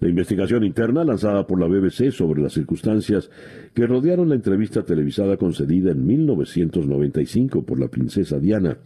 La 0.00 0.08
investigación 0.08 0.64
interna 0.64 1.04
lanzada 1.04 1.46
por 1.46 1.58
la 1.58 1.66
BBC 1.66 2.10
sobre 2.10 2.42
las 2.42 2.52
circunstancias 2.52 3.30
que 3.74 3.86
rodearon 3.86 4.28
la 4.28 4.34
entrevista 4.34 4.82
televisada 4.82 5.36
concedida 5.36 5.90
en 5.90 6.06
1995 6.06 7.62
por 7.62 7.80
la 7.80 7.88
princesa 7.88 8.38
Diana, 8.38 8.76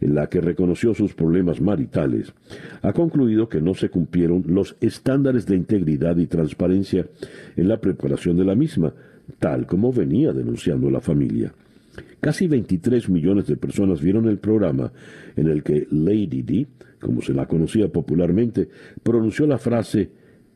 en 0.00 0.14
la 0.14 0.28
que 0.28 0.40
reconoció 0.40 0.94
sus 0.94 1.14
problemas 1.14 1.60
maritales, 1.60 2.32
ha 2.82 2.92
concluido 2.92 3.48
que 3.48 3.60
no 3.60 3.74
se 3.74 3.88
cumplieron 3.88 4.44
los 4.46 4.76
estándares 4.80 5.46
de 5.46 5.56
integridad 5.56 6.16
y 6.16 6.26
transparencia 6.26 7.06
en 7.56 7.68
la 7.68 7.80
preparación 7.80 8.36
de 8.36 8.44
la 8.44 8.54
misma, 8.54 8.92
tal 9.38 9.66
como 9.66 9.92
venía 9.92 10.32
denunciando 10.32 10.90
la 10.90 11.00
familia. 11.00 11.52
Casi 12.20 12.46
23 12.46 13.08
millones 13.08 13.46
de 13.46 13.56
personas 13.56 14.00
vieron 14.00 14.28
el 14.28 14.38
programa 14.38 14.92
en 15.36 15.48
el 15.48 15.62
que 15.62 15.86
Lady 15.90 16.42
Di, 16.42 16.66
como 17.00 17.22
se 17.22 17.32
la 17.32 17.46
conocía 17.46 17.88
popularmente, 17.88 18.68
pronunció 19.02 19.46
la 19.46 19.58
frase 19.58 20.10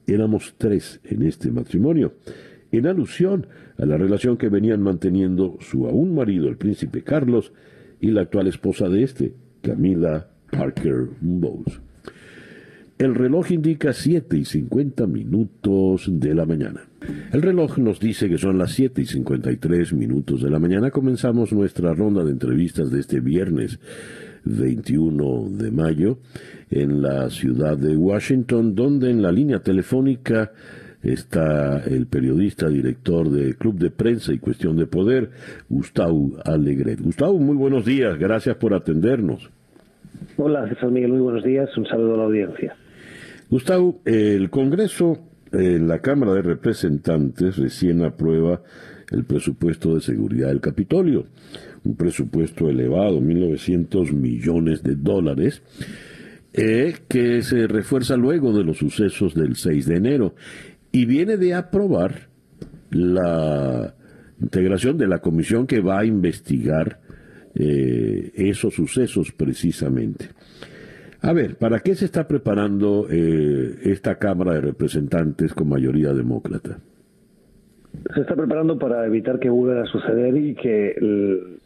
éramos 0.07 0.55
tres 0.59 1.01
en 1.05 1.23
este 1.23 1.51
matrimonio, 1.51 2.15
en 2.73 2.87
alusión 2.87 3.47
a 3.79 3.87
la 3.87 3.97
relación 3.97 4.37
que 4.37 4.49
venían 4.49 4.83
manteniendo 4.83 5.57
su 5.61 5.87
aún 5.87 6.15
marido, 6.15 6.49
el 6.49 6.57
príncipe 6.57 7.03
Carlos, 7.03 7.53
y 8.01 8.11
la 8.11 8.23
actual 8.23 8.47
esposa 8.47 8.89
de 8.89 9.03
este, 9.03 9.33
Camila 9.63 10.29
Parker 10.51 11.09
Bowles. 11.21 11.81
El 12.99 13.15
reloj 13.15 13.51
indica 13.53 13.95
7 13.95 14.37
y 14.37 14.45
50 14.45 15.07
minutos 15.07 16.07
de 16.07 16.35
la 16.35 16.45
mañana. 16.45 16.83
El 17.33 17.41
reloj 17.41 17.79
nos 17.79 17.99
dice 17.99 18.29
que 18.29 18.37
son 18.37 18.59
las 18.59 18.73
7 18.73 19.01
y 19.01 19.07
53 19.07 19.95
minutos 19.95 20.43
de 20.43 20.51
la 20.51 20.59
mañana. 20.59 20.91
Comenzamos 20.91 21.51
nuestra 21.53 21.95
ronda 21.95 22.25
de 22.25 22.33
entrevistas 22.33 22.91
de 22.91 23.01
este 23.01 23.21
viernes 23.21 23.79
21 24.45 25.49
de 25.51 25.71
mayo 25.71 26.19
en 26.71 27.01
la 27.01 27.31
ciudad 27.31 27.79
de 27.79 27.97
Washington, 27.97 28.75
donde 28.75 29.11
en 29.11 29.23
la 29.23 29.33
línea 29.33 29.61
telefónica 29.61 30.53
está 31.03 31.83
el 31.85 32.07
periodista, 32.07 32.69
director 32.69 33.31
del 33.31 33.57
Club 33.57 33.79
de 33.79 33.91
Prensa 33.91 34.33
y 34.33 34.39
Cuestión 34.39 34.77
de 34.77 34.87
Poder, 34.87 35.31
Gustavo 35.69 36.33
Alegret. 36.45 37.01
Gustavo, 37.01 37.39
muy 37.39 37.57
buenos 37.57 37.85
días, 37.85 38.19
gracias 38.19 38.57
por 38.57 38.75
atendernos. 38.75 39.51
Hola, 40.37 40.69
César 40.69 40.91
Miguel, 40.91 41.13
muy 41.13 41.21
buenos 41.21 41.45
días, 41.45 41.69
un 41.77 41.87
saludo 41.87 42.15
a 42.15 42.19
la 42.19 42.25
audiencia. 42.25 42.77
Gustavo, 43.49 44.01
el 44.05 44.51
Congreso, 44.51 45.19
en 45.53 45.89
la 45.89 46.01
Cámara 46.01 46.35
de 46.35 46.43
Representantes, 46.43 47.57
recién 47.57 48.05
aprueba 48.05 48.63
el 49.11 49.25
presupuesto 49.25 49.95
de 49.95 50.01
seguridad 50.01 50.49
del 50.49 50.61
Capitolio 50.61 51.27
un 51.85 51.97
presupuesto 51.97 52.69
elevado, 52.69 53.21
1.900 53.21 54.13
millones 54.13 54.83
de 54.83 54.97
dólares, 54.97 55.63
eh, 56.53 56.95
que 57.09 57.43
se 57.43 57.67
refuerza 57.67 58.17
luego 58.17 58.57
de 58.57 58.65
los 58.65 58.79
sucesos 58.79 59.35
del 59.35 59.57
6 59.57 59.87
de 59.87 59.97
enero 59.97 60.35
y 60.93 61.05
viene 61.05 61.37
de 61.37 61.55
aprobar 61.55 62.29
la 62.91 63.95
integración 64.41 64.99
de 64.99 65.07
la 65.07 65.21
comisión 65.21 65.67
que 65.67 65.81
va 65.81 66.01
a 66.01 66.05
investigar 66.05 67.01
eh, 67.55 68.33
esos 68.35 68.75
sucesos 68.75 69.33
precisamente. 69.33 70.31
A 71.23 71.33
ver, 71.33 71.57
¿para 71.57 71.81
qué 71.81 71.95
se 71.95 72.07
está 72.07 72.27
preparando 72.27 73.07
eh, 73.11 73.79
esta 73.85 74.17
Cámara 74.17 74.55
de 74.55 74.63
Representantes 74.63 75.53
con 75.53 75.69
mayoría 75.69 76.15
demócrata? 76.15 76.79
Se 78.15 78.21
está 78.21 78.35
preparando 78.35 78.79
para 78.79 79.05
evitar 79.07 79.39
que 79.39 79.51
vuelva 79.51 79.83
a 79.83 79.87
suceder 79.87 80.37
y 80.37 80.55
que 80.55 80.95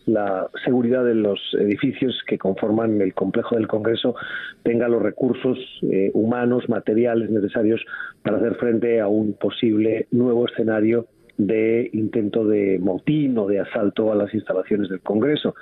la 0.07 0.49
seguridad 0.65 1.05
de 1.05 1.15
los 1.15 1.41
edificios 1.59 2.21
que 2.27 2.39
conforman 2.39 3.01
el 3.01 3.15
complejo 3.15 3.57
del 3.57 3.69
Congreso 3.69 4.15
tenga 4.63 4.89
los 4.89 5.03
recursos 5.03 5.59
eh, 5.83 6.11
humanos, 6.15 6.69
materiales 6.69 7.31
necesarios 7.31 7.85
para 8.23 8.39
hacer 8.39 8.55
frente 8.57 9.01
a 9.01 9.09
un 9.09 9.35
posible 9.35 10.07
nuevo 10.11 10.47
escenario 10.47 11.07
de 11.37 11.91
intento 11.93 12.47
de 12.47 12.79
motín 12.79 13.37
o 13.39 13.47
de 13.47 13.61
asalto 13.61 14.13
a 14.13 14.15
las 14.15 14.33
instalaciones 14.35 14.89
del 14.89 15.01
Congreso. 15.01 15.55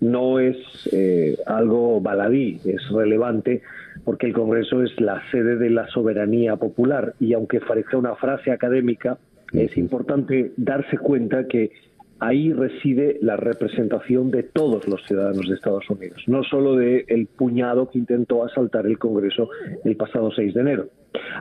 No 0.00 0.40
es 0.40 0.56
eh, 0.92 1.36
algo 1.46 2.00
baladí, 2.00 2.60
es 2.64 2.88
relevante 2.90 3.62
porque 4.04 4.26
el 4.26 4.34
Congreso 4.34 4.82
es 4.82 4.98
la 5.00 5.22
sede 5.30 5.56
de 5.56 5.70
la 5.70 5.88
soberanía 5.88 6.56
popular 6.56 7.14
y 7.18 7.32
aunque 7.32 7.60
parezca 7.60 7.96
una 7.96 8.14
frase 8.14 8.50
académica, 8.50 9.18
es 9.56 9.76
importante 9.76 10.52
darse 10.56 10.98
cuenta 10.98 11.46
que 11.46 11.70
ahí 12.18 12.52
reside 12.52 13.18
la 13.20 13.36
representación 13.36 14.30
de 14.30 14.42
todos 14.42 14.86
los 14.88 15.04
ciudadanos 15.06 15.48
de 15.48 15.54
Estados 15.54 15.88
Unidos, 15.90 16.22
no 16.26 16.42
solo 16.44 16.76
del 16.76 17.04
el 17.08 17.26
puñado 17.26 17.90
que 17.90 17.98
intentó 17.98 18.44
asaltar 18.44 18.86
el 18.86 18.98
Congreso 18.98 19.48
el 19.84 19.96
pasado 19.96 20.30
6 20.30 20.54
de 20.54 20.60
enero. 20.60 20.88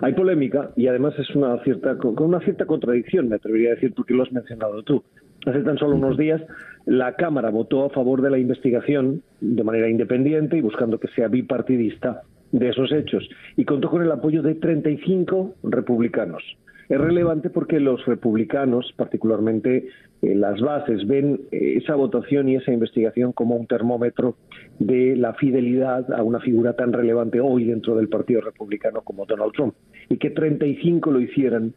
Hay 0.01 0.13
polémica 0.13 0.71
y 0.75 0.87
además 0.87 1.13
es 1.17 1.29
una 1.35 1.61
cierta, 1.63 1.97
con 1.97 2.21
una 2.21 2.39
cierta 2.41 2.65
contradicción, 2.65 3.29
me 3.29 3.35
atrevería 3.35 3.71
a 3.71 3.75
decir, 3.75 3.93
porque 3.93 4.13
lo 4.13 4.23
has 4.23 4.31
mencionado 4.31 4.83
tú. 4.83 5.03
Hace 5.45 5.61
tan 5.61 5.77
solo 5.77 5.95
unos 5.95 6.17
días 6.17 6.41
la 6.85 7.15
Cámara 7.15 7.49
votó 7.49 7.85
a 7.85 7.89
favor 7.89 8.21
de 8.21 8.31
la 8.31 8.37
investigación 8.37 9.21
de 9.41 9.63
manera 9.63 9.89
independiente 9.89 10.57
y 10.57 10.61
buscando 10.61 10.99
que 10.99 11.07
sea 11.09 11.27
bipartidista 11.27 12.23
de 12.51 12.69
esos 12.69 12.91
hechos 12.91 13.27
y 13.55 13.65
contó 13.65 13.89
con 13.89 14.01
el 14.01 14.11
apoyo 14.11 14.41
de 14.41 14.55
35 14.55 15.55
republicanos. 15.63 16.43
Es 16.87 16.99
relevante 16.99 17.49
porque 17.49 17.79
los 17.79 18.05
republicanos, 18.05 18.93
particularmente 18.95 19.87
eh, 20.21 20.35
las 20.35 20.61
bases, 20.61 21.07
ven 21.07 21.41
eh, 21.51 21.77
esa 21.77 21.95
votación 21.95 22.47
y 22.47 22.55
esa 22.55 22.71
investigación 22.71 23.31
como 23.31 23.55
un 23.55 23.65
termómetro 23.65 24.35
de 24.79 25.15
la 25.15 25.33
fidelidad 25.33 26.11
a 26.13 26.21
una 26.21 26.39
figura 26.39 26.73
tan 26.73 26.93
relevante 26.93 27.39
hoy 27.39 27.65
dentro 27.65 27.95
del 27.95 28.07
Partido 28.07 28.41
Republicano 28.41 29.01
como 29.01 29.25
Donald 29.25 29.53
Trump. 29.53 29.73
Y 30.09 30.17
que 30.17 30.29
35 30.29 31.11
lo 31.11 31.19
hicieran 31.19 31.73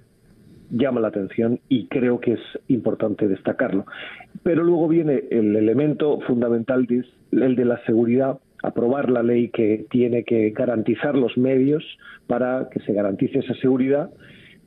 llama 0.71 1.01
la 1.01 1.09
atención 1.09 1.61
y 1.71 1.87
creo 1.87 2.21
que 2.21 2.35
es 2.35 2.41
importante 2.69 3.27
destacarlo. 3.27 3.87
Pero 4.43 4.63
luego 4.63 4.89
viene 4.89 5.25
el 5.31 5.57
elemento 5.57 6.21
fundamental, 6.27 6.87
el 7.33 7.57
de 7.57 7.65
la 7.65 7.83
seguridad 7.85 8.39
aprobar 8.63 9.09
la 9.09 9.23
ley 9.23 9.49
que 9.49 9.87
tiene 9.91 10.25
que 10.25 10.51
garantizar 10.51 11.15
los 11.15 11.37
medios 11.39 11.85
para 12.27 12.69
que 12.71 12.81
se 12.81 12.93
garantice 12.93 13.39
esa 13.39 13.55
seguridad 13.55 14.11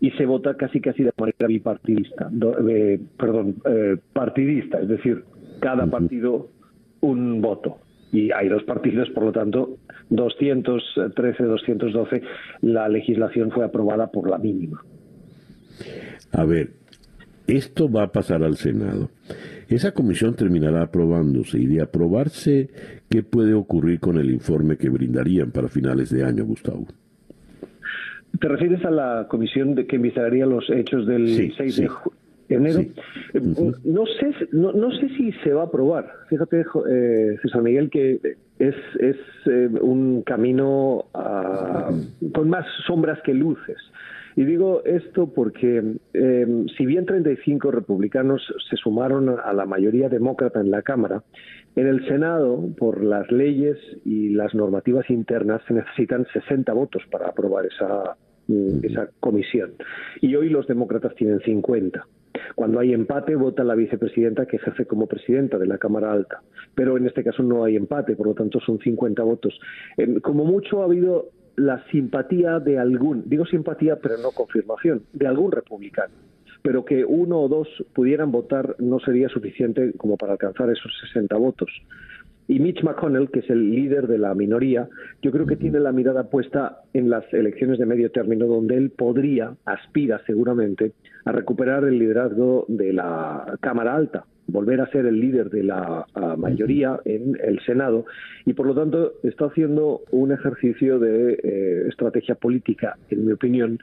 y 0.02 0.10
se 0.12 0.26
vota 0.26 0.56
casi 0.56 0.82
casi 0.82 1.04
de 1.04 1.14
manera 1.16 1.48
bipartidista, 1.48 2.30
eh, 2.68 3.00
perdón, 3.18 3.56
eh, 3.66 3.98
partidista, 4.12 4.82
es 4.82 4.88
decir, 4.90 5.24
cada 5.60 5.86
partido 5.86 6.50
un 7.02 7.40
voto. 7.40 7.78
Y 8.12 8.32
hay 8.32 8.50
dos 8.50 8.64
partidos, 8.64 9.10
por 9.12 9.26
lo 9.26 9.32
tanto, 9.32 9.78
213, 10.10 11.44
212, 11.44 12.24
la 12.62 12.90
legislación 12.90 13.52
fue 13.52 13.64
aprobada 13.64 14.08
por 14.08 14.28
la 14.28 14.40
mínima. 14.40 14.84
A 16.34 16.46
ver, 16.46 16.72
esto 17.48 17.90
va 17.90 18.04
a 18.04 18.12
pasar 18.12 18.44
al 18.44 18.58
Senado. 18.58 19.12
Esa 19.70 19.94
comisión 19.94 20.36
terminará 20.36 20.82
aprobándose 20.82 21.60
y 21.60 21.68
de 21.68 21.82
aprobarse, 21.82 22.72
¿qué 23.08 23.22
puede 23.22 23.54
ocurrir 23.54 24.00
con 24.00 24.18
el 24.18 24.32
informe 24.32 24.78
que 24.78 24.90
brindarían 24.90 25.52
para 25.52 25.70
finales 25.70 26.10
de 26.10 26.26
año, 26.26 26.44
Gustavo? 26.44 26.88
¿Te 28.40 28.48
refieres 28.48 28.84
a 28.86 28.92
la 28.92 29.28
comisión 29.30 29.76
de 29.76 29.86
que 29.86 29.98
investigaría 29.98 30.46
los 30.46 30.70
hechos 30.70 31.06
del 31.06 31.54
6 31.56 31.76
de 32.48 32.56
enero? 32.56 32.80
Eh, 32.80 33.42
no, 33.84 34.06
sé, 34.06 34.48
no, 34.52 34.92
sé 34.92 35.10
si 35.10 35.32
se 35.44 35.54
va 35.54 35.64
a 35.64 35.66
aprobar. 35.66 36.12
Fíjate, 36.30 36.66
eh, 36.90 37.38
César 37.42 37.62
Miguel, 37.62 37.90
que 37.90 38.20
es, 38.60 38.76
es 39.00 39.18
eh, 39.46 39.70
un 39.82 40.24
camino 40.24 41.06
ah, 41.14 41.92
con 42.34 42.50
más 42.50 42.66
sombras 42.86 43.20
que 43.24 43.34
luces. 43.34 43.78
Y 44.36 44.46
digo 44.46 44.84
esto 44.86 45.28
porque 45.34 45.98
eh, 46.14 46.66
si 46.78 46.86
bien 46.86 47.06
35 47.06 47.72
republicanos 47.72 48.42
se 48.70 48.76
sumaron 48.78 49.30
a 49.30 49.54
la 49.54 49.66
mayoría 49.66 50.10
demócrata 50.10 50.60
en 50.60 50.72
la 50.72 50.82
Cámara, 50.82 51.24
en 51.76 51.88
el 51.88 52.06
Senado, 52.08 52.70
por 52.78 53.04
las 53.04 53.32
leyes 53.32 53.78
y 54.04 54.30
las 54.30 54.54
normativas 54.54 55.10
internas, 55.10 55.62
se 55.68 55.74
necesitan 55.74 56.26
60 56.34 56.74
votos 56.74 57.04
para 57.10 57.28
aprobar 57.28 57.66
esa, 57.66 58.18
mm, 58.48 58.84
esa 58.84 59.10
comisión. 59.20 59.74
Y 60.20 60.36
hoy 60.36 60.50
los 60.50 60.68
demócratas 60.68 61.16
tienen 61.16 61.40
50. 61.40 62.06
Cuando 62.56 62.80
hay 62.80 62.94
empate, 62.94 63.36
vota 63.36 63.64
la 63.64 63.76
vicepresidenta 63.76 64.46
que 64.46 64.58
ejerce 64.58 64.86
como 64.86 65.08
presidenta 65.08 65.58
de 65.58 65.68
la 65.68 65.78
Cámara 65.78 66.12
Alta. 66.12 66.42
Pero 66.76 66.98
en 66.98 67.08
este 67.08 67.24
caso 67.24 67.44
no 67.44 67.64
hay 67.64 67.76
empate, 67.76 68.16
por 68.16 68.28
lo 68.28 68.34
tanto 68.34 68.60
son 68.60 68.80
50 68.80 69.24
votos. 69.24 69.60
como 70.22 70.46
mucho 70.46 70.82
ha 70.82 70.86
habido 70.86 71.30
la 71.56 71.84
simpatía 71.92 72.60
de 72.60 72.80
algún, 72.80 73.24
digo 73.28 73.46
simpatía 73.46 73.98
pero 73.98 74.18
no 74.18 74.32
confirmación, 74.32 75.04
de 75.14 75.28
algún 75.28 75.52
republicano. 75.52 76.14
Pero 76.64 76.86
que 76.86 77.04
uno 77.04 77.42
o 77.42 77.48
dos 77.48 77.68
pudieran 77.94 78.32
votar 78.32 78.76
no 78.80 79.00
sería 79.00 79.30
suficiente 79.30 79.94
como 79.98 80.18
para 80.18 80.34
alcanzar 80.34 80.70
esos 80.70 80.92
60 81.08 81.36
votos. 81.38 81.70
Y 82.48 82.60
Mitch 82.60 82.84
McConnell, 82.84 83.32
que 83.32 83.40
es 83.40 83.50
el 83.50 83.72
líder 83.72 84.08
de 84.08 84.18
la 84.18 84.36
minoría, 84.36 84.90
yo 85.22 85.32
creo 85.32 85.46
que 85.46 85.56
tiene 85.56 85.80
la 85.80 85.92
mirada 85.92 86.30
puesta 86.30 86.82
en 86.94 87.10
las 87.10 87.24
elecciones 87.34 87.80
de 87.80 87.86
medio 87.86 88.12
término, 88.12 88.46
donde 88.46 88.78
él 88.78 88.90
podría, 88.90 89.56
aspira 89.66 90.22
seguramente, 90.26 90.92
a 91.26 91.32
recuperar 91.32 91.86
el 91.86 91.98
liderazgo 91.98 92.66
de 92.68 92.94
la 92.94 93.58
Cámara 93.62 93.96
Alta, 93.96 94.26
volver 94.48 94.82
a 94.82 94.88
ser 94.92 95.06
el 95.06 95.20
líder 95.20 95.50
de 95.50 95.64
la 95.64 96.06
mayoría 96.38 97.00
en 97.06 97.38
el 97.42 97.60
Senado 97.66 98.06
y 98.46 98.54
por 98.54 98.66
lo 98.66 98.76
tanto 98.76 99.14
está 99.24 99.46
haciendo 99.46 100.02
un 100.12 100.32
ejercicio 100.32 101.00
de 101.00 101.34
eh, 101.34 101.88
estrategia 101.88 102.36
política, 102.36 102.98
en 103.10 103.26
mi 103.26 103.32
opinión, 103.32 103.80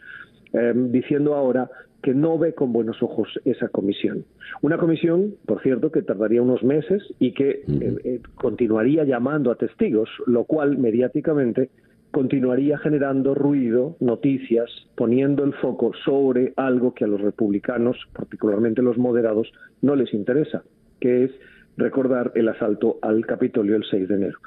em, 0.53 0.91
diciendo 0.91 1.35
ahora 1.35 1.71
que 2.03 2.15
no 2.15 2.39
ve 2.39 2.55
con 2.55 2.73
buenos 2.73 3.03
ojos 3.03 3.29
esa 3.45 3.69
comisión. 3.69 4.25
Una 4.63 4.79
comisión, 4.79 5.35
por 5.47 5.63
cierto, 5.63 5.91
que 5.91 6.03
tardaría 6.03 6.43
unos 6.43 6.63
meses 6.63 7.03
y 7.19 7.33
que 7.33 7.51
eh, 7.51 7.97
eh, 8.05 8.21
continuaría 8.37 9.05
llamando 9.05 9.51
a 9.51 9.57
testigos, 9.57 10.09
lo 10.27 10.45
cual 10.45 10.79
mediáticamente 10.79 11.71
continuaría 12.19 12.79
generando 12.79 13.33
ruido, 13.33 13.97
noticias, 14.01 14.69
poniendo 14.97 15.45
el 15.45 15.53
foco 15.55 15.93
sobre 16.05 16.53
algo 16.57 16.93
que 16.93 17.05
a 17.05 17.07
los 17.07 17.21
republicanos, 17.21 17.97
particularmente 18.13 18.83
los 18.83 18.99
moderados, 18.99 19.53
no 19.83 19.95
les 19.95 20.13
interesa, 20.13 20.65
que 20.99 21.23
es 21.23 21.31
recordar 21.77 22.33
el 22.35 22.49
asalto 22.49 22.99
al 23.03 23.25
Capitolio 23.25 23.77
el 23.77 23.85
6 23.89 24.09
de 24.09 24.15
enero. 24.17 24.39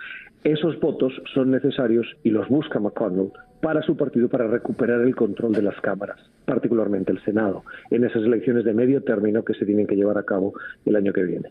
Esos 0.43 0.78
votos 0.82 1.13
son 1.34 1.51
necesarios 1.51 2.05
y 2.24 2.32
los 2.32 2.49
busca 2.49 2.78
McConnell 2.78 3.32
para 3.61 3.82
su 3.84 3.95
partido 3.95 4.28
para 4.28 4.47
recuperar 4.47 4.99
el 4.99 5.15
control 5.15 5.53
de 5.53 5.61
las 5.61 5.80
cámaras, 5.80 6.19
particularmente 6.43 7.13
el 7.13 7.24
Senado, 7.24 7.63
en 7.89 8.03
esas 8.03 8.24
elecciones 8.24 8.65
de 8.65 8.74
medio 8.74 9.01
término 9.01 9.45
que 9.45 9.53
se 9.53 9.65
tienen 9.65 9.88
que 9.88 9.95
llevar 9.95 10.17
a 10.17 10.24
cabo 10.24 10.53
el 10.86 10.97
año 10.97 11.13
que 11.13 11.24
viene. 11.24 11.47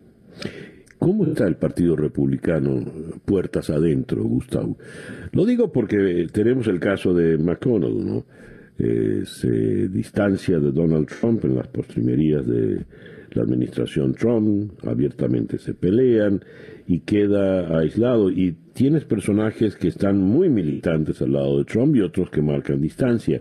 ¿Cómo 1.01 1.25
está 1.25 1.47
el 1.47 1.57
Partido 1.57 1.97
Republicano 1.97 2.85
puertas 3.25 3.71
adentro, 3.71 4.23
Gustavo? 4.23 4.77
Lo 5.33 5.47
digo 5.47 5.73
porque 5.73 6.27
tenemos 6.31 6.69
el 6.69 6.79
caso 6.79 7.15
de 7.15 7.39
McConnell, 7.39 8.07
¿no? 8.07 8.27
Eh, 8.79 9.23
se 9.25 9.89
distancia 9.89 10.59
de 10.59 10.71
Donald 10.71 11.09
Trump 11.09 11.43
en 11.47 11.55
las 11.55 11.69
postrimerías 11.69 12.47
de 12.47 12.85
la 13.31 13.43
administración 13.43 14.13
Trump, 14.13 14.73
abiertamente 14.87 15.57
se 15.57 15.73
pelean 15.73 16.45
y 16.91 17.01
queda 17.03 17.79
aislado. 17.79 18.31
Y 18.31 18.57
tienes 18.73 19.05
personajes 19.05 19.77
que 19.77 19.87
están 19.87 20.19
muy 20.19 20.49
militantes 20.49 21.23
al 21.23 21.35
lado 21.35 21.59
de 21.59 21.65
Trump 21.65 21.95
y 21.95 22.01
otros 22.01 22.31
que 22.31 22.43
marcan 22.43 22.81
distancia. 22.81 23.41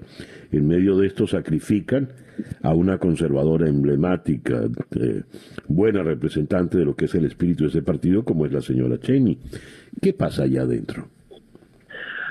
En 0.51 0.67
medio 0.67 0.95
de 0.95 1.07
esto 1.07 1.25
sacrifican 1.25 2.09
a 2.61 2.75
una 2.75 2.99
conservadora 2.99 3.67
emblemática, 3.67 4.65
eh, 4.95 5.23
buena 5.67 6.03
representante 6.03 6.77
de 6.77 6.85
lo 6.85 6.95
que 6.95 7.05
es 7.05 7.15
el 7.15 7.25
espíritu 7.25 7.63
de 7.63 7.69
ese 7.71 7.81
partido, 7.81 8.23
como 8.23 8.45
es 8.45 8.51
la 8.51 8.61
señora 8.61 8.99
Cheney. 8.99 9.39
¿Qué 9.99 10.13
pasa 10.13 10.43
allá 10.43 10.61
adentro? 10.61 11.07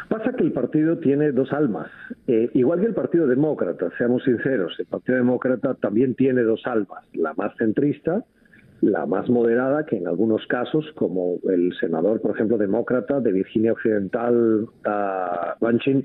Pasa 0.08 0.32
que 0.34 0.44
el 0.44 0.52
partido 0.52 0.98
tiene 0.98 1.32
dos 1.32 1.52
almas, 1.52 1.90
eh, 2.28 2.48
igual 2.54 2.80
que 2.80 2.86
el 2.86 2.94
Partido 2.94 3.26
Demócrata, 3.26 3.90
seamos 3.98 4.22
sinceros, 4.22 4.72
el 4.78 4.86
Partido 4.86 5.18
Demócrata 5.18 5.74
también 5.74 6.14
tiene 6.14 6.42
dos 6.44 6.62
almas, 6.64 7.04
la 7.12 7.34
más 7.34 7.54
centrista, 7.58 8.24
la 8.81 9.07
más 9.07 9.29
moderada, 9.29 9.85
que 9.87 9.97
en 9.97 10.07
algunos 10.07 10.47
casos, 10.47 10.85
como 10.95 11.39
el 11.49 11.72
senador, 11.81 12.20
por 12.20 12.35
ejemplo, 12.35 12.59
demócrata 12.59 13.20
de 13.20 13.33
Virginia 13.33 13.72
Occidental, 13.72 14.62
uh, 14.64 15.64
Manchin, 15.64 16.05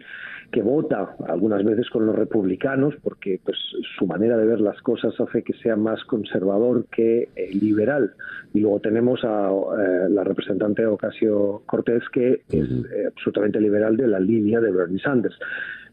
que 0.51 0.61
vota 0.61 1.15
algunas 1.27 1.63
veces 1.63 1.89
con 1.89 2.05
los 2.05 2.15
republicanos, 2.15 2.93
porque 3.03 3.39
pues 3.43 3.57
su 3.97 4.05
manera 4.05 4.37
de 4.37 4.45
ver 4.45 4.61
las 4.61 4.79
cosas 4.81 5.19
hace 5.19 5.43
que 5.43 5.53
sea 5.53 5.75
más 5.75 6.03
conservador 6.05 6.85
que 6.91 7.29
eh, 7.35 7.49
liberal. 7.53 8.13
Y 8.53 8.59
luego 8.59 8.79
tenemos 8.79 9.23
a 9.23 9.49
eh, 9.49 10.09
la 10.09 10.23
representante 10.23 10.85
Ocasio 10.85 11.63
Cortés, 11.65 12.03
que 12.13 12.43
es 12.49 12.69
eh, 12.69 13.07
absolutamente 13.07 13.59
liberal 13.59 13.97
de 13.97 14.07
la 14.07 14.19
línea 14.19 14.61
de 14.61 14.71
Bernie 14.71 14.99
Sanders. 14.99 15.37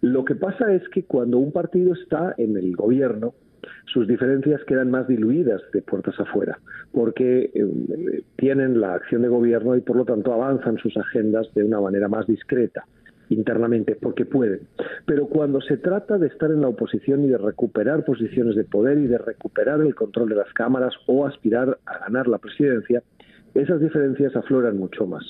Lo 0.02 0.24
que 0.26 0.34
pasa 0.34 0.72
es 0.72 0.86
que 0.90 1.04
cuando 1.04 1.38
un 1.38 1.52
partido 1.52 1.94
está 1.94 2.34
en 2.36 2.56
el 2.58 2.76
gobierno, 2.76 3.34
sus 3.86 4.06
diferencias 4.06 4.62
quedan 4.64 4.90
más 4.90 5.08
diluidas 5.08 5.60
de 5.72 5.82
puertas 5.82 6.18
afuera, 6.18 6.58
porque 6.92 7.50
eh, 7.54 8.22
tienen 8.36 8.80
la 8.80 8.94
acción 8.94 9.22
de 9.22 9.28
gobierno 9.28 9.76
y 9.76 9.80
por 9.80 9.96
lo 9.96 10.04
tanto 10.04 10.32
avanzan 10.32 10.78
sus 10.78 10.96
agendas 10.96 11.52
de 11.54 11.64
una 11.64 11.80
manera 11.80 12.08
más 12.08 12.26
discreta 12.26 12.84
internamente, 13.30 13.96
porque 14.00 14.26
pueden. 14.26 14.60
Pero 15.06 15.26
cuando 15.26 15.60
se 15.60 15.76
trata 15.76 16.18
de 16.18 16.26
estar 16.26 16.50
en 16.50 16.60
la 16.60 16.68
oposición 16.68 17.24
y 17.24 17.28
de 17.28 17.38
recuperar 17.38 18.04
posiciones 18.04 18.56
de 18.56 18.64
poder 18.64 18.98
y 18.98 19.06
de 19.06 19.18
recuperar 19.18 19.80
el 19.80 19.94
control 19.94 20.28
de 20.30 20.34
las 20.34 20.52
cámaras 20.52 20.92
o 21.06 21.26
aspirar 21.26 21.78
a 21.86 21.98
ganar 21.98 22.26
la 22.26 22.38
presidencia, 22.38 23.02
esas 23.54 23.80
diferencias 23.80 24.34
afloran 24.36 24.76
mucho 24.76 25.06
más. 25.06 25.24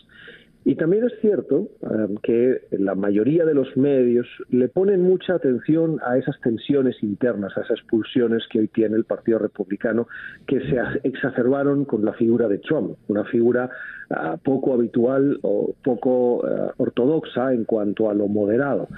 Y 0.65 0.75
también 0.75 1.05
es 1.05 1.13
cierto 1.21 1.69
um, 1.81 2.17
que 2.23 2.61
la 2.73 2.95
mayoría 2.95 3.47
de 3.47 3.55
los 3.55 3.75
medios 3.77 4.27
le 4.51 4.69
ponen 4.69 5.03
mucha 5.03 5.35
atención 5.35 5.99
a 6.05 6.19
esas 6.19 6.39
tensiones 6.41 7.03
internas, 7.03 7.57
a 7.57 7.63
esas 7.63 7.81
pulsiones 7.89 8.47
que 8.51 8.61
hoy 8.61 8.69
tiene 8.69 8.97
el 8.97 9.05
Partido 9.05 9.39
Republicano, 9.39 10.07
que 10.47 10.61
se 10.61 10.77
exacerbaron 11.05 11.87
con 11.87 12.05
la 12.05 12.13
figura 12.13 12.47
de 12.47 12.59
Trump, 12.59 12.97
una 13.09 13.25
figura 13.25 13.71
uh, 14.11 14.37
poco 14.39 14.75
habitual 14.75 15.39
o 15.43 15.75
poco 15.83 16.37
uh, 16.39 16.73
ortodoxa 16.77 17.55
en 17.55 17.65
cuanto 17.65 18.11
a 18.11 18.15
lo 18.15 18.29
moderado. 18.29 18.89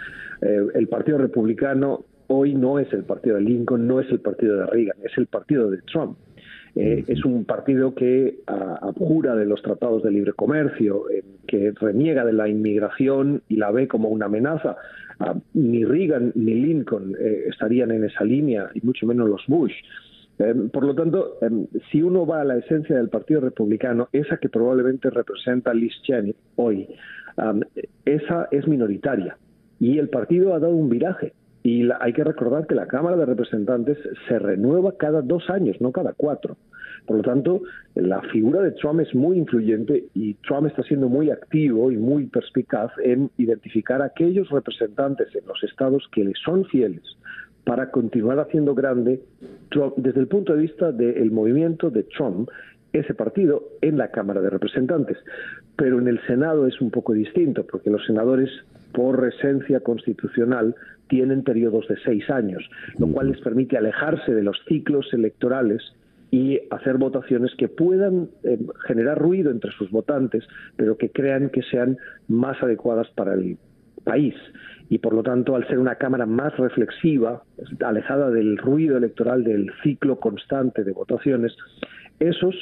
Eh, 0.41 0.67
el 0.75 0.89
Partido 0.89 1.19
Republicano 1.19 2.05
hoy 2.27 2.55
no 2.55 2.79
es 2.79 2.93
el 2.93 3.05
partido 3.05 3.37
de 3.37 3.43
Lincoln, 3.43 3.87
no 3.87 4.01
es 4.01 4.11
el 4.11 4.21
partido 4.21 4.57
de 4.57 4.67
Reagan, 4.67 4.97
es 5.05 5.17
el 5.17 5.27
partido 5.27 5.71
de 5.71 5.79
Trump. 5.83 6.17
Eh, 6.75 7.05
es 7.07 7.25
un 7.25 7.45
partido 7.45 7.95
que 7.95 8.41
abjura 8.47 9.35
de 9.35 9.45
los 9.45 9.61
tratados 9.63 10.03
de 10.03 10.11
libre 10.11 10.33
comercio, 10.33 11.11
eh, 11.11 11.23
que 11.47 11.73
reniega 11.73 12.25
de 12.25 12.33
la 12.33 12.49
inmigración 12.49 13.43
y 13.49 13.57
la 13.57 13.71
ve 13.71 13.89
como 13.89 14.09
una 14.09 14.27
amenaza. 14.27 14.77
Ah, 15.19 15.35
ni 15.53 15.85
Reagan 15.85 16.33
ni 16.35 16.55
Lincoln 16.55 17.15
eh, 17.21 17.45
estarían 17.49 17.91
en 17.91 18.05
esa 18.05 18.25
línea, 18.25 18.71
y 18.75 18.81
mucho 18.81 19.07
menos 19.07 19.29
los 19.29 19.47
Bush. 19.47 19.75
por 20.73 20.85
lo 20.85 20.95
tanto, 20.95 21.39
si 21.91 22.03
uno 22.03 22.27
va 22.27 22.41
a 22.41 22.45
la 22.45 22.57
esencia 22.57 22.97
del 22.97 23.11
Partido 23.11 23.43
Republicano, 23.43 24.09
esa 24.13 24.39
que 24.39 24.49
probablemente 24.49 25.11
representa 25.11 25.73
Liz 25.75 25.93
Cheney 26.03 26.35
hoy, 26.57 26.89
esa 28.05 28.49
es 28.51 28.67
minoritaria. 28.67 29.37
Y 29.79 29.99
el 29.99 30.09
partido 30.09 30.55
ha 30.55 30.59
dado 30.59 30.75
un 30.75 30.89
viraje 30.89 31.33
y 31.63 31.89
hay 32.01 32.13
que 32.13 32.25
recordar 32.25 32.67
que 32.67 32.75
la 32.75 32.87
Cámara 32.87 33.17
de 33.17 33.27
Representantes 33.27 33.99
se 34.29 34.39
renueva 34.39 34.97
cada 34.97 35.23
dos 35.23 35.49
años, 35.49 35.81
no 35.81 35.93
cada 35.93 36.13
cuatro. 36.13 36.57
Por 37.07 37.19
lo 37.19 37.23
tanto, 37.23 37.63
la 37.95 38.21
figura 38.23 38.61
de 38.63 38.73
Trump 38.73 39.01
es 39.01 39.15
muy 39.15 39.39
influyente 39.39 40.05
y 40.15 40.35
Trump 40.35 40.67
está 40.67 40.83
siendo 40.83 41.09
muy 41.09 41.31
activo 41.31 41.91
y 41.91 41.97
muy 41.97 42.27
perspicaz 42.27 42.91
en 43.03 43.31
identificar 43.39 44.03
a 44.03 44.07
aquellos 44.07 44.49
representantes 44.51 45.35
en 45.35 45.47
los 45.47 45.63
estados 45.65 46.09
que 46.13 46.25
le 46.25 46.33
son 46.45 46.65
fieles 46.67 47.03
para 47.65 47.91
continuar 47.91 48.41
haciendo 48.41 48.75
grande 48.75 49.21
Trump, 49.71 49.95
desde 49.97 50.21
el 50.21 50.27
punto 50.27 50.55
de 50.55 50.63
vista 50.63 50.91
del 50.91 51.31
movimiento 51.31 51.91
de 51.91 52.03
Trump 52.05 52.49
ese 52.93 53.15
partido 53.15 53.65
en 53.81 53.99
la 53.99 54.11
Cámara 54.11 54.41
de 54.41 54.51
Representantes. 54.51 55.19
Pero 55.77 55.99
en 55.99 56.09
el 56.09 56.21
Senado 56.27 56.67
es 56.67 56.81
un 56.81 56.91
poco 56.91 57.13
distinto, 57.13 57.67
porque 57.67 57.91
los 57.91 58.05
senadores, 58.07 58.51
por 58.93 59.27
esencia 59.27 59.81
constitucional, 59.81 60.75
tienen 61.09 61.43
periodos 61.43 61.87
de 61.89 61.97
seis 62.05 62.29
años, 62.31 62.63
lo 62.99 63.07
cual 63.09 63.31
les 63.31 63.41
permite 63.41 63.77
alejarse 63.77 64.33
de 64.33 64.43
los 64.43 64.57
ciclos 64.67 65.07
electorales 65.13 65.83
y 66.31 66.59
hacer 66.71 66.97
votaciones 66.97 67.53
que 67.59 67.69
puedan 67.69 68.31
eh, 68.43 68.59
generar 68.87 69.19
ruido 69.19 69.51
entre 69.51 69.71
sus 69.73 69.91
votantes, 69.91 70.45
pero 70.77 70.97
que 70.97 71.11
crean 71.11 71.51
que 71.51 71.63
sean 71.63 71.99
más 72.29 72.63
adecuadas 72.63 73.09
para 73.11 73.35
el 73.35 73.59
país. 74.05 74.35
Y 74.89 74.99
por 74.99 75.15
lo 75.15 75.23
tanto, 75.23 75.55
al 75.57 75.67
ser 75.69 75.79
una 75.79 75.97
Cámara 75.97 76.27
más 76.27 76.57
reflexiva, 76.57 77.43
alejada 77.85 78.31
del 78.31 78.57
ruido 78.57 78.97
electoral, 78.97 79.45
del 79.45 79.71
ciclo 79.83 80.21
constante 80.21 80.85
de 80.85 80.93
votaciones, 80.93 81.55
esos 82.29 82.55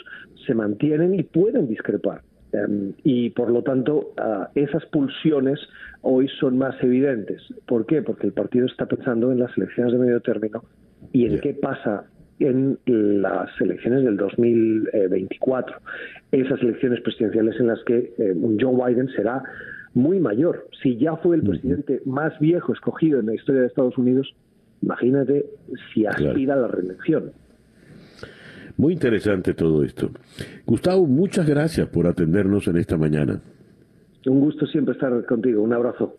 se 0.46 0.54
mantienen 0.54 1.14
y 1.14 1.22
pueden 1.22 1.68
discrepar. 1.68 2.22
Em, 2.52 2.92
y 3.04 3.30
por 3.30 3.50
lo 3.50 3.62
tanto, 3.62 4.12
ah, 4.16 4.50
esas 4.54 4.84
pulsiones 4.86 5.60
hoy 6.02 6.28
son 6.40 6.58
más 6.58 6.74
evidentes. 6.82 7.42
¿Por 7.66 7.86
qué? 7.86 8.02
Porque 8.02 8.26
el 8.26 8.32
partido 8.32 8.66
está 8.66 8.86
pensando 8.86 9.30
en 9.30 9.38
las 9.38 9.56
elecciones 9.56 9.92
de 9.92 9.98
medio 9.98 10.20
término 10.20 10.64
y 11.12 11.26
en 11.26 11.40
qué 11.40 11.54
pasa 11.54 12.04
en 12.40 12.78
las 12.86 13.48
elecciones 13.60 14.02
del 14.02 14.16
2024. 14.16 15.76
Esas 16.32 16.60
elecciones 16.62 17.00
presidenciales 17.02 17.60
en 17.60 17.66
las 17.66 17.82
que 17.84 18.12
eh, 18.18 18.34
Joe 18.58 18.74
Biden 18.74 19.08
será 19.10 19.42
muy 19.94 20.18
mayor. 20.20 20.66
Si 20.82 20.96
ya 20.96 21.16
fue 21.16 21.36
el 21.36 21.42
presidente 21.42 22.00
más 22.06 22.38
viejo 22.40 22.72
escogido 22.72 23.20
en 23.20 23.26
la 23.26 23.34
historia 23.34 23.62
de 23.62 23.66
Estados 23.66 23.98
Unidos, 23.98 24.34
imagínate 24.82 25.46
si 25.92 26.06
aspira 26.06 26.54
a 26.54 26.58
la 26.58 26.68
reelección. 26.68 27.32
Muy 28.80 28.94
interesante 28.94 29.52
todo 29.52 29.84
esto. 29.84 30.10
Gustavo, 30.64 31.06
muchas 31.06 31.46
gracias 31.46 31.86
por 31.88 32.06
atendernos 32.06 32.66
en 32.66 32.78
esta 32.78 32.96
mañana. 32.96 33.38
Un 34.24 34.40
gusto 34.40 34.66
siempre 34.66 34.94
estar 34.94 35.22
contigo. 35.26 35.62
Un 35.62 35.74
abrazo. 35.74 36.16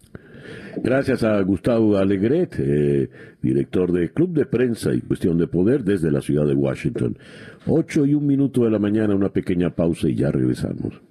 Gracias 0.83 1.23
a 1.23 1.41
Gustavo 1.41 1.97
Alegret, 1.97 2.55
eh, 2.59 3.09
director 3.41 3.91
de 3.91 4.11
Club 4.11 4.33
de 4.33 4.45
Prensa 4.45 4.93
y 4.93 5.01
Cuestión 5.01 5.39
de 5.39 5.47
Poder 5.47 5.83
desde 5.83 6.11
la 6.11 6.21
ciudad 6.21 6.45
de 6.45 6.53
Washington. 6.53 7.17
Ocho 7.65 8.05
y 8.05 8.13
un 8.13 8.27
minuto 8.27 8.63
de 8.63 8.69
la 8.69 8.77
mañana, 8.77 9.15
una 9.15 9.29
pequeña 9.29 9.71
pausa 9.71 10.07
y 10.07 10.13
ya 10.13 10.29
regresamos. 10.29 11.01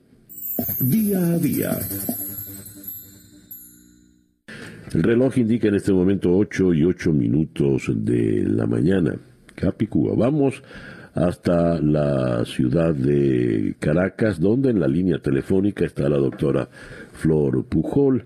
Día 0.81 1.19
a 1.19 1.39
día. 1.39 1.73
El 4.95 5.03
reloj 5.03 5.37
indica 5.39 5.67
en 5.67 5.75
este 5.75 5.93
momento 5.93 6.31
ocho 6.33 6.73
y 6.73 6.85
ocho 6.85 7.13
minutos 7.13 7.91
de 7.93 8.45
la 8.47 8.69
mañana. 8.69 9.17
Capicúa. 9.57 10.15
Vamos 10.17 10.63
hasta 11.15 11.81
la 11.81 12.45
ciudad 12.45 12.95
de 12.95 13.75
Caracas, 13.79 14.41
donde 14.41 14.71
en 14.71 14.81
la 14.81 14.89
línea 14.89 15.19
telefónica 15.19 15.85
está 15.85 16.09
la 16.09 16.19
doctora 16.19 16.69
Flor 17.13 17.65
Pujol 17.65 18.25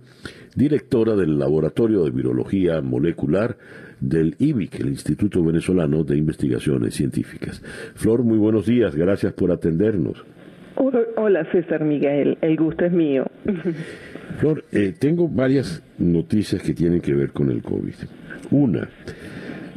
directora 0.54 1.16
del 1.16 1.38
Laboratorio 1.38 2.04
de 2.04 2.10
Virología 2.10 2.80
Molecular 2.80 3.56
del 4.00 4.36
IBIC, 4.38 4.80
el 4.80 4.88
Instituto 4.88 5.42
Venezolano 5.42 6.04
de 6.04 6.16
Investigaciones 6.16 6.94
Científicas. 6.94 7.60
Flor, 7.94 8.22
muy 8.22 8.38
buenos 8.38 8.66
días, 8.66 8.94
gracias 8.94 9.32
por 9.32 9.50
atendernos. 9.50 10.24
Hola 11.16 11.46
César 11.52 11.84
Miguel, 11.84 12.36
el 12.40 12.56
gusto 12.56 12.84
es 12.84 12.92
mío. 12.92 13.26
Flor, 14.38 14.64
eh, 14.72 14.92
tengo 14.98 15.28
varias 15.28 15.82
noticias 15.98 16.62
que 16.62 16.74
tienen 16.74 17.00
que 17.00 17.14
ver 17.14 17.30
con 17.30 17.50
el 17.50 17.62
COVID. 17.62 17.94
Una, 18.50 18.88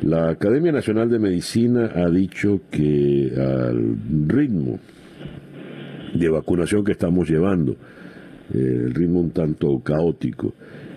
la 0.03 0.29
Academia 0.29 0.71
Nacional 0.71 1.09
de 1.09 1.19
Medicina 1.19 1.91
ha 1.95 2.09
dicho 2.09 2.61
que 2.69 3.31
al 3.35 3.97
ritmo 4.27 4.79
de 6.13 6.29
vacunación 6.29 6.83
que 6.83 6.91
estamos 6.91 7.29
llevando, 7.29 7.73
eh, 8.53 8.83
el 8.85 8.93
ritmo 8.93 9.21
un 9.21 9.31
tanto 9.31 9.79
caótico, 9.79 10.53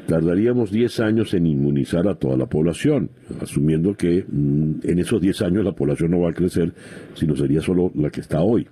tardaríamos 0.07 0.71
10 0.71 1.01
años 1.01 1.35
en 1.35 1.47
inmunizar 1.47 2.09
a 2.09 2.15
toda 2.15 2.37
la 2.37 2.47
población, 2.47 3.11
asumiendo 3.41 3.95
que 3.95 4.25
mm, 4.29 4.81
en 4.83 4.99
esos 4.99 5.21
10 5.21 5.43
años 5.43 5.65
la 5.65 5.73
población 5.73 6.11
no 6.11 6.21
va 6.21 6.31
a 6.31 6.35
crecer, 6.35 6.73
sino 7.15 7.37
sería 7.37 7.61
solo 7.61 7.91
la 7.95 8.11
que 8.11 8.21
está 8.21 8.43
hoy, 8.43 8.67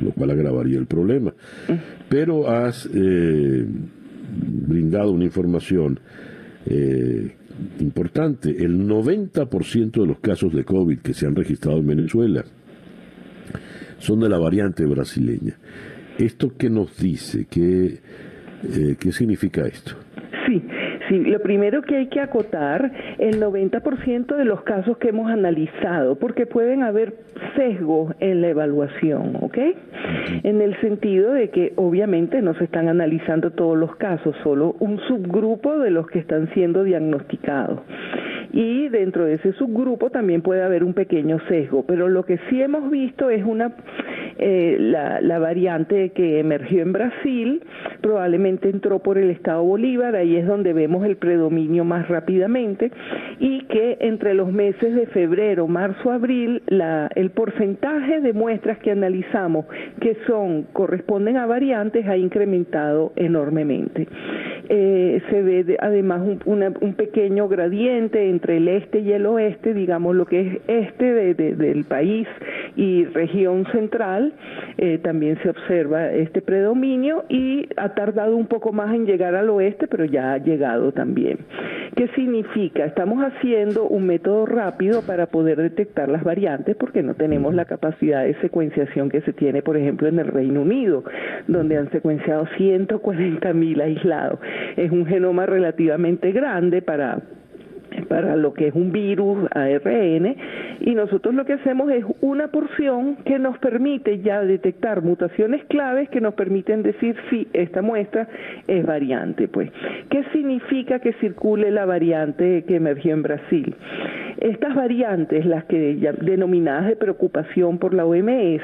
lo 0.00 0.12
cual 0.12 0.30
agravaría 0.30 0.78
el 0.78 0.86
problema. 0.86 1.34
Pero 2.08 2.48
has 2.48 2.88
eh, 2.94 3.66
brindado 4.68 5.12
una 5.12 5.24
información 5.24 5.98
eh, 6.66 7.32
importante. 7.80 8.50
El 8.50 8.86
90% 8.86 10.00
de 10.00 10.06
los 10.06 10.18
casos 10.20 10.52
de 10.52 10.64
COVID 10.64 10.98
que 10.98 11.14
se 11.14 11.26
han 11.26 11.34
registrado 11.34 11.78
en 11.78 11.86
Venezuela 11.86 12.44
son 13.98 14.20
de 14.20 14.28
la 14.28 14.38
variante 14.38 14.84
brasileña. 14.84 15.56
¿Esto 16.18 16.52
qué 16.56 16.70
nos 16.70 16.96
dice? 16.98 17.46
¿Qué, 17.50 17.98
eh, 18.64 18.96
¿qué 18.98 19.12
significa 19.12 19.66
esto? 19.66 19.92
Sí, 20.46 20.62
sí, 21.08 21.18
lo 21.24 21.40
primero 21.40 21.82
que 21.82 21.96
hay 21.96 22.06
que 22.06 22.20
acotar, 22.20 22.90
el 23.18 23.40
90% 23.40 24.36
de 24.36 24.44
los 24.44 24.62
casos 24.62 24.98
que 24.98 25.08
hemos 25.08 25.30
analizado, 25.30 26.16
porque 26.16 26.46
pueden 26.46 26.82
haber 26.82 27.14
sesgos 27.54 28.14
en 28.20 28.42
la 28.42 28.48
evaluación, 28.48 29.36
¿ok? 29.40 29.58
En 30.42 30.60
el 30.60 30.78
sentido 30.80 31.32
de 31.32 31.50
que 31.50 31.72
obviamente 31.76 32.42
no 32.42 32.54
se 32.54 32.64
están 32.64 32.88
analizando 32.88 33.50
todos 33.50 33.76
los 33.76 33.96
casos, 33.96 34.34
solo 34.42 34.76
un 34.80 34.98
subgrupo 35.00 35.78
de 35.78 35.90
los 35.90 36.06
que 36.06 36.18
están 36.18 36.48
siendo 36.54 36.84
diagnosticados 36.84 37.80
y 38.56 38.88
dentro 38.88 39.26
de 39.26 39.34
ese 39.34 39.52
subgrupo 39.52 40.08
también 40.08 40.40
puede 40.40 40.62
haber 40.62 40.82
un 40.82 40.94
pequeño 40.94 41.38
sesgo, 41.46 41.84
pero 41.86 42.08
lo 42.08 42.24
que 42.24 42.38
sí 42.48 42.62
hemos 42.62 42.90
visto 42.90 43.28
es 43.28 43.44
una 43.44 43.74
eh, 44.38 44.76
la, 44.80 45.20
la, 45.20 45.38
variante 45.38 46.10
que 46.10 46.40
emergió 46.40 46.80
en 46.82 46.92
Brasil, 46.92 47.62
probablemente 48.00 48.70
entró 48.70 48.98
por 48.98 49.18
el 49.18 49.30
estado 49.30 49.62
Bolívar, 49.62 50.14
ahí 50.16 50.36
es 50.36 50.46
donde 50.46 50.72
vemos 50.72 50.95
el 51.04 51.16
predominio 51.16 51.84
más 51.84 52.08
rápidamente, 52.08 52.90
y 53.38 53.64
que 53.64 53.98
entre 54.00 54.34
los 54.34 54.52
meses 54.52 54.94
de 54.94 55.06
febrero, 55.06 55.66
marzo, 55.66 56.10
abril, 56.10 56.62
el 57.14 57.30
porcentaje 57.30 58.20
de 58.20 58.32
muestras 58.32 58.78
que 58.78 58.90
analizamos 58.90 59.66
que 60.00 60.16
son 60.26 60.64
corresponden 60.72 61.36
a 61.36 61.46
variantes 61.46 62.06
ha 62.06 62.16
incrementado 62.16 63.12
enormemente. 63.16 64.06
Eh, 64.68 65.22
se 65.30 65.42
ve 65.42 65.76
además 65.80 66.22
un, 66.44 66.94
pequeño 66.94 67.46
gradiente 67.46 68.28
entre 68.28 68.56
el 68.56 68.68
este 68.68 69.00
y 69.00 69.12
el 69.12 69.26
oeste, 69.26 69.74
digamos 69.74 70.16
lo 70.16 70.26
que 70.26 70.40
es 70.40 70.60
este 70.66 71.04
de, 71.04 71.34
del 71.34 71.84
país 71.84 72.26
y 72.74 73.04
región 73.04 73.64
central, 73.70 74.32
eh, 74.78 74.98
también 75.02 75.38
se 75.42 75.50
observa 75.50 76.10
este 76.10 76.42
predominio 76.42 77.24
y 77.28 77.68
ha 77.76 77.94
tardado 77.94 78.36
un 78.36 78.46
poco 78.46 78.72
más 78.72 78.94
en 78.94 79.06
llegar 79.06 79.34
al 79.34 79.50
oeste, 79.50 79.86
pero 79.86 80.04
ya 80.04 80.32
ha 80.32 80.38
llegado 80.38 80.85
también. 80.92 81.38
¿Qué 81.96 82.08
significa? 82.08 82.84
Estamos 82.84 83.22
haciendo 83.24 83.86
un 83.88 84.06
método 84.06 84.46
rápido 84.46 85.02
para 85.02 85.26
poder 85.26 85.58
detectar 85.58 86.08
las 86.08 86.24
variantes 86.24 86.76
porque 86.76 87.02
no 87.02 87.14
tenemos 87.14 87.54
la 87.54 87.64
capacidad 87.64 88.24
de 88.24 88.34
secuenciación 88.40 89.08
que 89.08 89.22
se 89.22 89.32
tiene, 89.32 89.62
por 89.62 89.76
ejemplo, 89.76 90.08
en 90.08 90.18
el 90.18 90.26
Reino 90.26 90.62
Unido, 90.62 91.04
donde 91.46 91.78
han 91.78 91.90
secuenciado 91.90 92.46
140 92.56 93.52
mil 93.52 93.80
aislados 93.80 94.38
es 94.76 94.90
un 94.90 95.06
genoma 95.06 95.46
relativamente 95.46 96.32
grande 96.32 96.82
para 96.82 97.20
para 98.04 98.36
lo 98.36 98.52
que 98.54 98.68
es 98.68 98.74
un 98.74 98.92
virus 98.92 99.48
ARN 99.52 100.36
y 100.80 100.94
nosotros 100.94 101.34
lo 101.34 101.44
que 101.44 101.54
hacemos 101.54 101.90
es 101.90 102.04
una 102.20 102.48
porción 102.48 103.16
que 103.24 103.38
nos 103.38 103.58
permite 103.58 104.20
ya 104.20 104.42
detectar 104.42 105.02
mutaciones 105.02 105.64
claves 105.64 106.08
que 106.10 106.20
nos 106.20 106.34
permiten 106.34 106.82
decir 106.82 107.16
si 107.30 107.48
esta 107.52 107.82
muestra 107.82 108.28
es 108.66 108.84
variante. 108.84 109.48
Pues, 109.48 109.70
¿qué 110.10 110.24
significa 110.32 110.98
que 111.00 111.12
circule 111.14 111.70
la 111.70 111.86
variante 111.86 112.64
que 112.64 112.76
emergió 112.76 113.14
en 113.14 113.22
Brasil? 113.22 113.74
Estas 114.38 114.74
variantes, 114.74 115.46
las 115.46 115.64
que 115.64 115.96
denominadas 116.20 116.88
de 116.88 116.96
preocupación 116.96 117.78
por 117.78 117.94
la 117.94 118.04
OMS, 118.04 118.62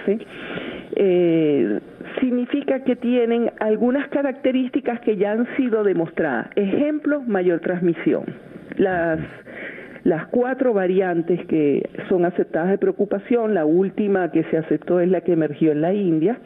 eh, 0.94 1.80
significa 2.20 2.84
que 2.84 2.96
tienen 2.96 3.50
algunas 3.58 4.08
características 4.08 5.00
que 5.00 5.16
ya 5.16 5.32
han 5.32 5.46
sido 5.56 5.82
demostradas. 5.82 6.48
Ejemplo, 6.56 7.22
mayor 7.22 7.60
transmisión. 7.60 8.24
Las, 8.76 9.18
las 10.04 10.26
cuatro 10.28 10.72
variantes 10.72 11.44
que 11.46 11.88
son 12.08 12.24
aceptadas 12.24 12.70
de 12.70 12.78
preocupación, 12.78 13.54
la 13.54 13.64
última 13.64 14.30
que 14.30 14.44
se 14.44 14.58
aceptó 14.58 15.00
es 15.00 15.08
la 15.08 15.20
que 15.20 15.32
emergió 15.32 15.72
en 15.72 15.80
la 15.80 15.94
India, 15.94 16.38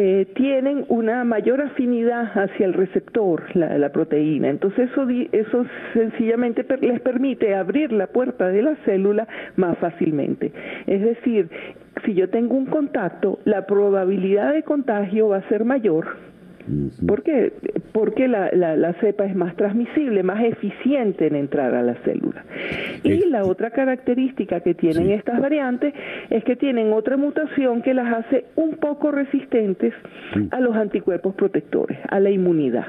eh, 0.00 0.26
tienen 0.36 0.84
una 0.88 1.24
mayor 1.24 1.60
afinidad 1.60 2.30
hacia 2.38 2.66
el 2.66 2.74
receptor, 2.74 3.44
la, 3.54 3.88
proteína. 3.90 4.48
Entonces 4.48 4.90
eso, 4.90 5.08
eso 5.32 5.66
sencillamente 5.94 6.64
les 6.82 7.00
permite 7.00 7.54
abrir 7.54 7.90
la 7.90 8.06
puerta 8.06 8.48
de 8.48 8.62
la 8.62 8.76
célula 8.84 9.26
más 9.56 9.76
fácilmente. 9.78 10.52
Es 10.86 11.02
decir, 11.02 11.48
si 12.04 12.14
yo 12.14 12.28
tengo 12.28 12.54
un 12.54 12.66
contacto, 12.66 13.38
la 13.44 13.66
probabilidad 13.66 14.52
de 14.52 14.62
contagio 14.62 15.30
va 15.30 15.38
a 15.38 15.48
ser 15.48 15.64
mayor. 15.64 16.06
¿Por 17.06 17.22
qué? 17.22 17.52
porque 17.92 18.28
la, 18.28 18.50
la, 18.52 18.92
cepa 19.00 19.24
es 19.24 19.34
más 19.34 19.56
transmisible, 19.56 20.22
más 20.22 20.42
eficiente 20.44 21.26
en 21.26 21.34
entrar 21.34 21.74
a 21.74 21.82
la 21.82 21.94
célula. 22.04 22.44
Y 23.02 23.26
la 23.26 23.44
otra 23.44 23.70
característica 23.70 24.60
que 24.60 24.74
tienen 24.74 25.10
estas 25.10 25.40
variantes 25.40 25.94
es 26.30 26.44
que 26.44 26.54
tienen 26.54 26.92
otra 26.92 27.16
mutación 27.16 27.82
que 27.82 27.94
las 27.94 28.12
hace 28.12 28.44
un 28.56 28.76
poco 28.76 29.10
resistentes 29.10 29.94
a 30.50 30.60
los 30.60 30.76
anticuerpos 30.76 31.34
protectores, 31.34 31.98
a 32.08 32.20
la 32.20 32.30
inmunidad. 32.30 32.86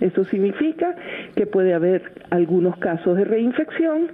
Eso 0.00 0.24
significa 0.24 0.96
que 1.36 1.46
puede 1.46 1.74
haber 1.74 2.02
algunos 2.30 2.76
casos 2.78 3.16
de 3.16 3.24
reinfección 3.24 4.08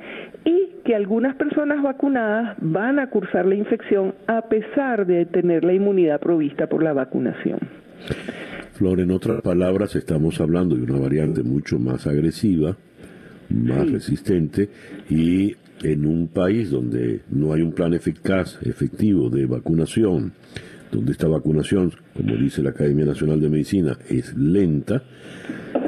y 0.45 0.73
que 0.85 0.95
algunas 0.95 1.37
personas 1.37 1.83
vacunadas 1.83 2.57
van 2.61 2.99
a 2.99 3.09
cursar 3.09 3.47
la 3.47 3.55
infección 3.55 4.15
a 4.27 4.43
pesar 4.43 5.07
de 5.07 5.25
tener 5.25 5.65
la 5.65 5.73
inmunidad 5.73 6.21
provista 6.21 6.67
por 6.67 6.83
la 6.83 6.93
vacunación. 6.93 7.61
Flor, 8.79 9.01
en 9.01 9.11
otras 9.11 9.43
palabras, 9.43 9.97
estamos 9.97 10.41
hablando 10.41 10.77
de 10.77 10.85
una 10.85 11.01
variante 11.01 11.43
mucho 11.43 11.81
más 11.81 12.07
agresiva, 12.07 12.77
más 13.49 13.91
resistente 13.91 14.69
y 15.11 15.57
en 15.83 16.07
un 16.07 16.29
país 16.29 16.71
donde 16.71 17.23
no 17.29 17.53
hay 17.53 17.63
un 17.63 17.73
plan 17.73 17.93
eficaz, 17.93 18.57
efectivo 18.63 19.31
de 19.31 19.47
vacunación, 19.47 20.33
donde 20.93 21.11
esta 21.11 21.27
vacunación, 21.27 21.93
como 22.15 22.37
dice 22.37 22.63
la 22.63 22.71
Academia 22.71 23.05
Nacional 23.05 23.41
de 23.41 23.49
Medicina, 23.49 23.99
es 24.09 24.37
lenta, 24.37 25.03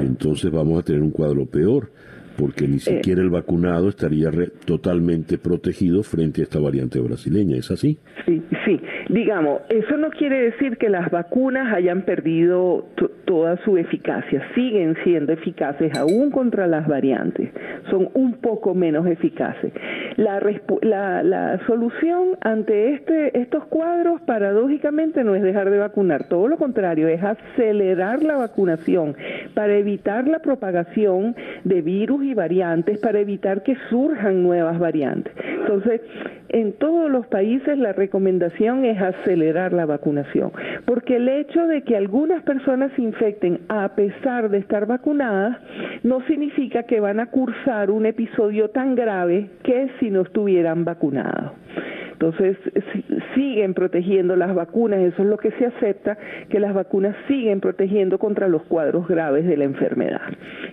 entonces 0.01 0.51
vamos 0.51 0.81
a 0.81 0.83
tener 0.83 1.01
un 1.01 1.11
cuadro 1.11 1.45
peor 1.45 1.93
porque 2.41 2.67
ni 2.67 2.79
siquiera 2.79 3.21
el 3.21 3.29
vacunado 3.29 3.87
estaría 3.87 4.31
totalmente 4.65 5.37
protegido 5.37 6.01
frente 6.01 6.41
a 6.41 6.45
esta 6.45 6.59
variante 6.59 6.99
brasileña. 6.99 7.55
¿Es 7.55 7.69
así? 7.69 7.99
Sí, 8.25 8.41
sí. 8.65 8.81
Digamos, 9.09 9.61
eso 9.69 9.95
no 9.97 10.09
quiere 10.09 10.41
decir 10.41 10.77
que 10.77 10.89
las 10.89 11.11
vacunas 11.11 11.71
hayan 11.71 12.01
perdido 12.01 12.87
toda 13.25 13.57
su 13.63 13.77
eficacia. 13.77 14.41
Siguen 14.55 14.97
siendo 15.03 15.33
eficaces 15.33 15.95
aún 15.95 16.31
contra 16.31 16.65
las 16.65 16.87
variantes. 16.87 17.51
Son 17.91 18.09
un 18.15 18.33
poco 18.33 18.73
menos 18.73 19.05
eficaces. 19.05 19.71
La, 20.17 20.41
la, 20.81 21.21
la 21.21 21.59
solución 21.67 22.37
ante 22.41 22.93
este, 22.93 23.39
estos 23.39 23.65
cuadros, 23.65 24.19
paradójicamente, 24.21 25.23
no 25.23 25.35
es 25.35 25.43
dejar 25.43 25.69
de 25.69 25.77
vacunar. 25.77 26.27
Todo 26.27 26.47
lo 26.47 26.57
contrario, 26.57 27.07
es 27.07 27.21
acelerar 27.23 28.23
la 28.23 28.37
vacunación 28.37 29.15
para 29.53 29.77
evitar 29.77 30.27
la 30.27 30.39
propagación 30.39 31.35
de 31.63 31.81
virus 31.81 32.23
y 32.23 32.30
variantes 32.33 32.99
para 32.99 33.19
evitar 33.19 33.63
que 33.63 33.75
surjan 33.89 34.43
nuevas 34.43 34.79
variantes. 34.79 35.33
Entonces, 35.59 36.01
en 36.49 36.73
todos 36.73 37.09
los 37.09 37.27
países 37.27 37.77
la 37.77 37.93
recomendación 37.93 38.83
es 38.83 39.01
acelerar 39.01 39.71
la 39.71 39.85
vacunación, 39.85 40.51
porque 40.85 41.15
el 41.15 41.29
hecho 41.29 41.65
de 41.67 41.83
que 41.83 41.95
algunas 41.95 42.43
personas 42.43 42.91
se 42.95 43.01
infecten 43.01 43.61
a 43.69 43.95
pesar 43.95 44.49
de 44.49 44.57
estar 44.57 44.85
vacunadas 44.85 45.57
no 46.03 46.21
significa 46.27 46.83
que 46.83 46.99
van 46.99 47.19
a 47.19 47.27
cursar 47.27 47.89
un 47.89 48.05
episodio 48.05 48.69
tan 48.69 48.95
grave 48.95 49.49
que 49.63 49.89
si 49.99 50.09
no 50.09 50.21
estuvieran 50.21 50.83
vacunados. 50.83 51.60
Entonces, 52.21 52.55
siguen 53.33 53.73
protegiendo 53.73 54.35
las 54.35 54.53
vacunas, 54.53 54.99
eso 54.99 55.23
es 55.23 55.27
lo 55.27 55.37
que 55.37 55.49
se 55.53 55.65
acepta, 55.65 56.19
que 56.49 56.59
las 56.59 56.71
vacunas 56.71 57.15
siguen 57.27 57.59
protegiendo 57.61 58.19
contra 58.19 58.47
los 58.47 58.61
cuadros 58.63 59.07
graves 59.07 59.47
de 59.47 59.57
la 59.57 59.63
enfermedad. 59.63 60.21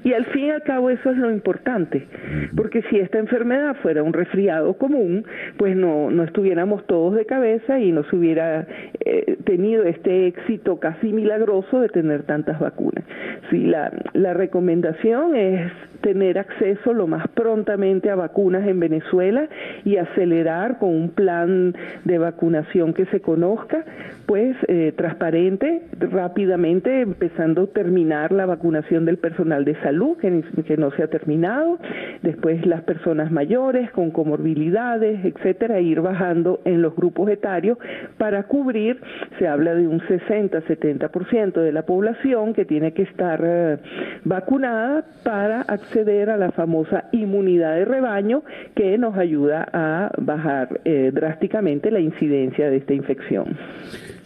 Y 0.04 0.12
al 0.12 0.26
fin 0.26 0.44
y 0.44 0.50
al 0.50 0.62
cabo 0.62 0.90
eso 0.90 1.10
es 1.10 1.16
lo 1.16 1.30
importante, 1.30 2.06
porque 2.54 2.82
si 2.90 2.98
esta 2.98 3.18
enfermedad 3.18 3.76
fuera 3.76 4.02
un 4.02 4.12
resfriado 4.12 4.74
común, 4.74 5.24
pues 5.56 5.74
no, 5.74 6.10
no 6.10 6.22
estuviéramos 6.22 6.86
todos 6.86 7.14
de 7.14 7.24
cabeza 7.24 7.80
y 7.80 7.92
no 7.92 8.04
se 8.04 8.16
hubiera 8.16 8.66
eh, 9.00 9.38
tenido 9.44 9.84
este 9.84 10.26
éxito 10.26 10.78
casi 10.78 11.14
milagroso 11.14 11.80
de 11.80 11.88
tener 11.88 12.24
tantas 12.24 12.60
vacunas. 12.60 13.04
Sí, 13.50 13.64
la, 13.64 13.90
la 14.12 14.34
recomendación 14.34 15.34
es 15.34 15.72
tener 16.00 16.38
acceso 16.38 16.92
lo 16.92 17.06
más 17.06 17.26
prontamente 17.28 18.10
a 18.10 18.14
vacunas 18.14 18.66
en 18.66 18.80
Venezuela 18.80 19.48
y 19.84 19.96
acelerar 19.96 20.78
con 20.78 20.87
un 20.88 21.10
plan 21.10 21.74
de 22.04 22.18
vacunación 22.18 22.94
que 22.94 23.06
se 23.06 23.20
conozca, 23.20 23.84
pues 24.26 24.56
eh, 24.68 24.92
transparente, 24.96 25.82
rápidamente, 25.98 27.00
empezando 27.00 27.62
a 27.62 27.66
terminar 27.68 28.32
la 28.32 28.46
vacunación 28.46 29.04
del 29.04 29.18
personal 29.18 29.64
de 29.64 29.74
salud, 29.82 30.16
que, 30.18 30.42
que 30.66 30.76
no 30.76 30.90
se 30.90 31.02
ha 31.02 31.08
terminado, 31.08 31.78
después 32.22 32.66
las 32.66 32.82
personas 32.82 33.30
mayores 33.30 33.90
con 33.92 34.10
comorbilidades, 34.10 35.24
etcétera, 35.24 35.80
ir 35.80 36.00
bajando 36.00 36.60
en 36.64 36.82
los 36.82 36.94
grupos 36.94 37.30
etarios 37.30 37.78
para 38.18 38.44
cubrir, 38.44 39.00
se 39.38 39.48
habla 39.48 39.74
de 39.74 39.86
un 39.86 40.00
60-70% 40.00 41.60
de 41.60 41.72
la 41.72 41.82
población 41.82 42.52
que 42.54 42.64
tiene 42.64 42.92
que 42.92 43.02
estar 43.02 43.40
eh, 43.44 43.78
vacunada 44.24 45.04
para 45.24 45.62
acceder 45.62 46.30
a 46.30 46.36
la 46.36 46.50
famosa 46.52 47.04
inmunidad 47.12 47.74
de 47.76 47.84
rebaño 47.84 48.42
que 48.74 48.98
nos 48.98 49.16
ayuda 49.16 49.66
a 49.72 50.10
bajar 50.18 50.77
eh, 50.84 51.10
drásticamente 51.12 51.90
la 51.90 52.00
incidencia 52.00 52.70
de 52.70 52.76
esta 52.78 52.94
infección. 52.94 53.56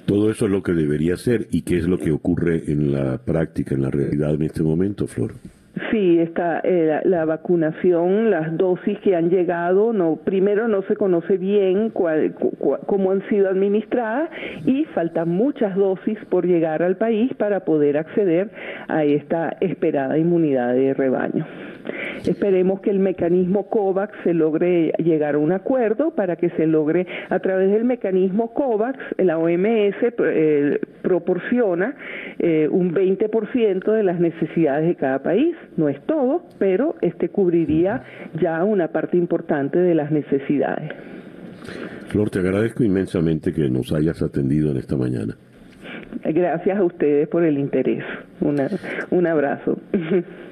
Todo 0.06 0.30
eso 0.30 0.46
es 0.46 0.50
lo 0.50 0.62
que 0.62 0.72
debería 0.72 1.16
ser 1.16 1.46
y 1.50 1.62
qué 1.62 1.76
es 1.76 1.86
lo 1.86 1.98
que 1.98 2.10
ocurre 2.10 2.62
en 2.66 2.92
la 2.92 3.18
práctica, 3.18 3.74
en 3.74 3.82
la 3.82 3.90
realidad 3.90 4.34
en 4.34 4.42
este 4.42 4.62
momento, 4.62 5.06
Flor. 5.06 5.32
Sí, 5.90 6.18
está 6.18 6.60
eh, 6.64 7.00
la, 7.04 7.24
vacunación, 7.24 8.30
las 8.30 8.56
dosis 8.58 8.98
que 8.98 9.16
han 9.16 9.30
llegado, 9.30 9.94
no 9.94 10.16
primero 10.16 10.68
no 10.68 10.82
se 10.82 10.96
conoce 10.96 11.38
bien 11.38 11.88
cuál, 11.88 12.34
cómo 12.86 13.10
han 13.10 13.26
sido 13.28 13.48
administradas 13.48 14.28
y 14.66 14.84
faltan 14.94 15.30
muchas 15.30 15.74
dosis 15.74 16.18
por 16.28 16.46
llegar 16.46 16.82
al 16.82 16.96
país 16.96 17.32
para 17.34 17.60
poder 17.60 17.96
acceder 17.96 18.50
a 18.88 19.04
esta 19.04 19.56
esperada 19.60 20.18
inmunidad 20.18 20.74
de 20.74 20.92
rebaño. 20.92 21.46
Esperemos 22.26 22.80
que 22.80 22.90
el 22.90 22.98
mecanismo 22.98 23.68
COVAX 23.68 24.12
se 24.22 24.32
logre 24.32 24.92
llegar 24.98 25.34
a 25.34 25.38
un 25.38 25.52
acuerdo 25.52 26.12
para 26.12 26.36
que 26.36 26.50
se 26.50 26.66
logre 26.66 27.06
a 27.30 27.38
través 27.40 27.70
del 27.72 27.84
mecanismo 27.84 28.52
COVAX, 28.54 28.98
la 29.18 29.38
OMS 29.38 29.96
eh, 30.18 30.78
proporciona 31.02 31.96
eh, 32.38 32.68
un 32.70 32.94
20% 32.94 33.92
de 33.92 34.02
las 34.02 34.20
necesidades 34.20 34.86
de 34.86 34.94
cada 34.94 35.22
país. 35.22 35.56
No 35.76 35.88
es 35.88 36.00
todo, 36.06 36.42
pero 36.58 36.94
este 37.00 37.28
cubriría 37.28 38.04
ya 38.40 38.62
una 38.64 38.88
parte 38.88 39.16
importante 39.16 39.78
de 39.78 39.94
las 39.94 40.10
necesidades. 40.10 40.92
Flor, 42.08 42.30
te 42.30 42.40
agradezco 42.40 42.84
inmensamente 42.84 43.52
que 43.52 43.68
nos 43.68 43.92
hayas 43.92 44.22
atendido 44.22 44.70
en 44.70 44.76
esta 44.76 44.96
mañana. 44.96 45.36
Gracias 46.24 46.78
a 46.78 46.84
ustedes 46.84 47.26
por 47.28 47.42
el 47.44 47.58
interés. 47.58 48.04
un 48.40 49.26
abrazo. 49.26 49.78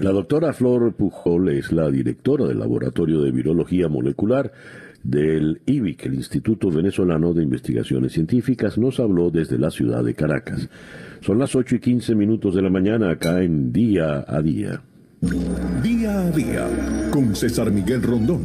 La 0.00 0.10
doctora 0.10 0.52
Flor 0.52 0.94
Pujol 0.94 1.48
es 1.50 1.72
la 1.72 1.90
directora 1.90 2.46
del 2.46 2.58
Laboratorio 2.58 3.20
de 3.22 3.30
Virología 3.30 3.88
Molecular 3.88 4.52
del 5.02 5.60
IBIC, 5.66 6.06
el 6.06 6.14
Instituto 6.14 6.70
Venezolano 6.70 7.32
de 7.32 7.42
Investigaciones 7.42 8.12
Científicas, 8.12 8.76
nos 8.76 8.98
habló 8.98 9.30
desde 9.30 9.58
la 9.58 9.70
ciudad 9.70 10.02
de 10.02 10.14
Caracas. 10.14 10.68
Son 11.20 11.38
las 11.38 11.54
8 11.54 11.76
y 11.76 11.80
15 11.80 12.14
minutos 12.16 12.54
de 12.54 12.62
la 12.62 12.70
mañana 12.70 13.10
acá 13.10 13.42
en 13.42 13.72
Día 13.72 14.24
a 14.26 14.42
Día. 14.42 14.82
Día 15.82 16.20
a 16.20 16.30
Día 16.30 16.68
con 17.10 17.34
César 17.36 17.70
Miguel 17.70 18.02
Rondón. 18.02 18.42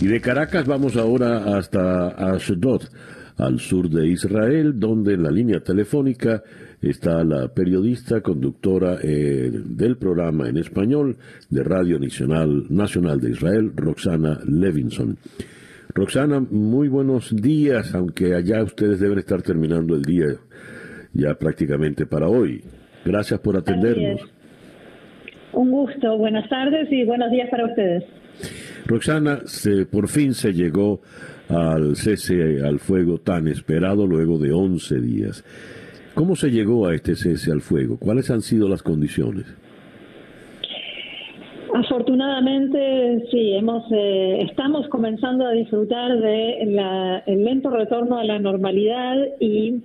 Y 0.00 0.06
de 0.06 0.20
Caracas 0.20 0.66
vamos 0.66 0.96
ahora 0.96 1.56
hasta 1.56 2.08
Ashdod, 2.32 2.82
al 3.36 3.60
sur 3.60 3.90
de 3.90 4.08
Israel, 4.08 4.78
donde 4.80 5.14
en 5.14 5.22
la 5.22 5.30
línea 5.30 5.60
telefónica 5.60 6.42
está 6.90 7.24
la 7.24 7.48
periodista, 7.48 8.20
conductora 8.20 8.98
eh, 9.02 9.50
del 9.52 9.96
programa 9.96 10.48
en 10.48 10.58
español 10.58 11.16
de 11.50 11.62
Radio 11.62 11.98
Nacional, 11.98 12.66
Nacional 12.68 13.20
de 13.20 13.30
Israel, 13.30 13.72
Roxana 13.74 14.38
Levinson. 14.46 15.16
Roxana, 15.94 16.40
muy 16.40 16.88
buenos 16.88 17.34
días, 17.34 17.94
aunque 17.94 18.34
allá 18.34 18.62
ustedes 18.62 19.00
deben 19.00 19.18
estar 19.18 19.42
terminando 19.42 19.94
el 19.94 20.02
día 20.02 20.26
ya 21.12 21.34
prácticamente 21.34 22.06
para 22.06 22.28
hoy. 22.28 22.62
Gracias 23.04 23.40
por 23.40 23.56
atendernos. 23.56 24.20
Un 25.52 25.70
gusto, 25.70 26.18
buenas 26.18 26.48
tardes 26.50 26.88
y 26.90 27.04
buenos 27.04 27.30
días 27.30 27.48
para 27.50 27.66
ustedes. 27.66 28.04
Roxana, 28.86 29.40
se, 29.46 29.86
por 29.86 30.08
fin 30.08 30.34
se 30.34 30.52
llegó 30.52 31.00
al 31.48 31.96
cese 31.96 32.62
al 32.62 32.78
fuego 32.78 33.18
tan 33.18 33.48
esperado 33.48 34.06
luego 34.06 34.38
de 34.38 34.52
11 34.52 35.00
días. 35.00 35.44
¿Cómo 36.16 36.34
se 36.34 36.48
llegó 36.50 36.86
a 36.86 36.94
este 36.94 37.14
cese 37.14 37.52
al 37.52 37.60
fuego? 37.60 37.98
¿Cuáles 37.98 38.30
han 38.30 38.40
sido 38.40 38.70
las 38.70 38.82
condiciones? 38.82 39.44
Afortunadamente, 41.74 43.26
sí, 43.30 43.52
hemos, 43.52 43.84
eh, 43.92 44.46
estamos 44.48 44.88
comenzando 44.88 45.46
a 45.46 45.50
disfrutar 45.50 46.18
de 46.18 47.22
lento 47.26 47.68
retorno 47.68 48.16
a 48.16 48.24
la 48.24 48.38
normalidad 48.38 49.14
y 49.40 49.82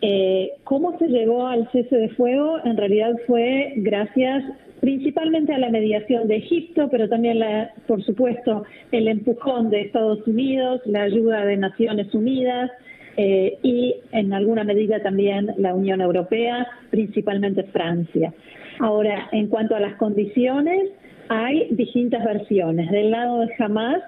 eh, 0.00 0.52
cómo 0.64 0.98
se 0.98 1.08
llegó 1.08 1.46
al 1.46 1.70
cese 1.70 1.96
de 1.96 2.08
fuego 2.10 2.64
en 2.64 2.78
realidad 2.78 3.12
fue 3.26 3.74
gracias 3.76 4.42
principalmente 4.80 5.52
a 5.52 5.58
la 5.58 5.68
mediación 5.68 6.28
de 6.28 6.36
Egipto, 6.36 6.88
pero 6.90 7.10
también, 7.10 7.40
la, 7.40 7.72
por 7.86 8.02
supuesto, 8.04 8.64
el 8.90 9.08
empujón 9.08 9.68
de 9.68 9.82
Estados 9.82 10.26
Unidos, 10.26 10.80
la 10.86 11.02
ayuda 11.02 11.44
de 11.44 11.58
Naciones 11.58 12.14
Unidas, 12.14 12.70
eh, 13.16 13.58
y 13.62 13.94
en 14.12 14.32
alguna 14.32 14.64
medida 14.64 15.00
también 15.02 15.52
la 15.58 15.74
Unión 15.74 16.00
Europea, 16.00 16.66
principalmente 16.90 17.64
Francia. 17.64 18.32
Ahora, 18.80 19.28
en 19.32 19.48
cuanto 19.48 19.76
a 19.76 19.80
las 19.80 19.94
condiciones, 19.96 20.90
hay 21.28 21.68
distintas 21.70 22.24
versiones. 22.24 22.90
Del 22.90 23.10
lado 23.10 23.40
de 23.40 23.48
Hamas, 23.58 24.02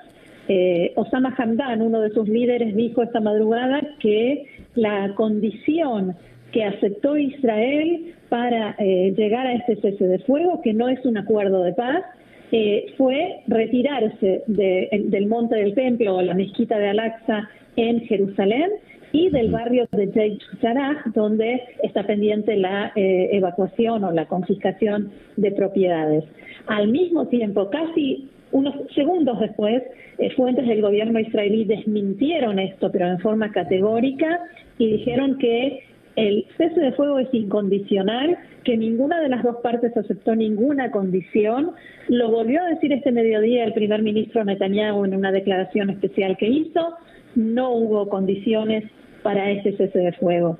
eh, 0.48 0.92
Osama 0.96 1.34
Hamdan, 1.36 1.82
uno 1.82 2.00
de 2.00 2.10
sus 2.10 2.28
líderes, 2.28 2.74
dijo 2.74 3.02
esta 3.02 3.20
madrugada 3.20 3.80
que 4.00 4.46
la 4.74 5.12
condición 5.14 6.14
que 6.52 6.64
aceptó 6.64 7.16
Israel 7.16 8.14
para 8.28 8.74
eh, 8.78 9.12
llegar 9.16 9.46
a 9.46 9.54
este 9.54 9.76
cese 9.76 10.06
de 10.06 10.18
fuego, 10.20 10.60
que 10.62 10.72
no 10.72 10.88
es 10.88 11.04
un 11.04 11.18
acuerdo 11.18 11.62
de 11.62 11.72
paz, 11.72 12.04
eh, 12.52 12.86
fue 12.96 13.40
retirarse 13.48 14.42
del 14.46 15.26
monte 15.26 15.56
del 15.56 15.74
templo 15.74 16.16
o 16.16 16.22
la 16.22 16.34
mezquita 16.34 16.78
de 16.78 16.88
Al-Aqsa 16.88 17.48
en 17.74 18.00
Jerusalén 18.02 18.70
y 19.12 19.30
del 19.30 19.50
barrio 19.50 19.88
de 19.92 20.38
Jarrah, 20.60 21.02
donde 21.14 21.62
está 21.82 22.06
pendiente 22.06 22.56
la 22.56 22.92
eh, 22.94 23.30
evacuación 23.32 24.04
o 24.04 24.12
la 24.12 24.26
confiscación 24.26 25.10
de 25.36 25.52
propiedades. 25.52 26.24
Al 26.66 26.88
mismo 26.88 27.26
tiempo, 27.28 27.70
casi 27.70 28.28
unos 28.52 28.74
segundos 28.94 29.40
después, 29.40 29.82
eh, 30.18 30.30
fuentes 30.30 30.66
del 30.66 30.82
gobierno 30.82 31.18
israelí 31.20 31.64
desmintieron 31.64 32.58
esto, 32.58 32.90
pero 32.90 33.06
en 33.06 33.18
forma 33.18 33.50
categórica, 33.52 34.40
y 34.78 34.92
dijeron 34.92 35.38
que 35.38 35.82
el 36.16 36.46
cese 36.56 36.80
de 36.80 36.92
fuego 36.92 37.18
es 37.18 37.28
incondicional, 37.32 38.38
que 38.64 38.76
ninguna 38.76 39.20
de 39.20 39.28
las 39.28 39.42
dos 39.42 39.56
partes 39.62 39.94
aceptó 39.96 40.34
ninguna 40.34 40.90
condición. 40.90 41.72
Lo 42.08 42.30
volvió 42.30 42.62
a 42.62 42.68
decir 42.68 42.92
este 42.92 43.12
mediodía 43.12 43.64
el 43.64 43.74
primer 43.74 44.02
ministro 44.02 44.42
Netanyahu 44.42 45.04
en 45.04 45.14
una 45.14 45.30
declaración 45.30 45.90
especial 45.90 46.36
que 46.38 46.48
hizo. 46.48 46.94
No 47.36 47.72
hubo 47.72 48.08
condiciones 48.08 48.84
para 49.22 49.50
este 49.50 49.76
cese 49.76 49.98
de 49.98 50.12
fuego. 50.12 50.58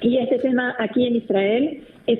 Y 0.00 0.18
este 0.18 0.38
tema 0.38 0.74
aquí 0.78 1.06
en 1.06 1.16
Israel 1.16 1.82
es, 2.06 2.18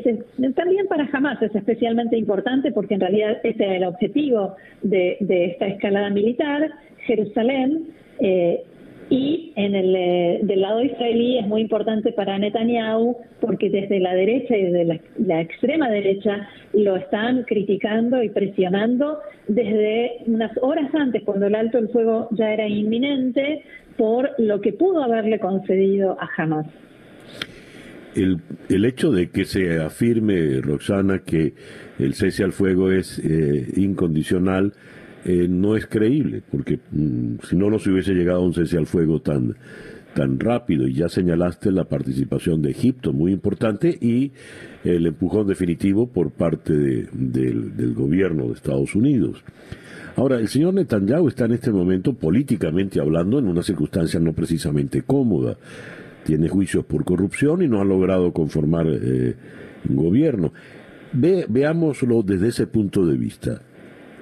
también 0.55 0.87
para 0.89 1.09
Hamas 1.13 1.41
es 1.43 1.55
especialmente 1.55 2.17
importante 2.17 2.73
porque 2.73 2.95
en 2.95 3.01
realidad 3.01 3.39
ese 3.43 3.65
es 3.65 3.73
el 3.77 3.85
objetivo 3.85 4.57
de, 4.83 5.17
esta 5.21 5.67
escalada 5.67 6.11
militar. 6.11 6.71
Jerusalén 7.07 7.89
eh, 8.21 8.63
y 9.11 9.53
en 9.57 9.75
el 9.75 9.95
eh, 9.95 10.41
del 10.43 10.63
lado 10.63 10.83
israelí 10.83 11.39
es 11.39 11.47
muy 11.47 11.61
importante 11.61 12.13
para 12.13 12.39
Netanyahu 12.39 13.17
porque 13.41 13.69
desde 13.69 14.01
la 14.01 14.15
derecha 14.15 14.57
y 14.57 14.63
desde 14.63 15.01
la, 15.19 15.41
extrema 15.41 15.91
derecha 15.91 16.49
lo 16.73 16.97
están 16.97 17.43
criticando 17.43 18.23
y 18.23 18.31
presionando 18.31 19.19
desde 19.47 20.23
unas 20.27 20.53
horas 20.63 20.93
antes, 20.95 21.23
cuando 21.23 21.47
el 21.47 21.55
alto 21.55 21.79
el 21.79 21.91
fuego 21.91 22.29
ya 22.33 22.53
era 22.53 22.67
inminente, 22.67 23.63
por 23.97 24.31
lo 24.39 24.61
que 24.61 24.73
pudo 24.73 25.03
haberle 25.03 25.39
concedido 25.39 26.17
a 26.21 26.29
Hamas. 26.37 26.67
El, 28.15 28.41
el 28.69 28.85
hecho 28.85 29.11
de 29.11 29.31
que 29.31 29.45
se 29.45 29.81
afirme, 29.81 30.61
Roxana, 30.61 31.21
que 31.21 31.55
el 31.99 32.15
cese 32.15 32.45
al 32.45 32.53
fuego 32.53 32.91
es 32.91 33.19
eh, 33.19 33.73
incondicional, 33.77 34.73
eh, 35.25 35.47
no 35.49 35.75
es 35.75 35.87
creíble, 35.87 36.43
porque 36.51 36.79
mm, 36.91 37.37
si 37.49 37.57
no, 37.57 37.71
no 37.71 37.79
se 37.79 37.91
hubiese 37.91 38.13
llegado 38.13 38.41
a 38.41 38.45
un 38.45 38.53
cese 38.53 38.77
al 38.77 38.87
fuego 38.87 39.21
tan, 39.21 39.57
tan 40.15 40.39
rápido. 40.39 40.87
Y 40.87 40.95
ya 40.95 41.09
señalaste 41.09 41.71
la 41.71 41.85
participación 41.85 42.61
de 42.63 42.71
Egipto, 42.71 43.13
muy 43.13 43.33
importante, 43.33 43.97
y 44.01 44.33
el 44.85 45.07
empujón 45.07 45.47
definitivo 45.47 46.07
por 46.07 46.31
parte 46.31 46.75
del, 46.75 47.95
gobierno 47.95 48.49
de 48.49 48.53
Estados 48.53 48.95
Unidos. 48.95 49.43
Ahora, 50.17 50.37
el 50.37 50.49
señor 50.49 50.75
Netanyahu 50.75 51.29
está 51.29 51.47
en 51.47 51.53
este 51.53 51.73
momento, 51.73 52.15
políticamente 52.15 53.01
hablando, 53.01 53.39
en 53.39 53.49
una 53.49 53.63
circunstancia 53.63 54.21
no 54.21 54.33
precisamente 54.33 55.03
cómoda. 55.03 55.57
Tiene 56.25 56.49
juicios 56.49 56.85
por 56.85 57.05
corrupción 57.05 57.63
y 57.63 57.69
no 57.69 57.81
ha 57.81 57.85
logrado 57.85 58.33
conformar 58.33 58.87
eh, 58.87 59.35
un 59.89 59.97
gobierno. 59.97 60.53
Ve, 61.13 61.47
veámoslo 61.49 62.23
desde 62.23 62.49
ese 62.49 62.67
punto 62.69 63.05
de 63.05 63.17
vista. 63.17 63.61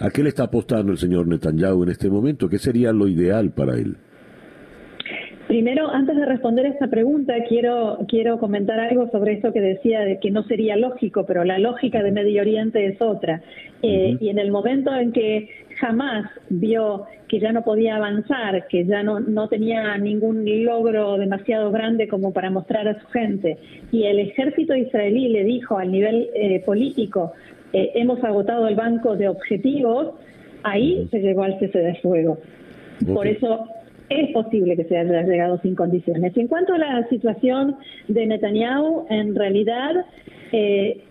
¿A 0.00 0.10
qué 0.10 0.22
le 0.22 0.30
está 0.30 0.44
apostando 0.44 0.92
el 0.92 0.98
señor 0.98 1.28
Netanyahu 1.28 1.84
en 1.84 1.90
este 1.90 2.08
momento? 2.08 2.48
¿Qué 2.48 2.58
sería 2.58 2.92
lo 2.92 3.06
ideal 3.06 3.50
para 3.50 3.74
él? 3.76 3.96
Primero, 5.52 5.90
antes 5.90 6.16
de 6.16 6.24
responder 6.24 6.64
esta 6.64 6.88
pregunta, 6.88 7.34
quiero, 7.46 7.98
quiero 8.08 8.38
comentar 8.38 8.80
algo 8.80 9.10
sobre 9.10 9.34
esto 9.34 9.52
que 9.52 9.60
decía 9.60 10.00
de 10.00 10.18
que 10.18 10.30
no 10.30 10.44
sería 10.44 10.76
lógico, 10.76 11.26
pero 11.26 11.44
la 11.44 11.58
lógica 11.58 12.02
de 12.02 12.10
Medio 12.10 12.40
Oriente 12.40 12.86
es 12.86 13.02
otra. 13.02 13.42
Eh, 13.82 14.16
y 14.18 14.30
en 14.30 14.38
el 14.38 14.50
momento 14.50 14.94
en 14.94 15.12
que 15.12 15.50
jamás 15.82 16.30
vio 16.48 17.06
que 17.26 17.40
ya 17.40 17.50
no 17.50 17.62
podía 17.62 17.96
avanzar, 17.96 18.68
que 18.68 18.84
ya 18.84 19.02
no, 19.02 19.18
no 19.18 19.48
tenía 19.48 19.98
ningún 19.98 20.44
logro 20.64 21.18
demasiado 21.18 21.72
grande 21.72 22.06
como 22.06 22.32
para 22.32 22.50
mostrar 22.50 22.86
a 22.86 23.00
su 23.00 23.06
gente, 23.08 23.58
y 23.90 24.04
el 24.04 24.20
ejército 24.20 24.74
israelí 24.76 25.28
le 25.28 25.42
dijo 25.44 25.76
al 25.78 25.90
nivel 25.90 26.30
eh, 26.34 26.62
político, 26.64 27.32
eh, 27.72 27.90
hemos 27.96 28.22
agotado 28.22 28.68
el 28.68 28.76
banco 28.76 29.16
de 29.16 29.28
objetivos, 29.28 30.14
ahí 30.62 31.08
se 31.10 31.18
llegó 31.18 31.42
al 31.42 31.58
cese 31.58 31.78
de 31.78 31.94
fuego. 31.96 32.38
Por 33.12 33.26
eso 33.26 33.66
es 34.08 34.30
posible 34.32 34.76
que 34.76 34.84
se 34.84 34.96
haya 34.96 35.22
llegado 35.22 35.58
sin 35.62 35.74
condiciones. 35.74 36.36
En 36.36 36.46
cuanto 36.46 36.74
a 36.74 36.78
la 36.78 37.08
situación 37.08 37.76
de 38.06 38.26
Netanyahu, 38.26 39.06
en 39.10 39.34
realidad 39.34 40.04
eh, 40.52 41.02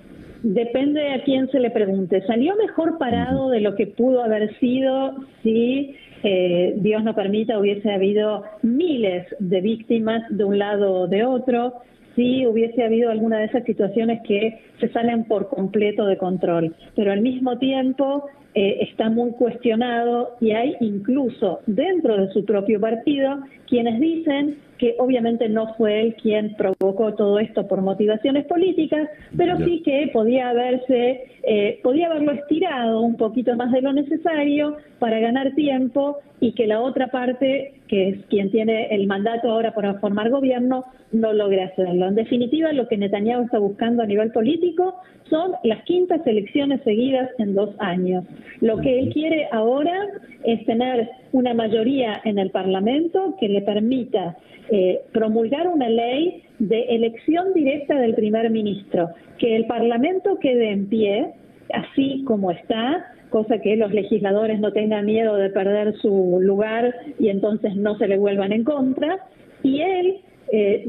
depende 0.43 1.13
a 1.13 1.23
quién 1.23 1.49
se 1.49 1.59
le 1.59 1.69
pregunte. 1.71 2.25
Salió 2.25 2.55
mejor 2.55 2.97
parado 2.97 3.49
de 3.49 3.61
lo 3.61 3.75
que 3.75 3.87
pudo 3.87 4.23
haber 4.23 4.57
sido 4.59 5.15
si 5.43 5.95
eh, 6.23 6.73
Dios 6.77 7.03
no 7.03 7.15
permita 7.15 7.59
hubiese 7.59 7.91
habido 7.91 8.43
miles 8.61 9.25
de 9.39 9.61
víctimas 9.61 10.23
de 10.29 10.43
un 10.43 10.59
lado 10.59 10.93
o 10.93 11.07
de 11.07 11.25
otro 11.25 11.73
si 12.15 12.45
hubiese 12.45 12.83
habido 12.83 13.09
alguna 13.09 13.39
de 13.39 13.45
esas 13.45 13.63
situaciones 13.63 14.21
que 14.27 14.59
se 14.79 14.89
salen 14.89 15.23
por 15.25 15.47
completo 15.47 16.05
de 16.05 16.17
control. 16.17 16.75
Pero 16.95 17.11
al 17.11 17.21
mismo 17.21 17.57
tiempo 17.57 18.25
eh, 18.53 18.79
está 18.81 19.09
muy 19.09 19.31
cuestionado 19.31 20.35
y 20.41 20.51
hay 20.51 20.75
incluso 20.81 21.61
dentro 21.67 22.17
de 22.17 22.31
su 22.33 22.43
propio 22.43 22.81
partido 22.81 23.39
quienes 23.67 23.99
dicen 23.99 24.57
que 24.81 24.95
obviamente 24.97 25.47
no 25.47 25.75
fue 25.75 26.01
él 26.01 26.15
quien 26.19 26.55
provocó 26.55 27.13
todo 27.13 27.37
esto 27.37 27.67
por 27.67 27.83
motivaciones 27.83 28.47
políticas, 28.47 29.07
pero 29.37 29.55
sí 29.57 29.83
que 29.85 30.09
podía 30.11 30.49
haberse, 30.49 31.25
eh, 31.43 31.79
podía 31.83 32.07
haberlo 32.07 32.31
estirado 32.31 33.01
un 33.01 33.15
poquito 33.15 33.55
más 33.55 33.71
de 33.71 33.83
lo 33.83 33.93
necesario 33.93 34.77
para 34.97 35.19
ganar 35.19 35.53
tiempo 35.53 36.17
y 36.39 36.53
que 36.53 36.65
la 36.65 36.81
otra 36.81 37.11
parte, 37.11 37.75
que 37.87 38.09
es 38.09 38.25
quien 38.25 38.49
tiene 38.49 38.87
el 38.87 39.05
mandato 39.05 39.51
ahora 39.51 39.75
para 39.75 39.99
formar 39.99 40.31
gobierno, 40.31 40.85
no 41.11 41.31
logre 41.31 41.61
hacerlo. 41.61 42.07
En 42.07 42.15
definitiva, 42.15 42.73
lo 42.73 42.87
que 42.87 42.97
Netanyahu 42.97 43.43
está 43.43 43.59
buscando 43.59 44.01
a 44.01 44.07
nivel 44.07 44.31
político 44.31 44.95
son 45.29 45.51
las 45.63 45.83
quintas 45.83 46.25
elecciones 46.25 46.81
seguidas 46.83 47.29
en 47.37 47.53
dos 47.53 47.75
años. 47.77 48.25
Lo 48.61 48.77
que 48.77 48.97
él 48.99 49.13
quiere 49.13 49.47
ahora 49.51 50.07
es 50.43 50.65
tener 50.65 51.07
una 51.33 51.53
mayoría 51.53 52.19
en 52.25 52.39
el 52.39 52.49
Parlamento 52.49 53.35
que 53.39 53.47
le 53.47 53.61
permita 53.61 54.37
eh, 54.71 55.01
promulgar 55.11 55.67
una 55.67 55.89
ley 55.89 56.43
de 56.59 56.83
elección 56.83 57.53
directa 57.53 57.99
del 57.99 58.15
primer 58.15 58.49
ministro, 58.49 59.09
que 59.37 59.55
el 59.55 59.65
Parlamento 59.65 60.39
quede 60.39 60.71
en 60.71 60.87
pie, 60.87 61.33
así 61.73 62.23
como 62.25 62.51
está, 62.51 63.05
cosa 63.29 63.59
que 63.59 63.75
los 63.75 63.91
legisladores 63.91 64.59
no 64.59 64.71
tengan 64.71 65.05
miedo 65.05 65.35
de 65.35 65.49
perder 65.49 65.95
su 65.97 66.39
lugar 66.41 66.93
y 67.19 67.29
entonces 67.29 67.75
no 67.75 67.97
se 67.97 68.07
le 68.07 68.17
vuelvan 68.17 68.53
en 68.53 68.63
contra, 68.63 69.19
y 69.61 69.81
él 69.81 70.21
eh, 70.53 70.87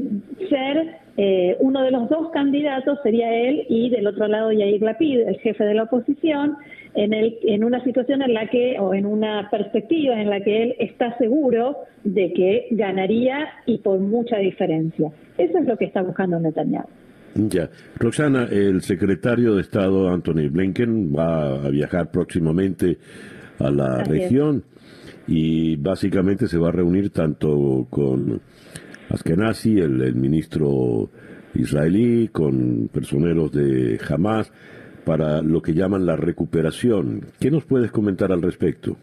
ser 0.49 0.99
eh, 1.15 1.57
uno 1.59 1.83
de 1.83 1.91
los 1.91 2.09
dos 2.09 2.31
candidatos 2.31 2.99
sería 3.03 3.33
él 3.33 3.65
y 3.69 3.89
del 3.89 4.07
otro 4.07 4.27
lado 4.27 4.51
Yair 4.51 4.81
Lapid, 4.81 5.19
el 5.27 5.39
jefe 5.39 5.63
de 5.63 5.73
la 5.75 5.83
oposición, 5.83 6.57
en, 6.95 7.13
el, 7.13 7.37
en 7.43 7.63
una 7.63 7.83
situación 7.83 8.21
en 8.21 8.33
la 8.33 8.49
que, 8.49 8.77
o 8.79 8.93
en 8.93 9.05
una 9.05 9.49
perspectiva 9.49 10.19
en 10.19 10.29
la 10.29 10.41
que 10.41 10.63
él 10.63 10.75
está 10.79 11.17
seguro 11.17 11.77
de 12.03 12.33
que 12.33 12.67
ganaría 12.71 13.49
y 13.65 13.79
por 13.79 13.99
mucha 13.99 14.37
diferencia. 14.37 15.11
Eso 15.37 15.57
es 15.57 15.65
lo 15.65 15.77
que 15.77 15.85
está 15.85 16.01
buscando 16.01 16.39
Netanyahu. 16.39 16.87
Ya. 17.35 17.69
Roxana, 17.95 18.47
el 18.51 18.81
secretario 18.81 19.55
de 19.55 19.61
Estado 19.61 20.09
Anthony 20.09 20.49
Blinken 20.51 21.13
va 21.15 21.65
a 21.65 21.69
viajar 21.69 22.11
próximamente 22.11 22.97
a 23.57 23.71
la 23.71 24.03
región 24.03 24.63
y 25.27 25.75
básicamente 25.77 26.47
se 26.47 26.57
va 26.57 26.69
a 26.69 26.71
reunir 26.71 27.09
tanto 27.09 27.87
con 27.89 28.39
Askenazi, 29.09 29.79
el, 29.79 30.01
el 30.01 30.15
ministro 30.15 31.09
israelí, 31.55 32.27
con 32.27 32.89
personeros 32.89 33.51
de 33.51 33.99
Hamas, 34.07 34.51
para 35.05 35.41
lo 35.41 35.61
que 35.61 35.73
llaman 35.73 36.05
la 36.05 36.15
recuperación. 36.15 37.21
¿Qué 37.39 37.51
nos 37.51 37.65
puedes 37.65 37.91
comentar 37.91 38.31
al 38.31 38.41
respecto? 38.41 38.95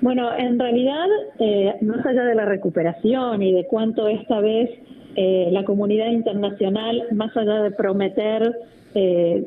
Bueno, 0.00 0.36
en 0.36 0.58
realidad, 0.58 1.06
eh, 1.38 1.74
más 1.80 2.04
allá 2.04 2.24
de 2.24 2.34
la 2.34 2.44
recuperación 2.44 3.42
y 3.42 3.52
de 3.52 3.66
cuánto 3.66 4.08
esta 4.08 4.40
vez 4.40 4.70
eh, 5.16 5.48
la 5.50 5.64
comunidad 5.64 6.10
internacional, 6.10 7.04
más 7.12 7.34
allá 7.36 7.62
de 7.62 7.70
prometer 7.70 8.54
eh, 8.96 9.44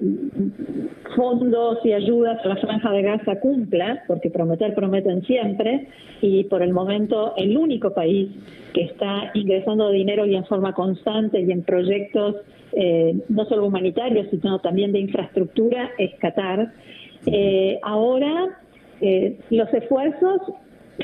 fondos 1.15 1.79
y 1.85 1.93
ayudas 1.93 2.43
a 2.43 2.47
la 2.49 2.55
franja 2.57 2.91
de 2.91 3.01
Gaza 3.01 3.39
cumpla, 3.39 4.03
porque 4.07 4.29
prometer 4.29 4.73
prometen 4.73 5.23
siempre, 5.23 5.87
y 6.21 6.45
por 6.45 6.61
el 6.61 6.73
momento 6.73 7.33
el 7.37 7.57
único 7.57 7.93
país 7.93 8.29
que 8.73 8.81
está 8.83 9.31
ingresando 9.33 9.89
dinero 9.91 10.25
y 10.25 10.35
en 10.35 10.45
forma 10.45 10.73
constante 10.73 11.39
y 11.39 11.51
en 11.51 11.63
proyectos 11.63 12.35
eh, 12.73 13.15
no 13.29 13.45
solo 13.45 13.65
humanitarios, 13.65 14.27
sino 14.29 14.59
también 14.59 14.91
de 14.91 14.99
infraestructura 14.99 15.91
es 15.97 16.13
Qatar. 16.19 16.71
Eh, 17.25 17.79
ahora 17.83 18.59
los 19.51 19.71
esfuerzos 19.73 20.41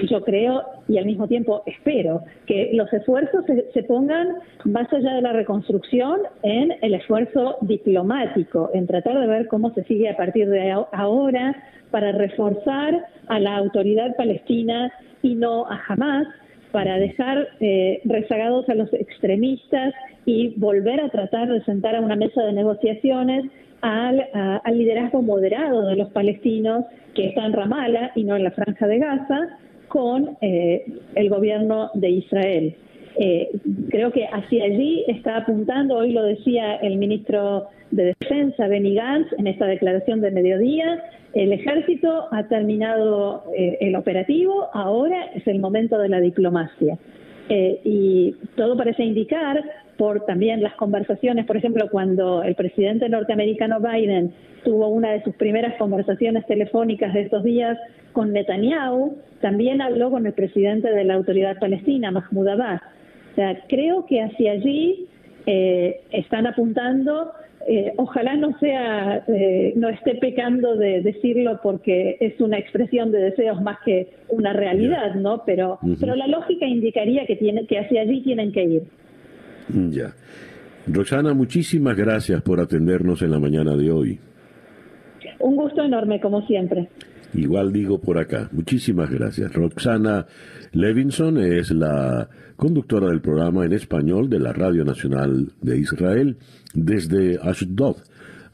yo 0.01 0.23
creo 0.23 0.63
y 0.87 0.97
al 0.97 1.05
mismo 1.05 1.27
tiempo 1.27 1.63
espero 1.65 2.23
que 2.45 2.71
los 2.73 2.91
esfuerzos 2.91 3.45
se, 3.73 3.83
pongan 3.83 4.35
más 4.65 4.91
allá 4.91 5.13
de 5.13 5.21
la 5.21 5.33
reconstrucción 5.33 6.21
en 6.41 6.73
el 6.81 6.95
esfuerzo 6.95 7.57
diplomático, 7.61 8.71
en 8.73 8.87
tratar 8.87 9.19
de 9.19 9.27
ver 9.27 9.47
cómo 9.47 9.73
se 9.73 9.83
sigue 9.83 10.09
a 10.09 10.17
partir 10.17 10.49
de 10.49 10.71
ahora 10.71 11.55
para 11.91 12.11
reforzar 12.11 13.05
a 13.27 13.39
la 13.39 13.57
autoridad 13.57 14.15
palestina 14.15 14.91
y 15.21 15.35
no 15.35 15.65
a 15.67 15.79
Hamas, 15.87 16.27
para 16.73 16.97
dejar 16.97 17.49
eh, 17.59 18.01
rezagados 18.03 18.67
a 18.67 18.73
los 18.73 18.91
extremistas 18.93 19.93
y 20.25 20.55
volver 20.57 20.99
a 21.01 21.09
tratar 21.09 21.47
de 21.47 21.63
sentar 21.65 21.95
a 21.95 22.01
una 22.01 22.15
mesa 22.15 22.41
de 22.41 22.51
negociaciones 22.51 23.45
al, 23.81 24.25
liderazgo 24.73 25.21
moderado 25.21 25.85
de 25.85 25.95
los 25.95 26.09
palestinos 26.09 26.83
que 27.13 27.27
está 27.27 27.45
en 27.45 27.53
Ramallah 27.53 28.11
y 28.15 28.23
no 28.23 28.35
en 28.35 28.43
la 28.43 28.51
franja 28.51 28.87
de 28.87 28.97
Gaza 28.97 29.59
con 29.87 30.35
eh, 30.41 30.83
el 31.13 31.29
gobierno 31.29 31.91
de 31.93 32.09
Israel. 32.09 32.75
Eh, 33.17 33.49
creo 33.89 34.11
que 34.11 34.25
hacia 34.25 34.65
allí 34.65 35.05
está 35.07 35.37
apuntando, 35.37 35.95
hoy 35.95 36.13
lo 36.13 36.23
decía 36.23 36.75
el 36.75 36.97
ministro 36.97 37.67
de 37.91 38.15
Defensa, 38.19 38.67
Benny 38.67 38.95
Gantz, 38.95 39.31
en 39.37 39.47
esta 39.47 39.67
declaración 39.67 40.21
de 40.21 40.31
mediodía, 40.31 41.03
el 41.33 41.53
ejército 41.53 42.27
ha 42.31 42.47
terminado 42.47 43.43
eh, 43.55 43.77
el 43.81 43.95
operativo, 43.95 44.69
ahora 44.73 45.25
es 45.35 45.45
el 45.47 45.59
momento 45.59 45.97
de 45.97 46.09
la 46.09 46.19
diplomacia. 46.19 46.97
y 47.49 48.35
todo 48.55 48.77
parece 48.77 49.03
indicar 49.03 49.63
por 49.97 50.25
también 50.25 50.61
las 50.61 50.73
conversaciones, 50.75 51.45
por 51.45 51.57
ejemplo, 51.57 51.89
cuando 51.89 52.43
el 52.43 52.55
presidente 52.55 53.09
norteamericano 53.09 53.79
Biden 53.79 54.33
tuvo 54.63 54.87
una 54.87 55.11
de 55.11 55.23
sus 55.23 55.35
primeras 55.35 55.75
conversaciones 55.75 56.45
telefónicas 56.45 57.13
de 57.13 57.21
estos 57.21 57.43
días 57.43 57.77
con 58.11 58.31
Netanyahu, 58.31 59.17
también 59.41 59.81
habló 59.81 60.09
con 60.09 60.25
el 60.25 60.33
presidente 60.33 60.89
de 60.89 61.03
la 61.03 61.15
autoridad 61.15 61.59
palestina, 61.59 62.11
Mahmoud 62.11 62.47
Abbas. 62.47 62.81
O 63.33 63.35
sea, 63.35 63.63
creo 63.67 64.05
que 64.05 64.21
hacia 64.21 64.51
allí 64.51 65.07
eh, 65.47 66.01
están 66.11 66.45
apuntando. 66.45 67.31
Eh, 67.67 67.93
ojalá 67.97 68.35
no 68.35 68.55
sea, 68.59 69.23
eh, 69.27 69.73
no 69.75 69.89
esté 69.89 70.15
pecando 70.15 70.75
de 70.75 71.01
decirlo 71.01 71.59
porque 71.63 72.17
es 72.19 72.39
una 72.39 72.59
expresión 72.59 73.11
de 73.11 73.19
deseos 73.19 73.59
más 73.61 73.77
que 73.83 74.09
una 74.29 74.53
realidad, 74.53 75.15
¿no? 75.15 75.43
Pero, 75.45 75.79
pero 75.99 76.15
la 76.15 76.27
lógica 76.27 76.67
indicaría 76.67 77.25
que 77.25 77.37
tiene, 77.37 77.65
que 77.65 77.79
hacia 77.79 78.01
allí 78.01 78.21
tienen 78.21 78.51
que 78.51 78.63
ir. 78.63 78.83
Ya. 79.89 80.13
Roxana, 80.85 81.33
muchísimas 81.33 81.97
gracias 81.97 82.41
por 82.43 82.59
atendernos 82.59 83.23
en 83.23 83.31
la 83.31 83.39
mañana 83.39 83.75
de 83.75 83.91
hoy. 83.91 84.19
Un 85.39 85.55
gusto 85.55 85.83
enorme, 85.83 86.19
como 86.19 86.45
siempre. 86.45 86.89
Igual 87.33 87.73
digo 87.73 87.99
por 87.99 88.19
acá. 88.19 88.49
Muchísimas 88.51 89.09
gracias. 89.09 89.51
Roxana 89.53 90.27
Levinson 90.73 91.37
es 91.37 91.69
la 91.69 92.27
conductora 92.55 93.07
del 93.07 93.21
programa 93.21 93.63
en 93.63 93.73
español 93.73 94.27
de 94.27 94.39
la 94.39 94.53
Radio 94.53 94.83
Nacional 94.83 95.51
de 95.61 95.77
Israel 95.77 96.37
desde 96.73 97.37
Ashdod, 97.39 97.97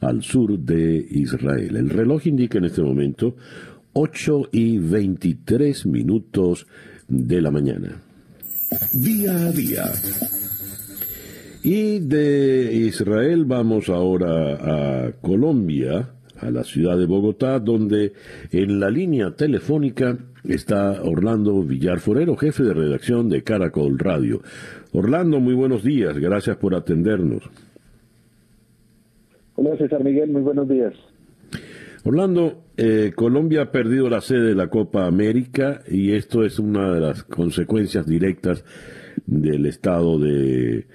al 0.00 0.22
sur 0.22 0.58
de 0.58 1.06
Israel. 1.10 1.76
El 1.76 1.88
reloj 1.88 2.26
indica 2.26 2.58
en 2.58 2.66
este 2.66 2.82
momento 2.82 3.36
8 3.94 4.50
y 4.52 4.78
23 4.78 5.86
minutos 5.86 6.66
de 7.08 7.40
la 7.40 7.50
mañana. 7.50 8.02
Día 8.92 9.46
a 9.46 9.52
día. 9.52 9.84
Y 11.62 12.00
de 12.00 12.70
Israel 12.86 13.46
vamos 13.46 13.88
ahora 13.88 15.06
a 15.06 15.12
Colombia 15.22 16.10
a 16.38 16.50
la 16.50 16.64
ciudad 16.64 16.98
de 16.98 17.06
Bogotá, 17.06 17.58
donde 17.58 18.12
en 18.50 18.80
la 18.80 18.90
línea 18.90 19.34
telefónica 19.34 20.16
está 20.44 21.02
Orlando 21.02 21.62
Villar 21.62 22.00
Forero, 22.00 22.36
jefe 22.36 22.62
de 22.62 22.74
redacción 22.74 23.28
de 23.28 23.42
Caracol 23.42 23.98
Radio. 23.98 24.42
Orlando, 24.92 25.40
muy 25.40 25.54
buenos 25.54 25.82
días, 25.82 26.18
gracias 26.18 26.56
por 26.56 26.74
atendernos. 26.74 27.42
Hola 29.56 29.76
César 29.76 30.02
Miguel, 30.02 30.30
muy 30.30 30.42
buenos 30.42 30.68
días. 30.68 30.94
Orlando, 32.04 32.64
eh, 32.76 33.12
Colombia 33.14 33.62
ha 33.62 33.70
perdido 33.72 34.08
la 34.08 34.22
sede 34.22 34.48
de 34.48 34.54
la 34.54 34.68
Copa 34.68 35.06
América 35.06 35.82
y 35.86 36.12
esto 36.12 36.44
es 36.44 36.58
una 36.58 36.94
de 36.94 37.00
las 37.00 37.24
consecuencias 37.24 38.06
directas 38.06 38.64
del 39.26 39.66
estado 39.66 40.18
de, 40.18 40.86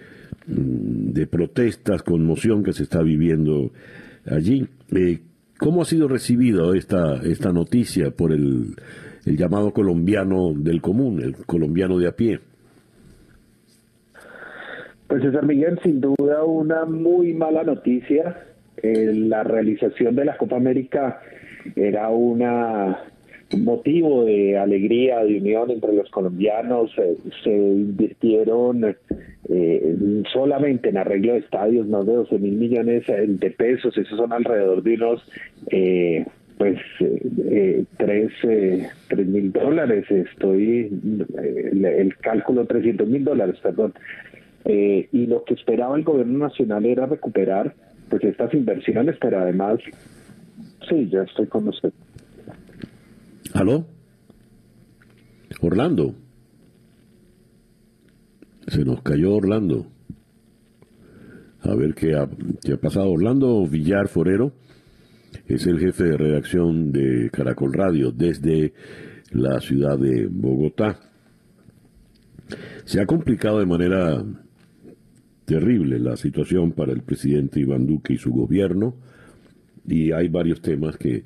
mm, 0.47 1.11
de 1.11 1.27
protestas, 1.27 2.01
conmoción 2.01 2.63
que 2.63 2.73
se 2.73 2.83
está 2.83 3.03
viviendo 3.03 3.71
allí. 4.25 4.67
Eh, 4.91 5.19
¿Cómo 5.59 5.83
ha 5.83 5.85
sido 5.85 6.07
recibido 6.07 6.73
esta, 6.73 7.21
esta 7.23 7.53
noticia 7.53 8.11
por 8.11 8.33
el, 8.33 8.75
el 9.25 9.37
llamado 9.37 9.71
colombiano 9.71 10.53
del 10.53 10.81
común, 10.81 11.21
el 11.21 11.35
colombiano 11.45 11.97
de 11.97 12.07
a 12.07 12.11
pie? 12.11 12.39
Pues 15.07 15.21
César 15.21 15.45
Miguel, 15.45 15.79
sin 15.83 16.01
duda 16.01 16.43
una 16.43 16.85
muy 16.85 17.33
mala 17.33 17.63
noticia. 17.63 18.43
Eh, 18.81 19.11
la 19.13 19.43
realización 19.43 20.15
de 20.15 20.25
la 20.25 20.37
Copa 20.37 20.57
América 20.57 21.21
era 21.75 22.09
un 22.09 22.43
motivo 23.57 24.25
de 24.25 24.57
alegría, 24.57 25.23
de 25.23 25.37
unión 25.37 25.71
entre 25.71 25.93
los 25.93 26.09
colombianos. 26.09 26.91
Eh, 26.97 27.17
se 27.43 27.51
invirtieron 27.51 28.95
eh, 29.49 30.23
solamente 30.33 30.89
en 30.89 30.97
arreglo 30.97 31.33
de 31.33 31.39
estadios 31.39 31.87
más 31.87 32.05
de 32.05 32.13
12 32.13 32.39
mil 32.39 32.55
millones 32.55 33.03
de 33.07 33.51
pesos, 33.51 33.95
esos 33.97 34.17
son 34.17 34.33
alrededor 34.33 34.81
de 34.81 34.95
unos 34.95 35.23
eh, 35.69 36.25
pues 36.57 36.79
eh, 36.99 37.85
tres, 37.97 38.31
mil 39.25 39.51
dólares, 39.51 40.05
estoy, 40.09 40.89
el, 41.37 42.15
cálculo 42.17 42.65
300 42.65 43.07
mil 43.07 43.23
dólares, 43.23 43.55
perdón. 43.61 43.93
y 44.65 45.27
lo 45.27 45.43
que 45.43 45.53
esperaba 45.53 45.97
el 45.97 46.03
gobierno 46.03 46.39
nacional 46.39 46.85
era 46.85 47.05
recuperar 47.05 47.73
pues 48.09 48.23
estas 48.23 48.53
inversiones, 48.53 49.15
pero 49.19 49.39
además, 49.39 49.79
sí, 50.87 51.09
ya 51.09 51.23
estoy 51.23 51.47
con 51.47 51.67
usted. 51.67 51.91
¿Aló? 53.53 53.85
Orlando. 55.61 56.13
Se 58.67 58.83
nos 58.83 59.01
cayó 59.01 59.35
Orlando. 59.35 59.87
A 61.61 61.73
ver 61.75 61.95
qué 61.95 62.15
ha, 62.15 62.27
qué 62.63 62.73
ha 62.73 62.77
pasado. 62.77 63.11
Orlando 63.11 63.65
Villar 63.65 64.07
Forero 64.07 64.51
es 65.47 65.65
el 65.67 65.79
jefe 65.79 66.03
de 66.05 66.17
redacción 66.17 66.91
de 66.91 67.29
Caracol 67.31 67.73
Radio 67.73 68.11
desde 68.11 68.73
la 69.31 69.59
ciudad 69.59 69.97
de 69.97 70.27
Bogotá. 70.27 70.99
Se 72.85 73.01
ha 73.01 73.05
complicado 73.05 73.59
de 73.59 73.65
manera 73.65 74.23
terrible 75.45 75.99
la 75.99 76.17
situación 76.17 76.71
para 76.71 76.91
el 76.91 77.01
presidente 77.01 77.59
Iván 77.59 77.85
Duque 77.85 78.13
y 78.13 78.17
su 78.17 78.31
gobierno 78.31 78.95
y 79.87 80.11
hay 80.11 80.27
varios 80.27 80.61
temas 80.61 80.97
que 80.97 81.23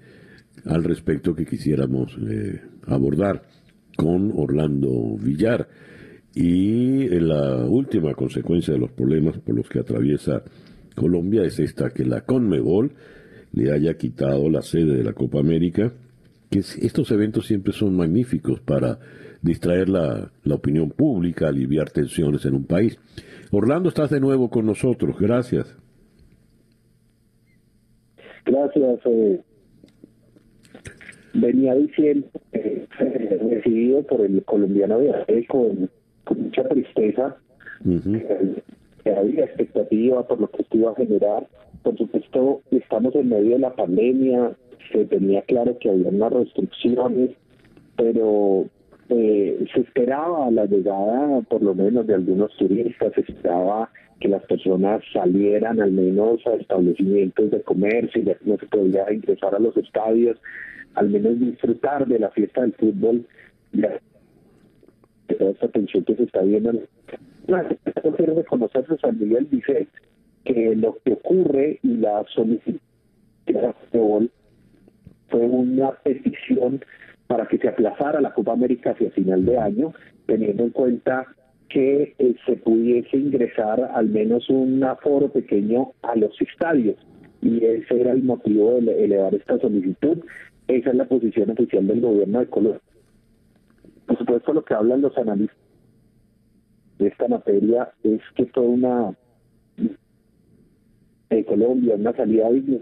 al 0.66 0.84
respecto 0.84 1.34
que 1.34 1.46
quisiéramos 1.46 2.18
eh, 2.28 2.62
abordar 2.88 3.44
con 3.96 4.32
Orlando 4.36 5.18
Villar. 5.18 5.68
Y 6.36 7.08
la 7.20 7.66
última 7.66 8.14
consecuencia 8.14 8.74
de 8.74 8.80
los 8.80 8.92
problemas 8.92 9.38
por 9.40 9.56
los 9.56 9.68
que 9.68 9.80
atraviesa 9.80 10.44
Colombia 10.96 11.44
es 11.44 11.60
esta, 11.60 11.90
que 11.90 12.06
la 12.06 12.22
Conmebol 12.22 12.94
le 13.52 13.72
haya 13.72 13.96
quitado 13.96 14.50
la 14.50 14.62
sede 14.62 14.96
de 14.98 15.04
la 15.04 15.14
Copa 15.14 15.40
América, 15.40 15.92
que 16.50 16.60
estos 16.60 17.12
eventos 17.12 17.48
siempre 17.48 17.74
son 17.74 17.96
magníficos 17.96 18.60
para 18.60 19.00
distraer 19.42 19.90
la, 19.90 20.32
opinión 20.52 20.90
pública, 20.90 21.48
aliviar 21.48 21.90
tensiones 21.90 22.46
en 22.46 22.56
un 22.56 22.66
país. 22.66 23.00
Orlando, 23.52 23.90
estás 23.90 24.10
de 24.10 24.20
nuevo 24.20 24.50
con 24.50 24.66
nosotros, 24.66 25.18
gracias. 25.20 25.76
Gracias. 28.46 29.00
Eh, 29.06 29.42
venía 31.34 31.76
diciendo, 31.76 32.28
eh, 32.52 32.88
recibido 33.00 34.04
por 34.04 34.22
el 34.22 34.44
colombiano 34.44 35.00
de 35.00 35.46
con 35.48 35.90
con 36.24 36.44
mucha 36.44 36.64
tristeza. 36.68 37.38
que 39.04 39.12
había 39.12 39.46
expectativa 39.46 40.28
por 40.28 40.42
lo 40.42 40.50
que 40.50 40.62
esto 40.62 40.78
iba 40.78 40.92
a 40.92 40.96
generar. 40.96 41.48
Por 41.84 41.98
supuesto, 41.98 42.62
estamos 42.72 43.16
en 43.16 43.30
medio 43.30 43.52
de 43.52 43.60
la 43.60 43.74
pandemia, 43.74 44.52
se 44.92 45.06
tenía 45.06 45.42
claro 45.44 45.78
que 45.80 45.90
había 45.90 46.10
unas 46.10 46.34
restricciones, 46.34 47.32
pero 47.96 48.66
eh, 49.10 49.66
se 49.74 49.82
esperaba 49.82 50.52
la 50.52 50.66
llegada, 50.66 51.42
por 51.42 51.62
lo 51.62 51.74
menos, 51.74 52.06
de 52.08 52.16
algunos 52.16 52.56
turistas, 52.58 53.14
se 53.14 53.22
esperaba 53.22 53.90
que 54.20 54.28
las 54.28 54.44
personas 54.46 55.02
salieran 55.14 55.82
al 55.82 55.92
menos 55.92 56.46
a 56.46 56.56
establecimientos 56.56 57.52
de 57.52 57.62
comercio, 57.62 58.22
ya 58.24 58.36
que 58.36 58.50
no 58.50 58.58
se 58.58 58.68
podía 58.68 59.12
ingresar 59.12 59.56
a 59.56 59.60
los 59.60 59.76
estadios, 59.78 60.38
al 60.96 61.10
menos 61.10 61.40
disfrutar 61.40 62.06
de 62.06 62.20
la 62.20 62.30
fiesta 62.32 62.62
del 62.62 62.74
fútbol, 62.74 63.26
de 63.72 64.00
toda 65.38 65.52
esta 65.52 65.68
tensión 65.70 66.04
que 66.04 66.16
se 66.16 66.24
está 66.24 66.42
viendo. 66.42 66.74
Reconocer 67.48 68.86
San 69.02 69.20
Miguel 69.20 69.48
dice 69.50 69.88
que 70.50 70.76
lo 70.76 70.98
que 71.06 71.14
ocurre 71.14 71.80
y 71.84 71.98
la 71.98 72.26
solicitud 72.34 72.80
fue 75.30 75.42
una 75.42 75.92
petición 76.04 76.84
para 77.28 77.48
que 77.48 77.60
se 77.60 77.68
aplazara 77.68 78.20
la 78.20 78.34
Copa 78.34 78.54
América 78.54 78.92
hacia 78.92 79.12
final 79.12 79.46
de 79.46 79.60
año, 79.60 79.94
teniendo 80.26 80.64
en 80.64 80.72
cuenta 80.72 81.28
que 81.70 82.16
eh, 82.18 82.36
se 82.48 82.56
pudiese 82.56 83.16
ingresar 83.18 83.92
al 83.94 84.10
menos 84.10 84.50
un 84.50 84.84
aforo 84.84 85.32
pequeño 85.32 85.92
a 86.02 86.16
los 86.16 86.32
estadios. 86.42 86.98
Y 87.44 87.64
ese 87.64 88.02
era 88.02 88.12
el 88.12 88.24
motivo 88.24 88.82
de 88.82 89.06
elevar 89.06 89.36
esta 89.36 89.60
solicitud. 89.60 90.18
Esa 90.68 90.90
es 90.90 90.96
la 90.96 91.06
posición 91.06 91.52
oficial 91.52 91.86
del 91.86 92.02
gobierno 92.02 92.40
de 92.40 92.48
Colombia. 92.48 92.82
Por 94.08 94.18
supuesto, 94.18 94.54
lo 94.54 94.66
que 94.66 94.74
hablan 94.74 95.02
los 95.02 95.16
analistas 95.16 95.58
de 96.98 97.08
esta 97.08 97.28
materia 97.28 97.92
es 98.04 98.22
que 98.36 98.46
toda 98.48 98.68
una 98.68 99.16
de 101.30 101.46
Colombia, 101.46 101.96
una 101.96 102.14
salida 102.14 102.50
digna 102.50 102.80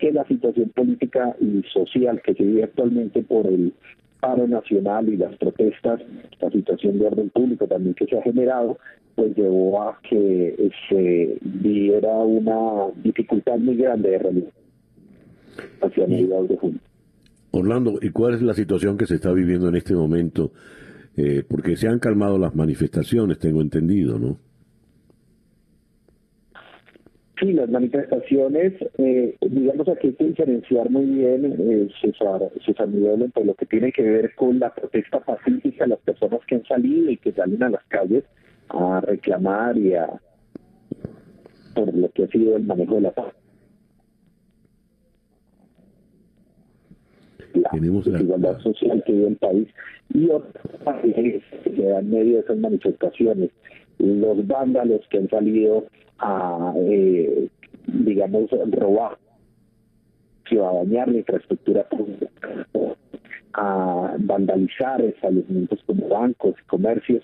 que 0.00 0.10
la 0.12 0.24
situación 0.24 0.70
política 0.70 1.36
y 1.40 1.62
social 1.72 2.20
que 2.22 2.34
se 2.34 2.42
vive 2.42 2.64
actualmente 2.64 3.22
por 3.22 3.46
el 3.46 3.74
paro 4.20 4.48
nacional 4.48 5.08
y 5.08 5.16
las 5.16 5.36
protestas, 5.36 6.00
la 6.40 6.50
situación 6.50 6.98
de 6.98 7.06
orden 7.06 7.30
público 7.30 7.66
también 7.66 7.94
que 7.94 8.06
se 8.06 8.18
ha 8.18 8.22
generado, 8.22 8.78
pues 9.14 9.36
llevó 9.36 9.82
a 9.82 9.98
que 10.08 10.70
se 10.88 11.38
diera 11.42 12.16
una 12.18 12.92
dificultad 13.02 13.58
muy 13.58 13.76
grande 13.76 14.10
de 14.10 14.18
realizar 14.18 14.52
hacia 15.82 16.06
mediados 16.06 16.48
de 16.48 16.56
junio. 16.56 16.80
Orlando, 17.50 17.98
¿y 18.00 18.10
cuál 18.10 18.34
es 18.34 18.42
la 18.42 18.54
situación 18.54 18.96
que 18.96 19.06
se 19.06 19.16
está 19.16 19.32
viviendo 19.32 19.68
en 19.68 19.76
este 19.76 19.94
momento? 19.94 20.52
Eh, 21.16 21.42
porque 21.46 21.76
se 21.76 21.88
han 21.88 21.98
calmado 21.98 22.38
las 22.38 22.54
manifestaciones, 22.54 23.38
tengo 23.38 23.60
entendido, 23.60 24.18
¿no? 24.18 24.38
Sí, 27.40 27.54
las 27.54 27.70
manifestaciones, 27.70 28.74
eh, 28.98 29.34
digamos 29.40 29.88
aquí 29.88 30.08
hay 30.08 30.12
que 30.12 30.24
diferenciar 30.26 30.90
muy 30.90 31.06
bien, 31.06 31.56
eh, 31.58 31.88
César, 32.02 32.50
César 32.66 32.88
Miguel, 32.88 33.22
entre 33.22 33.46
lo 33.46 33.54
que 33.54 33.64
tiene 33.64 33.92
que 33.92 34.02
ver 34.02 34.34
con 34.34 34.58
la 34.58 34.74
protesta 34.74 35.20
pacífica, 35.20 35.86
las 35.86 36.00
personas 36.00 36.40
que 36.46 36.56
han 36.56 36.64
salido 36.64 37.10
y 37.10 37.16
que 37.16 37.32
salen 37.32 37.62
a 37.62 37.70
las 37.70 37.84
calles 37.84 38.24
a 38.68 39.00
reclamar 39.00 39.78
y 39.78 39.94
a 39.94 40.20
por 41.74 41.94
lo 41.94 42.10
que 42.10 42.24
ha 42.24 42.28
sido 42.28 42.56
el 42.56 42.64
manejo 42.64 42.96
de 42.96 43.00
la 43.00 43.12
paz. 43.12 43.32
La 47.54 47.70
desigualdad 47.72 48.58
social 48.60 49.02
que 49.06 49.12
vive 49.12 49.28
el 49.28 49.36
país 49.36 49.68
y 50.12 50.28
otras 50.28 51.00
que 51.02 51.42
se 51.64 51.82
dan 51.82 52.10
medio 52.10 52.34
de 52.34 52.40
esas 52.40 52.58
manifestaciones 52.58 53.50
los 53.98 54.46
vándalos 54.46 55.00
que 55.10 55.18
han 55.18 55.28
salido 55.28 55.86
a, 56.20 56.72
eh, 56.76 57.48
digamos, 57.86 58.50
robar, 58.70 59.18
a 60.50 60.74
dañar 60.74 61.08
la 61.08 61.18
infraestructura 61.18 61.88
pública, 61.88 62.30
a 63.54 64.16
vandalizar 64.18 65.00
establecimientos 65.00 65.80
como 65.86 66.08
bancos 66.08 66.54
y 66.60 66.66
comercios. 66.66 67.22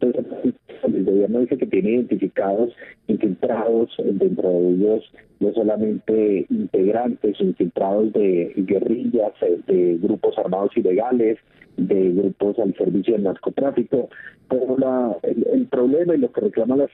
Entonces, 0.00 0.54
el 0.82 1.04
gobierno 1.04 1.40
dice 1.40 1.58
que 1.58 1.66
tiene 1.66 1.90
identificados 1.92 2.72
infiltrados 3.06 3.94
dentro 3.98 4.48
de 4.48 4.70
ellos 4.70 5.12
no 5.40 5.52
solamente 5.54 6.46
integrantes 6.50 7.40
infiltrados 7.40 8.12
de 8.12 8.52
guerrillas, 8.56 9.32
eh, 9.40 9.58
de 9.66 9.98
grupos 10.00 10.38
armados 10.38 10.76
ilegales, 10.76 11.38
de 11.76 12.12
grupos 12.12 12.58
al 12.58 12.74
servicio 12.74 13.14
del 13.14 13.24
narcotráfico, 13.24 14.10
pero 14.48 14.76
la, 14.78 15.16
el, 15.22 15.66
problema 15.66 16.14
y 16.14 16.18
lo 16.18 16.30
que 16.30 16.42
reclama 16.42 16.76
la 16.76 16.88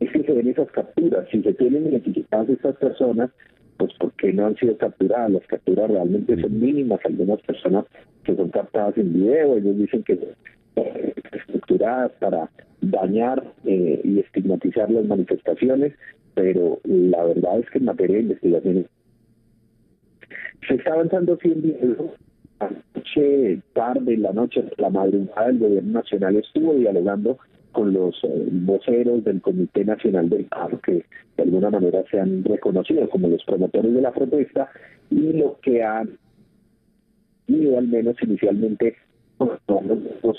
es 0.00 0.10
que 0.10 0.22
se 0.22 0.32
ven 0.32 0.48
esas 0.48 0.70
capturas. 0.70 1.26
Si 1.30 1.42
se 1.42 1.52
tienen 1.54 1.86
identificadas 1.86 2.48
estas 2.48 2.76
personas, 2.76 3.30
pues 3.78 3.92
¿por 3.94 4.12
qué 4.12 4.32
no 4.32 4.46
han 4.46 4.56
sido 4.56 4.76
capturadas? 4.76 5.30
Las 5.30 5.46
capturas 5.46 5.90
realmente 5.90 6.40
son 6.40 6.60
mínimas. 6.60 7.00
Algunas 7.04 7.40
personas 7.42 7.84
que 8.24 8.34
son 8.34 8.50
captadas 8.50 8.96
en 8.98 9.12
video, 9.12 9.56
ellos 9.56 9.78
dicen 9.78 10.02
que 10.02 10.16
son 10.16 10.28
estructuradas 11.32 12.12
para 12.20 12.50
dañar 12.80 13.42
eh, 13.64 14.00
y 14.04 14.20
estigmatizar 14.20 14.90
las 14.90 15.06
manifestaciones, 15.06 15.94
pero 16.34 16.78
la 16.84 17.24
verdad 17.24 17.60
es 17.60 17.70
que 17.70 17.78
en 17.78 17.86
materia 17.86 18.16
de 18.16 18.22
investigación 18.22 18.86
se 20.68 20.74
está 20.74 20.92
avanzando 20.92 21.38
sin 21.38 21.62
dinero 21.62 22.12
anoche, 22.58 23.60
tarde, 23.74 24.16
la 24.16 24.32
noche, 24.32 24.64
la 24.78 24.90
madrugada, 24.90 25.48
el 25.48 25.58
gobierno 25.58 25.92
nacional 25.92 26.36
estuvo 26.36 26.74
dialogando 26.74 27.38
con 27.76 27.92
los 27.92 28.14
eh, 28.24 28.48
voceros 28.52 29.22
del 29.22 29.42
Comité 29.42 29.84
Nacional 29.84 30.30
del 30.30 30.46
Paro, 30.46 30.80
que 30.80 31.04
de 31.36 31.42
alguna 31.42 31.68
manera 31.68 32.02
se 32.10 32.18
han 32.18 32.42
reconocido 32.42 33.06
como 33.10 33.28
los 33.28 33.44
promotores 33.44 33.92
de 33.92 34.00
la 34.00 34.12
protesta, 34.12 34.70
y 35.10 35.34
lo 35.34 35.58
que 35.60 35.82
han 35.82 36.16
ido 37.46 37.76
al 37.76 37.86
menos 37.86 38.16
inicialmente 38.22 38.96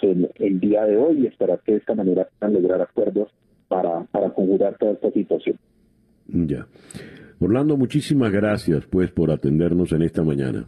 en 0.01 0.29
el 0.39 0.59
día 0.59 0.85
de 0.85 0.97
hoy 0.97 1.19
y 1.19 1.27
esperar 1.27 1.59
que 1.63 1.73
de 1.73 1.77
esta 1.77 1.93
manera 1.93 2.27
puedan 2.39 2.55
lograr 2.55 2.81
acuerdos 2.81 3.29
para, 3.67 4.01
para 4.05 4.31
conjurar 4.31 4.75
toda 4.79 4.93
esta 4.93 5.11
situación. 5.11 5.59
Ya. 6.27 6.65
Orlando, 7.39 7.77
muchísimas 7.77 8.31
gracias 8.31 8.87
pues 8.87 9.11
por 9.11 9.29
atendernos 9.29 9.91
en 9.91 10.01
esta 10.01 10.23
mañana. 10.23 10.65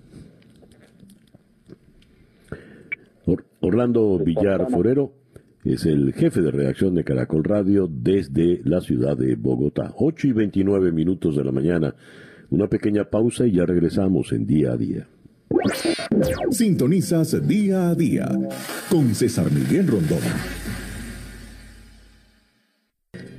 Orlando 3.62 4.20
Villar 4.20 4.70
Forero 4.70 5.19
es 5.74 5.86
el 5.86 6.14
jefe 6.14 6.42
de 6.42 6.50
redacción 6.50 6.96
de 6.96 7.04
Caracol 7.04 7.44
Radio 7.44 7.88
desde 7.92 8.62
la 8.64 8.82
ciudad 8.82 9.16
de 9.16 9.36
Bogotá. 9.36 9.94
8 9.98 10.28
y 10.28 10.32
29 10.34 10.92
minutos 10.92 11.36
de 11.36 11.44
la 11.44 11.52
mañana. 11.52 11.94
Una 12.50 12.68
pequeña 12.68 13.04
pausa 13.04 13.46
y 13.46 13.52
ya 13.54 13.66
regresamos 13.66 14.32
en 14.32 14.48
día 14.48 14.72
a 14.72 14.78
día. 14.78 15.08
Sintonizas 16.50 17.48
día 17.48 17.90
a 17.90 17.96
día 17.96 18.28
con 18.90 19.14
César 19.14 19.52
Miguel 19.52 19.88
Rondón. 19.88 20.20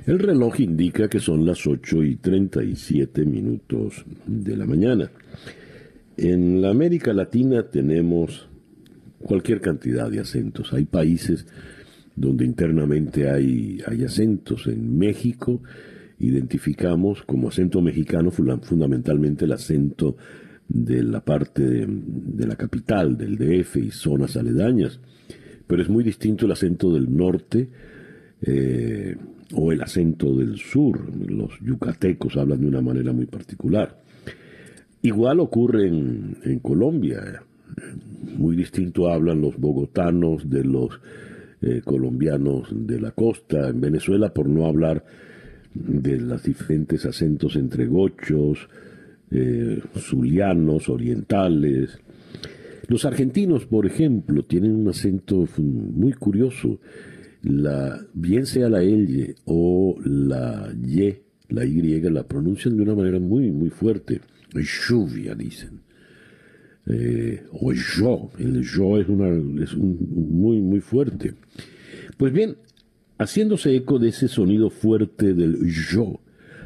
El 0.05 0.19
reloj 0.19 0.61
indica 0.61 1.09
que 1.09 1.19
son 1.19 1.45
las 1.45 1.67
8 1.67 2.03
y 2.03 2.15
37 2.15 3.25
minutos 3.25 4.05
de 4.25 4.55
la 4.55 4.65
mañana. 4.65 5.11
En 6.15 6.61
la 6.61 6.69
América 6.69 7.13
Latina 7.13 7.63
tenemos 7.69 8.47
cualquier 9.19 9.59
cantidad 9.59 10.09
de 10.09 10.21
acentos. 10.21 10.73
Hay 10.73 10.85
países 10.85 11.45
donde 12.15 12.45
internamente 12.45 13.29
hay, 13.29 13.79
hay 13.85 14.03
acentos. 14.03 14.67
En 14.67 14.97
México 14.97 15.61
identificamos 16.19 17.23
como 17.23 17.49
acento 17.49 17.81
mexicano 17.81 18.31
fundamentalmente 18.31 19.45
el 19.45 19.53
acento 19.53 20.17
de 20.67 21.03
la 21.03 21.23
parte 21.23 21.63
de, 21.87 22.45
la 22.45 22.55
capital, 22.55 23.17
del 23.17 23.37
DF 23.37 23.77
y 23.77 23.91
zonas 23.91 24.37
aledañas. 24.37 24.99
Pero 25.67 25.81
es 25.81 25.89
muy 25.89 26.03
distinto 26.03 26.45
el 26.45 26.51
acento 26.51 26.93
del 26.93 27.15
norte 27.15 27.69
eh, 28.41 29.15
o 29.53 29.71
el 29.71 29.81
acento 29.81 30.35
del 30.35 30.57
sur. 30.57 30.99
Los 31.29 31.59
yucatecos 31.61 32.37
hablan 32.37 32.61
de 32.61 32.67
una 32.67 32.81
manera 32.81 33.11
muy 33.13 33.25
particular. 33.25 34.01
Igual 35.01 35.39
ocurre 35.39 35.87
en, 35.87 36.37
en 36.43 36.59
Colombia 36.59 37.41
muy 38.37 38.55
distinto 38.55 39.09
hablan 39.09 39.41
los 39.41 39.57
bogotanos 39.57 40.49
de 40.49 40.63
los 40.63 40.99
eh, 41.61 41.81
colombianos 41.83 42.69
de 42.71 42.99
la 42.99 43.11
costa, 43.11 43.69
en 43.69 43.81
Venezuela, 43.81 44.33
por 44.33 44.47
no 44.47 44.65
hablar 44.65 45.05
de 45.73 46.19
los 46.19 46.43
diferentes 46.43 47.05
acentos 47.05 47.55
entre 47.55 47.85
gochos, 47.85 48.67
eh, 49.29 49.79
zulianos, 49.97 50.89
orientales. 50.89 51.99
Los 52.87 53.05
argentinos, 53.05 53.65
por 53.65 53.85
ejemplo, 53.85 54.43
tienen 54.43 54.75
un 54.75 54.87
acento 54.87 55.47
muy 55.57 56.13
curioso. 56.13 56.79
La, 57.43 57.99
bien 58.13 58.45
sea 58.45 58.67
la 58.67 58.81
L 58.81 59.35
o 59.45 59.97
la 60.03 60.73
Y, 60.75 61.15
la 61.49 61.65
Y, 61.65 62.01
la 62.01 62.23
pronuncian 62.23 62.75
de 62.75 62.83
una 62.83 62.95
manera 62.95 63.19
muy, 63.19 63.51
muy 63.51 63.69
fuerte. 63.69 64.21
Lluvia, 64.53 65.35
dicen 65.35 65.90
eh, 66.87 67.43
o 67.51 67.73
yo, 67.73 68.31
el 68.37 68.61
yo 68.63 68.97
es, 68.97 69.07
una, 69.07 69.29
es 69.63 69.75
muy, 69.75 70.61
muy 70.61 70.79
fuerte. 70.79 71.33
Pues 72.17 72.33
bien, 72.33 72.57
haciéndose 73.17 73.75
eco 73.75 73.99
de 73.99 74.09
ese 74.09 74.27
sonido 74.27 74.69
fuerte 74.69 75.33
del 75.33 75.67
yo 75.69 76.19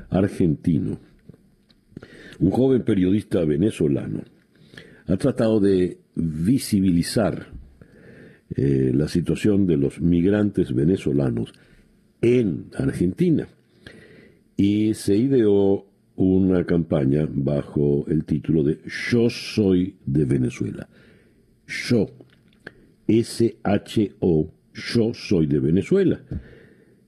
argentino, 0.10 1.00
un 2.40 2.52
joven 2.52 2.84
periodista 2.84 3.44
venezolano 3.46 4.22
ha 5.08 5.18
tratado 5.18 5.60
de 5.60 6.00
visibilizar 6.16 7.48
eh, 8.56 8.92
la 8.94 9.08
situación 9.08 9.68
de 9.68 9.78
los 9.78 10.00
migrantes 10.02 10.74
venezolanos 10.74 11.54
en 12.22 12.68
Argentina. 12.78 13.48
Y 14.58 14.94
se 14.94 15.16
ideó 15.16 15.86
una 16.16 16.64
campaña 16.64 17.28
bajo 17.30 18.06
el 18.08 18.26
título 18.26 18.64
de 18.64 18.80
Yo 19.12 19.30
soy 19.30 19.96
de 20.06 20.26
Venezuela. 20.26 20.88
Yo, 21.68 22.08
S-H-O, 23.08 24.50
yo 24.74 25.14
soy 25.14 25.48
de 25.48 25.60
Venezuela. 25.60 26.22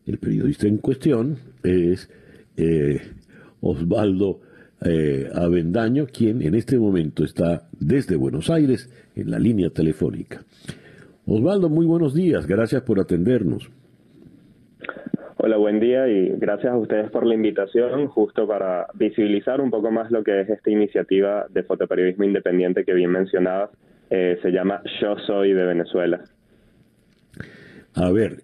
El 0.05 0.17
periodista 0.17 0.67
en 0.67 0.77
cuestión 0.77 1.38
es 1.63 2.09
eh, 2.55 3.01
Osvaldo 3.61 4.41
eh, 4.81 5.29
Avendaño, 5.34 6.07
quien 6.07 6.41
en 6.41 6.55
este 6.55 6.77
momento 6.77 7.23
está 7.23 7.67
desde 7.79 8.15
Buenos 8.15 8.49
Aires 8.49 8.89
en 9.15 9.31
la 9.31 9.39
línea 9.39 9.69
telefónica. 9.69 10.43
Osvaldo, 11.25 11.69
muy 11.69 11.85
buenos 11.85 12.13
días, 12.13 12.45
gracias 12.47 12.84
por 12.84 12.99
atendernos. 12.99 13.69
Hola, 15.39 15.57
buen 15.57 15.80
día 15.80 16.07
y 16.07 16.30
gracias 16.30 16.73
a 16.73 16.77
ustedes 16.77 17.11
por 17.11 17.23
la 17.23 17.35
invitación, 17.35 18.07
justo 18.07 18.47
para 18.47 18.88
visibilizar 18.95 19.61
un 19.61 19.69
poco 19.69 19.91
más 19.91 20.09
lo 20.09 20.23
que 20.23 20.41
es 20.41 20.49
esta 20.49 20.72
iniciativa 20.72 21.45
de 21.49 21.61
fotoperiodismo 21.61 22.23
independiente 22.23 22.84
que 22.84 22.95
bien 22.95 23.11
mencionabas. 23.11 23.69
Eh, 24.09 24.39
se 24.41 24.49
llama 24.49 24.81
Yo 24.99 25.15
Soy 25.27 25.53
de 25.53 25.64
Venezuela. 25.64 26.22
A 27.93 28.09
ver, 28.09 28.38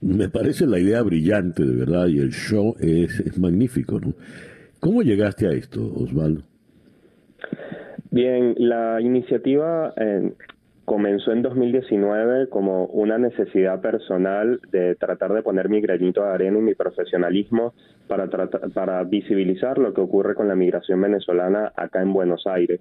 me 0.00 0.30
parece 0.30 0.66
la 0.66 0.78
idea 0.78 1.02
brillante, 1.02 1.64
de 1.64 1.76
verdad, 1.76 2.06
y 2.06 2.18
el 2.18 2.30
show 2.30 2.76
es, 2.80 3.38
magnífico, 3.38 4.00
¿no? 4.00 4.14
¿Cómo 4.80 5.02
llegaste 5.02 5.46
a 5.46 5.52
esto, 5.52 5.84
Osvaldo? 5.84 6.44
Bien, 8.10 8.54
la 8.56 9.02
iniciativa 9.02 9.92
eh, 9.98 10.32
comenzó 10.84 11.32
en 11.32 11.42
2019 11.42 12.48
como 12.48 12.86
una 12.86 13.18
necesidad 13.18 13.80
personal 13.80 14.60
de 14.70 14.94
tratar 14.96 15.32
de 15.32 15.42
poner 15.42 15.68
mi 15.68 15.80
granito 15.80 16.22
de 16.22 16.30
arena 16.30 16.58
y 16.58 16.62
mi 16.62 16.74
profesionalismo 16.74 17.72
para, 18.08 18.28
para 18.74 19.04
visibilizar 19.04 19.78
lo 19.78 19.94
que 19.94 20.00
ocurre 20.00 20.34
con 20.34 20.48
la 20.48 20.56
migración 20.56 21.00
venezolana 21.00 21.72
acá 21.76 22.02
en 22.02 22.12
Buenos 22.12 22.46
Aires. 22.46 22.80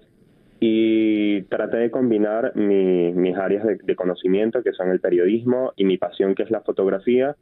Y 0.60 1.42
traté 1.44 1.78
de 1.78 1.90
combinar 1.90 2.56
mis 2.56 3.36
áreas 3.36 3.66
de, 3.66 3.96
conocimiento, 3.96 4.62
que 4.62 4.74
son 4.74 4.90
el 4.90 5.00
periodismo, 5.00 5.74
y 5.76 5.86
mi 5.86 5.98
pasión, 5.98 6.36
que 6.36 6.44
es 6.44 6.52
la 6.52 6.62
fotografía. 6.62 7.36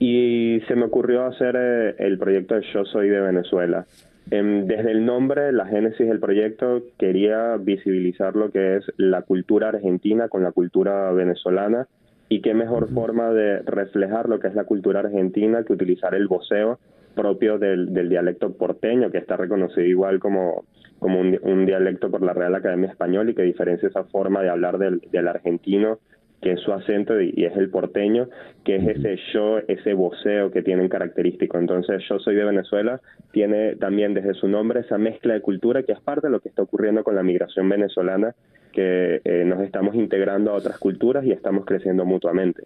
Y 0.00 0.60
se 0.66 0.74
me 0.74 0.86
ocurrió 0.86 1.26
hacer 1.26 1.54
eh, 1.56 1.94
el 1.98 2.18
proyecto 2.18 2.56
de 2.56 2.62
Yo 2.74 2.84
Soy 2.84 3.08
de 3.08 3.20
Venezuela 3.20 3.86
desde 4.28 4.90
el 4.90 5.04
nombre, 5.04 5.52
la 5.52 5.66
génesis 5.66 6.08
del 6.08 6.18
proyecto, 6.18 6.82
quería 6.98 7.56
visibilizar 7.58 8.34
lo 8.34 8.50
que 8.50 8.76
es 8.76 8.84
la 8.96 9.22
cultura 9.22 9.68
argentina 9.68 10.28
con 10.28 10.42
la 10.42 10.50
cultura 10.50 11.12
venezolana 11.12 11.86
y 12.28 12.40
qué 12.40 12.52
mejor 12.52 12.92
forma 12.92 13.30
de 13.30 13.60
reflejar 13.60 14.28
lo 14.28 14.40
que 14.40 14.48
es 14.48 14.54
la 14.54 14.64
cultura 14.64 15.00
argentina 15.00 15.62
que 15.62 15.72
utilizar 15.72 16.14
el 16.14 16.26
voceo 16.26 16.80
propio 17.14 17.58
del, 17.58 17.94
dialecto 18.08 18.52
porteño, 18.52 19.10
que 19.10 19.18
está 19.18 19.36
reconocido 19.36 19.86
igual 19.86 20.18
como, 20.18 20.64
como 20.98 21.20
un, 21.20 21.64
dialecto 21.64 22.10
por 22.10 22.22
la 22.22 22.32
Real 22.32 22.54
Academia 22.54 22.90
Española 22.90 23.30
y 23.30 23.34
que 23.34 23.42
diferencia 23.42 23.88
esa 23.88 24.04
forma 24.04 24.42
de 24.42 24.50
hablar 24.50 24.78
del, 24.78 25.00
del 25.12 25.28
argentino 25.28 26.00
que 26.40 26.52
es 26.52 26.60
su 26.60 26.72
acento 26.72 27.20
y, 27.20 27.44
es 27.44 27.56
el 27.56 27.70
porteño, 27.70 28.28
que 28.64 28.76
es 28.76 28.86
ese 28.86 29.18
yo, 29.32 29.58
ese 29.66 29.94
voceo 29.94 30.50
que 30.50 30.62
tienen 30.62 30.88
característico. 30.88 31.58
Entonces, 31.58 32.02
yo 32.08 32.18
soy 32.18 32.34
de 32.34 32.44
Venezuela, 32.44 33.00
tiene 33.32 33.76
también 33.76 34.14
desde 34.14 34.34
su 34.34 34.48
nombre 34.48 34.80
esa 34.80 34.98
mezcla 34.98 35.34
de 35.34 35.40
cultura 35.40 35.82
que 35.82 35.92
es 35.92 36.00
parte 36.00 36.26
de 36.26 36.32
lo 36.32 36.40
que 36.40 36.48
está 36.48 36.62
ocurriendo 36.62 37.02
con 37.04 37.14
la 37.14 37.22
migración 37.22 37.68
venezolana, 37.68 38.34
que 38.72 39.20
eh, 39.24 39.44
nos 39.46 39.60
estamos 39.62 39.94
integrando 39.94 40.50
a 40.50 40.54
otras 40.54 40.78
culturas 40.78 41.24
y 41.24 41.32
estamos 41.32 41.64
creciendo 41.64 42.04
mutuamente. 42.04 42.64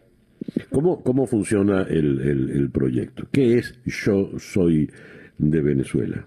¿Cómo, 0.72 1.02
cómo 1.02 1.26
funciona 1.26 1.82
el, 1.88 2.20
el 2.20 2.70
proyecto? 2.70 3.24
¿Qué 3.30 3.58
es 3.58 3.80
Yo 3.84 4.38
Soy 4.38 4.90
de 5.38 5.60
Venezuela? 5.60 6.26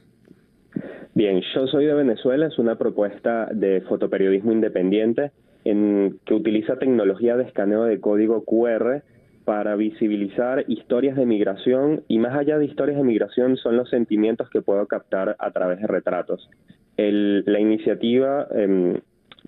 Bien, 1.15 1.41
Yo 1.53 1.68
Soy 1.68 1.86
de 1.86 1.94
Venezuela 1.94 2.48
es 2.48 2.57
una 2.57 2.78
propuesta 2.78 3.49
de 3.52 3.82
fotoperiodismo 3.82 4.52
independiente 4.52 5.32
en, 5.65 6.19
que 6.26 6.34
utiliza 6.34 6.77
tecnología 6.77 7.38
de 7.38 7.44
escaneo 7.44 7.84
de 7.84 7.99
código 7.99 8.44
QR 8.44 9.03
para 9.45 9.76
visibilizar 9.76 10.64
historias 10.68 11.18
de 11.18 11.26
migración 11.26 12.03
y 12.07 12.19
más 12.19 12.35
allá 12.35 12.57
de 12.57 12.65
historias 12.65 12.98
de 12.98 13.03
migración 13.03 13.57
son 13.57 13.76
los 13.76 13.90
sentimientos 13.90 14.49
que 14.49 14.61
puedo 14.61 14.88
captar 14.88 15.35
a 15.40 15.52
través 15.52 15.80
de 15.80 15.88
retratos. 15.88 16.49
la 16.95 17.60
iniciativa, 17.60 18.48
em, 18.52 18.99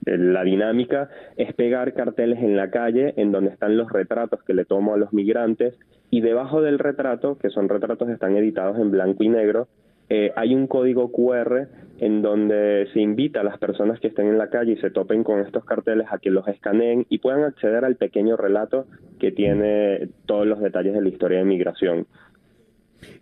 la 0.06 0.44
dinámica 0.44 1.10
es 1.38 1.54
pegar 1.54 1.94
carteles 1.94 2.40
en 2.40 2.58
la 2.58 2.72
calle 2.72 3.14
en 3.18 3.32
donde 3.32 3.52
están 3.52 3.78
los 3.78 3.92
retratos 3.92 4.44
que 4.44 4.56
le 4.56 4.66
tomo 4.66 4.96
a 4.96 4.98
los 4.98 5.14
migrantes 5.14 5.78
y 6.10 6.22
debajo 6.22 6.62
del 6.62 6.80
retrato, 6.80 7.38
que 7.38 7.50
son 7.50 7.70
retratos 7.70 8.08
que 8.08 8.14
están 8.14 8.36
editados 8.36 8.80
en 8.80 8.92
blanco 8.92 9.24
y 9.24 9.30
negro, 9.30 9.68
eh, 10.10 10.32
hay 10.36 10.54
un 10.54 10.68
código 10.68 11.12
QR 11.12 11.68
en 11.98 12.22
donde 12.22 12.88
se 12.94 13.00
invita 13.00 13.42
a 13.42 13.44
las 13.44 13.58
personas 13.58 14.00
que 14.00 14.08
estén 14.08 14.28
en 14.28 14.38
la 14.38 14.50
calle 14.50 14.74
y 14.74 14.78
se 14.78 14.92
topen 14.92 15.24
con 15.24 15.40
estos 15.40 15.66
carteles 15.66 16.08
a 16.12 16.20
que 16.20 16.30
los 16.30 16.48
escaneen 16.48 17.06
y 17.10 17.20
puedan 17.20 17.44
acceder 17.44 17.86
al 17.86 17.96
pequeño 17.96 18.38
relato 18.38 18.86
que 19.20 19.32
tiene 19.32 20.10
todos 20.26 20.46
los 20.46 20.60
detalles 20.60 20.94
de 20.94 21.02
la 21.02 21.10
historia 21.10 21.40
de 21.40 21.46
migración. 21.46 22.06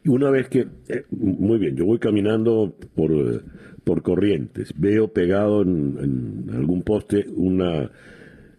Y 0.03 0.09
una 0.09 0.29
vez 0.29 0.49
que, 0.49 0.61
eh, 0.89 1.03
muy 1.11 1.57
bien, 1.57 1.75
yo 1.75 1.85
voy 1.85 1.99
caminando 1.99 2.73
por, 2.95 3.11
eh, 3.11 3.39
por 3.83 4.01
corrientes, 4.01 4.73
veo 4.77 5.07
pegado 5.07 5.61
en, 5.61 6.49
algún 6.53 6.81
poste 6.83 7.25
una, 7.35 7.89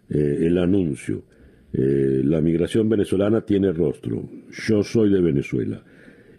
el 0.09 0.57
anuncio, 0.57 1.23
la 1.73 2.39
migración 2.41 2.87
venezolana 2.87 3.41
tiene 3.41 3.73
rostro, 3.73 4.23
yo 4.49 4.83
soy 4.83 5.11
de 5.11 5.19
Venezuela 5.19 5.83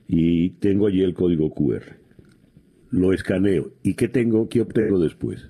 y 0.09 0.51
tengo 0.61 0.87
allí 0.87 1.03
el 1.03 1.15
código 1.15 1.51
QR. 1.51 1.83
Lo 2.91 3.13
escaneo. 3.13 3.67
¿Y 3.83 3.95
qué 3.95 4.09
tengo? 4.09 4.49
¿Qué 4.49 4.61
obtengo 4.61 4.99
después? 4.99 5.49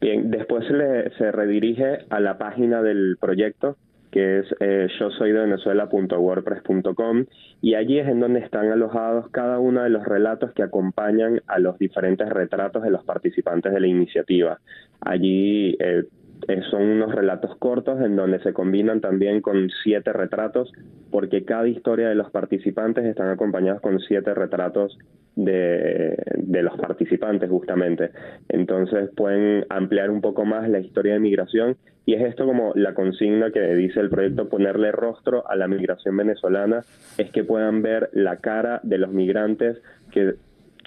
Bien, 0.00 0.30
después 0.30 0.64
se 0.66 1.32
redirige 1.32 1.98
a 2.10 2.20
la 2.20 2.38
página 2.38 2.82
del 2.82 3.16
proyecto 3.20 3.76
que 4.14 4.38
es 4.38 4.46
eh, 4.60 4.86
yo 5.00 5.10
soy 5.10 5.32
de 5.32 5.40
venezuela.wordpress.com 5.40 7.24
y 7.60 7.74
allí 7.74 7.98
es 7.98 8.06
en 8.06 8.20
donde 8.20 8.38
están 8.38 8.70
alojados 8.70 9.28
cada 9.30 9.58
uno 9.58 9.82
de 9.82 9.90
los 9.90 10.04
relatos 10.04 10.52
que 10.52 10.62
acompañan 10.62 11.42
a 11.48 11.58
los 11.58 11.80
diferentes 11.80 12.28
retratos 12.28 12.84
de 12.84 12.90
los 12.90 13.02
participantes 13.04 13.74
de 13.74 13.80
la 13.80 13.88
iniciativa. 13.88 14.60
Allí 15.00 15.76
eh, 15.80 16.04
son 16.70 16.82
unos 16.82 17.14
relatos 17.14 17.56
cortos 17.56 18.00
en 18.00 18.16
donde 18.16 18.40
se 18.40 18.52
combinan 18.52 19.00
también 19.00 19.40
con 19.40 19.70
siete 19.82 20.12
retratos, 20.12 20.72
porque 21.10 21.44
cada 21.44 21.68
historia 21.68 22.08
de 22.08 22.14
los 22.14 22.30
participantes 22.30 23.04
están 23.04 23.28
acompañados 23.28 23.80
con 23.80 24.00
siete 24.00 24.34
retratos 24.34 24.98
de, 25.36 26.16
de, 26.36 26.62
los 26.62 26.76
participantes 26.78 27.50
justamente. 27.50 28.10
Entonces 28.48 29.10
pueden 29.16 29.66
ampliar 29.68 30.10
un 30.10 30.20
poco 30.20 30.44
más 30.44 30.68
la 30.68 30.78
historia 30.78 31.14
de 31.14 31.20
migración 31.20 31.76
y 32.06 32.14
es 32.14 32.22
esto 32.22 32.44
como 32.44 32.72
la 32.74 32.94
consigna 32.94 33.50
que 33.50 33.60
dice 33.74 34.00
el 34.00 34.10
proyecto 34.10 34.48
ponerle 34.48 34.92
rostro 34.92 35.48
a 35.48 35.56
la 35.56 35.66
migración 35.66 36.16
venezolana, 36.16 36.82
es 37.16 37.30
que 37.30 37.44
puedan 37.44 37.82
ver 37.82 38.10
la 38.12 38.36
cara 38.36 38.80
de 38.82 38.98
los 38.98 39.12
migrantes 39.12 39.78
que 40.10 40.34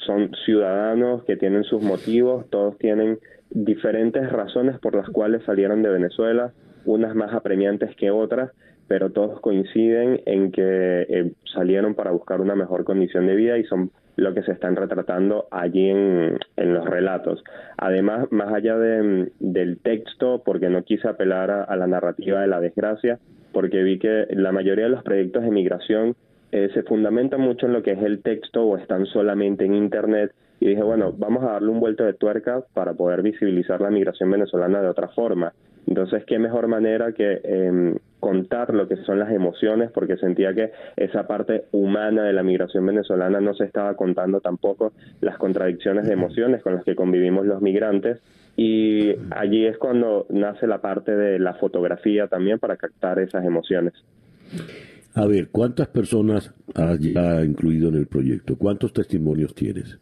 son 0.05 0.31
ciudadanos, 0.45 1.23
que 1.23 1.35
tienen 1.35 1.63
sus 1.63 1.81
motivos, 1.81 2.49
todos 2.49 2.77
tienen 2.77 3.19
diferentes 3.49 4.31
razones 4.31 4.79
por 4.79 4.95
las 4.95 5.09
cuales 5.09 5.43
salieron 5.45 5.81
de 5.81 5.89
Venezuela, 5.89 6.53
unas 6.85 7.15
más 7.15 7.33
apremiantes 7.33 7.95
que 7.95 8.11
otras, 8.11 8.51
pero 8.87 9.11
todos 9.11 9.41
coinciden 9.41 10.21
en 10.25 10.51
que 10.51 11.05
eh, 11.09 11.31
salieron 11.53 11.95
para 11.95 12.11
buscar 12.11 12.41
una 12.41 12.55
mejor 12.55 12.85
condición 12.85 13.27
de 13.27 13.35
vida 13.35 13.57
y 13.57 13.65
son 13.65 13.91
lo 14.15 14.33
que 14.33 14.41
se 14.43 14.51
están 14.51 14.75
retratando 14.75 15.47
allí 15.51 15.89
en, 15.89 16.39
los 16.55 16.85
relatos. 16.85 17.43
Además, 17.77 18.31
más 18.31 18.51
allá 18.51 18.75
del 18.77 19.79
texto, 19.83 20.41
porque 20.43 20.69
no 20.69 20.83
quise 20.83 21.07
apelar 21.07 21.51
a, 21.51 21.75
la 21.75 21.85
narrativa 21.85 22.41
de 22.41 22.47
la 22.47 22.59
desgracia, 22.59 23.19
porque 23.53 23.83
vi 23.83 23.99
que 23.99 24.25
la 24.31 24.51
mayoría 24.51 24.85
de 24.85 24.89
los 24.89 25.03
proyectos 25.03 25.43
de 25.43 25.51
migración 25.51 26.15
eh, 26.51 26.69
se 26.73 26.83
fundamentan 26.83 27.41
mucho 27.41 27.65
en 27.65 27.73
lo 27.73 27.83
que 27.83 27.91
es 27.91 28.01
el 28.01 28.21
texto 28.21 28.63
o 28.63 28.77
están 28.77 29.05
solamente 29.07 29.65
en 29.65 29.75
Internet 29.75 30.33
y 30.59 30.67
dije, 30.69 30.81
bueno, 30.81 31.13
vamos 31.15 31.43
a 31.43 31.53
darle 31.53 31.69
un 31.69 31.79
vuelto 31.79 32.03
de 32.03 32.13
tuerca 32.13 32.63
para 32.73 32.93
poder 32.93 33.21
visibilizar 33.21 33.81
la 33.81 33.89
migración 33.89 34.31
venezolana 34.31 34.81
de 34.81 34.87
otra 34.87 35.09
forma. 35.09 35.53
Entonces, 35.85 36.25
qué 36.25 36.39
mejor 36.39 36.67
manera 36.67 37.13
que 37.13 37.39
em, 37.43 37.95
contar 38.19 38.73
lo 38.73 38.87
que 38.87 38.97
son 38.97 39.19
las 39.19 39.31
emociones, 39.31 39.91
porque 39.91 40.17
sentía 40.17 40.53
que 40.53 40.71
esa 40.97 41.27
parte 41.27 41.65
humana 41.71 42.23
de 42.23 42.33
la 42.33 42.43
migración 42.43 42.85
venezolana 42.85 43.39
no 43.39 43.53
se 43.53 43.63
estaba 43.63 43.95
contando 43.95 44.41
tampoco 44.41 44.93
las 45.21 45.37
contradicciones 45.37 46.07
de 46.07 46.13
emociones 46.13 46.61
con 46.61 46.75
las 46.75 46.83
que 46.83 46.95
convivimos 46.95 47.45
los 47.45 47.61
migrantes. 47.61 48.19
Y 48.57 49.15
allí 49.29 49.65
es 49.65 49.77
cuando 49.77 50.25
nace 50.29 50.65
la 50.65 50.81
parte 50.81 51.15
de 51.15 51.39
la 51.39 51.53
fotografía 51.53 52.27
también 52.27 52.57
para 52.59 52.75
captar 52.75 53.19
esas 53.19 53.45
emociones. 53.45 53.93
A 55.15 55.25
ver, 55.25 55.49
¿cuántas 55.49 55.87
personas 55.87 56.53
has 56.75 56.99
incluido 57.45 57.89
en 57.89 57.95
el 57.95 58.07
proyecto? 58.07 58.57
¿Cuántos 58.57 58.93
testimonios 58.93 59.55
tienes? 59.55 59.99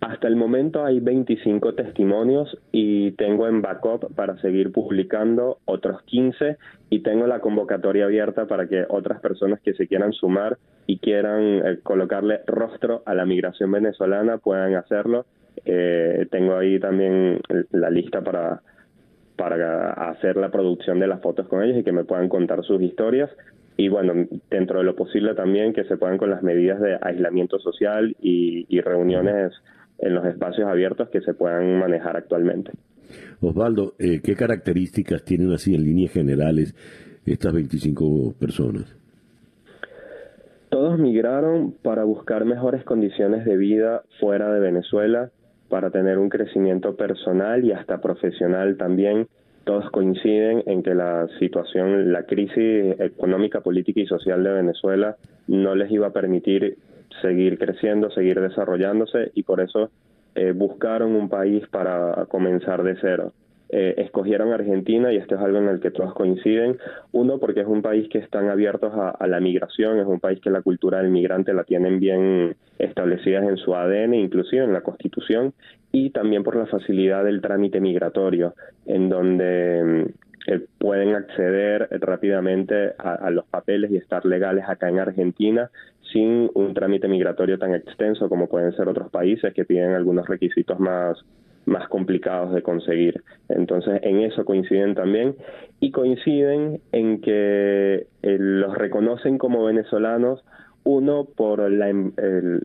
Hasta 0.00 0.28
el 0.28 0.36
momento 0.36 0.82
hay 0.84 0.98
25 0.98 1.74
testimonios 1.74 2.56
y 2.72 3.10
tengo 3.12 3.46
en 3.48 3.60
backup 3.60 4.14
para 4.14 4.38
seguir 4.38 4.72
publicando 4.72 5.58
otros 5.66 6.02
15 6.04 6.56
y 6.88 7.00
tengo 7.00 7.26
la 7.26 7.40
convocatoria 7.40 8.06
abierta 8.06 8.46
para 8.46 8.66
que 8.66 8.86
otras 8.88 9.20
personas 9.20 9.60
que 9.60 9.74
se 9.74 9.86
quieran 9.86 10.14
sumar 10.14 10.56
y 10.86 10.98
quieran 10.98 11.42
eh, 11.42 11.78
colocarle 11.82 12.40
rostro 12.46 13.02
a 13.04 13.14
la 13.14 13.26
migración 13.26 13.72
venezolana 13.72 14.38
puedan 14.38 14.74
hacerlo. 14.74 15.26
Eh, 15.66 16.26
tengo 16.30 16.56
ahí 16.56 16.80
también 16.80 17.38
la 17.70 17.90
lista 17.90 18.22
para, 18.22 18.62
para 19.36 19.92
hacer 19.92 20.38
la 20.38 20.50
producción 20.50 20.98
de 20.98 21.08
las 21.08 21.20
fotos 21.20 21.46
con 21.46 21.62
ellos 21.62 21.76
y 21.76 21.84
que 21.84 21.92
me 21.92 22.04
puedan 22.04 22.30
contar 22.30 22.64
sus 22.64 22.80
historias 22.80 23.28
y 23.76 23.88
bueno, 23.88 24.12
dentro 24.50 24.78
de 24.78 24.84
lo 24.84 24.94
posible 24.94 25.34
también 25.34 25.72
que 25.72 25.84
se 25.84 25.96
puedan 25.96 26.18
con 26.18 26.30
las 26.30 26.42
medidas 26.42 26.80
de 26.80 26.98
aislamiento 27.00 27.58
social 27.58 28.16
y 28.20 28.80
reuniones 28.80 29.52
en 29.98 30.14
los 30.14 30.24
espacios 30.26 30.68
abiertos 30.68 31.08
que 31.10 31.20
se 31.20 31.34
puedan 31.34 31.78
manejar 31.78 32.16
actualmente. 32.16 32.72
Osvaldo, 33.40 33.94
eh, 33.98 34.20
¿qué 34.22 34.34
características 34.34 35.24
tienen 35.24 35.52
así 35.52 35.74
en 35.74 35.84
líneas 35.84 36.12
generales 36.12 36.74
estas 37.26 37.52
25 37.52 38.34
personas? 38.38 38.96
Todos 40.68 40.98
migraron 40.98 41.72
para 41.82 42.04
buscar 42.04 42.44
mejores 42.44 42.84
condiciones 42.84 43.44
de 43.44 43.56
vida 43.56 44.02
fuera 44.20 44.52
de 44.52 44.60
Venezuela, 44.60 45.30
para 45.68 45.90
tener 45.90 46.18
un 46.18 46.28
crecimiento 46.28 46.96
personal 46.96 47.64
y 47.64 47.72
hasta 47.72 48.00
profesional 48.00 48.76
también. 48.76 49.26
Todos 49.64 49.90
coinciden 49.90 50.62
en 50.66 50.82
que 50.82 50.94
la 50.94 51.28
situación, 51.38 52.12
la 52.12 52.24
crisis 52.24 52.98
económica, 52.98 53.60
política 53.60 54.00
y 54.00 54.06
social 54.06 54.42
de 54.42 54.52
Venezuela 54.52 55.16
no 55.46 55.74
les 55.74 55.90
iba 55.90 56.08
a 56.08 56.12
permitir 56.12 56.78
seguir 57.20 57.58
creciendo, 57.58 58.10
seguir 58.10 58.40
desarrollándose 58.40 59.30
y 59.34 59.42
por 59.42 59.60
eso 59.60 59.90
eh, 60.34 60.52
buscaron 60.52 61.14
un 61.14 61.28
país 61.28 61.66
para 61.68 62.26
comenzar 62.26 62.82
de 62.82 62.96
cero. 63.00 63.32
Eh, 63.72 63.94
escogieron 63.98 64.52
Argentina 64.52 65.12
y 65.12 65.16
esto 65.16 65.36
es 65.36 65.40
algo 65.40 65.58
en 65.58 65.68
el 65.68 65.80
que 65.80 65.92
todos 65.92 66.12
coinciden. 66.14 66.78
Uno, 67.12 67.38
porque 67.38 67.60
es 67.60 67.66
un 67.66 67.82
país 67.82 68.08
que 68.08 68.18
están 68.18 68.48
abiertos 68.48 68.92
a, 68.94 69.26
la 69.28 69.38
migración, 69.40 69.98
es 69.98 70.06
un 70.06 70.18
país 70.18 70.40
que 70.40 70.50
la 70.50 70.62
cultura 70.62 70.98
del 70.98 71.10
migrante 71.10 71.54
la 71.54 71.62
tienen 71.62 72.00
bien 72.00 72.56
establecida 72.78 73.38
en 73.38 73.56
su 73.58 73.74
ADN, 73.74 74.14
inclusive 74.14 74.64
en 74.64 74.72
la 74.72 74.80
Constitución, 74.80 75.52
y 75.92 76.10
también 76.10 76.42
por 76.42 76.56
la 76.56 76.66
facilidad 76.66 77.24
del 77.24 77.40
trámite 77.40 77.80
migratorio, 77.80 78.54
en 78.86 79.08
donde 79.08 80.12
eh, 80.48 80.66
pueden 80.78 81.14
acceder 81.14 81.88
rápidamente 82.00 82.94
a, 82.98 83.30
los 83.30 83.44
papeles 83.46 83.92
y 83.92 83.96
estar 83.98 84.24
legales 84.24 84.64
acá 84.66 84.88
en 84.88 84.98
Argentina 84.98 85.70
sin 86.12 86.50
un 86.54 86.74
trámite 86.74 87.06
migratorio 87.06 87.56
tan 87.56 87.74
extenso 87.74 88.28
como 88.28 88.48
pueden 88.48 88.72
ser 88.72 88.88
otros 88.88 89.10
países 89.10 89.54
que 89.54 89.64
piden 89.64 89.92
algunos 89.92 90.26
requisitos 90.26 90.80
más 90.80 91.16
más 91.70 91.88
complicados 91.88 92.52
de 92.52 92.62
conseguir. 92.62 93.22
Entonces, 93.48 94.00
en 94.02 94.20
eso 94.20 94.44
coinciden 94.44 94.94
también 94.94 95.36
y 95.80 95.90
coinciden 95.92 96.80
en 96.92 97.20
que 97.20 98.06
eh, 98.22 98.36
los 98.38 98.76
reconocen 98.76 99.38
como 99.38 99.64
venezolanos, 99.64 100.44
uno 100.84 101.24
por 101.24 101.60
el, 101.60 101.80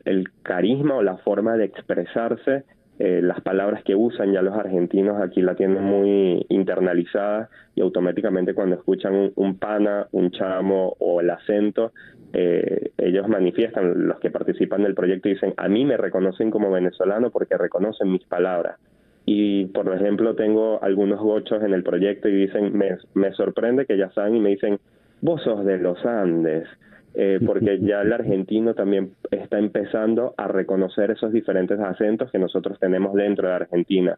el, 0.05 0.29
carisma 0.41 0.95
o 0.95 1.03
la 1.03 1.17
forma 1.17 1.57
de 1.57 1.65
expresarse 1.65 2.63
eh, 2.97 3.19
las 3.21 3.41
palabras 3.41 3.83
que 3.83 3.93
usan 3.93 4.31
ya 4.31 4.41
los 4.41 4.55
argentinos 4.55 5.21
aquí 5.21 5.41
la 5.41 5.55
tienen 5.55 5.83
muy 5.83 6.45
internalizada 6.47 7.49
y 7.75 7.81
automáticamente 7.81 8.53
cuando 8.53 8.77
escuchan 8.77 9.33
un, 9.35 9.59
pana, 9.59 10.07
un 10.13 10.31
chamo 10.31 10.95
o 10.99 11.19
el 11.19 11.29
acento, 11.29 11.91
eh, 12.31 12.91
ellos 12.97 13.27
manifiestan, 13.27 14.07
los 14.07 14.19
que 14.19 14.31
participan 14.31 14.83
del 14.83 14.95
proyecto 14.95 15.27
dicen, 15.27 15.53
a 15.57 15.67
mí 15.67 15.83
me 15.83 15.97
reconocen 15.97 16.49
como 16.51 16.71
venezolano 16.71 17.31
porque 17.31 17.57
reconocen 17.57 18.11
mis 18.11 18.23
palabras. 18.25 18.79
Y, 19.25 19.65
por 19.67 19.91
ejemplo, 19.93 20.35
tengo 20.35 20.81
algunos 20.83 21.19
gochos 21.19 21.63
en 21.63 21.73
el 21.73 21.83
proyecto 21.83 22.29
y 22.29 22.35
dicen, 22.35 22.77
me, 22.77 22.97
me 23.13 23.31
sorprende 23.33 23.85
que 23.85 23.97
ya 23.97 24.11
saben 24.11 24.35
y 24.35 24.39
me 24.39 24.49
dicen, 24.49 24.79
vos 25.21 25.41
sos 25.43 25.65
de 25.65 25.79
los 25.79 26.05
Andes. 26.05 26.67
Eh, 27.15 27.39
porque 27.45 27.79
ya 27.81 28.01
el 28.01 28.13
argentino 28.13 28.73
también 28.73 29.11
está 29.31 29.57
empezando 29.57 30.33
a 30.37 30.47
reconocer 30.47 31.11
esos 31.11 31.31
diferentes 31.31 31.79
acentos 31.79 32.29
que 32.31 32.39
nosotros 32.39 32.77
tenemos 32.79 33.13
dentro 33.13 33.47
de 33.47 33.53
Argentina. 33.55 34.17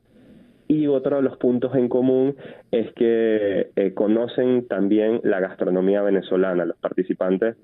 Y 0.68 0.88
otro 0.88 1.18
de 1.18 1.22
los 1.22 1.38
puntos 1.38 1.74
en 1.76 1.88
común 1.88 2.36
es 2.72 2.92
que 2.94 3.70
eh, 3.76 3.94
conocen 3.94 4.68
también 4.68 5.22
la 5.24 5.40
gastronomía 5.40 6.02
venezolana. 6.02 6.66
Los 6.66 6.78
participantes 6.78 7.56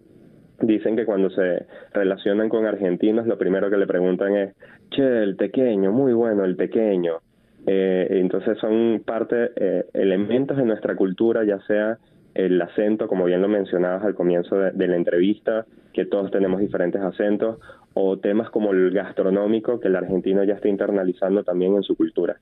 dicen 0.61 0.95
que 0.95 1.06
cuando 1.06 1.30
se 1.30 1.65
relacionan 1.94 2.48
con 2.48 2.65
argentinos, 2.65 3.28
lo 3.28 3.38
primero 3.38 3.70
que 3.70 3.76
le 3.76 3.88
preguntan 3.88 4.38
es, 4.38 4.56
che, 4.91 5.24
el 5.24 5.36
pequeño, 5.36 5.91
muy 5.91 6.14
bueno 6.14 6.45
el 6.45 6.56
pequeño. 6.56 7.20
Eh, 7.65 8.07
entonces 8.10 8.57
son 8.60 9.02
parte, 9.06 9.52
elementos 9.94 10.57
de 10.57 10.65
nuestra 10.65 10.95
cultura, 10.95 11.44
ya 11.44 11.60
sea 11.68 11.98
el 12.34 12.61
acento, 12.61 13.07
como 13.07 13.26
bien 13.26 13.41
lo 13.41 13.48
mencionabas 13.48 14.03
al 14.03 14.15
comienzo 14.15 14.57
de, 14.57 14.88
la 14.88 14.95
entrevista, 14.95 15.65
que 15.94 16.06
todos 16.06 16.31
tenemos 16.31 16.60
diferentes 16.60 17.02
acentos, 17.02 17.60
o 17.94 18.18
temas 18.18 18.49
como 18.49 18.72
el 18.72 18.91
gastronómico, 18.91 19.80
que 19.80 19.88
el 19.88 19.95
argentino 19.95 20.44
ya 20.44 20.56
está 20.56 20.68
internalizando 20.68 21.44
también 21.44 21.76
en 21.76 21.84
su 21.84 21.95
cultura. 21.95 22.38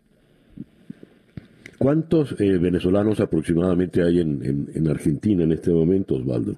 ¿Cuántos 1.78 2.40
eh, 2.40 2.58
venezolanos 2.58 3.20
aproximadamente 3.20 4.04
hay 4.04 4.22
en, 4.22 4.68
en, 4.74 4.88
Argentina 4.88 5.44
en 5.44 5.52
este 5.52 5.72
momento, 5.72 6.16
Osvaldo? 6.16 6.54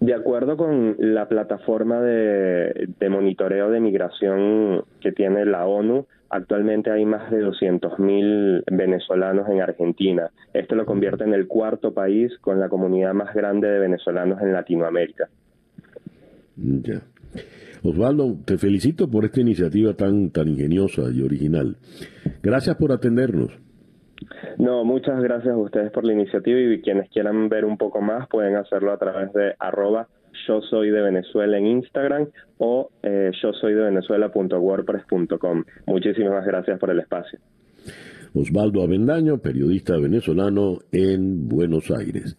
De 0.00 0.14
acuerdo 0.14 0.56
con 0.56 0.94
la 0.98 1.28
plataforma 1.28 2.00
de, 2.00 2.88
de 2.98 3.08
monitoreo 3.08 3.70
de 3.70 3.80
migración 3.80 4.84
que 5.00 5.10
tiene 5.10 5.44
la 5.44 5.66
ONU, 5.66 6.06
Actualmente 6.30 6.90
hay 6.90 7.06
más 7.06 7.30
de 7.30 7.42
200.000 7.42 8.64
venezolanos 8.70 9.48
en 9.48 9.62
Argentina. 9.62 10.30
Esto 10.52 10.74
lo 10.74 10.84
convierte 10.84 11.24
en 11.24 11.32
el 11.32 11.46
cuarto 11.46 11.94
país 11.94 12.36
con 12.40 12.60
la 12.60 12.68
comunidad 12.68 13.14
más 13.14 13.34
grande 13.34 13.68
de 13.68 13.78
venezolanos 13.78 14.40
en 14.42 14.52
Latinoamérica. 14.52 15.28
Ya. 16.56 17.00
Osvaldo, 17.82 18.36
te 18.44 18.58
felicito 18.58 19.08
por 19.10 19.24
esta 19.24 19.40
iniciativa 19.40 19.94
tan, 19.94 20.30
tan 20.30 20.48
ingeniosa 20.48 21.02
y 21.12 21.22
original. 21.22 21.76
Gracias 22.42 22.76
por 22.76 22.92
atendernos. 22.92 23.50
No, 24.58 24.84
muchas 24.84 25.22
gracias 25.22 25.54
a 25.54 25.56
ustedes 25.56 25.92
por 25.92 26.04
la 26.04 26.12
iniciativa 26.12 26.58
y 26.58 26.82
quienes 26.82 27.08
quieran 27.10 27.48
ver 27.48 27.64
un 27.64 27.78
poco 27.78 28.00
más 28.00 28.28
pueden 28.28 28.56
hacerlo 28.56 28.92
a 28.92 28.98
través 28.98 29.32
de 29.32 29.54
arroba 29.58 30.08
yo 30.46 30.60
soy 30.62 30.90
de 30.90 31.00
Venezuela 31.00 31.58
en 31.58 31.66
Instagram 31.66 32.28
o 32.58 32.90
eh, 33.02 33.30
yo 33.42 33.52
soy 33.52 33.74
de 33.74 33.82
Venezuela.wordpress.com. 33.82 35.64
Muchísimas 35.86 36.44
gracias 36.46 36.78
por 36.78 36.90
el 36.90 37.00
espacio. 37.00 37.38
Osvaldo 38.34 38.82
Avendaño, 38.82 39.38
periodista 39.38 39.96
venezolano 39.96 40.78
en 40.92 41.48
Buenos 41.48 41.90
Aires. 41.90 42.36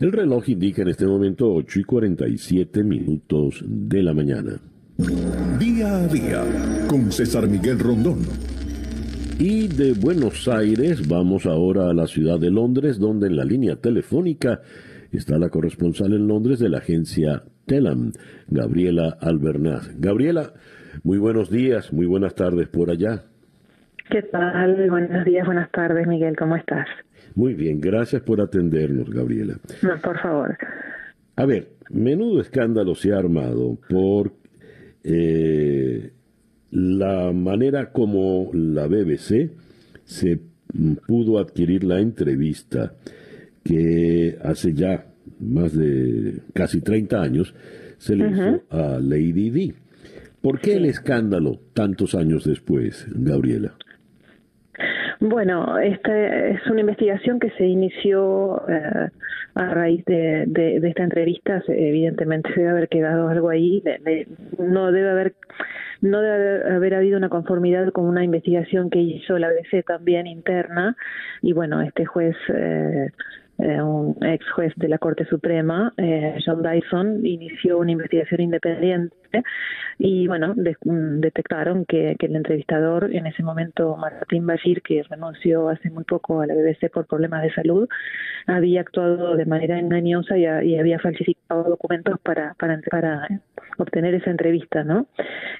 El 0.00 0.12
reloj 0.12 0.48
indica 0.48 0.82
en 0.82 0.88
este 0.88 1.06
momento 1.06 1.52
8 1.52 1.80
y 1.80 1.84
47 1.84 2.84
minutos 2.84 3.64
de 3.66 4.02
la 4.02 4.12
mañana. 4.14 4.60
Día 5.58 5.96
a 5.96 6.08
día 6.08 6.44
con 6.88 7.12
César 7.12 7.48
Miguel 7.48 7.78
Rondón. 7.78 8.18
Y 9.38 9.68
de 9.68 9.92
Buenos 9.92 10.48
Aires 10.48 11.06
vamos 11.06 11.46
ahora 11.46 11.88
a 11.88 11.94
la 11.94 12.08
ciudad 12.08 12.40
de 12.40 12.50
Londres, 12.50 12.98
donde 12.98 13.28
en 13.28 13.36
la 13.36 13.44
línea 13.44 13.76
telefónica 13.76 14.60
está 15.12 15.38
la 15.38 15.48
corresponsal 15.48 16.12
en 16.12 16.26
Londres 16.26 16.58
de 16.58 16.68
la 16.68 16.78
agencia 16.78 17.42
Telam, 17.66 18.12
Gabriela 18.48 19.16
Albernaz. 19.20 19.90
Gabriela, 19.98 20.52
muy 21.02 21.18
buenos 21.18 21.50
días, 21.50 21.92
muy 21.92 22.06
buenas 22.06 22.34
tardes 22.34 22.68
por 22.68 22.90
allá. 22.90 23.24
¿Qué 24.10 24.22
tal? 24.22 24.88
Buenos 24.88 25.24
días, 25.24 25.46
buenas 25.46 25.70
tardes, 25.70 26.06
Miguel, 26.06 26.36
¿cómo 26.36 26.56
estás? 26.56 26.86
Muy 27.34 27.54
bien, 27.54 27.80
gracias 27.80 28.22
por 28.22 28.40
atendernos, 28.40 29.10
Gabriela. 29.10 29.58
No, 29.82 30.00
por 30.00 30.18
favor. 30.20 30.56
A 31.36 31.44
ver, 31.46 31.68
menudo 31.90 32.40
escándalo 32.40 32.94
se 32.94 33.12
ha 33.12 33.18
armado 33.18 33.78
por 33.88 34.32
eh, 35.04 36.12
la 36.70 37.32
manera 37.32 37.92
como 37.92 38.50
la 38.52 38.86
BBC 38.86 39.52
se 40.04 40.40
pudo 41.06 41.38
adquirir 41.38 41.84
la 41.84 42.00
entrevista 42.00 42.94
que 43.64 44.38
hace 44.42 44.72
ya 44.72 45.04
más 45.40 45.76
de 45.76 46.40
casi 46.54 46.80
30 46.80 47.20
años 47.20 47.54
se 47.98 48.16
le 48.16 48.30
hizo 48.30 48.62
a 48.70 48.98
Lady 49.00 49.50
D. 49.50 49.74
¿Por 50.40 50.60
qué 50.60 50.76
el 50.76 50.84
escándalo 50.84 51.58
tantos 51.74 52.14
años 52.14 52.44
después, 52.44 53.06
Gabriela? 53.10 53.74
Bueno, 55.20 55.78
esta 55.78 56.48
es 56.48 56.64
una 56.68 56.80
investigación 56.80 57.40
que 57.40 57.50
se 57.50 57.66
inició 57.66 58.62
eh, 58.68 59.10
a 59.54 59.74
raíz 59.74 60.04
de, 60.04 60.80
esta 60.84 61.02
entrevista. 61.02 61.60
Evidentemente 61.66 62.50
debe 62.54 62.68
haber 62.68 62.88
quedado 62.88 63.28
algo 63.28 63.50
ahí. 63.50 63.82
no 64.58 64.92
debe 64.92 65.10
haber 65.10 65.34
no 66.00 66.20
debe 66.20 66.72
haber 66.72 66.94
habido 66.94 67.18
una 67.18 67.28
conformidad 67.28 67.90
con 67.90 68.04
una 68.04 68.22
investigación 68.22 68.88
que 68.88 69.00
hizo 69.00 69.36
la 69.38 69.48
BBC 69.48 69.84
también 69.84 70.28
interna. 70.28 70.96
Y 71.42 71.52
bueno, 71.52 71.82
este 71.82 72.04
juez 72.04 72.36
eh, 72.54 73.10
eh, 73.58 73.82
un 73.82 74.16
ex 74.24 74.48
juez 74.52 74.72
de 74.76 74.88
la 74.88 74.98
Corte 74.98 75.24
Suprema, 75.26 75.92
eh, 75.96 76.38
John 76.44 76.62
Dyson, 76.62 77.26
inició 77.26 77.78
una 77.78 77.92
investigación 77.92 78.40
independiente 78.40 79.16
y 79.98 80.26
bueno, 80.28 80.54
mm, 80.54 81.20
detectaron 81.20 81.84
que, 81.84 82.16
el 82.18 82.36
entrevistador 82.36 83.12
en 83.12 83.26
ese 83.26 83.42
momento, 83.42 83.96
Martín 83.96 84.46
Bashir, 84.46 84.80
que 84.82 85.02
renunció 85.08 85.68
hace 85.68 85.90
muy 85.90 86.04
poco 86.04 86.40
a 86.40 86.46
la 86.46 86.54
BBC 86.54 86.90
por 86.90 87.06
problemas 87.06 87.42
de 87.42 87.52
salud, 87.52 87.88
había 88.46 88.80
actuado 88.80 89.36
de 89.36 89.44
manera 89.44 89.78
engañosa 89.78 90.38
y, 90.38 90.46
había 90.78 90.98
falsificado 91.00 91.64
documentos 91.64 92.18
para, 92.20 92.54
para, 92.54 92.80
para 92.90 93.28
obtener 93.78 94.14
esa 94.14 94.30
entrevista, 94.30 94.84
¿no? 94.84 95.06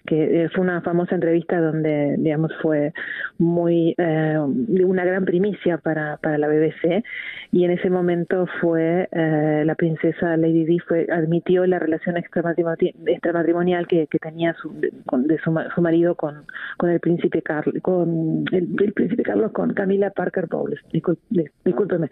Que 0.07 0.45
eh, 0.45 0.49
fue 0.51 0.63
una 0.63 0.81
famosa 0.83 1.15
entrevista 1.15 1.61
donde, 1.61 2.17
digamos, 2.19 2.53
fue 2.63 2.93
muy 3.39 3.95
eh, 3.99 4.39
una 4.39 5.05
gran 5.05 5.25
primicia 5.25 5.79
para, 5.79 6.17
para 6.19 6.39
la 6.39 6.49
BBC 6.49 7.05
y 7.53 7.65
en 7.65 7.73
ese 7.73 7.88
momento 7.91 8.47
fue 8.61 9.09
eh, 9.13 9.63
la 9.65 9.75
princesa 9.75 10.37
Lady 10.37 10.65
Di 10.65 10.79
fue 10.81 11.07
admitió 11.11 11.67
la 11.67 11.79
relación 11.79 12.17
extramatrimonial 12.17 13.87
que, 13.87 14.07
tenía 14.21 14.55
su, 14.55 14.73
de 14.81 15.39
su, 15.39 15.55
su, 15.75 15.81
marido 15.81 16.15
con, 16.15 16.47
con 16.77 16.91
el 16.91 17.01
príncipe 17.01 17.43
Carlos 17.43 17.83
con 17.83 18.45
el, 18.53 18.93
príncipe 18.93 19.23
Carlos 19.23 19.53
con 19.53 19.75
Camila 19.75 20.11
Parker 20.11 20.47
Bowles. 20.47 20.81
Discúlpeme 20.93 22.11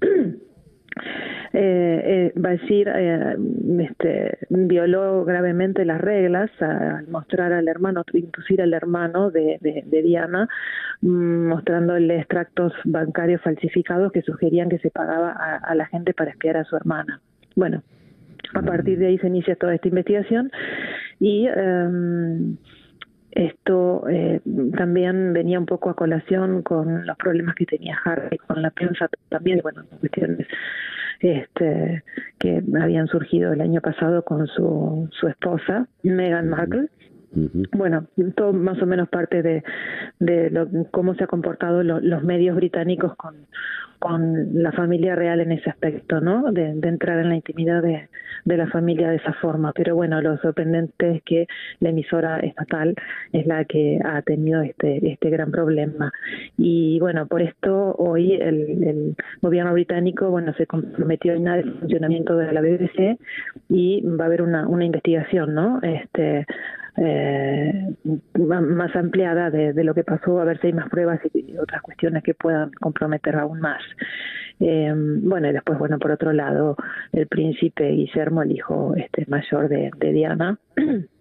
eh, 1.52 2.02
eh, 2.04 2.32
Bashir 2.34 2.88
eh, 2.88 3.36
este, 3.78 4.38
violó 4.50 5.24
gravemente 5.24 5.84
las 5.84 6.00
reglas 6.00 6.50
al 6.60 7.08
mostrar 7.08 7.52
al 7.52 7.68
hermano, 7.68 8.04
inducir 8.12 8.60
al 8.60 8.74
hermano 8.74 9.30
de, 9.30 9.58
de, 9.60 10.02
Diana, 10.02 10.48
mm, 11.00 11.48
mostrándole 11.48 12.18
extractos 12.18 12.72
bancarios 12.84 13.40
falsificados 13.42 14.12
que 14.12 14.22
sugerían 14.22 14.68
que 14.68 14.78
se 14.78 14.90
pagaba 14.90 15.32
a, 15.32 15.74
la 15.74 15.86
gente 15.86 16.14
para 16.14 16.30
espiar 16.30 16.56
a 16.56 16.64
su 16.64 16.76
hermana. 16.76 17.20
Bueno, 17.54 17.82
a 18.54 18.62
partir 18.62 18.98
de 18.98 19.06
ahí 19.06 19.18
se 19.18 19.28
inicia 19.28 19.56
toda 19.56 19.74
esta 19.74 19.88
investigación 19.88 20.50
y 21.20 21.46
em, 21.46 22.56
esto 23.36 24.08
eh, 24.08 24.40
también 24.76 25.32
venía 25.32 25.58
un 25.58 25.66
poco 25.66 25.90
a 25.90 25.94
colación 25.94 26.62
con 26.62 27.06
los 27.06 27.16
problemas 27.18 27.54
que 27.54 27.66
tenía 27.66 27.98
Harry 28.04 28.38
con 28.38 28.62
la 28.62 28.70
prensa 28.70 29.08
también, 29.28 29.60
bueno, 29.62 29.84
cuestiones 30.00 30.46
este, 31.20 32.02
que 32.38 32.62
habían 32.80 33.06
surgido 33.08 33.52
el 33.52 33.60
año 33.60 33.80
pasado 33.80 34.24
con 34.24 34.46
su, 34.46 35.08
su 35.12 35.28
esposa, 35.28 35.86
Meghan 36.02 36.48
Markle. 36.48 36.88
Bueno, 37.72 38.06
todo 38.34 38.54
más 38.54 38.80
o 38.80 38.86
menos 38.86 39.08
parte 39.08 39.42
de, 39.42 39.62
de 40.20 40.48
lo, 40.50 40.68
cómo 40.90 41.14
se 41.14 41.24
han 41.24 41.28
comportado 41.28 41.82
los 41.82 42.22
medios 42.22 42.56
británicos 42.56 43.14
con, 43.16 43.34
con 43.98 44.62
la 44.62 44.72
familia 44.72 45.14
real 45.14 45.40
en 45.40 45.52
ese 45.52 45.70
aspecto, 45.70 46.20
¿no? 46.20 46.52
De, 46.52 46.66
entrar 46.86 47.18
en 47.18 47.28
la 47.28 47.36
intimidad 47.36 47.82
de, 47.82 48.08
de, 48.44 48.56
la 48.56 48.68
familia 48.68 49.10
de 49.10 49.16
esa 49.16 49.32
forma. 49.34 49.72
Pero 49.72 49.96
bueno, 49.96 50.20
lo 50.20 50.36
sorprendente 50.38 51.16
es 51.16 51.22
que 51.22 51.46
la 51.80 51.90
emisora 51.90 52.38
estatal 52.40 52.94
es 53.32 53.46
la 53.46 53.64
que 53.64 53.98
ha 54.04 54.22
tenido 54.22 54.62
este, 54.62 55.12
este 55.12 55.30
gran 55.30 55.50
problema. 55.50 56.12
Y 56.56 56.98
bueno, 57.00 57.26
por 57.26 57.42
esto 57.42 57.94
hoy 57.98 58.34
el, 58.34 58.84
el 58.84 59.16
gobierno 59.42 59.72
británico, 59.72 60.30
bueno, 60.30 60.54
se 60.54 60.66
comprometió 60.66 61.34
en 61.34 61.48
el 61.48 61.78
funcionamiento 61.80 62.36
de 62.36 62.52
la 62.52 62.60
BBC 62.60 63.18
y 63.68 64.02
va 64.02 64.24
a 64.24 64.26
haber 64.26 64.42
una, 64.42 64.68
una 64.68 64.84
investigación, 64.84 65.54
¿no? 65.54 65.80
Este, 65.82 66.46
eh, 66.98 67.94
más 68.38 68.96
ampliada 68.96 69.50
de, 69.50 69.72
de, 69.72 69.84
lo 69.84 69.94
que 69.94 70.04
pasó, 70.04 70.40
a 70.40 70.44
ver 70.44 70.60
si 70.60 70.68
hay 70.68 70.72
más 70.72 70.88
pruebas 70.88 71.20
y, 71.34 71.56
otras 71.58 71.82
cuestiones 71.82 72.22
que 72.22 72.34
puedan 72.34 72.70
comprometer 72.72 73.36
aún 73.36 73.60
más. 73.60 73.82
Eh, 74.60 74.92
bueno, 74.94 75.48
y 75.48 75.52
después, 75.52 75.78
bueno, 75.78 75.98
por 75.98 76.10
otro 76.10 76.32
lado, 76.32 76.76
el 77.12 77.26
príncipe 77.26 77.90
Guillermo, 77.90 78.42
el 78.42 78.52
hijo 78.52 78.94
este 78.96 79.26
mayor 79.28 79.68
de, 79.68 79.90
de 79.96 80.12
Diana, 80.12 80.58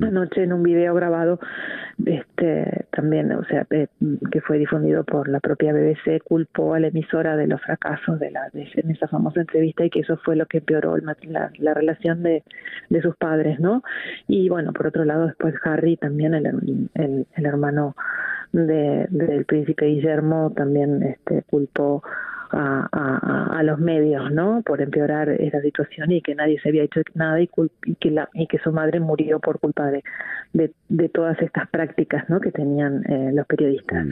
anoche 0.00 0.42
en 0.42 0.52
un 0.52 0.62
video 0.62 0.94
grabado 0.94 1.38
este 2.04 2.86
también 2.92 3.32
o 3.32 3.44
sea 3.44 3.66
que 3.66 4.40
fue 4.40 4.58
difundido 4.58 5.04
por 5.04 5.28
la 5.28 5.40
propia 5.40 5.72
BBC 5.72 6.22
culpó 6.22 6.74
a 6.74 6.80
la 6.80 6.88
emisora 6.88 7.36
de 7.36 7.46
los 7.46 7.60
fracasos 7.62 8.18
de 8.18 8.30
la 8.30 8.48
de, 8.52 8.68
en 8.74 8.90
esa 8.90 9.08
famosa 9.08 9.40
entrevista 9.40 9.84
y 9.84 9.90
que 9.90 10.00
eso 10.00 10.16
fue 10.24 10.36
lo 10.36 10.46
que 10.46 10.58
empeoró 10.58 10.96
la, 10.98 11.50
la, 11.58 11.74
relación 11.74 12.22
de, 12.22 12.44
de 12.88 13.02
sus 13.02 13.16
padres 13.16 13.60
no 13.60 13.82
y 14.26 14.48
bueno 14.48 14.72
por 14.72 14.86
otro 14.86 15.04
lado 15.04 15.26
después 15.26 15.54
Harry 15.64 15.96
también 15.96 16.34
el, 16.34 16.46
el, 16.94 17.26
el 17.34 17.46
hermano 17.46 17.96
de, 18.52 19.06
del 19.10 19.44
príncipe 19.44 19.86
Guillermo 19.86 20.52
también 20.54 21.02
este 21.02 21.42
culpó 21.42 22.02
a, 22.50 22.88
a, 22.90 23.58
a, 23.58 23.62
los 23.62 23.78
medios, 23.78 24.30
¿no? 24.32 24.62
Por 24.62 24.80
empeorar 24.80 25.28
esa 25.28 25.60
situación 25.60 26.12
y 26.12 26.22
que 26.22 26.34
nadie 26.34 26.58
se 26.60 26.68
había 26.68 26.84
hecho 26.84 27.00
nada 27.14 27.40
y, 27.40 27.48
que, 28.00 28.10
la, 28.10 28.28
y 28.34 28.46
que 28.46 28.58
su 28.58 28.72
madre 28.72 29.00
murió 29.00 29.38
por 29.40 29.58
culpa 29.60 29.90
de, 29.90 30.02
de, 30.88 31.08
todas 31.08 31.40
estas 31.40 31.68
prácticas, 31.68 32.28
¿no? 32.28 32.40
Que 32.40 32.52
tenían 32.52 33.04
eh, 33.08 33.30
los 33.32 33.46
periodistas. 33.46 34.06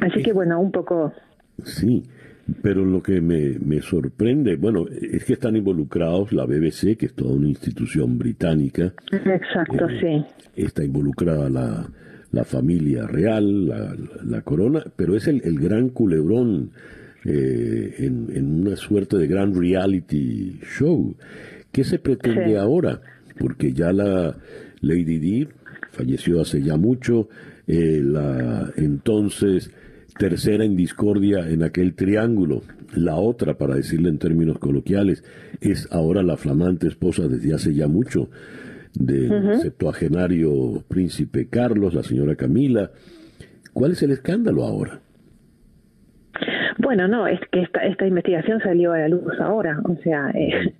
Así 0.00 0.22
que 0.22 0.32
bueno, 0.32 0.60
un 0.60 0.72
poco. 0.72 1.12
Sí. 1.64 2.02
Pero 2.62 2.84
lo 2.84 3.02
que 3.02 3.20
me, 3.20 3.58
me 3.58 3.80
sorprende, 3.80 4.54
bueno, 4.54 4.86
es 4.88 5.24
que 5.24 5.32
están 5.32 5.56
involucrados 5.56 6.32
la 6.32 6.44
BBC, 6.46 6.96
que 6.96 7.06
es 7.06 7.14
toda 7.14 7.34
una 7.34 7.48
institución 7.48 8.18
británica. 8.18 8.92
Exacto, 9.10 9.88
eh, 9.88 9.98
sí. 10.54 10.62
Está 10.62 10.84
involucrada 10.84 11.50
la, 11.50 11.88
la 12.30 12.44
familia 12.44 13.06
real, 13.08 13.66
la, 13.66 13.96
la 14.24 14.42
corona, 14.42 14.84
pero 14.94 15.16
es 15.16 15.26
el, 15.26 15.42
el 15.44 15.58
gran 15.58 15.88
culebrón 15.88 16.70
eh, 17.26 17.94
en, 17.98 18.66
una 18.66 18.76
suerte 18.76 19.16
de 19.16 19.26
gran 19.26 19.54
reality 19.54 20.60
show. 20.62 21.16
¿Qué 21.72 21.82
se 21.82 21.98
pretende 21.98 22.56
ahora? 22.56 23.00
Porque 23.38 23.72
ya 23.72 23.92
la 23.92 24.36
Lady 24.80 25.18
Di 25.18 25.48
falleció 25.90 26.40
hace 26.40 26.62
ya 26.62 26.76
mucho, 26.76 27.28
eh, 27.66 28.00
la 28.02 28.72
entonces 28.76 29.70
tercera 30.18 30.64
en 30.64 30.76
discordia 30.76 31.50
en 31.50 31.62
aquel 31.62 31.94
triángulo, 31.94 32.62
la 32.94 33.16
otra, 33.16 33.58
para 33.58 33.74
decirle 33.74 34.08
en 34.08 34.18
términos 34.18 34.58
coloquiales, 34.58 35.24
es 35.60 35.88
ahora 35.90 36.22
la 36.22 36.36
flamante 36.36 36.86
esposa 36.86 37.26
desde 37.28 37.54
hace 37.54 37.74
ya 37.74 37.88
mucho 37.88 38.28
del 38.94 39.60
septuagenario 39.60 40.84
príncipe 40.88 41.48
Carlos, 41.48 41.92
la 41.92 42.02
señora 42.02 42.36
Camila. 42.36 42.92
¿Cuál 43.72 43.92
es 43.92 44.02
el 44.02 44.12
escándalo 44.12 44.64
ahora? 44.64 45.00
Bueno, 46.78 47.08
no, 47.08 47.26
es 47.26 47.40
que 47.50 47.62
esta, 47.62 47.80
esta 47.80 48.06
investigación 48.06 48.60
salió 48.60 48.92
a 48.92 48.98
la 48.98 49.08
luz 49.08 49.40
ahora, 49.40 49.80
o 49.84 49.96
sea, 50.02 50.30
eh, 50.34 50.74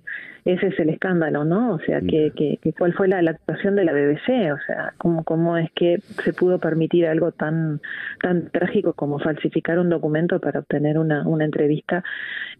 ese 0.45 0.67
es 0.67 0.79
el 0.79 0.89
escándalo, 0.89 1.43
¿no? 1.43 1.73
O 1.73 1.79
sea, 1.79 1.99
que, 2.01 2.31
que, 2.35 2.59
cuál 2.77 2.93
fue 2.93 3.07
la, 3.07 3.19
actuación 3.29 3.75
de 3.75 3.83
la 3.83 3.91
BBC, 3.91 4.53
o 4.53 4.59
sea, 4.65 4.93
cómo, 4.97 5.23
cómo 5.23 5.57
es 5.57 5.69
que 5.71 5.99
se 6.23 6.31
pudo 6.33 6.59
permitir 6.59 7.05
algo 7.07 7.31
tan 7.31 7.81
tan 8.21 8.49
trágico 8.49 8.93
como 8.93 9.19
falsificar 9.19 9.77
un 9.79 9.89
documento 9.89 10.39
para 10.39 10.59
obtener 10.59 10.99
una, 10.99 11.27
una 11.27 11.45
entrevista 11.45 12.03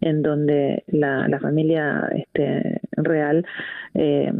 en 0.00 0.22
donde 0.22 0.84
la, 0.88 1.28
la 1.28 1.40
familia 1.40 2.10
este, 2.14 2.80
real 2.92 3.46
eh, 3.94 4.32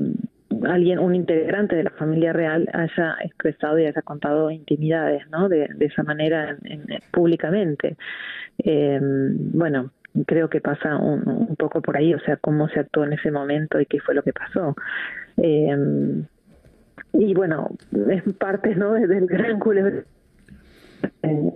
alguien, 0.66 0.98
un 0.98 1.14
integrante 1.14 1.76
de 1.76 1.84
la 1.84 1.90
familia 1.90 2.32
real 2.32 2.68
haya 2.72 3.16
expresado 3.22 3.78
y 3.78 3.86
haya 3.86 4.02
contado 4.02 4.50
intimidades, 4.50 5.28
¿no? 5.30 5.48
De, 5.48 5.68
esa 5.80 6.02
manera 6.02 6.56
públicamente. 7.10 7.96
Eh, 8.58 8.98
bueno, 9.00 9.90
creo 10.26 10.48
que 10.48 10.60
pasa 10.60 10.96
un, 10.96 11.28
un, 11.28 11.56
poco 11.56 11.80
por 11.82 11.96
ahí, 11.96 12.14
o 12.14 12.20
sea, 12.20 12.36
cómo 12.36 12.68
se 12.68 12.80
actuó 12.80 13.04
en 13.04 13.12
ese 13.12 13.30
momento 13.30 13.80
y 13.80 13.86
qué 13.86 14.00
fue 14.00 14.14
lo 14.14 14.22
que 14.22 14.32
pasó. 14.32 14.74
Eh, 15.36 16.24
y 17.12 17.34
bueno, 17.34 17.70
es 18.10 18.22
parte, 18.34 18.74
¿no? 18.74 18.94
Del 18.94 19.26
gran 19.26 19.58
culebro 19.58 20.02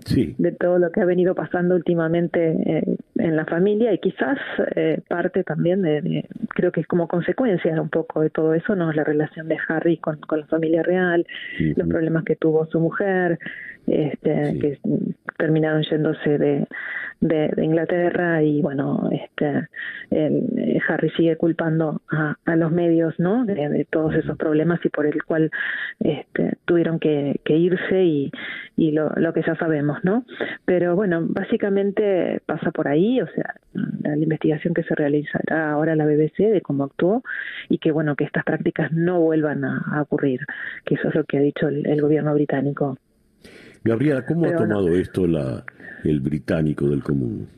sí. 0.04 0.34
de 0.38 0.52
todo 0.52 0.78
lo 0.78 0.90
que 0.90 1.00
ha 1.00 1.04
venido 1.04 1.34
pasando 1.34 1.74
últimamente 1.74 2.56
eh, 2.66 2.96
en 3.16 3.36
la 3.36 3.44
familia 3.44 3.92
y 3.92 3.98
quizás 3.98 4.38
eh, 4.74 5.00
parte 5.08 5.44
también 5.44 5.82
de, 5.82 6.28
creo 6.48 6.72
que 6.72 6.80
es 6.80 6.86
como 6.86 7.08
consecuencia 7.08 7.80
un 7.80 7.88
poco 7.88 8.20
de 8.20 8.30
todo 8.30 8.54
eso, 8.54 8.74
¿no? 8.74 8.92
La 8.92 9.04
relación 9.04 9.48
de 9.48 9.58
Harry 9.68 9.98
con, 9.98 10.18
con 10.20 10.40
la 10.40 10.46
familia 10.46 10.82
real, 10.82 11.26
los 11.58 11.88
problemas 11.88 12.24
que 12.24 12.36
tuvo 12.36 12.66
su 12.66 12.80
mujer, 12.80 13.38
este, 13.86 14.58
que 14.60 14.78
terminaron 15.38 15.82
yéndose 15.82 16.38
de, 16.38 16.66
de, 17.20 17.64
Inglaterra 17.64 18.42
y 18.42 18.62
bueno, 18.62 19.08
este, 19.10 19.68
el, 20.10 20.80
Harry 20.88 21.10
sigue 21.10 21.36
culpando 21.36 22.02
a, 22.10 22.36
a 22.44 22.56
los 22.56 22.72
medios, 22.72 23.18
¿no? 23.18 23.44
De, 23.44 23.86
todos 23.90 24.14
esos 24.14 24.36
problemas 24.36 24.80
y 24.84 24.88
por 24.88 25.06
el 25.06 25.22
cual 25.24 25.50
este, 26.00 26.54
tuvieron 26.64 26.98
que, 26.98 27.40
que 27.44 27.56
irse 27.56 28.04
y, 28.04 28.32
y 28.76 28.92
lo, 28.92 29.10
lo 29.16 29.32
que 29.32 29.42
ya 29.42 29.54
sabemos, 29.56 29.98
¿no? 30.02 30.24
Pero 30.64 30.96
bueno, 30.96 31.24
básicamente 31.28 32.40
pasa 32.46 32.70
por 32.70 32.88
ahí, 32.88 33.20
o 33.20 33.26
sea, 33.28 33.54
la, 34.02 34.16
investigación 34.16 34.74
que 34.74 34.82
se 34.82 34.94
realizará 34.94 35.72
ahora 35.72 35.96
la 35.96 36.06
BBC 36.06 36.50
de 36.50 36.60
cómo 36.60 36.84
actuó 36.84 37.22
y 37.68 37.78
que 37.78 37.92
bueno, 37.92 38.16
que 38.16 38.24
estas 38.24 38.44
prácticas 38.44 38.92
no 38.92 39.20
vuelvan 39.20 39.64
a, 39.64 40.02
ocurrir, 40.02 40.40
que 40.84 40.94
eso 40.94 41.08
es 41.08 41.14
lo 41.14 41.24
que 41.24 41.38
ha 41.38 41.40
dicho 41.40 41.68
el, 41.68 42.00
gobierno 42.00 42.34
británico. 42.34 42.98
Gabriela, 43.84 44.24
¿cómo 44.24 44.46
ha 44.46 44.56
tomado 44.56 44.88
esto 44.88 45.26
la, 45.26 45.64
el 46.04 46.20
británico 46.20 46.88
del 46.88 47.02
común? 47.02 47.48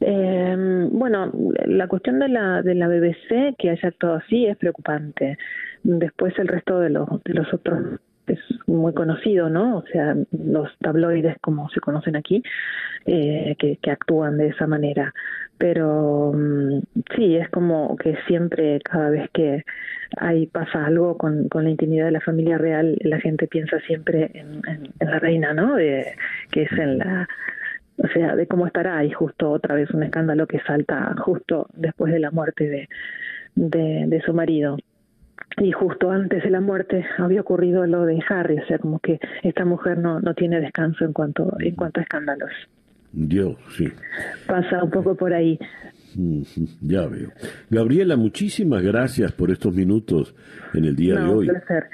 Eh, 0.00 0.88
bueno, 0.90 1.32
la 1.66 1.88
cuestión 1.88 2.18
de 2.18 2.28
la, 2.28 2.62
de 2.62 2.74
la 2.74 2.88
BBC 2.88 3.56
que 3.58 3.70
haya 3.70 3.88
actuado 3.88 4.16
así 4.16 4.46
es 4.46 4.56
preocupante. 4.56 5.38
Después 5.82 6.34
el 6.38 6.48
resto 6.48 6.80
de 6.80 6.90
los, 6.90 7.08
de 7.24 7.34
los 7.34 7.52
otros 7.54 8.00
es 8.26 8.40
muy 8.66 8.92
conocido, 8.94 9.48
¿no? 9.48 9.78
O 9.78 9.84
sea, 9.86 10.16
los 10.32 10.70
tabloides, 10.78 11.36
como 11.40 11.68
se 11.70 11.80
conocen 11.80 12.16
aquí, 12.16 12.42
eh, 13.06 13.56
que, 13.58 13.76
que, 13.76 13.90
actúan 13.90 14.38
de 14.38 14.48
esa 14.48 14.66
manera. 14.66 15.14
Pero 15.58 16.32
mm, 16.34 16.80
sí, 17.14 17.36
es 17.36 17.48
como 17.50 17.96
que 17.96 18.16
siempre, 18.26 18.80
cada 18.80 19.10
vez 19.10 19.30
que 19.32 19.64
ahí 20.18 20.46
pasa 20.46 20.86
algo 20.86 21.16
con, 21.16 21.48
con 21.48 21.64
la 21.64 21.70
intimidad 21.70 22.06
de 22.06 22.12
la 22.12 22.20
familia 22.20 22.58
real, 22.58 22.96
la 23.00 23.20
gente 23.20 23.46
piensa 23.46 23.78
siempre 23.80 24.30
en, 24.34 24.62
la 25.00 25.18
reina, 25.18 25.54
¿no? 25.54 25.76
De, 25.76 26.14
que 26.50 26.64
es 26.64 26.72
en 26.72 26.98
la 26.98 27.28
o 27.98 28.08
sea, 28.08 28.36
de 28.36 28.46
cómo 28.46 28.66
estará 28.66 29.02
y 29.04 29.10
justo 29.10 29.50
otra 29.50 29.74
vez 29.74 29.90
un 29.92 30.02
escándalo 30.02 30.46
que 30.46 30.60
salta 30.60 31.14
justo 31.18 31.66
después 31.72 32.12
de 32.12 32.18
la 32.18 32.30
muerte 32.30 32.68
de, 32.68 32.88
de, 33.54 34.04
de 34.06 34.20
su 34.20 34.34
marido 34.34 34.76
y 35.58 35.72
justo 35.72 36.10
antes 36.10 36.42
de 36.42 36.50
la 36.50 36.60
muerte 36.60 37.04
había 37.18 37.40
ocurrido 37.40 37.86
lo 37.86 38.04
de 38.04 38.22
Harry, 38.28 38.58
o 38.58 38.66
sea, 38.66 38.78
como 38.78 38.98
que 38.98 39.18
esta 39.42 39.64
mujer 39.64 39.98
no, 39.98 40.20
no 40.20 40.34
tiene 40.34 40.60
descanso 40.60 41.04
en 41.04 41.12
cuanto, 41.12 41.56
en 41.58 41.74
cuanto 41.74 42.00
a 42.00 42.02
escándalos. 42.02 42.50
Yo, 43.12 43.56
sí. 43.76 43.88
Pasa 44.46 44.84
un 44.84 44.90
poco 44.90 45.14
por 45.14 45.32
ahí. 45.32 45.58
Ya 46.82 47.06
veo. 47.06 47.30
Gabriela, 47.70 48.16
muchísimas 48.16 48.82
gracias 48.82 49.32
por 49.32 49.50
estos 49.50 49.74
minutos 49.74 50.34
en 50.74 50.84
el 50.84 50.96
día 50.96 51.14
no, 51.14 51.24
de 51.24 51.30
hoy. 51.30 51.48
Un 51.48 51.54
placer, 51.54 51.84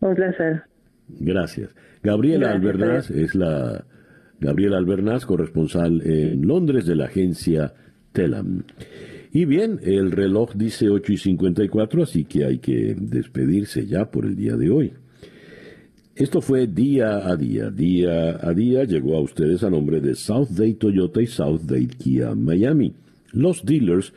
un 0.00 0.14
placer. 0.14 0.62
Gracias. 1.08 1.74
Gabriela 2.02 2.52
Gracias, 2.52 2.64
Albernaz 2.64 3.10
es 3.10 3.34
la 3.34 3.84
Gabriela 4.40 4.76
Albernaz, 4.76 5.24
corresponsal 5.26 6.02
en 6.04 6.46
Londres 6.46 6.86
de 6.86 6.96
la 6.96 7.06
agencia 7.06 7.72
Telam. 8.12 8.64
Y 9.36 9.44
bien, 9.44 9.80
el 9.82 10.12
reloj 10.12 10.54
dice 10.54 10.88
8 10.88 11.12
y 11.12 11.18
54, 11.18 12.04
así 12.04 12.24
que 12.24 12.46
hay 12.46 12.56
que 12.56 12.96
despedirse 12.98 13.84
ya 13.84 14.10
por 14.10 14.24
el 14.24 14.34
día 14.34 14.56
de 14.56 14.70
hoy. 14.70 14.94
Esto 16.14 16.40
fue 16.40 16.66
día 16.66 17.28
a 17.28 17.36
día, 17.36 17.68
día 17.70 18.38
a 18.40 18.54
día 18.54 18.84
llegó 18.84 19.14
a 19.14 19.20
ustedes 19.20 19.62
a 19.62 19.68
nombre 19.68 20.00
de 20.00 20.14
South 20.14 20.48
Day 20.52 20.72
Toyota 20.72 21.20
y 21.20 21.26
South 21.26 21.60
Day 21.64 21.86
Kia 21.86 22.34
Miami, 22.34 22.94
los 23.32 23.62
dealers 23.66 24.14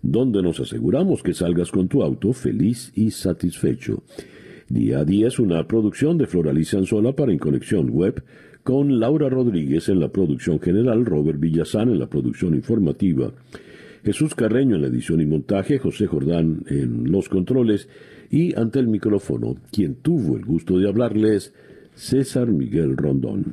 donde 0.00 0.42
nos 0.42 0.58
aseguramos 0.58 1.22
que 1.22 1.34
salgas 1.34 1.70
con 1.70 1.88
tu 1.88 2.02
auto 2.02 2.32
feliz 2.32 2.92
y 2.94 3.10
satisfecho. 3.10 4.02
Día 4.70 5.00
a 5.00 5.04
día 5.04 5.28
es 5.28 5.38
una 5.38 5.68
producción 5.68 6.16
de 6.16 6.26
Floral 6.26 6.64
Sanzola 6.64 7.12
para 7.12 7.30
En 7.30 7.38
Conexión 7.38 7.90
Web, 7.90 8.24
con 8.62 8.98
Laura 8.98 9.28
Rodríguez 9.28 9.90
en 9.90 10.00
la 10.00 10.08
producción 10.08 10.60
general, 10.60 11.04
Robert 11.04 11.38
Villazán 11.38 11.90
en 11.90 11.98
la 11.98 12.06
producción 12.06 12.54
informativa. 12.54 13.34
Jesús 14.04 14.34
Carreño 14.34 14.74
en 14.76 14.82
la 14.82 14.88
edición 14.88 15.20
y 15.20 15.26
montaje, 15.26 15.78
José 15.78 16.06
Jordán 16.06 16.64
en 16.68 17.12
los 17.12 17.28
controles 17.28 17.88
y 18.30 18.58
ante 18.58 18.80
el 18.80 18.88
micrófono, 18.88 19.54
quien 19.70 19.94
tuvo 19.94 20.36
el 20.36 20.44
gusto 20.44 20.78
de 20.78 20.88
hablarles, 20.88 21.54
César 21.94 22.48
Miguel 22.48 22.96
Rondón. 22.96 23.44